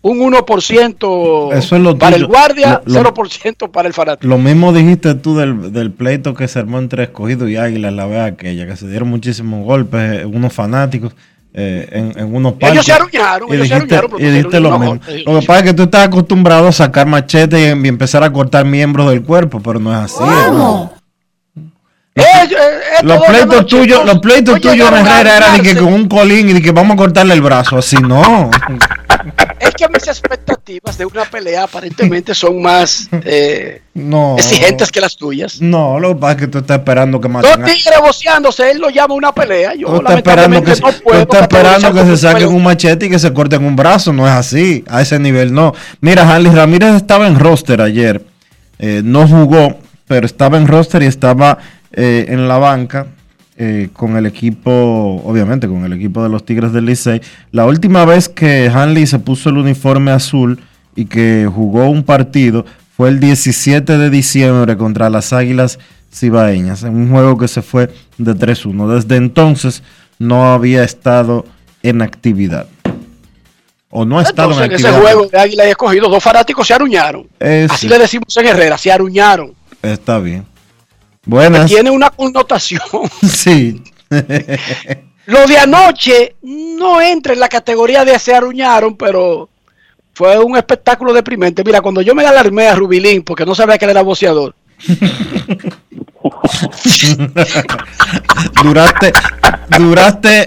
un 0.05 0.21
1% 0.33 1.53
Eso 1.55 1.77
es 1.77 1.83
lo 1.83 1.97
para 1.99 2.13
tuyo. 2.17 2.27
el 2.27 2.31
guardia, 2.31 2.83
Lo- 2.85 3.03
lo- 3.03 3.15
0% 3.15 3.71
para 3.71 3.89
el 3.89 3.95
fanático. 3.95 4.29
Lo 4.29 4.39
mismo 4.39 4.73
dijiste 4.73 5.15
tú 5.15 5.37
del, 5.37 5.73
del 5.73 5.91
pleito 5.91 6.35
que 6.35 6.47
se 6.47 6.59
armó 6.59 6.79
entre 6.79 7.05
Escogido 7.05 7.49
y 7.49 7.57
Águila 7.57 7.91
la 7.91 8.05
vez 8.07 8.21
aquella, 8.33 8.67
que 8.67 8.77
se 8.77 8.87
dieron 8.87 9.09
muchísimos 9.09 9.65
golpes, 9.65 10.21
eh, 10.21 10.25
unos 10.27 10.53
fanáticos 10.53 11.15
eh, 11.55 11.89
en, 11.93 12.19
en 12.19 12.35
unos 12.35 12.53
parques. 12.55 12.73
Ellos 12.73 12.85
se 12.85 12.93
arruinaron, 12.93 13.49
y 13.49 13.55
ellos 13.55 13.69
se 13.69 13.75
arruinaron, 13.75 14.11
pero 14.11 14.23
y 14.29 14.31
dijiste 14.31 14.61
lo 14.61 14.71
no, 14.71 14.79
mismo. 14.79 15.01
eh, 15.09 15.23
Lo 15.25 15.41
que 15.41 15.47
pasa 15.47 15.61
es 15.61 15.65
que 15.67 15.73
tú 15.75 15.83
estás 15.85 16.07
acostumbrado 16.09 16.69
a 16.69 16.73
sacar 16.73 17.07
machete 17.07 17.61
y, 17.61 17.65
y 17.85 17.89
empezar 17.89 18.23
a 18.25 18.31
cortar 18.33 18.65
miembros 18.67 19.09
del 19.09 19.23
cuerpo, 19.23 19.61
pero 19.61 19.81
no 19.81 19.91
es 19.93 20.13
así. 20.13 20.23
hermano. 20.23 20.93
Los 23.03 23.25
pleitos 23.25 23.67
tuyos, 23.67 24.05
los 24.05 24.19
pleitos 24.21 24.61
tuyos 24.61 24.89
Herrera 24.93 25.37
eran 25.39 25.57
de 25.57 25.63
que 25.63 25.77
con 25.77 25.93
un 25.93 26.09
colín 26.09 26.49
y 26.51 26.53
de 26.53 26.63
que 26.63 26.71
vamos 26.73 26.95
a 26.95 26.97
cortarle 26.99 27.35
el 27.35 27.41
brazo, 27.43 27.79
así 27.79 27.97
no. 27.97 28.51
Es 29.61 29.71
que 29.75 29.89
mis 29.89 30.07
expectativas 30.07 30.99
de 30.99 31.07
una 31.07 31.25
pelea 31.25 31.65
aparentemente 31.65 32.35
son 32.35 32.61
más 32.63 33.09
eh, 33.25 33.83
No. 33.95 34.37
exigentes 34.39 34.91
que 34.93 35.01
las 35.01 35.17
tuyas. 35.17 35.61
No, 35.61 35.99
lo 35.99 36.11
que 36.15 36.21
pasa 36.21 36.33
es 36.33 36.39
que 36.41 36.47
tú 36.49 36.59
estás 36.59 36.79
esperando 36.79 37.21
que 37.21 37.29
Dos 37.29 37.43
maten 37.43 37.63
a- 37.63 37.67
tigres 37.67 38.01
voceándose, 38.01 38.71
él 38.71 38.79
lo 38.79 38.91
llama 38.91 39.15
una 39.15 39.33
pelea. 39.33 39.75
Yo 39.75 39.89
Tú 39.89 39.97
estás 39.97 40.17
esperando 40.17 40.63
que, 40.63 40.71
no 40.71 40.77
tú 40.93 41.03
puedo 41.03 41.21
estás 41.23 41.43
esperando 41.43 41.93
que 41.95 42.05
se 42.05 42.17
saquen 42.19 42.49
un 42.49 42.63
machete 42.63 43.07
y 43.07 43.11
que 43.11 43.19
se 43.19 43.33
corten 43.33 43.65
un 43.65 43.77
brazo. 43.77 44.13
No 44.13 44.27
es 44.27 44.33
así. 44.33 44.85
A 44.89 45.03
ese 45.03 45.19
nivel 45.19 45.53
no. 45.55 45.75
Mira, 46.01 46.29
Harley 46.29 46.53
Ramírez 46.53 46.95
estaba 46.95 47.27
en 47.27 47.39
roster 47.39 47.81
ayer. 47.81 48.25
Eh, 48.79 49.03
no 49.05 49.27
jugó, 49.29 49.79
pero 50.07 50.27
estaba 50.27 50.57
en 50.59 50.67
roster 50.67 51.03
y 51.03 51.07
estaba 51.07 51.59
eh, 51.93 52.27
en 52.29 52.49
la 52.49 52.59
banca 52.59 53.07
eh, 53.57 53.89
con 53.93 54.17
el 54.17 54.27
equipo, 54.27 55.23
obviamente 55.25 55.69
con 55.69 55.85
el 55.85 55.93
equipo 55.93 56.23
de 56.23 56.29
los 56.29 56.45
Tigres 56.45 56.73
del 56.73 56.87
Licey. 56.87 57.21
La 57.53 57.67
última 57.67 58.05
vez 58.05 58.29
que 58.29 58.71
Hanley 58.73 59.07
se 59.07 59.19
puso 59.19 59.51
el 59.51 59.59
uniforme 59.59 60.11
azul 60.11 60.61
y 60.97 61.05
que 61.07 61.49
jugó 61.53 61.89
un 61.89 62.03
partido 62.03 62.65
fue 62.97 63.09
el 63.09 63.21
17 63.21 63.99
de 63.99 64.11
diciembre 64.11 64.77
contra 64.77 65.11
las 65.11 65.33
Águilas 65.33 65.79
Cibaeñas, 66.13 66.85
en 66.85 66.95
un 66.95 67.11
juego 67.11 67.37
que 67.39 67.49
se 67.49 67.63
fue 67.63 67.91
de 68.19 68.35
3-1. 68.35 68.95
Desde 68.95 69.17
entonces 69.17 69.83
no 70.19 70.53
había 70.53 70.85
estado 70.85 71.45
en 71.83 72.03
actividad. 72.03 72.67
O 73.91 74.05
no 74.05 74.19
ha 74.19 74.23
estado 74.23 74.51
Entonces, 74.51 74.67
en 74.67 74.73
en 74.73 74.77
ese 74.77 74.89
actividad. 74.89 75.13
juego 75.15 75.31
de 75.31 75.39
Águila 75.39 75.67
y 75.67 75.71
Escogido, 75.71 76.09
dos 76.09 76.23
fanáticos 76.23 76.67
se 76.67 76.75
aruñaron. 76.75 77.27
Eh, 77.39 77.69
Así 77.71 77.83
sí, 77.83 77.89
le 77.89 77.99
decimos 77.99 78.37
en 78.37 78.47
Herrera, 78.47 78.77
se 78.79 78.91
aruñaron. 78.91 79.53
Está 79.83 80.19
bien. 80.19 80.45
Buenas. 81.27 81.67
Tiene 81.71 81.91
una 81.91 82.11
connotación. 82.11 82.81
Sí. 83.29 83.83
Lo 85.27 85.47
de 85.47 85.57
anoche 85.57 86.37
no 86.43 87.01
entra 87.01 87.33
en 87.33 87.41
la 87.41 87.49
categoría 87.49 88.05
de 88.05 88.19
se 88.19 88.35
aruñaron, 88.35 88.95
pero 88.95 89.49
fue 90.13 90.39
un 90.39 90.55
espectáculo 90.57 91.15
deprimente. 91.15 91.65
Mira, 91.65 91.81
cuando 91.81 92.03
yo 92.03 92.15
me 92.15 92.27
alarmé 92.27 92.69
a 92.69 92.75
Rubilín 92.75 93.23
porque 93.23 93.47
no 93.47 93.55
sabía 93.55 93.79
que 93.79 93.87
él 93.87 93.93
era 93.93 94.03
boceador. 94.03 94.55
duraste, 98.63 99.13
duraste, 99.79 100.47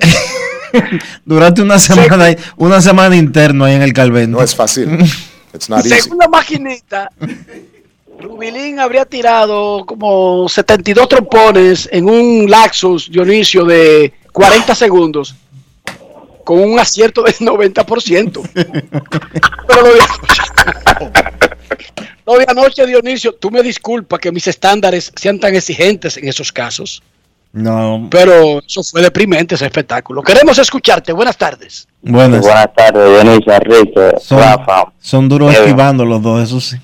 duraste 1.25 1.61
una 1.61 1.79
semana, 1.79 2.25
ahí- 2.25 2.37
una 2.57 2.81
semana 2.81 3.15
interno 3.15 3.65
ahí 3.65 3.75
en 3.75 3.81
el 3.81 3.93
Calvento. 3.93 4.37
No 4.37 4.43
es 4.43 4.55
fácil. 4.55 4.97
Según 5.59 6.17
la 6.19 6.27
maquinita, 6.27 7.11
Rubilín 8.19 8.79
habría 8.79 9.05
tirado 9.05 9.85
como 9.85 10.47
72 10.49 11.07
trompones 11.07 11.87
en 11.91 12.09
un 12.09 12.49
Laxus 12.49 13.09
Dionisio 13.11 13.63
de 13.65 14.13
40 14.31 14.73
segundos 14.75 15.35
con 16.43 16.59
un 16.59 16.79
acierto 16.79 17.23
del 17.23 17.35
90%. 17.35 18.49
Pero 18.53 19.81
lo 19.81 19.93
de, 19.93 19.99
lo 22.25 22.37
de 22.39 22.45
anoche, 22.47 22.85
Dionisio, 22.85 23.33
tú 23.35 23.51
me 23.51 23.61
disculpas 23.61 24.19
que 24.19 24.31
mis 24.31 24.47
estándares 24.47 25.11
sean 25.15 25.39
tan 25.39 25.53
exigentes 25.55 26.17
en 26.17 26.27
esos 26.27 26.51
casos, 26.51 27.03
No. 27.53 28.07
pero 28.09 28.59
eso 28.65 28.81
fue 28.83 29.01
deprimente 29.01 29.55
ese 29.55 29.65
espectáculo. 29.65 30.21
Queremos 30.23 30.57
escucharte. 30.57 31.11
Buenas 31.13 31.37
tardes. 31.37 31.87
Buenas. 32.01 32.41
Buenas 32.41 32.73
tardes, 32.73 33.23
Dionisio, 33.23 33.53
Enrique, 33.53 34.11
Son, 34.21 34.39
Rafa. 34.39 34.85
son 34.99 35.27
duros 35.29 35.53
Eh, 35.53 35.57
esquivando 35.59 36.03
los 36.05 36.21
dos, 36.21 36.41
eso 36.43 36.59
sí. 36.61 36.77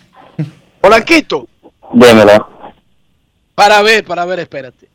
Polanquito, 0.83 1.47
Dímelo. 1.93 2.49
para 3.55 3.81
ver, 3.81 4.03
para 4.03 4.25
ver, 4.25 4.39
espérate. 4.39 4.89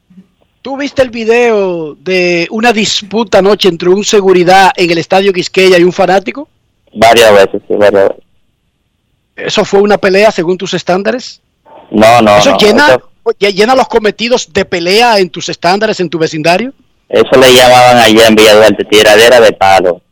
¿Tú 0.60 0.76
viste 0.76 1.00
el 1.00 1.08
video 1.08 1.94
de 1.94 2.46
una 2.50 2.74
disputa 2.74 3.38
anoche 3.38 3.70
entre 3.70 3.88
un 3.88 4.04
seguridad 4.04 4.70
en 4.76 4.90
el 4.90 4.98
estadio 4.98 5.32
Quisqueya 5.32 5.78
y 5.78 5.84
un 5.84 5.92
fanático? 5.94 6.46
Varias 6.92 7.32
veces, 7.32 7.62
sí, 7.66 7.74
varias 7.74 8.10
veces. 8.10 8.24
¿Eso 9.34 9.64
fue 9.64 9.80
una 9.80 9.96
pelea 9.96 10.30
según 10.30 10.58
tus 10.58 10.74
estándares? 10.74 11.40
No, 11.90 12.20
no, 12.20 12.36
¿Eso 12.36 12.50
no. 12.50 12.58
llena, 12.58 12.88
Eso, 12.88 13.38
llena 13.38 13.74
los 13.74 13.88
cometidos 13.88 14.52
de 14.52 14.66
pelea 14.66 15.18
en 15.20 15.30
tus 15.30 15.48
estándares, 15.48 16.00
en 16.00 16.10
tu 16.10 16.18
vecindario? 16.18 16.74
eso 17.08 17.40
le 17.40 17.50
llamaban 17.54 17.96
allá 17.96 18.26
en 18.26 18.34
Villa 18.34 18.54
Duarte, 18.56 18.84
tiradera 18.84 19.40
de 19.40 19.52
palo. 19.52 20.02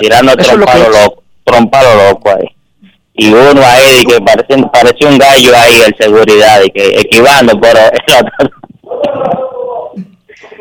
Tirando 0.00 0.32
Eso 0.32 0.50
es 0.52 0.58
lo 0.58 0.66
trompalo 0.66 0.90
que 0.90 0.90
es. 0.98 1.02
loco, 1.04 1.22
trompalo 1.44 2.08
loco 2.10 2.28
ahí. 2.30 2.46
Y 3.18 3.28
uno 3.32 3.62
ahí 3.64 4.04
que 4.04 4.20
parecía, 4.20 4.56
parecía 4.70 5.08
un 5.08 5.18
gallo 5.18 5.52
ahí, 5.56 5.80
el 5.86 5.96
seguridad, 5.98 6.60
y 6.64 6.70
que 6.70 6.88
esquivando, 7.00 7.58
pero 7.60 7.78
el 8.06 8.14
otro- 8.14 8.50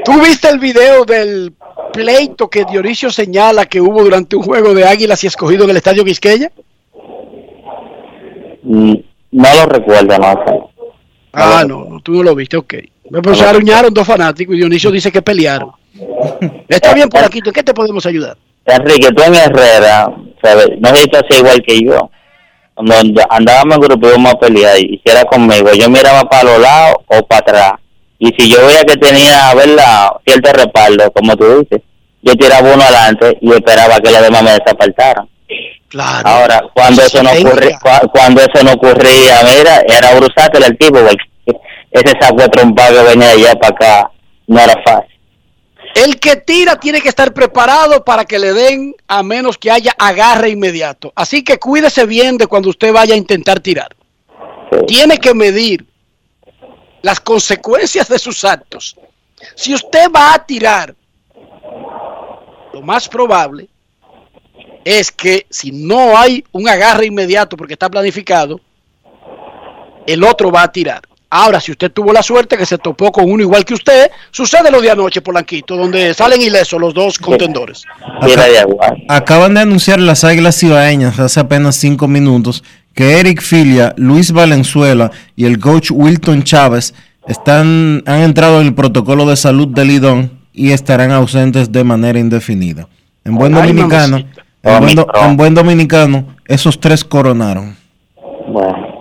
¿Tú 0.06 0.22
viste 0.22 0.48
el 0.50 0.60
video 0.60 1.04
del 1.04 1.54
pleito 1.92 2.48
que 2.50 2.64
Dionisio 2.66 3.10
señala 3.10 3.66
que 3.66 3.82
hubo 3.82 4.04
durante 4.04 4.36
un 4.36 4.44
juego 4.44 4.74
de 4.74 4.86
Águilas 4.86 5.24
y 5.24 5.28
Escogido 5.28 5.64
en 5.64 5.72
el 5.72 5.78
estadio 5.78 6.06
Quisqueya? 6.06 6.52
Mm, 8.64 8.94
no 9.32 9.56
lo 9.56 9.66
recuerdo, 9.66 10.18
no. 10.18 10.72
Ah, 11.34 11.66
no, 11.68 11.86
no, 11.86 12.00
tú 12.02 12.14
no 12.14 12.24
lo 12.24 12.36
viste, 12.36 12.56
ok. 12.58 12.74
Pero 13.12 13.36
se 13.36 13.46
aruñaron 13.46 13.94
dos 13.94 14.08
fanáticos 14.08 14.56
y 14.56 14.60
Dionisio 14.60 14.92
dice 14.92 15.12
que 15.12 15.22
pelearon. 15.22 15.72
Está 16.68 16.94
bien, 16.94 17.10
por 17.10 17.24
aquí, 17.24 17.40
¿en 17.46 17.52
qué 17.52 17.64
te 17.64 17.74
podemos 17.74 18.06
ayudar? 18.06 18.38
Enrique, 18.66 19.10
tú 19.12 19.22
en 19.24 19.36
Herrera, 19.36 20.12
¿sabes? 20.42 20.70
no 20.80 20.90
tú 20.90 21.18
hacías 21.18 21.40
igual 21.40 21.62
que 21.66 21.82
yo. 21.84 22.10
Cuando 22.76 22.94
and- 22.98 23.20
andábamos 23.30 23.76
en 23.78 23.82
grupo 23.82 24.08
íbamos 24.10 24.34
a 24.34 24.40
pelear, 24.40 24.78
y 24.78 25.02
si 25.04 25.12
era 25.12 25.24
conmigo, 25.26 25.72
yo 25.74 25.90
miraba 25.90 26.24
para 26.24 26.44
los 26.44 26.60
lados 26.60 26.98
o 27.08 27.26
para 27.26 27.40
atrás. 27.40 27.72
Y 28.20 28.28
si 28.38 28.50
yo 28.50 28.66
veía 28.68 28.84
que 28.84 28.98
tenía, 28.98 29.54
¿verdad?, 29.56 30.10
cierto 30.26 30.52
respaldo, 30.54 31.12
como 31.12 31.36
tú 31.36 31.60
dices, 31.62 31.82
yo 32.22 32.34
tiraba 32.36 32.74
uno 32.74 32.84
adelante 32.84 33.38
y 33.42 33.52
esperaba 33.54 33.98
que 34.00 34.12
los 34.12 34.22
demás 34.22 34.44
me 34.44 34.52
desapartaran. 34.52 35.28
Claro. 35.90 36.28
Ahora, 36.28 36.62
cuando 36.74 37.02
eso 37.04 37.24
no 37.24 37.30
ocurría, 37.32 37.80
cua- 37.80 38.10
cuando 38.12 38.42
eso 38.42 38.64
no 38.64 38.74
ocurría, 38.74 39.36
mira, 39.44 39.82
era 39.88 40.14
brusátil 40.16 40.64
el 40.64 40.78
tipo, 40.78 41.00
porque 41.00 41.58
ese 41.92 42.14
saco 42.20 42.38
de 42.42 42.50
trompa 42.50 42.88
que 42.88 43.02
venía 43.04 43.28
de 43.28 43.34
allá 43.34 43.56
para 43.56 43.76
acá 43.76 44.12
no 44.48 44.60
era 44.60 44.74
fácil. 44.84 45.15
El 45.96 46.20
que 46.20 46.36
tira 46.36 46.78
tiene 46.78 47.00
que 47.00 47.08
estar 47.08 47.34
preparado 47.34 48.04
para 48.04 48.26
que 48.26 48.38
le 48.38 48.52
den 48.52 48.96
a 49.08 49.24
menos 49.24 49.58
que 49.58 49.72
haya 49.72 49.96
agarre 49.98 50.50
inmediato. 50.50 51.14
Así 51.16 51.42
que 51.42 51.58
cuídese 51.58 52.06
bien 52.06 52.38
de 52.38 52.48
cuando 52.48 52.70
usted 52.70 52.92
vaya 52.92 53.16
a 53.16 53.18
intentar 53.18 53.62
tirar. 53.62 53.96
Tiene 54.88 55.18
que 55.18 55.34
medir 55.34 55.86
las 57.02 57.22
consecuencias 57.22 58.10
de 58.10 58.20
sus 58.20 58.44
actos. 58.44 58.98
Si 59.56 59.74
usted 59.74 60.12
va 60.14 60.34
a 60.34 60.46
tirar, 60.46 60.94
lo 62.74 62.82
más 62.82 63.08
probable 63.08 63.70
es 64.84 65.14
que 65.14 65.48
si 65.50 65.72
no 65.72 66.18
hay 66.18 66.44
un 66.52 66.68
agarre 66.68 67.06
inmediato 67.06 67.56
porque 67.56 67.74
está 67.74 67.90
planificado, 67.90 68.60
el 70.06 70.26
otro 70.26 70.52
va 70.52 70.64
a 70.64 70.72
tirar. 70.74 71.04
Ahora, 71.38 71.60
si 71.60 71.72
usted 71.72 71.92
tuvo 71.92 72.14
la 72.14 72.24
suerte 72.24 72.58
que 72.58 72.66
se 72.66 72.78
topó 72.78 73.12
con 73.12 73.30
uno 73.30 73.42
igual 73.44 73.66
que 73.66 73.74
usted, 73.74 74.10
sucede 74.32 74.72
lo 74.72 74.80
de 74.80 74.90
anoche, 74.90 75.20
Polanquito, 75.22 75.76
donde 75.76 76.14
salen 76.14 76.42
ilesos 76.42 76.80
los 76.80 76.94
dos 76.94 77.20
contendores. 77.20 77.84
Acaban 79.10 79.54
de 79.54 79.60
anunciar 79.60 80.00
las 80.00 80.24
Águilas 80.24 80.58
Cibaeñas 80.58 81.20
hace 81.20 81.42
apenas 81.42 81.76
cinco 81.76 82.08
minutos 82.08 82.64
que 82.94 83.20
Eric 83.20 83.42
Filia, 83.42 83.94
Luis 83.98 84.32
Valenzuela 84.32 85.12
y 85.36 85.44
el 85.44 85.60
coach 85.60 85.92
Wilton 85.92 86.44
Chávez 86.44 86.94
están, 87.28 88.02
han 88.06 88.22
entrado 88.22 88.62
en 88.62 88.68
el 88.68 88.74
protocolo 88.74 89.26
de 89.26 89.36
salud 89.36 89.68
del 89.68 89.90
Lidón 89.90 90.32
y 90.54 90.72
estarán 90.72 91.12
ausentes 91.12 91.70
de 91.70 91.84
manera 91.84 92.18
indefinida. 92.18 92.88
En 93.26 93.36
buen 93.36 93.54
Ay, 93.56 93.74
dominicano, 93.74 94.18
en 94.64 94.80
buen, 94.80 94.96
do- 94.96 95.08
en 95.22 95.36
buen 95.36 95.54
dominicano, 95.54 96.28
esos 96.46 96.80
tres 96.80 97.04
coronaron. 97.04 97.76
Bueno, 98.48 98.95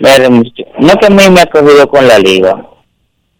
Muchacho, 0.00 0.64
no 0.78 0.94
que 0.94 1.06
a 1.06 1.10
mí 1.10 1.22
me 1.30 1.40
ha 1.40 1.46
cogido 1.46 1.88
con 1.88 2.06
la 2.06 2.18
liga, 2.18 2.66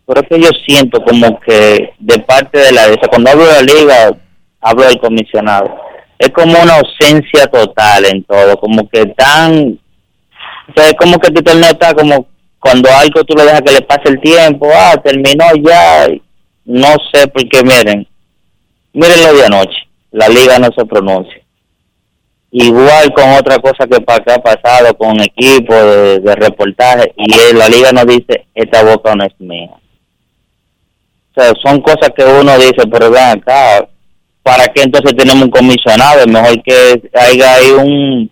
pero 0.06 0.20
es 0.20 0.28
que 0.28 0.40
yo 0.40 0.50
siento 0.66 1.02
como 1.02 1.38
que 1.40 1.94
de 1.98 2.18
parte 2.20 2.58
de 2.58 2.72
la, 2.72 2.82
o 2.82 2.94
sea, 2.94 3.08
cuando 3.08 3.30
hablo 3.30 3.46
de 3.46 3.52
la 3.52 3.62
liga, 3.62 4.16
hablo 4.60 4.84
del 4.84 4.98
comisionado, 4.98 5.74
es 6.18 6.30
como 6.30 6.60
una 6.60 6.76
ausencia 6.76 7.46
total 7.46 8.06
en 8.06 8.24
todo, 8.24 8.56
como 8.58 8.88
que 8.88 9.06
tan, 9.06 9.78
o 10.68 10.72
sea, 10.74 10.86
es 10.86 10.94
como 10.94 11.18
que 11.18 11.30
tu 11.30 11.42
torneo 11.42 11.70
está 11.70 11.94
como 11.94 12.26
cuando 12.58 12.88
algo 12.90 13.22
tú 13.24 13.34
le 13.36 13.44
dejas 13.44 13.62
que 13.62 13.72
le 13.72 13.82
pase 13.82 14.08
el 14.08 14.20
tiempo, 14.20 14.68
ah, 14.74 14.94
terminó 15.02 15.44
ya, 15.62 16.08
no 16.64 16.88
sé 17.12 17.28
por 17.28 17.48
qué, 17.48 17.62
miren, 17.62 18.06
miren 18.92 19.22
lo 19.22 19.34
de 19.34 19.44
anoche, 19.44 19.88
la 20.12 20.28
liga 20.28 20.58
no 20.58 20.68
se 20.76 20.84
pronuncia 20.84 21.45
igual 22.58 23.12
con 23.12 23.28
otra 23.32 23.58
cosa 23.58 23.86
que 23.86 24.00
para 24.00 24.22
acá 24.22 24.34
ha 24.36 24.38
pasado 24.38 24.96
con 24.96 25.20
equipo 25.20 25.74
de, 25.74 26.20
de 26.20 26.34
reportaje 26.36 27.12
y 27.14 27.54
la 27.54 27.68
liga 27.68 27.92
nos 27.92 28.06
dice 28.06 28.46
esta 28.54 28.82
boca 28.82 29.14
no 29.14 29.24
es 29.24 29.34
mía 29.38 29.72
o 29.72 31.40
sea 31.40 31.52
son 31.62 31.82
cosas 31.82 32.10
que 32.16 32.24
uno 32.24 32.56
dice 32.56 32.86
pero 32.90 33.10
ven 33.10 33.24
acá 33.24 33.86
para 34.42 34.68
qué 34.68 34.84
entonces 34.84 35.14
tenemos 35.14 35.44
un 35.44 35.50
comisionado 35.50 36.20
es 36.20 36.28
mejor 36.28 36.62
que 36.62 37.02
haya 37.12 37.56
ahí 37.56 37.70
un 37.72 38.30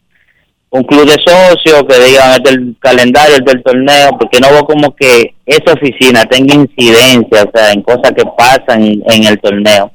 un 0.70 0.82
club 0.84 1.04
de 1.04 1.22
socios 1.22 1.84
que 1.86 2.04
digan 2.06 2.40
el 2.46 2.76
calendario 2.80 3.36
este 3.36 3.50
es 3.50 3.56
el 3.56 3.62
torneo 3.62 4.08
porque 4.18 4.40
no 4.40 4.50
veo 4.50 4.64
como 4.64 4.96
que 4.96 5.34
esa 5.44 5.74
oficina 5.74 6.24
tenga 6.24 6.54
incidencia 6.54 7.42
o 7.42 7.50
sea 7.54 7.72
en 7.72 7.82
cosas 7.82 8.12
que 8.16 8.24
pasan 8.38 8.82
en 8.82 9.24
el 9.24 9.38
torneo 9.38 9.92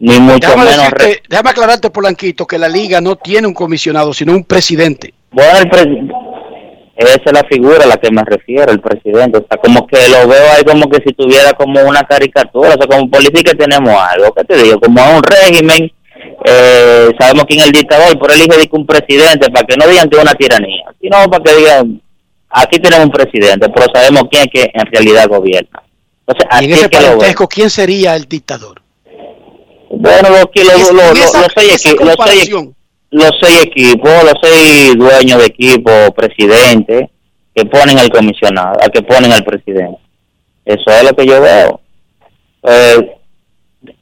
ni 0.00 0.18
mucho 0.18 0.48
Déjame, 0.48 0.64
menos 0.70 0.90
decirte- 0.90 1.22
déjame 1.28 1.50
aclararte, 1.50 1.90
Polanquito, 1.90 2.46
que 2.46 2.58
la 2.58 2.68
liga 2.68 3.00
no 3.00 3.16
tiene 3.16 3.46
un 3.46 3.54
comisionado, 3.54 4.12
sino 4.12 4.32
un 4.32 4.44
presidente. 4.44 5.14
Bueno, 5.30 5.58
el 5.58 5.70
presi- 5.70 6.10
esa 6.96 7.22
es 7.24 7.32
la 7.32 7.44
figura 7.44 7.84
a 7.84 7.86
la 7.86 7.96
que 7.96 8.10
me 8.10 8.22
refiero, 8.24 8.72
el 8.72 8.80
presidente. 8.80 9.38
O 9.38 9.46
sea, 9.48 9.56
como 9.58 9.86
que 9.86 9.96
lo 10.08 10.26
veo 10.28 10.52
ahí 10.56 10.64
como 10.64 10.88
que 10.90 11.02
si 11.06 11.12
tuviera 11.14 11.52
como 11.52 11.80
una 11.82 12.02
caricatura. 12.02 12.70
O 12.70 12.72
sea, 12.72 12.86
como 12.86 13.08
que 13.10 13.54
tenemos 13.54 13.94
algo. 13.94 14.34
¿Qué 14.34 14.44
te 14.44 14.56
digo? 14.62 14.80
Como 14.80 15.00
un 15.16 15.22
régimen. 15.22 15.90
Eh, 16.44 17.08
sabemos 17.18 17.44
quién 17.46 17.60
es 17.60 17.66
el 17.66 17.72
dictador, 17.72 18.18
pero 18.20 18.34
elige 18.34 18.68
un 18.72 18.86
presidente 18.86 19.50
para 19.50 19.66
que 19.66 19.76
no 19.76 19.86
digan 19.86 20.08
que 20.08 20.16
es 20.16 20.22
una 20.22 20.34
tiranía, 20.34 20.84
sino 21.00 21.30
para 21.30 21.42
que 21.44 21.54
digan, 21.56 22.02
aquí 22.50 22.78
tenemos 22.78 23.06
un 23.06 23.12
presidente, 23.12 23.68
pero 23.68 23.86
sabemos 23.94 24.24
quién 24.30 24.44
es 24.44 24.48
que 24.52 24.70
en 24.72 24.86
realidad 24.86 25.28
gobierna. 25.28 25.82
Entonces, 26.26 26.46
así 26.50 26.64
en 26.66 26.70
es 26.72 26.78
ese 26.80 26.88
que 26.90 26.96
parentesco, 26.98 27.48
¿quién 27.48 27.70
sería 27.70 28.16
el 28.16 28.24
dictador? 28.26 28.80
Bueno, 29.90 30.30
lo, 30.30 30.50
que- 30.50 30.64
lo, 30.64 30.70
Es- 30.72 30.92
lo- 30.92 31.02
en 31.02 31.14
lo- 31.18 31.24
esa- 31.24 31.40
los 31.42 31.52
seis 31.54 31.84
equi- 31.84 32.04
los 32.04 32.16
seis- 32.26 32.50
los 33.10 33.30
seis 33.42 33.62
equipos, 33.64 34.10
los 34.24 34.34
seis 34.42 34.94
dueños 34.96 35.38
de 35.38 35.46
equipo, 35.46 35.90
presidentes, 36.14 37.08
que 37.54 37.64
ponen 37.64 37.98
al 37.98 38.08
comisionado, 38.10 38.78
a 38.82 38.88
que 38.88 39.02
ponen 39.02 39.32
al 39.32 39.44
presidente. 39.44 39.98
Eso 40.64 40.90
es 40.90 41.02
lo 41.02 41.12
que 41.16 41.26
yo 41.26 41.40
veo. 41.40 41.80
Eh, 42.62 43.16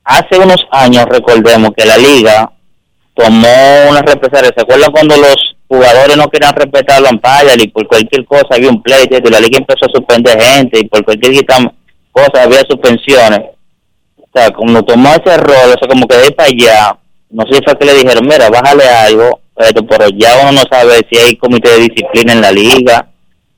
hace 0.05 0.39
unos 0.39 0.59
años, 0.71 1.07
recordemos 1.09 1.71
que 1.77 1.87
la 1.87 1.97
liga 1.97 2.53
tomó 3.15 3.49
una 3.89 4.03
represalia. 4.03 4.53
¿Se 4.55 4.61
acuerdan 4.63 4.93
cuando 4.93 5.17
los 5.17 5.37
jugadores 5.69 6.17
no 6.17 6.29
querían 6.29 6.55
respetar 6.55 7.01
la 7.01 7.11
umpire 7.11 7.63
y 7.63 7.69
por 7.69 7.87
cualquier 7.87 8.25
cosa 8.27 8.49
había 8.57 8.69
un 8.71 8.83
play 8.83 9.07
y 9.11 9.31
la 9.31 9.41
liga 9.41 9.59
empezó 9.59 9.87
a 9.87 9.93
suspender 9.95 10.41
gente 10.41 10.81
y 10.81 10.85
por 10.89 11.05
cualquier 11.05 11.45
cosa 12.13 12.43
había 12.43 12.61
suspensiones. 12.69 13.41
Sea, 14.39 14.51
como 14.51 14.85
tomó 14.85 15.09
ese 15.11 15.37
rol, 15.37 15.75
o 15.75 15.79
sea, 15.79 15.89
como 15.89 16.07
que 16.07 16.17
de 16.17 16.31
para 16.31 16.49
allá, 16.49 16.97
no 17.31 17.45
sé 17.47 17.57
si 17.57 17.65
fue 17.65 17.79
que 17.79 17.87
le 17.87 17.95
dijeron, 17.95 18.27
mira, 18.27 18.49
bájale 18.51 18.85
algo, 18.89 19.41
pero 19.57 20.09
ya 20.17 20.39
uno 20.43 20.53
no 20.53 20.63
sabe 20.71 21.01
si 21.11 21.19
hay 21.19 21.37
comité 21.37 21.71
de 21.71 21.89
disciplina 21.89 22.33
en 22.33 22.41
la 22.41 22.53
liga, 22.53 23.09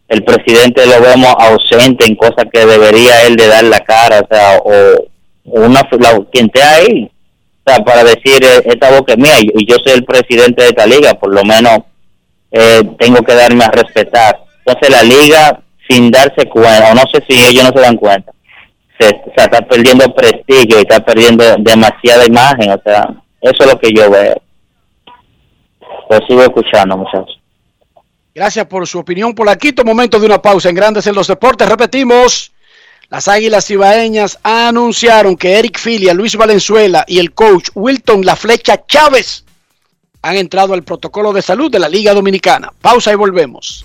el 0.09 0.24
presidente 0.24 0.86
lo 0.86 1.01
vemos 1.01 1.35
ausente 1.39 2.07
en 2.07 2.16
cosas 2.16 2.47
que 2.52 2.65
debería 2.65 3.27
él 3.27 3.36
de 3.36 3.47
dar 3.47 3.65
la 3.65 3.81
cara, 3.81 4.20
o 4.20 4.35
sea, 4.35 4.59
o, 4.59 5.05
una, 5.44 5.82
quien 6.32 6.47
esté 6.47 6.62
ahí, 6.62 7.11
para 7.85 8.02
decir, 8.02 8.43
eh, 8.43 8.62
esta 8.65 8.90
boca 8.90 9.12
es 9.12 9.19
mía 9.19 9.35
y 9.39 9.66
yo 9.66 9.77
soy 9.85 9.93
el 9.93 10.05
presidente 10.05 10.62
de 10.62 10.70
esta 10.70 10.86
liga, 10.86 11.15
por 11.15 11.32
lo 11.32 11.44
menos 11.44 11.78
eh, 12.51 12.82
tengo 12.98 13.23
que 13.23 13.35
darme 13.35 13.65
a 13.65 13.70
respetar. 13.70 14.40
Entonces 14.65 14.90
la 14.90 15.02
liga, 15.02 15.61
sin 15.89 16.11
darse 16.11 16.47
cuenta, 16.48 16.90
o 16.90 16.94
no 16.94 17.02
sé 17.12 17.23
si 17.28 17.39
ellos 17.47 17.65
no 17.65 17.70
se 17.70 17.81
dan 17.81 17.97
cuenta, 17.97 18.32
se, 19.01 19.22
está 19.36 19.60
perdiendo 19.62 20.14
prestigio 20.14 20.78
y 20.78 20.82
está 20.82 21.05
perdiendo 21.05 21.44
demasiada 21.59 22.27
imagen, 22.27 22.70
o 22.70 22.81
sea, 22.85 23.09
eso 23.40 23.64
es 23.64 23.66
lo 23.66 23.78
que 23.78 23.93
yo 23.93 24.10
veo. 24.10 24.40
Lo 26.10 26.27
sigo 26.27 26.43
escuchando, 26.43 26.97
muchachos. 26.97 27.40
Gracias 28.35 28.66
por 28.66 28.86
su 28.86 28.98
opinión 28.98 29.35
por 29.35 29.48
aquí. 29.48 29.72
Momento 29.85 30.20
de 30.20 30.27
una 30.27 30.40
pausa 30.40 30.68
en 30.68 30.74
Grandes 30.74 31.06
en 31.06 31.14
los 31.14 31.27
Deportes. 31.27 31.68
Repetimos. 31.68 32.52
Las 33.09 33.27
Águilas 33.27 33.68
Ibaeñas 33.70 34.39
anunciaron 34.44 35.36
que 35.36 35.59
Eric 35.59 35.78
Filia, 35.78 36.14
Luis 36.14 36.36
Valenzuela 36.36 37.05
y 37.09 37.18
el 37.18 37.32
coach 37.32 37.70
Wilton 37.74 38.24
La 38.24 38.36
Flecha 38.36 38.86
Chávez 38.86 39.44
han 40.22 40.36
entrado 40.36 40.74
al 40.74 40.85
protocolo 40.85 41.32
de 41.32 41.43
salud 41.43 41.70
de 41.72 41.81
la 41.81 41.89
Liga 41.89 42.14
Dominicana. 42.14 42.72
Pausa 42.81 43.10
y 43.10 43.16
volvemos. 43.16 43.85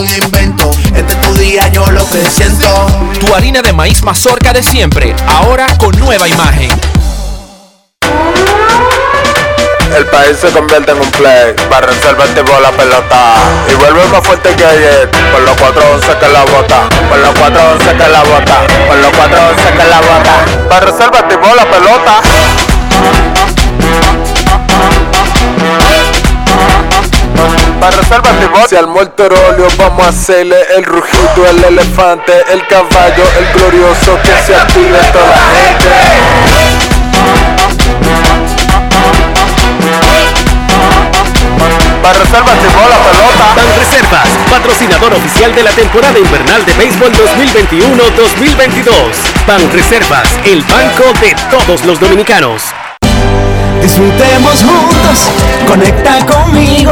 invento. 0.09 0.71
Este 0.95 1.13
es 1.13 1.21
tu 1.21 1.33
día, 1.35 1.67
yo 1.69 1.85
lo 1.91 2.07
que 2.09 2.23
siento. 2.29 2.87
Tu 3.19 3.33
harina 3.33 3.61
de 3.61 3.73
maíz 3.73 4.01
mazorca 4.03 4.53
de 4.53 4.63
siempre, 4.63 5.15
ahora 5.27 5.67
con 5.77 5.97
nueva 5.99 6.27
imagen. 6.27 6.69
El 9.95 10.05
país 10.05 10.37
se 10.39 10.49
convierte 10.51 10.91
en 10.91 10.99
un 10.99 11.11
play, 11.11 11.53
para 11.69 11.87
reservar 11.87 12.27
por 12.45 12.61
la 12.61 12.71
pelota. 12.71 13.35
Y 13.69 13.75
vuelve 13.75 14.05
más 14.07 14.25
fuerte 14.25 14.55
que 14.55 14.65
ayer, 14.65 15.09
por 15.31 15.41
los 15.41 15.55
411 15.57 16.17
que 16.17 16.27
la 16.29 16.43
bota, 16.45 16.89
por 17.09 17.17
los 17.19 17.31
411 17.37 17.97
que 17.97 18.07
la 18.09 18.23
bota, 18.23 18.67
por 18.87 18.97
los 18.97 19.11
411 19.11 19.71
que 19.73 19.89
la 19.89 19.99
bota. 19.99 20.69
Para 20.69 20.85
reservar 20.85 21.27
por 21.27 21.55
la 21.55 21.65
pelota. 21.65 22.21
Para 27.81 27.97
reservar 27.97 28.33
mi 28.35 28.45
Si 28.69 28.75
al 28.75 28.85
muerto 28.85 29.23
óleo 29.25 29.67
vamos 29.75 30.05
a 30.05 30.09
hacerle 30.09 30.55
el 30.77 30.83
rugido, 30.85 31.47
el 31.49 31.63
elefante, 31.63 32.31
el 32.53 32.67
caballo, 32.67 33.23
el 33.39 33.59
glorioso 33.59 34.19
que 34.21 34.33
se 34.45 34.55
active 34.55 34.99
toda 35.11 35.25
la 35.25 35.37
gente. 35.57 35.89
Para 42.03 42.19
reservas 42.19 42.55
la 42.55 42.99
pelota. 43.09 43.45
Ban 43.55 43.65
Reservas, 43.79 44.29
patrocinador 44.51 45.13
oficial 45.15 45.55
de 45.55 45.63
la 45.63 45.71
temporada 45.71 46.19
invernal 46.19 46.63
de 46.63 46.73
béisbol 46.73 47.11
2021-2022. 47.13 48.93
Ban 49.47 49.71
Reservas, 49.71 50.29
el 50.45 50.61
banco 50.61 51.05
de 51.19 51.35
todos 51.49 51.83
los 51.85 51.99
dominicanos. 51.99 52.61
Disfrutemos 53.81 54.63
juntos, 54.63 55.27
conecta 55.67 56.23
conmigo 56.27 56.91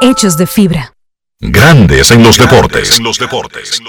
hechos 0.00 0.36
de 0.36 0.46
fibra. 0.46 0.92
Grandes 1.40 2.10
en 2.10 2.22
los 2.22 2.36
deportes. 2.36 2.98
En 2.98 3.04
los 3.04 3.18
deportes. 3.18 3.80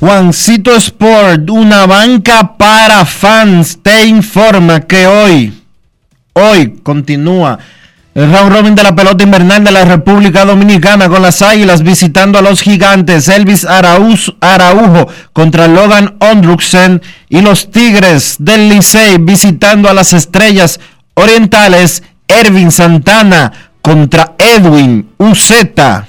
Juancito 0.00 0.74
Sport, 0.76 1.50
una 1.50 1.86
banca 1.86 2.56
para 2.56 3.04
fans, 3.04 3.78
te 3.82 4.06
informa 4.06 4.80
que 4.80 5.06
hoy, 5.06 5.52
hoy 6.32 6.78
continúa 6.82 7.58
el 8.14 8.32
round 8.32 8.52
robin 8.52 8.74
de 8.74 8.82
la 8.82 8.94
pelota 8.94 9.22
invernal 9.22 9.62
de 9.62 9.70
la 9.70 9.84
República 9.84 10.44
Dominicana 10.44 11.08
con 11.08 11.22
las 11.22 11.42
Águilas 11.42 11.82
visitando 11.82 12.38
a 12.38 12.42
los 12.42 12.60
gigantes 12.60 13.28
Elvis 13.28 13.64
Araujo 13.64 15.08
contra 15.32 15.68
Logan 15.68 16.16
Ondruksen 16.18 17.02
y 17.28 17.40
los 17.40 17.70
Tigres 17.70 18.36
del 18.40 18.68
Licey 18.68 19.18
visitando 19.18 19.88
a 19.88 19.94
las 19.94 20.12
Estrellas 20.12 20.80
Orientales 21.14 22.02
Ervin 22.26 22.72
Santana 22.72 23.52
contra 23.80 24.34
Edwin 24.38 25.10
Uceta. 25.18 26.08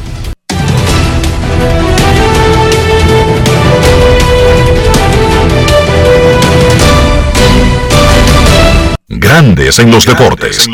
Grandes 9.13 9.77
en 9.79 9.91
los 9.91 10.05
deportes. 10.05 10.69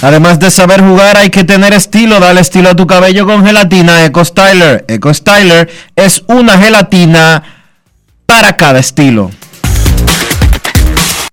Además 0.00 0.38
de 0.38 0.50
saber 0.50 0.80
jugar, 0.80 1.18
hay 1.18 1.28
que 1.28 1.44
tener 1.44 1.74
estilo. 1.74 2.18
Dale 2.18 2.40
estilo 2.40 2.70
a 2.70 2.74
tu 2.74 2.86
cabello 2.86 3.26
con 3.26 3.44
gelatina 3.44 4.06
Eco 4.06 4.24
Styler. 4.24 4.86
Eco 4.88 5.12
Styler 5.12 5.70
es 5.94 6.22
una 6.26 6.56
gelatina 6.56 7.66
para 8.24 8.56
cada 8.56 8.78
estilo. 8.78 9.30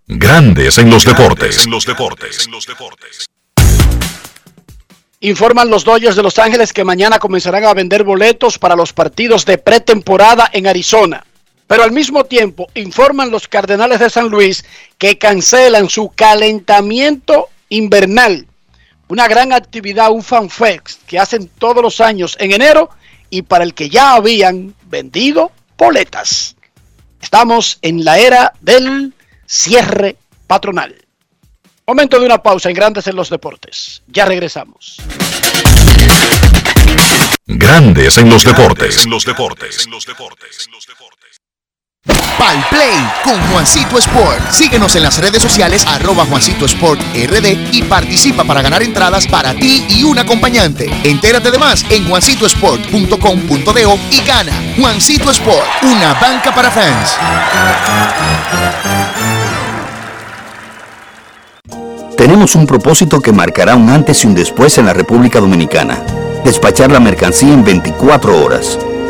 Grandes 0.05 0.77
en 0.79 0.89
los 0.89 1.05
deportes. 1.05 1.65
Informan 5.21 5.69
los 5.69 5.85
Dodgers 5.85 6.17
de 6.17 6.23
Los 6.23 6.37
Ángeles 6.39 6.73
que 6.73 6.83
mañana 6.83 7.19
comenzarán 7.19 7.63
a 7.63 7.73
vender 7.73 8.03
boletos 8.03 8.59
para 8.59 8.75
los 8.75 8.91
partidos 8.91 9.45
de 9.45 9.57
pretemporada 9.59 10.49
en 10.51 10.67
Arizona. 10.67 11.23
Pero 11.67 11.83
al 11.83 11.91
mismo 11.91 12.23
tiempo 12.23 12.67
informan 12.73 13.29
los 13.29 13.47
Cardenales 13.47 13.99
de 13.99 14.09
San 14.09 14.29
Luis 14.29 14.63
que 14.97 15.17
cancelan 15.17 15.89
su 15.89 16.09
calentamiento 16.09 17.49
invernal. 17.69 18.47
Una 19.09 19.27
gran 19.27 19.53
actividad, 19.53 20.11
un 20.11 20.23
fanfest 20.23 21.03
que 21.05 21.19
hacen 21.19 21.49
todos 21.59 21.83
los 21.83 22.01
años 22.01 22.37
en 22.39 22.53
enero 22.53 22.89
y 23.29 23.41
para 23.41 23.63
el 23.63 23.73
que 23.73 23.89
ya 23.89 24.13
habían 24.13 24.73
vendido 24.85 25.51
boletas. 25.77 26.55
Estamos 27.21 27.79
en 27.81 28.05
la 28.05 28.17
era 28.17 28.53
del 28.61 29.13
cierre 29.45 30.15
patronal. 30.45 30.95
Momento 31.85 32.19
de 32.19 32.25
una 32.25 32.41
pausa 32.41 32.69
en 32.69 32.75
Grandes 32.75 33.07
en 33.07 33.15
los 33.15 33.29
Deportes. 33.29 34.03
Ya 34.07 34.25
regresamos. 34.25 34.97
Grandes 37.45 38.17
en 38.17 38.29
los 38.29 38.43
deportes. 38.43 39.05
En 39.05 39.09
los 39.09 39.23
deportes. 39.23 39.87
Pal 39.87 41.16
Play 42.69 42.97
con 43.23 43.39
Juancito 43.51 43.97
Sport. 43.97 44.51
Síguenos 44.51 44.95
en 44.95 45.03
las 45.03 45.17
redes 45.19 45.41
sociales 45.41 45.85
arroba 45.85 46.25
Juancito 46.25 46.65
Sport 46.65 46.99
RD 47.13 47.73
y 47.73 47.83
participa 47.83 48.43
para 48.43 48.61
ganar 48.61 48.81
entradas 48.83 49.27
para 49.27 49.53
ti 49.53 49.85
y 49.89 50.03
un 50.03 50.17
acompañante. 50.17 50.89
Entérate 51.03 51.51
de 51.51 51.57
más 51.57 51.85
en 51.89 52.07
juancitosport.com.de 52.07 53.99
y 54.11 54.21
gana. 54.21 54.53
Juancito 54.77 55.31
Sport, 55.31 55.65
una 55.83 56.13
banca 56.15 56.53
para 56.53 56.71
fans. 56.71 57.17
Tenemos 62.17 62.55
un 62.55 62.65
propósito 62.65 63.21
que 63.21 63.31
marcará 63.31 63.75
un 63.75 63.89
antes 63.89 64.23
y 64.23 64.27
un 64.27 64.33
después 64.33 64.77
en 64.77 64.85
la 64.87 64.93
República 64.93 65.39
Dominicana. 65.39 66.01
Despachar 66.43 66.91
la 66.91 66.99
mercancía 66.99 67.53
en 67.53 67.63
24 67.63 68.43
horas 68.43 68.79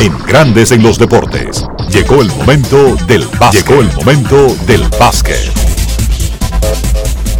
En 0.00 0.18
Grandes 0.26 0.72
en 0.72 0.82
los 0.82 0.98
Deportes. 0.98 1.64
Llegó 1.90 2.20
el 2.20 2.28
momento 2.28 2.96
del 3.06 3.26
básquet. 3.38 3.66
Llegó 3.66 3.80
el 3.80 3.92
momento 3.94 4.56
del 4.66 4.82
básquet. 4.98 5.50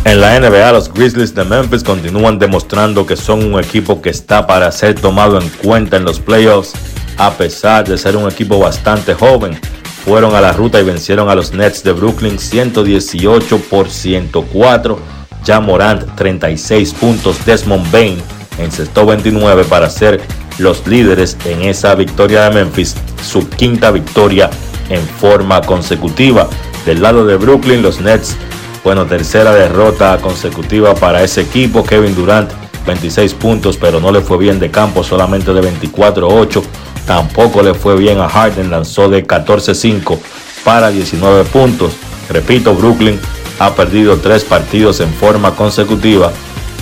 En 0.05 0.20
la 0.20 0.39
NBA, 0.39 0.73
los 0.73 0.93
Grizzlies 0.93 1.35
de 1.35 1.45
Memphis 1.45 1.82
continúan 1.82 2.39
demostrando 2.39 3.07
que 3.07 3.16
son 3.16 3.53
un 3.53 3.61
equipo 3.61 4.01
que 4.01 4.11
está 4.11 4.47
para 4.47 4.70
ser 4.73 4.95
tomado 4.95 5.41
en 5.41 5.49
cuenta 5.62 5.97
en 5.97 6.05
los 6.05 6.20
playoffs, 6.20 6.73
a 7.16 7.32
pesar 7.32 7.86
de 7.86 7.99
ser 7.99 8.16
un 8.16 8.31
equipo 8.31 8.59
bastante 8.59 9.15
joven. 9.15 9.59
Fueron 10.05 10.35
a 10.35 10.41
la 10.41 10.53
ruta 10.53 10.81
y 10.81 10.85
vencieron 10.85 11.28
a 11.28 11.35
los 11.35 11.53
Nets 11.53 11.82
de 11.82 11.93
Brooklyn 11.93 12.39
118 12.39 13.59
por 13.70 13.91
104. 13.91 14.99
Ya 15.45 15.61
Morant 15.61 16.15
36 16.15 16.95
puntos, 16.95 17.45
Desmond 17.45 17.91
Bain 17.91 18.23
encestó 18.59 19.05
29 19.05 19.65
para 19.65 19.91
ser 19.91 20.20
los 20.59 20.86
líderes 20.86 21.36
en 21.44 21.62
esa 21.62 21.94
victoria 21.94 22.48
de 22.48 22.55
Memphis, 22.55 22.94
su 23.22 23.48
quinta 23.48 23.90
victoria 23.90 24.51
en 24.89 25.01
forma 25.01 25.60
consecutiva. 25.62 26.48
Del 26.86 27.02
lado 27.02 27.24
de 27.24 27.36
Brooklyn, 27.36 27.82
los 27.82 28.01
Nets, 28.01 28.36
bueno, 28.82 29.06
tercera 29.06 29.52
derrota 29.52 30.18
consecutiva 30.20 30.94
para 30.94 31.22
ese 31.22 31.40
equipo. 31.43 31.85
Kevin 31.85 32.14
Durant, 32.14 32.51
26 32.86 33.35
puntos, 33.35 33.76
pero 33.78 34.01
no 34.01 34.12
le 34.12 34.20
fue 34.20 34.36
bien 34.39 34.60
de 34.60 34.70
campo, 34.70 35.02
solamente 35.02 35.52
de 35.52 35.62
24-8. 35.62 36.62
Tampoco 37.06 37.62
le 37.62 37.74
fue 37.74 37.97
bien 37.97 38.20
a 38.20 38.28
Harden, 38.28 38.70
lanzó 38.70 39.09
de 39.09 39.26
14-5 39.26 40.18
para 40.64 40.90
19 40.90 41.44
puntos. 41.44 41.93
Repito, 42.28 42.74
Brooklyn 42.74 43.18
ha 43.59 43.74
perdido 43.74 44.16
tres 44.18 44.44
partidos 44.44 45.01
en 45.01 45.12
forma 45.12 45.55
consecutiva 45.55 46.32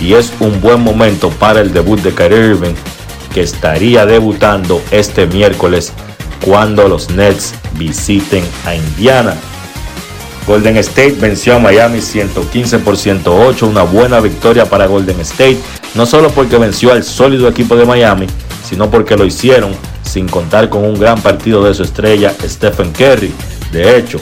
y 0.01 0.13
es 0.13 0.33
un 0.39 0.59
buen 0.59 0.81
momento 0.81 1.29
para 1.29 1.61
el 1.61 1.71
debut 1.71 1.99
de 2.01 2.13
Kyrie 2.13 2.47
Irving 2.47 2.73
que 3.33 3.41
estaría 3.41 4.05
debutando 4.05 4.81
este 4.91 5.25
miércoles 5.27 5.93
cuando 6.45 6.87
los 6.87 7.09
Nets 7.09 7.53
visiten 7.73 8.43
a 8.65 8.75
Indiana. 8.75 9.35
Golden 10.45 10.77
State 10.77 11.15
venció 11.19 11.55
a 11.55 11.59
Miami 11.59 12.01
115 12.01 12.79
por 12.79 12.97
108, 12.97 13.65
una 13.65 13.83
buena 13.83 14.19
victoria 14.19 14.65
para 14.65 14.87
Golden 14.87 15.19
State, 15.21 15.57
no 15.95 16.05
solo 16.05 16.29
porque 16.29 16.57
venció 16.57 16.91
al 16.91 17.03
sólido 17.03 17.47
equipo 17.47 17.75
de 17.75 17.85
Miami, 17.85 18.27
sino 18.67 18.89
porque 18.91 19.15
lo 19.15 19.25
hicieron 19.25 19.73
sin 20.03 20.27
contar 20.27 20.69
con 20.69 20.83
un 20.83 20.99
gran 20.99 21.21
partido 21.21 21.63
de 21.63 21.73
su 21.73 21.83
estrella 21.83 22.33
Stephen 22.43 22.91
Curry. 22.91 23.33
De 23.71 23.97
hecho, 23.97 24.19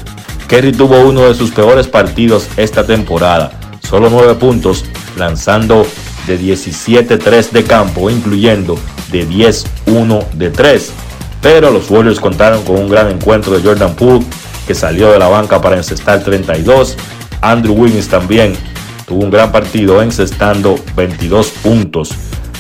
Curry 0.48 0.74
tuvo 0.74 1.00
uno 1.00 1.28
de 1.28 1.34
sus 1.34 1.52
peores 1.52 1.88
partidos 1.88 2.48
esta 2.56 2.86
temporada, 2.86 3.52
solo 3.82 4.10
9 4.10 4.36
puntos, 4.36 4.86
lanzando 5.18 5.88
de 6.28 6.40
17-3 6.40 7.52
de 7.52 7.64
campo, 7.64 8.10
incluyendo 8.10 8.78
de 9.12 9.28
10-1 9.28 10.30
de 10.32 10.50
3. 10.50 10.92
Pero 11.42 11.72
los 11.72 11.90
Warriors 11.90 12.20
contaron 12.20 12.64
con 12.64 12.78
un 12.78 12.90
gran 12.90 13.10
encuentro 13.10 13.58
de 13.58 13.68
Jordan 13.68 13.96
Poole, 13.96 14.26
que 14.68 14.76
salió 14.76 15.12
de 15.12 15.20
la 15.20 15.28
banca 15.28 15.62
para 15.62 15.78
encestar 15.78 16.24
32. 16.24 16.96
Andrew 17.42 17.74
Wiggins 17.74 18.08
también 18.08 18.54
tuvo 19.08 19.24
un 19.24 19.32
gran 19.32 19.52
partido 19.52 20.02
encestando 20.02 20.76
22 20.96 21.50
puntos. 21.64 22.12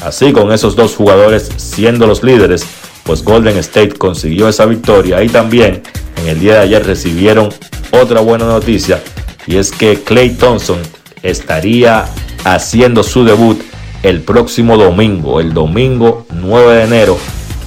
Así 0.03 0.31
con 0.33 0.51
esos 0.51 0.75
dos 0.75 0.95
jugadores 0.95 1.51
siendo 1.57 2.07
los 2.07 2.23
líderes, 2.23 2.65
pues 3.03 3.23
Golden 3.23 3.57
State 3.57 3.93
consiguió 3.93 4.49
esa 4.49 4.65
victoria 4.65 5.23
y 5.23 5.29
también 5.29 5.83
en 6.21 6.27
el 6.27 6.39
día 6.39 6.53
de 6.55 6.59
ayer 6.61 6.85
recibieron 6.85 7.49
otra 7.91 8.21
buena 8.21 8.45
noticia 8.45 9.01
y 9.47 9.57
es 9.57 9.71
que 9.71 10.01
Clay 10.01 10.31
Thompson 10.31 10.79
estaría 11.23 12.05
haciendo 12.43 13.03
su 13.03 13.23
debut 13.23 13.61
el 14.03 14.21
próximo 14.21 14.77
domingo, 14.77 15.39
el 15.39 15.53
domingo 15.53 16.25
9 16.31 16.75
de 16.75 16.83
enero. 16.83 17.17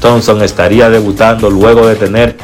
Thompson 0.00 0.42
estaría 0.42 0.90
debutando 0.90 1.50
luego 1.50 1.86
de 1.86 1.96
tener 1.96 2.36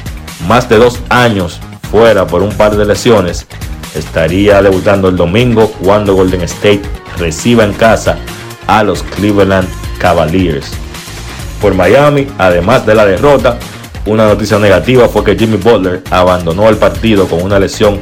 más 0.46 0.68
de 0.68 0.78
dos 0.78 0.98
años 1.08 1.60
fuera 1.90 2.26
por 2.26 2.42
un 2.42 2.52
par 2.52 2.76
de 2.76 2.84
lesiones 2.84 3.46
estaría 3.94 4.62
debutando 4.62 5.08
el 5.08 5.16
domingo 5.16 5.72
cuando 5.82 6.14
Golden 6.14 6.42
State 6.42 6.82
reciba 7.18 7.64
en 7.64 7.72
casa 7.72 8.18
a 8.66 8.82
los 8.82 9.02
Cleveland 9.02 9.68
Cavaliers. 9.98 10.70
Por 11.60 11.74
Miami, 11.74 12.26
además 12.38 12.86
de 12.86 12.94
la 12.94 13.04
derrota, 13.04 13.58
una 14.06 14.26
noticia 14.26 14.58
negativa 14.58 15.08
fue 15.08 15.24
que 15.24 15.36
Jimmy 15.36 15.56
Butler 15.56 16.02
abandonó 16.10 16.68
el 16.68 16.76
partido 16.76 17.26
con 17.26 17.42
una 17.42 17.58
lesión 17.58 18.00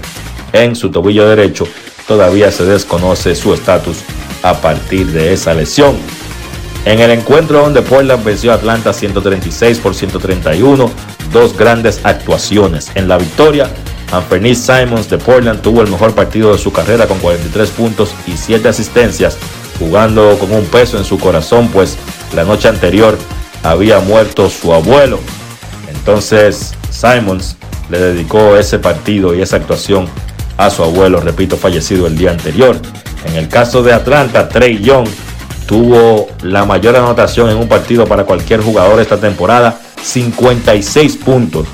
en 0.53 0.77
su 0.77 0.91
tobillo 0.91 1.29
derecho. 1.29 1.67
Todavía 2.09 2.51
se 2.51 2.65
desconoce 2.65 3.37
su 3.37 3.55
estatus 3.55 3.99
a 4.43 4.55
partir 4.55 5.07
de 5.09 5.35
esa 5.35 5.55
lesión. 5.55 5.97
En 6.85 7.01
el 7.01 7.11
encuentro 7.11 7.61
donde 7.61 7.83
Portland 7.83 8.25
venció 8.25 8.51
a 8.51 8.55
Atlanta 8.55 8.95
136 8.95 9.79
por 9.79 9.95
131, 9.95 10.91
dos 11.33 11.57
grandes 11.57 12.01
actuaciones. 12.05 12.91
En 12.95 13.09
la 13.09 13.19
victoria, 13.19 13.69
Anthony 14.11 14.55
Simons 14.55 15.11
de 15.11 15.19
Portland 15.19 15.61
tuvo 15.61 15.83
el 15.83 15.91
mejor 15.91 16.15
partido 16.15 16.53
de 16.53 16.59
su 16.59 16.73
carrera 16.73 17.07
con 17.07 17.19
43 17.19 17.69
puntos 17.71 18.15
y 18.27 18.39
7 18.39 18.69
asistencias, 18.69 19.37
jugando 19.79 20.39
con 20.39 20.51
un 20.53 20.65
peso 20.65 20.97
en 20.97 21.05
su 21.05 21.19
corazón, 21.19 21.69
pues 21.69 21.99
la 22.35 22.45
noche 22.45 22.69
anterior 22.69 23.19
había 23.63 24.01
muerto 24.01 24.49
su 24.49 24.73
abuelo. 24.73 25.21
Entonces 25.91 26.73
Simons 26.91 27.57
le 27.91 27.99
dedicó 27.99 28.57
ese 28.57 28.79
partido 28.79 29.35
y 29.35 29.43
esa 29.43 29.57
actuación 29.57 30.09
a 30.59 30.71
su 30.71 30.83
abuelo, 30.83 31.21
repito, 31.21 31.57
fallecido 31.57 32.07
el 32.07 32.19
día 32.19 32.33
anterior. 32.33 32.77
En 33.25 33.37
el 33.37 33.49
caso 33.49 33.83
de 33.83 33.93
Atlanta, 33.93 34.49
Trey 34.49 34.83
Young 34.83 35.09
tuvo 35.67 36.29
la 36.43 36.65
mayor 36.65 36.97
anotación 36.97 37.49
en 37.49 37.57
un 37.57 37.69
partido 37.69 38.07
para 38.07 38.25
cualquier 38.25 38.61
jugador 38.61 39.01
esta 39.01 39.19
temporada, 39.19 39.81
56 40.03 41.17
puntos. 41.19 41.67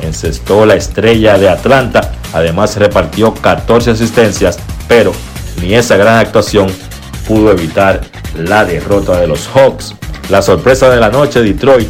Encestó 0.00 0.64
la 0.64 0.74
estrella 0.74 1.38
de 1.38 1.50
Atlanta, 1.50 2.12
además 2.32 2.76
repartió 2.76 3.34
14 3.34 3.90
asistencias, 3.90 4.58
pero 4.88 5.12
ni 5.60 5.74
esa 5.74 5.96
gran 5.96 6.18
actuación 6.18 6.68
pudo 7.28 7.52
evitar 7.52 8.00
la 8.38 8.64
derrota 8.64 9.20
de 9.20 9.26
los 9.26 9.48
Hawks. 9.48 9.94
La 10.30 10.40
sorpresa 10.40 10.88
de 10.88 10.98
la 10.98 11.10
noche, 11.10 11.42
Detroit, 11.42 11.88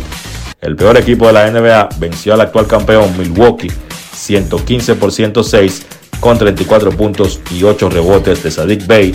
el 0.60 0.74
peor 0.74 0.96
equipo 0.96 1.28
de 1.28 1.32
la 1.34 1.48
NBA, 1.48 1.90
venció 1.98 2.34
al 2.34 2.40
actual 2.40 2.66
campeón 2.66 3.16
Milwaukee 3.16 3.70
115 4.14 4.96
por 4.96 5.12
106 5.12 5.86
con 6.20 6.38
34 6.38 6.90
puntos 6.90 7.40
y 7.50 7.64
8 7.64 7.90
rebotes 7.90 8.42
de 8.42 8.50
Sadiq 8.50 8.86
Bey 8.86 9.14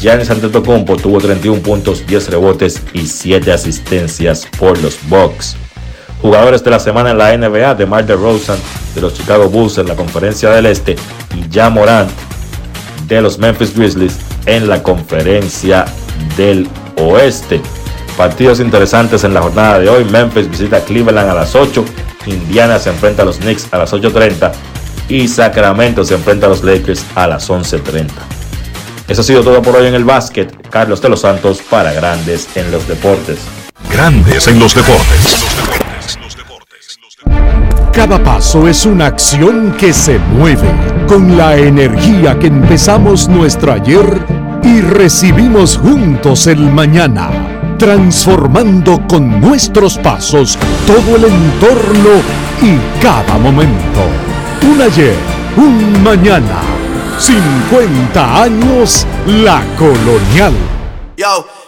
Giannis 0.00 0.30
Antetokounmpo 0.30 0.96
tuvo 0.96 1.18
31 1.18 1.62
puntos, 1.62 2.06
10 2.06 2.30
rebotes 2.30 2.82
y 2.92 3.06
7 3.06 3.52
asistencias 3.52 4.46
por 4.58 4.80
los 4.82 4.98
Bucks. 5.08 5.56
Jugadores 6.20 6.64
de 6.64 6.70
la 6.70 6.80
semana 6.80 7.12
en 7.12 7.18
la 7.18 7.36
NBA, 7.36 7.76
DeMar 7.76 8.04
DeRozan 8.04 8.58
de 8.94 9.00
los 9.00 9.14
Chicago 9.14 9.48
Bulls 9.48 9.78
en 9.78 9.86
la 9.86 9.94
Conferencia 9.94 10.50
del 10.50 10.66
Este 10.66 10.96
y 11.36 11.54
Ja 11.54 11.70
Morant 11.70 12.10
de 13.06 13.22
los 13.22 13.38
Memphis 13.38 13.74
Grizzlies 13.74 14.18
en 14.46 14.68
la 14.68 14.82
Conferencia 14.82 15.84
del 16.36 16.68
Oeste. 16.96 17.60
Partidos 18.16 18.58
interesantes 18.58 19.22
en 19.22 19.32
la 19.32 19.42
jornada 19.42 19.78
de 19.78 19.88
hoy. 19.88 20.04
Memphis 20.06 20.50
visita 20.50 20.80
Cleveland 20.80 21.30
a 21.30 21.34
las 21.34 21.54
8. 21.54 21.84
Indiana 22.26 22.80
se 22.80 22.90
enfrenta 22.90 23.22
a 23.22 23.24
los 23.24 23.38
Knicks 23.38 23.72
a 23.72 23.78
las 23.78 23.92
8.30. 23.92 24.50
Y 25.08 25.26
Sacramento 25.26 26.04
se 26.04 26.14
enfrenta 26.14 26.46
a 26.46 26.48
los 26.50 26.62
Lakers 26.62 27.04
a 27.14 27.26
las 27.26 27.48
11.30. 27.48 28.10
Eso 29.08 29.22
ha 29.22 29.24
sido 29.24 29.42
todo 29.42 29.62
por 29.62 29.76
hoy 29.76 29.86
en 29.86 29.94
el 29.94 30.04
básquet. 30.04 30.68
Carlos 30.68 31.00
de 31.00 31.08
los 31.08 31.22
Santos 31.22 31.60
para 31.68 31.92
Grandes 31.94 32.46
en 32.54 32.70
los 32.70 32.86
Deportes. 32.86 33.38
Grandes 33.90 34.46
en 34.48 34.58
los 34.58 34.74
Deportes. 34.74 35.46
Cada 37.92 38.22
paso 38.22 38.68
es 38.68 38.86
una 38.86 39.06
acción 39.06 39.74
que 39.78 39.92
se 39.92 40.18
mueve 40.18 40.68
con 41.08 41.36
la 41.36 41.56
energía 41.56 42.38
que 42.38 42.46
empezamos 42.46 43.28
nuestro 43.28 43.72
ayer 43.72 44.06
y 44.62 44.82
recibimos 44.82 45.78
juntos 45.78 46.46
el 46.46 46.60
mañana, 46.60 47.30
transformando 47.78 49.00
con 49.08 49.40
nuestros 49.40 49.96
pasos 49.98 50.58
todo 50.86 51.16
el 51.16 51.24
entorno 51.24 52.10
y 52.62 53.02
cada 53.02 53.38
momento. 53.38 54.02
Un 54.62 54.80
ayer, 54.80 55.14
un 55.56 56.02
mañana 56.02 56.60
50 57.18 58.42
años 58.42 59.06
La 59.26 59.62
Colonial. 59.76 60.54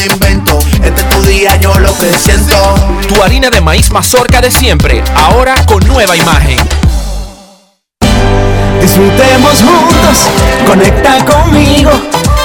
invento. 0.00 0.58
Este 0.82 1.00
es 1.00 1.08
tu 1.08 1.22
día, 1.22 1.56
yo 1.56 1.74
lo 1.78 1.96
que 1.98 2.12
siento. 2.18 2.74
Tu 3.08 3.22
harina 3.22 3.50
de 3.50 3.60
maíz 3.60 3.90
mazorca 3.90 4.40
de 4.40 4.50
siempre, 4.50 5.02
ahora 5.14 5.54
con 5.66 5.86
nueva 5.86 6.16
imagen. 6.16 6.58
Disfrutemos 8.80 9.62
juntos, 9.62 10.26
conecta 10.66 11.24
conmigo. 11.24 11.90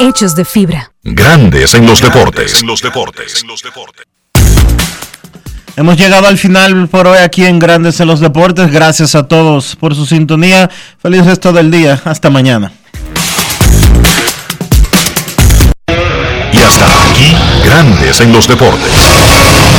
hechos 0.00 0.34
de 0.34 0.44
fibra. 0.44 0.92
Grandes 1.04 1.74
en 1.74 1.86
los 1.86 2.00
deportes. 2.00 2.62
los 2.62 2.82
deportes. 2.82 3.44
Hemos 5.76 5.96
llegado 5.96 6.26
al 6.26 6.36
final 6.36 6.88
por 6.88 7.06
hoy 7.06 7.18
aquí 7.18 7.44
en 7.44 7.58
Grandes 7.58 8.00
en 8.00 8.08
los 8.08 8.20
Deportes. 8.20 8.70
Gracias 8.70 9.14
a 9.14 9.28
todos 9.28 9.76
por 9.76 9.94
su 9.94 10.04
sintonía. 10.04 10.68
Feliz 11.00 11.24
resto 11.24 11.52
del 11.52 11.70
día. 11.70 12.00
Hasta 12.04 12.28
mañana. 12.28 12.72
Y 16.52 16.58
hasta 16.58 16.86
aquí, 17.10 17.34
Grandes 17.64 18.20
en 18.20 18.32
los 18.32 18.48
Deportes. 18.48 19.29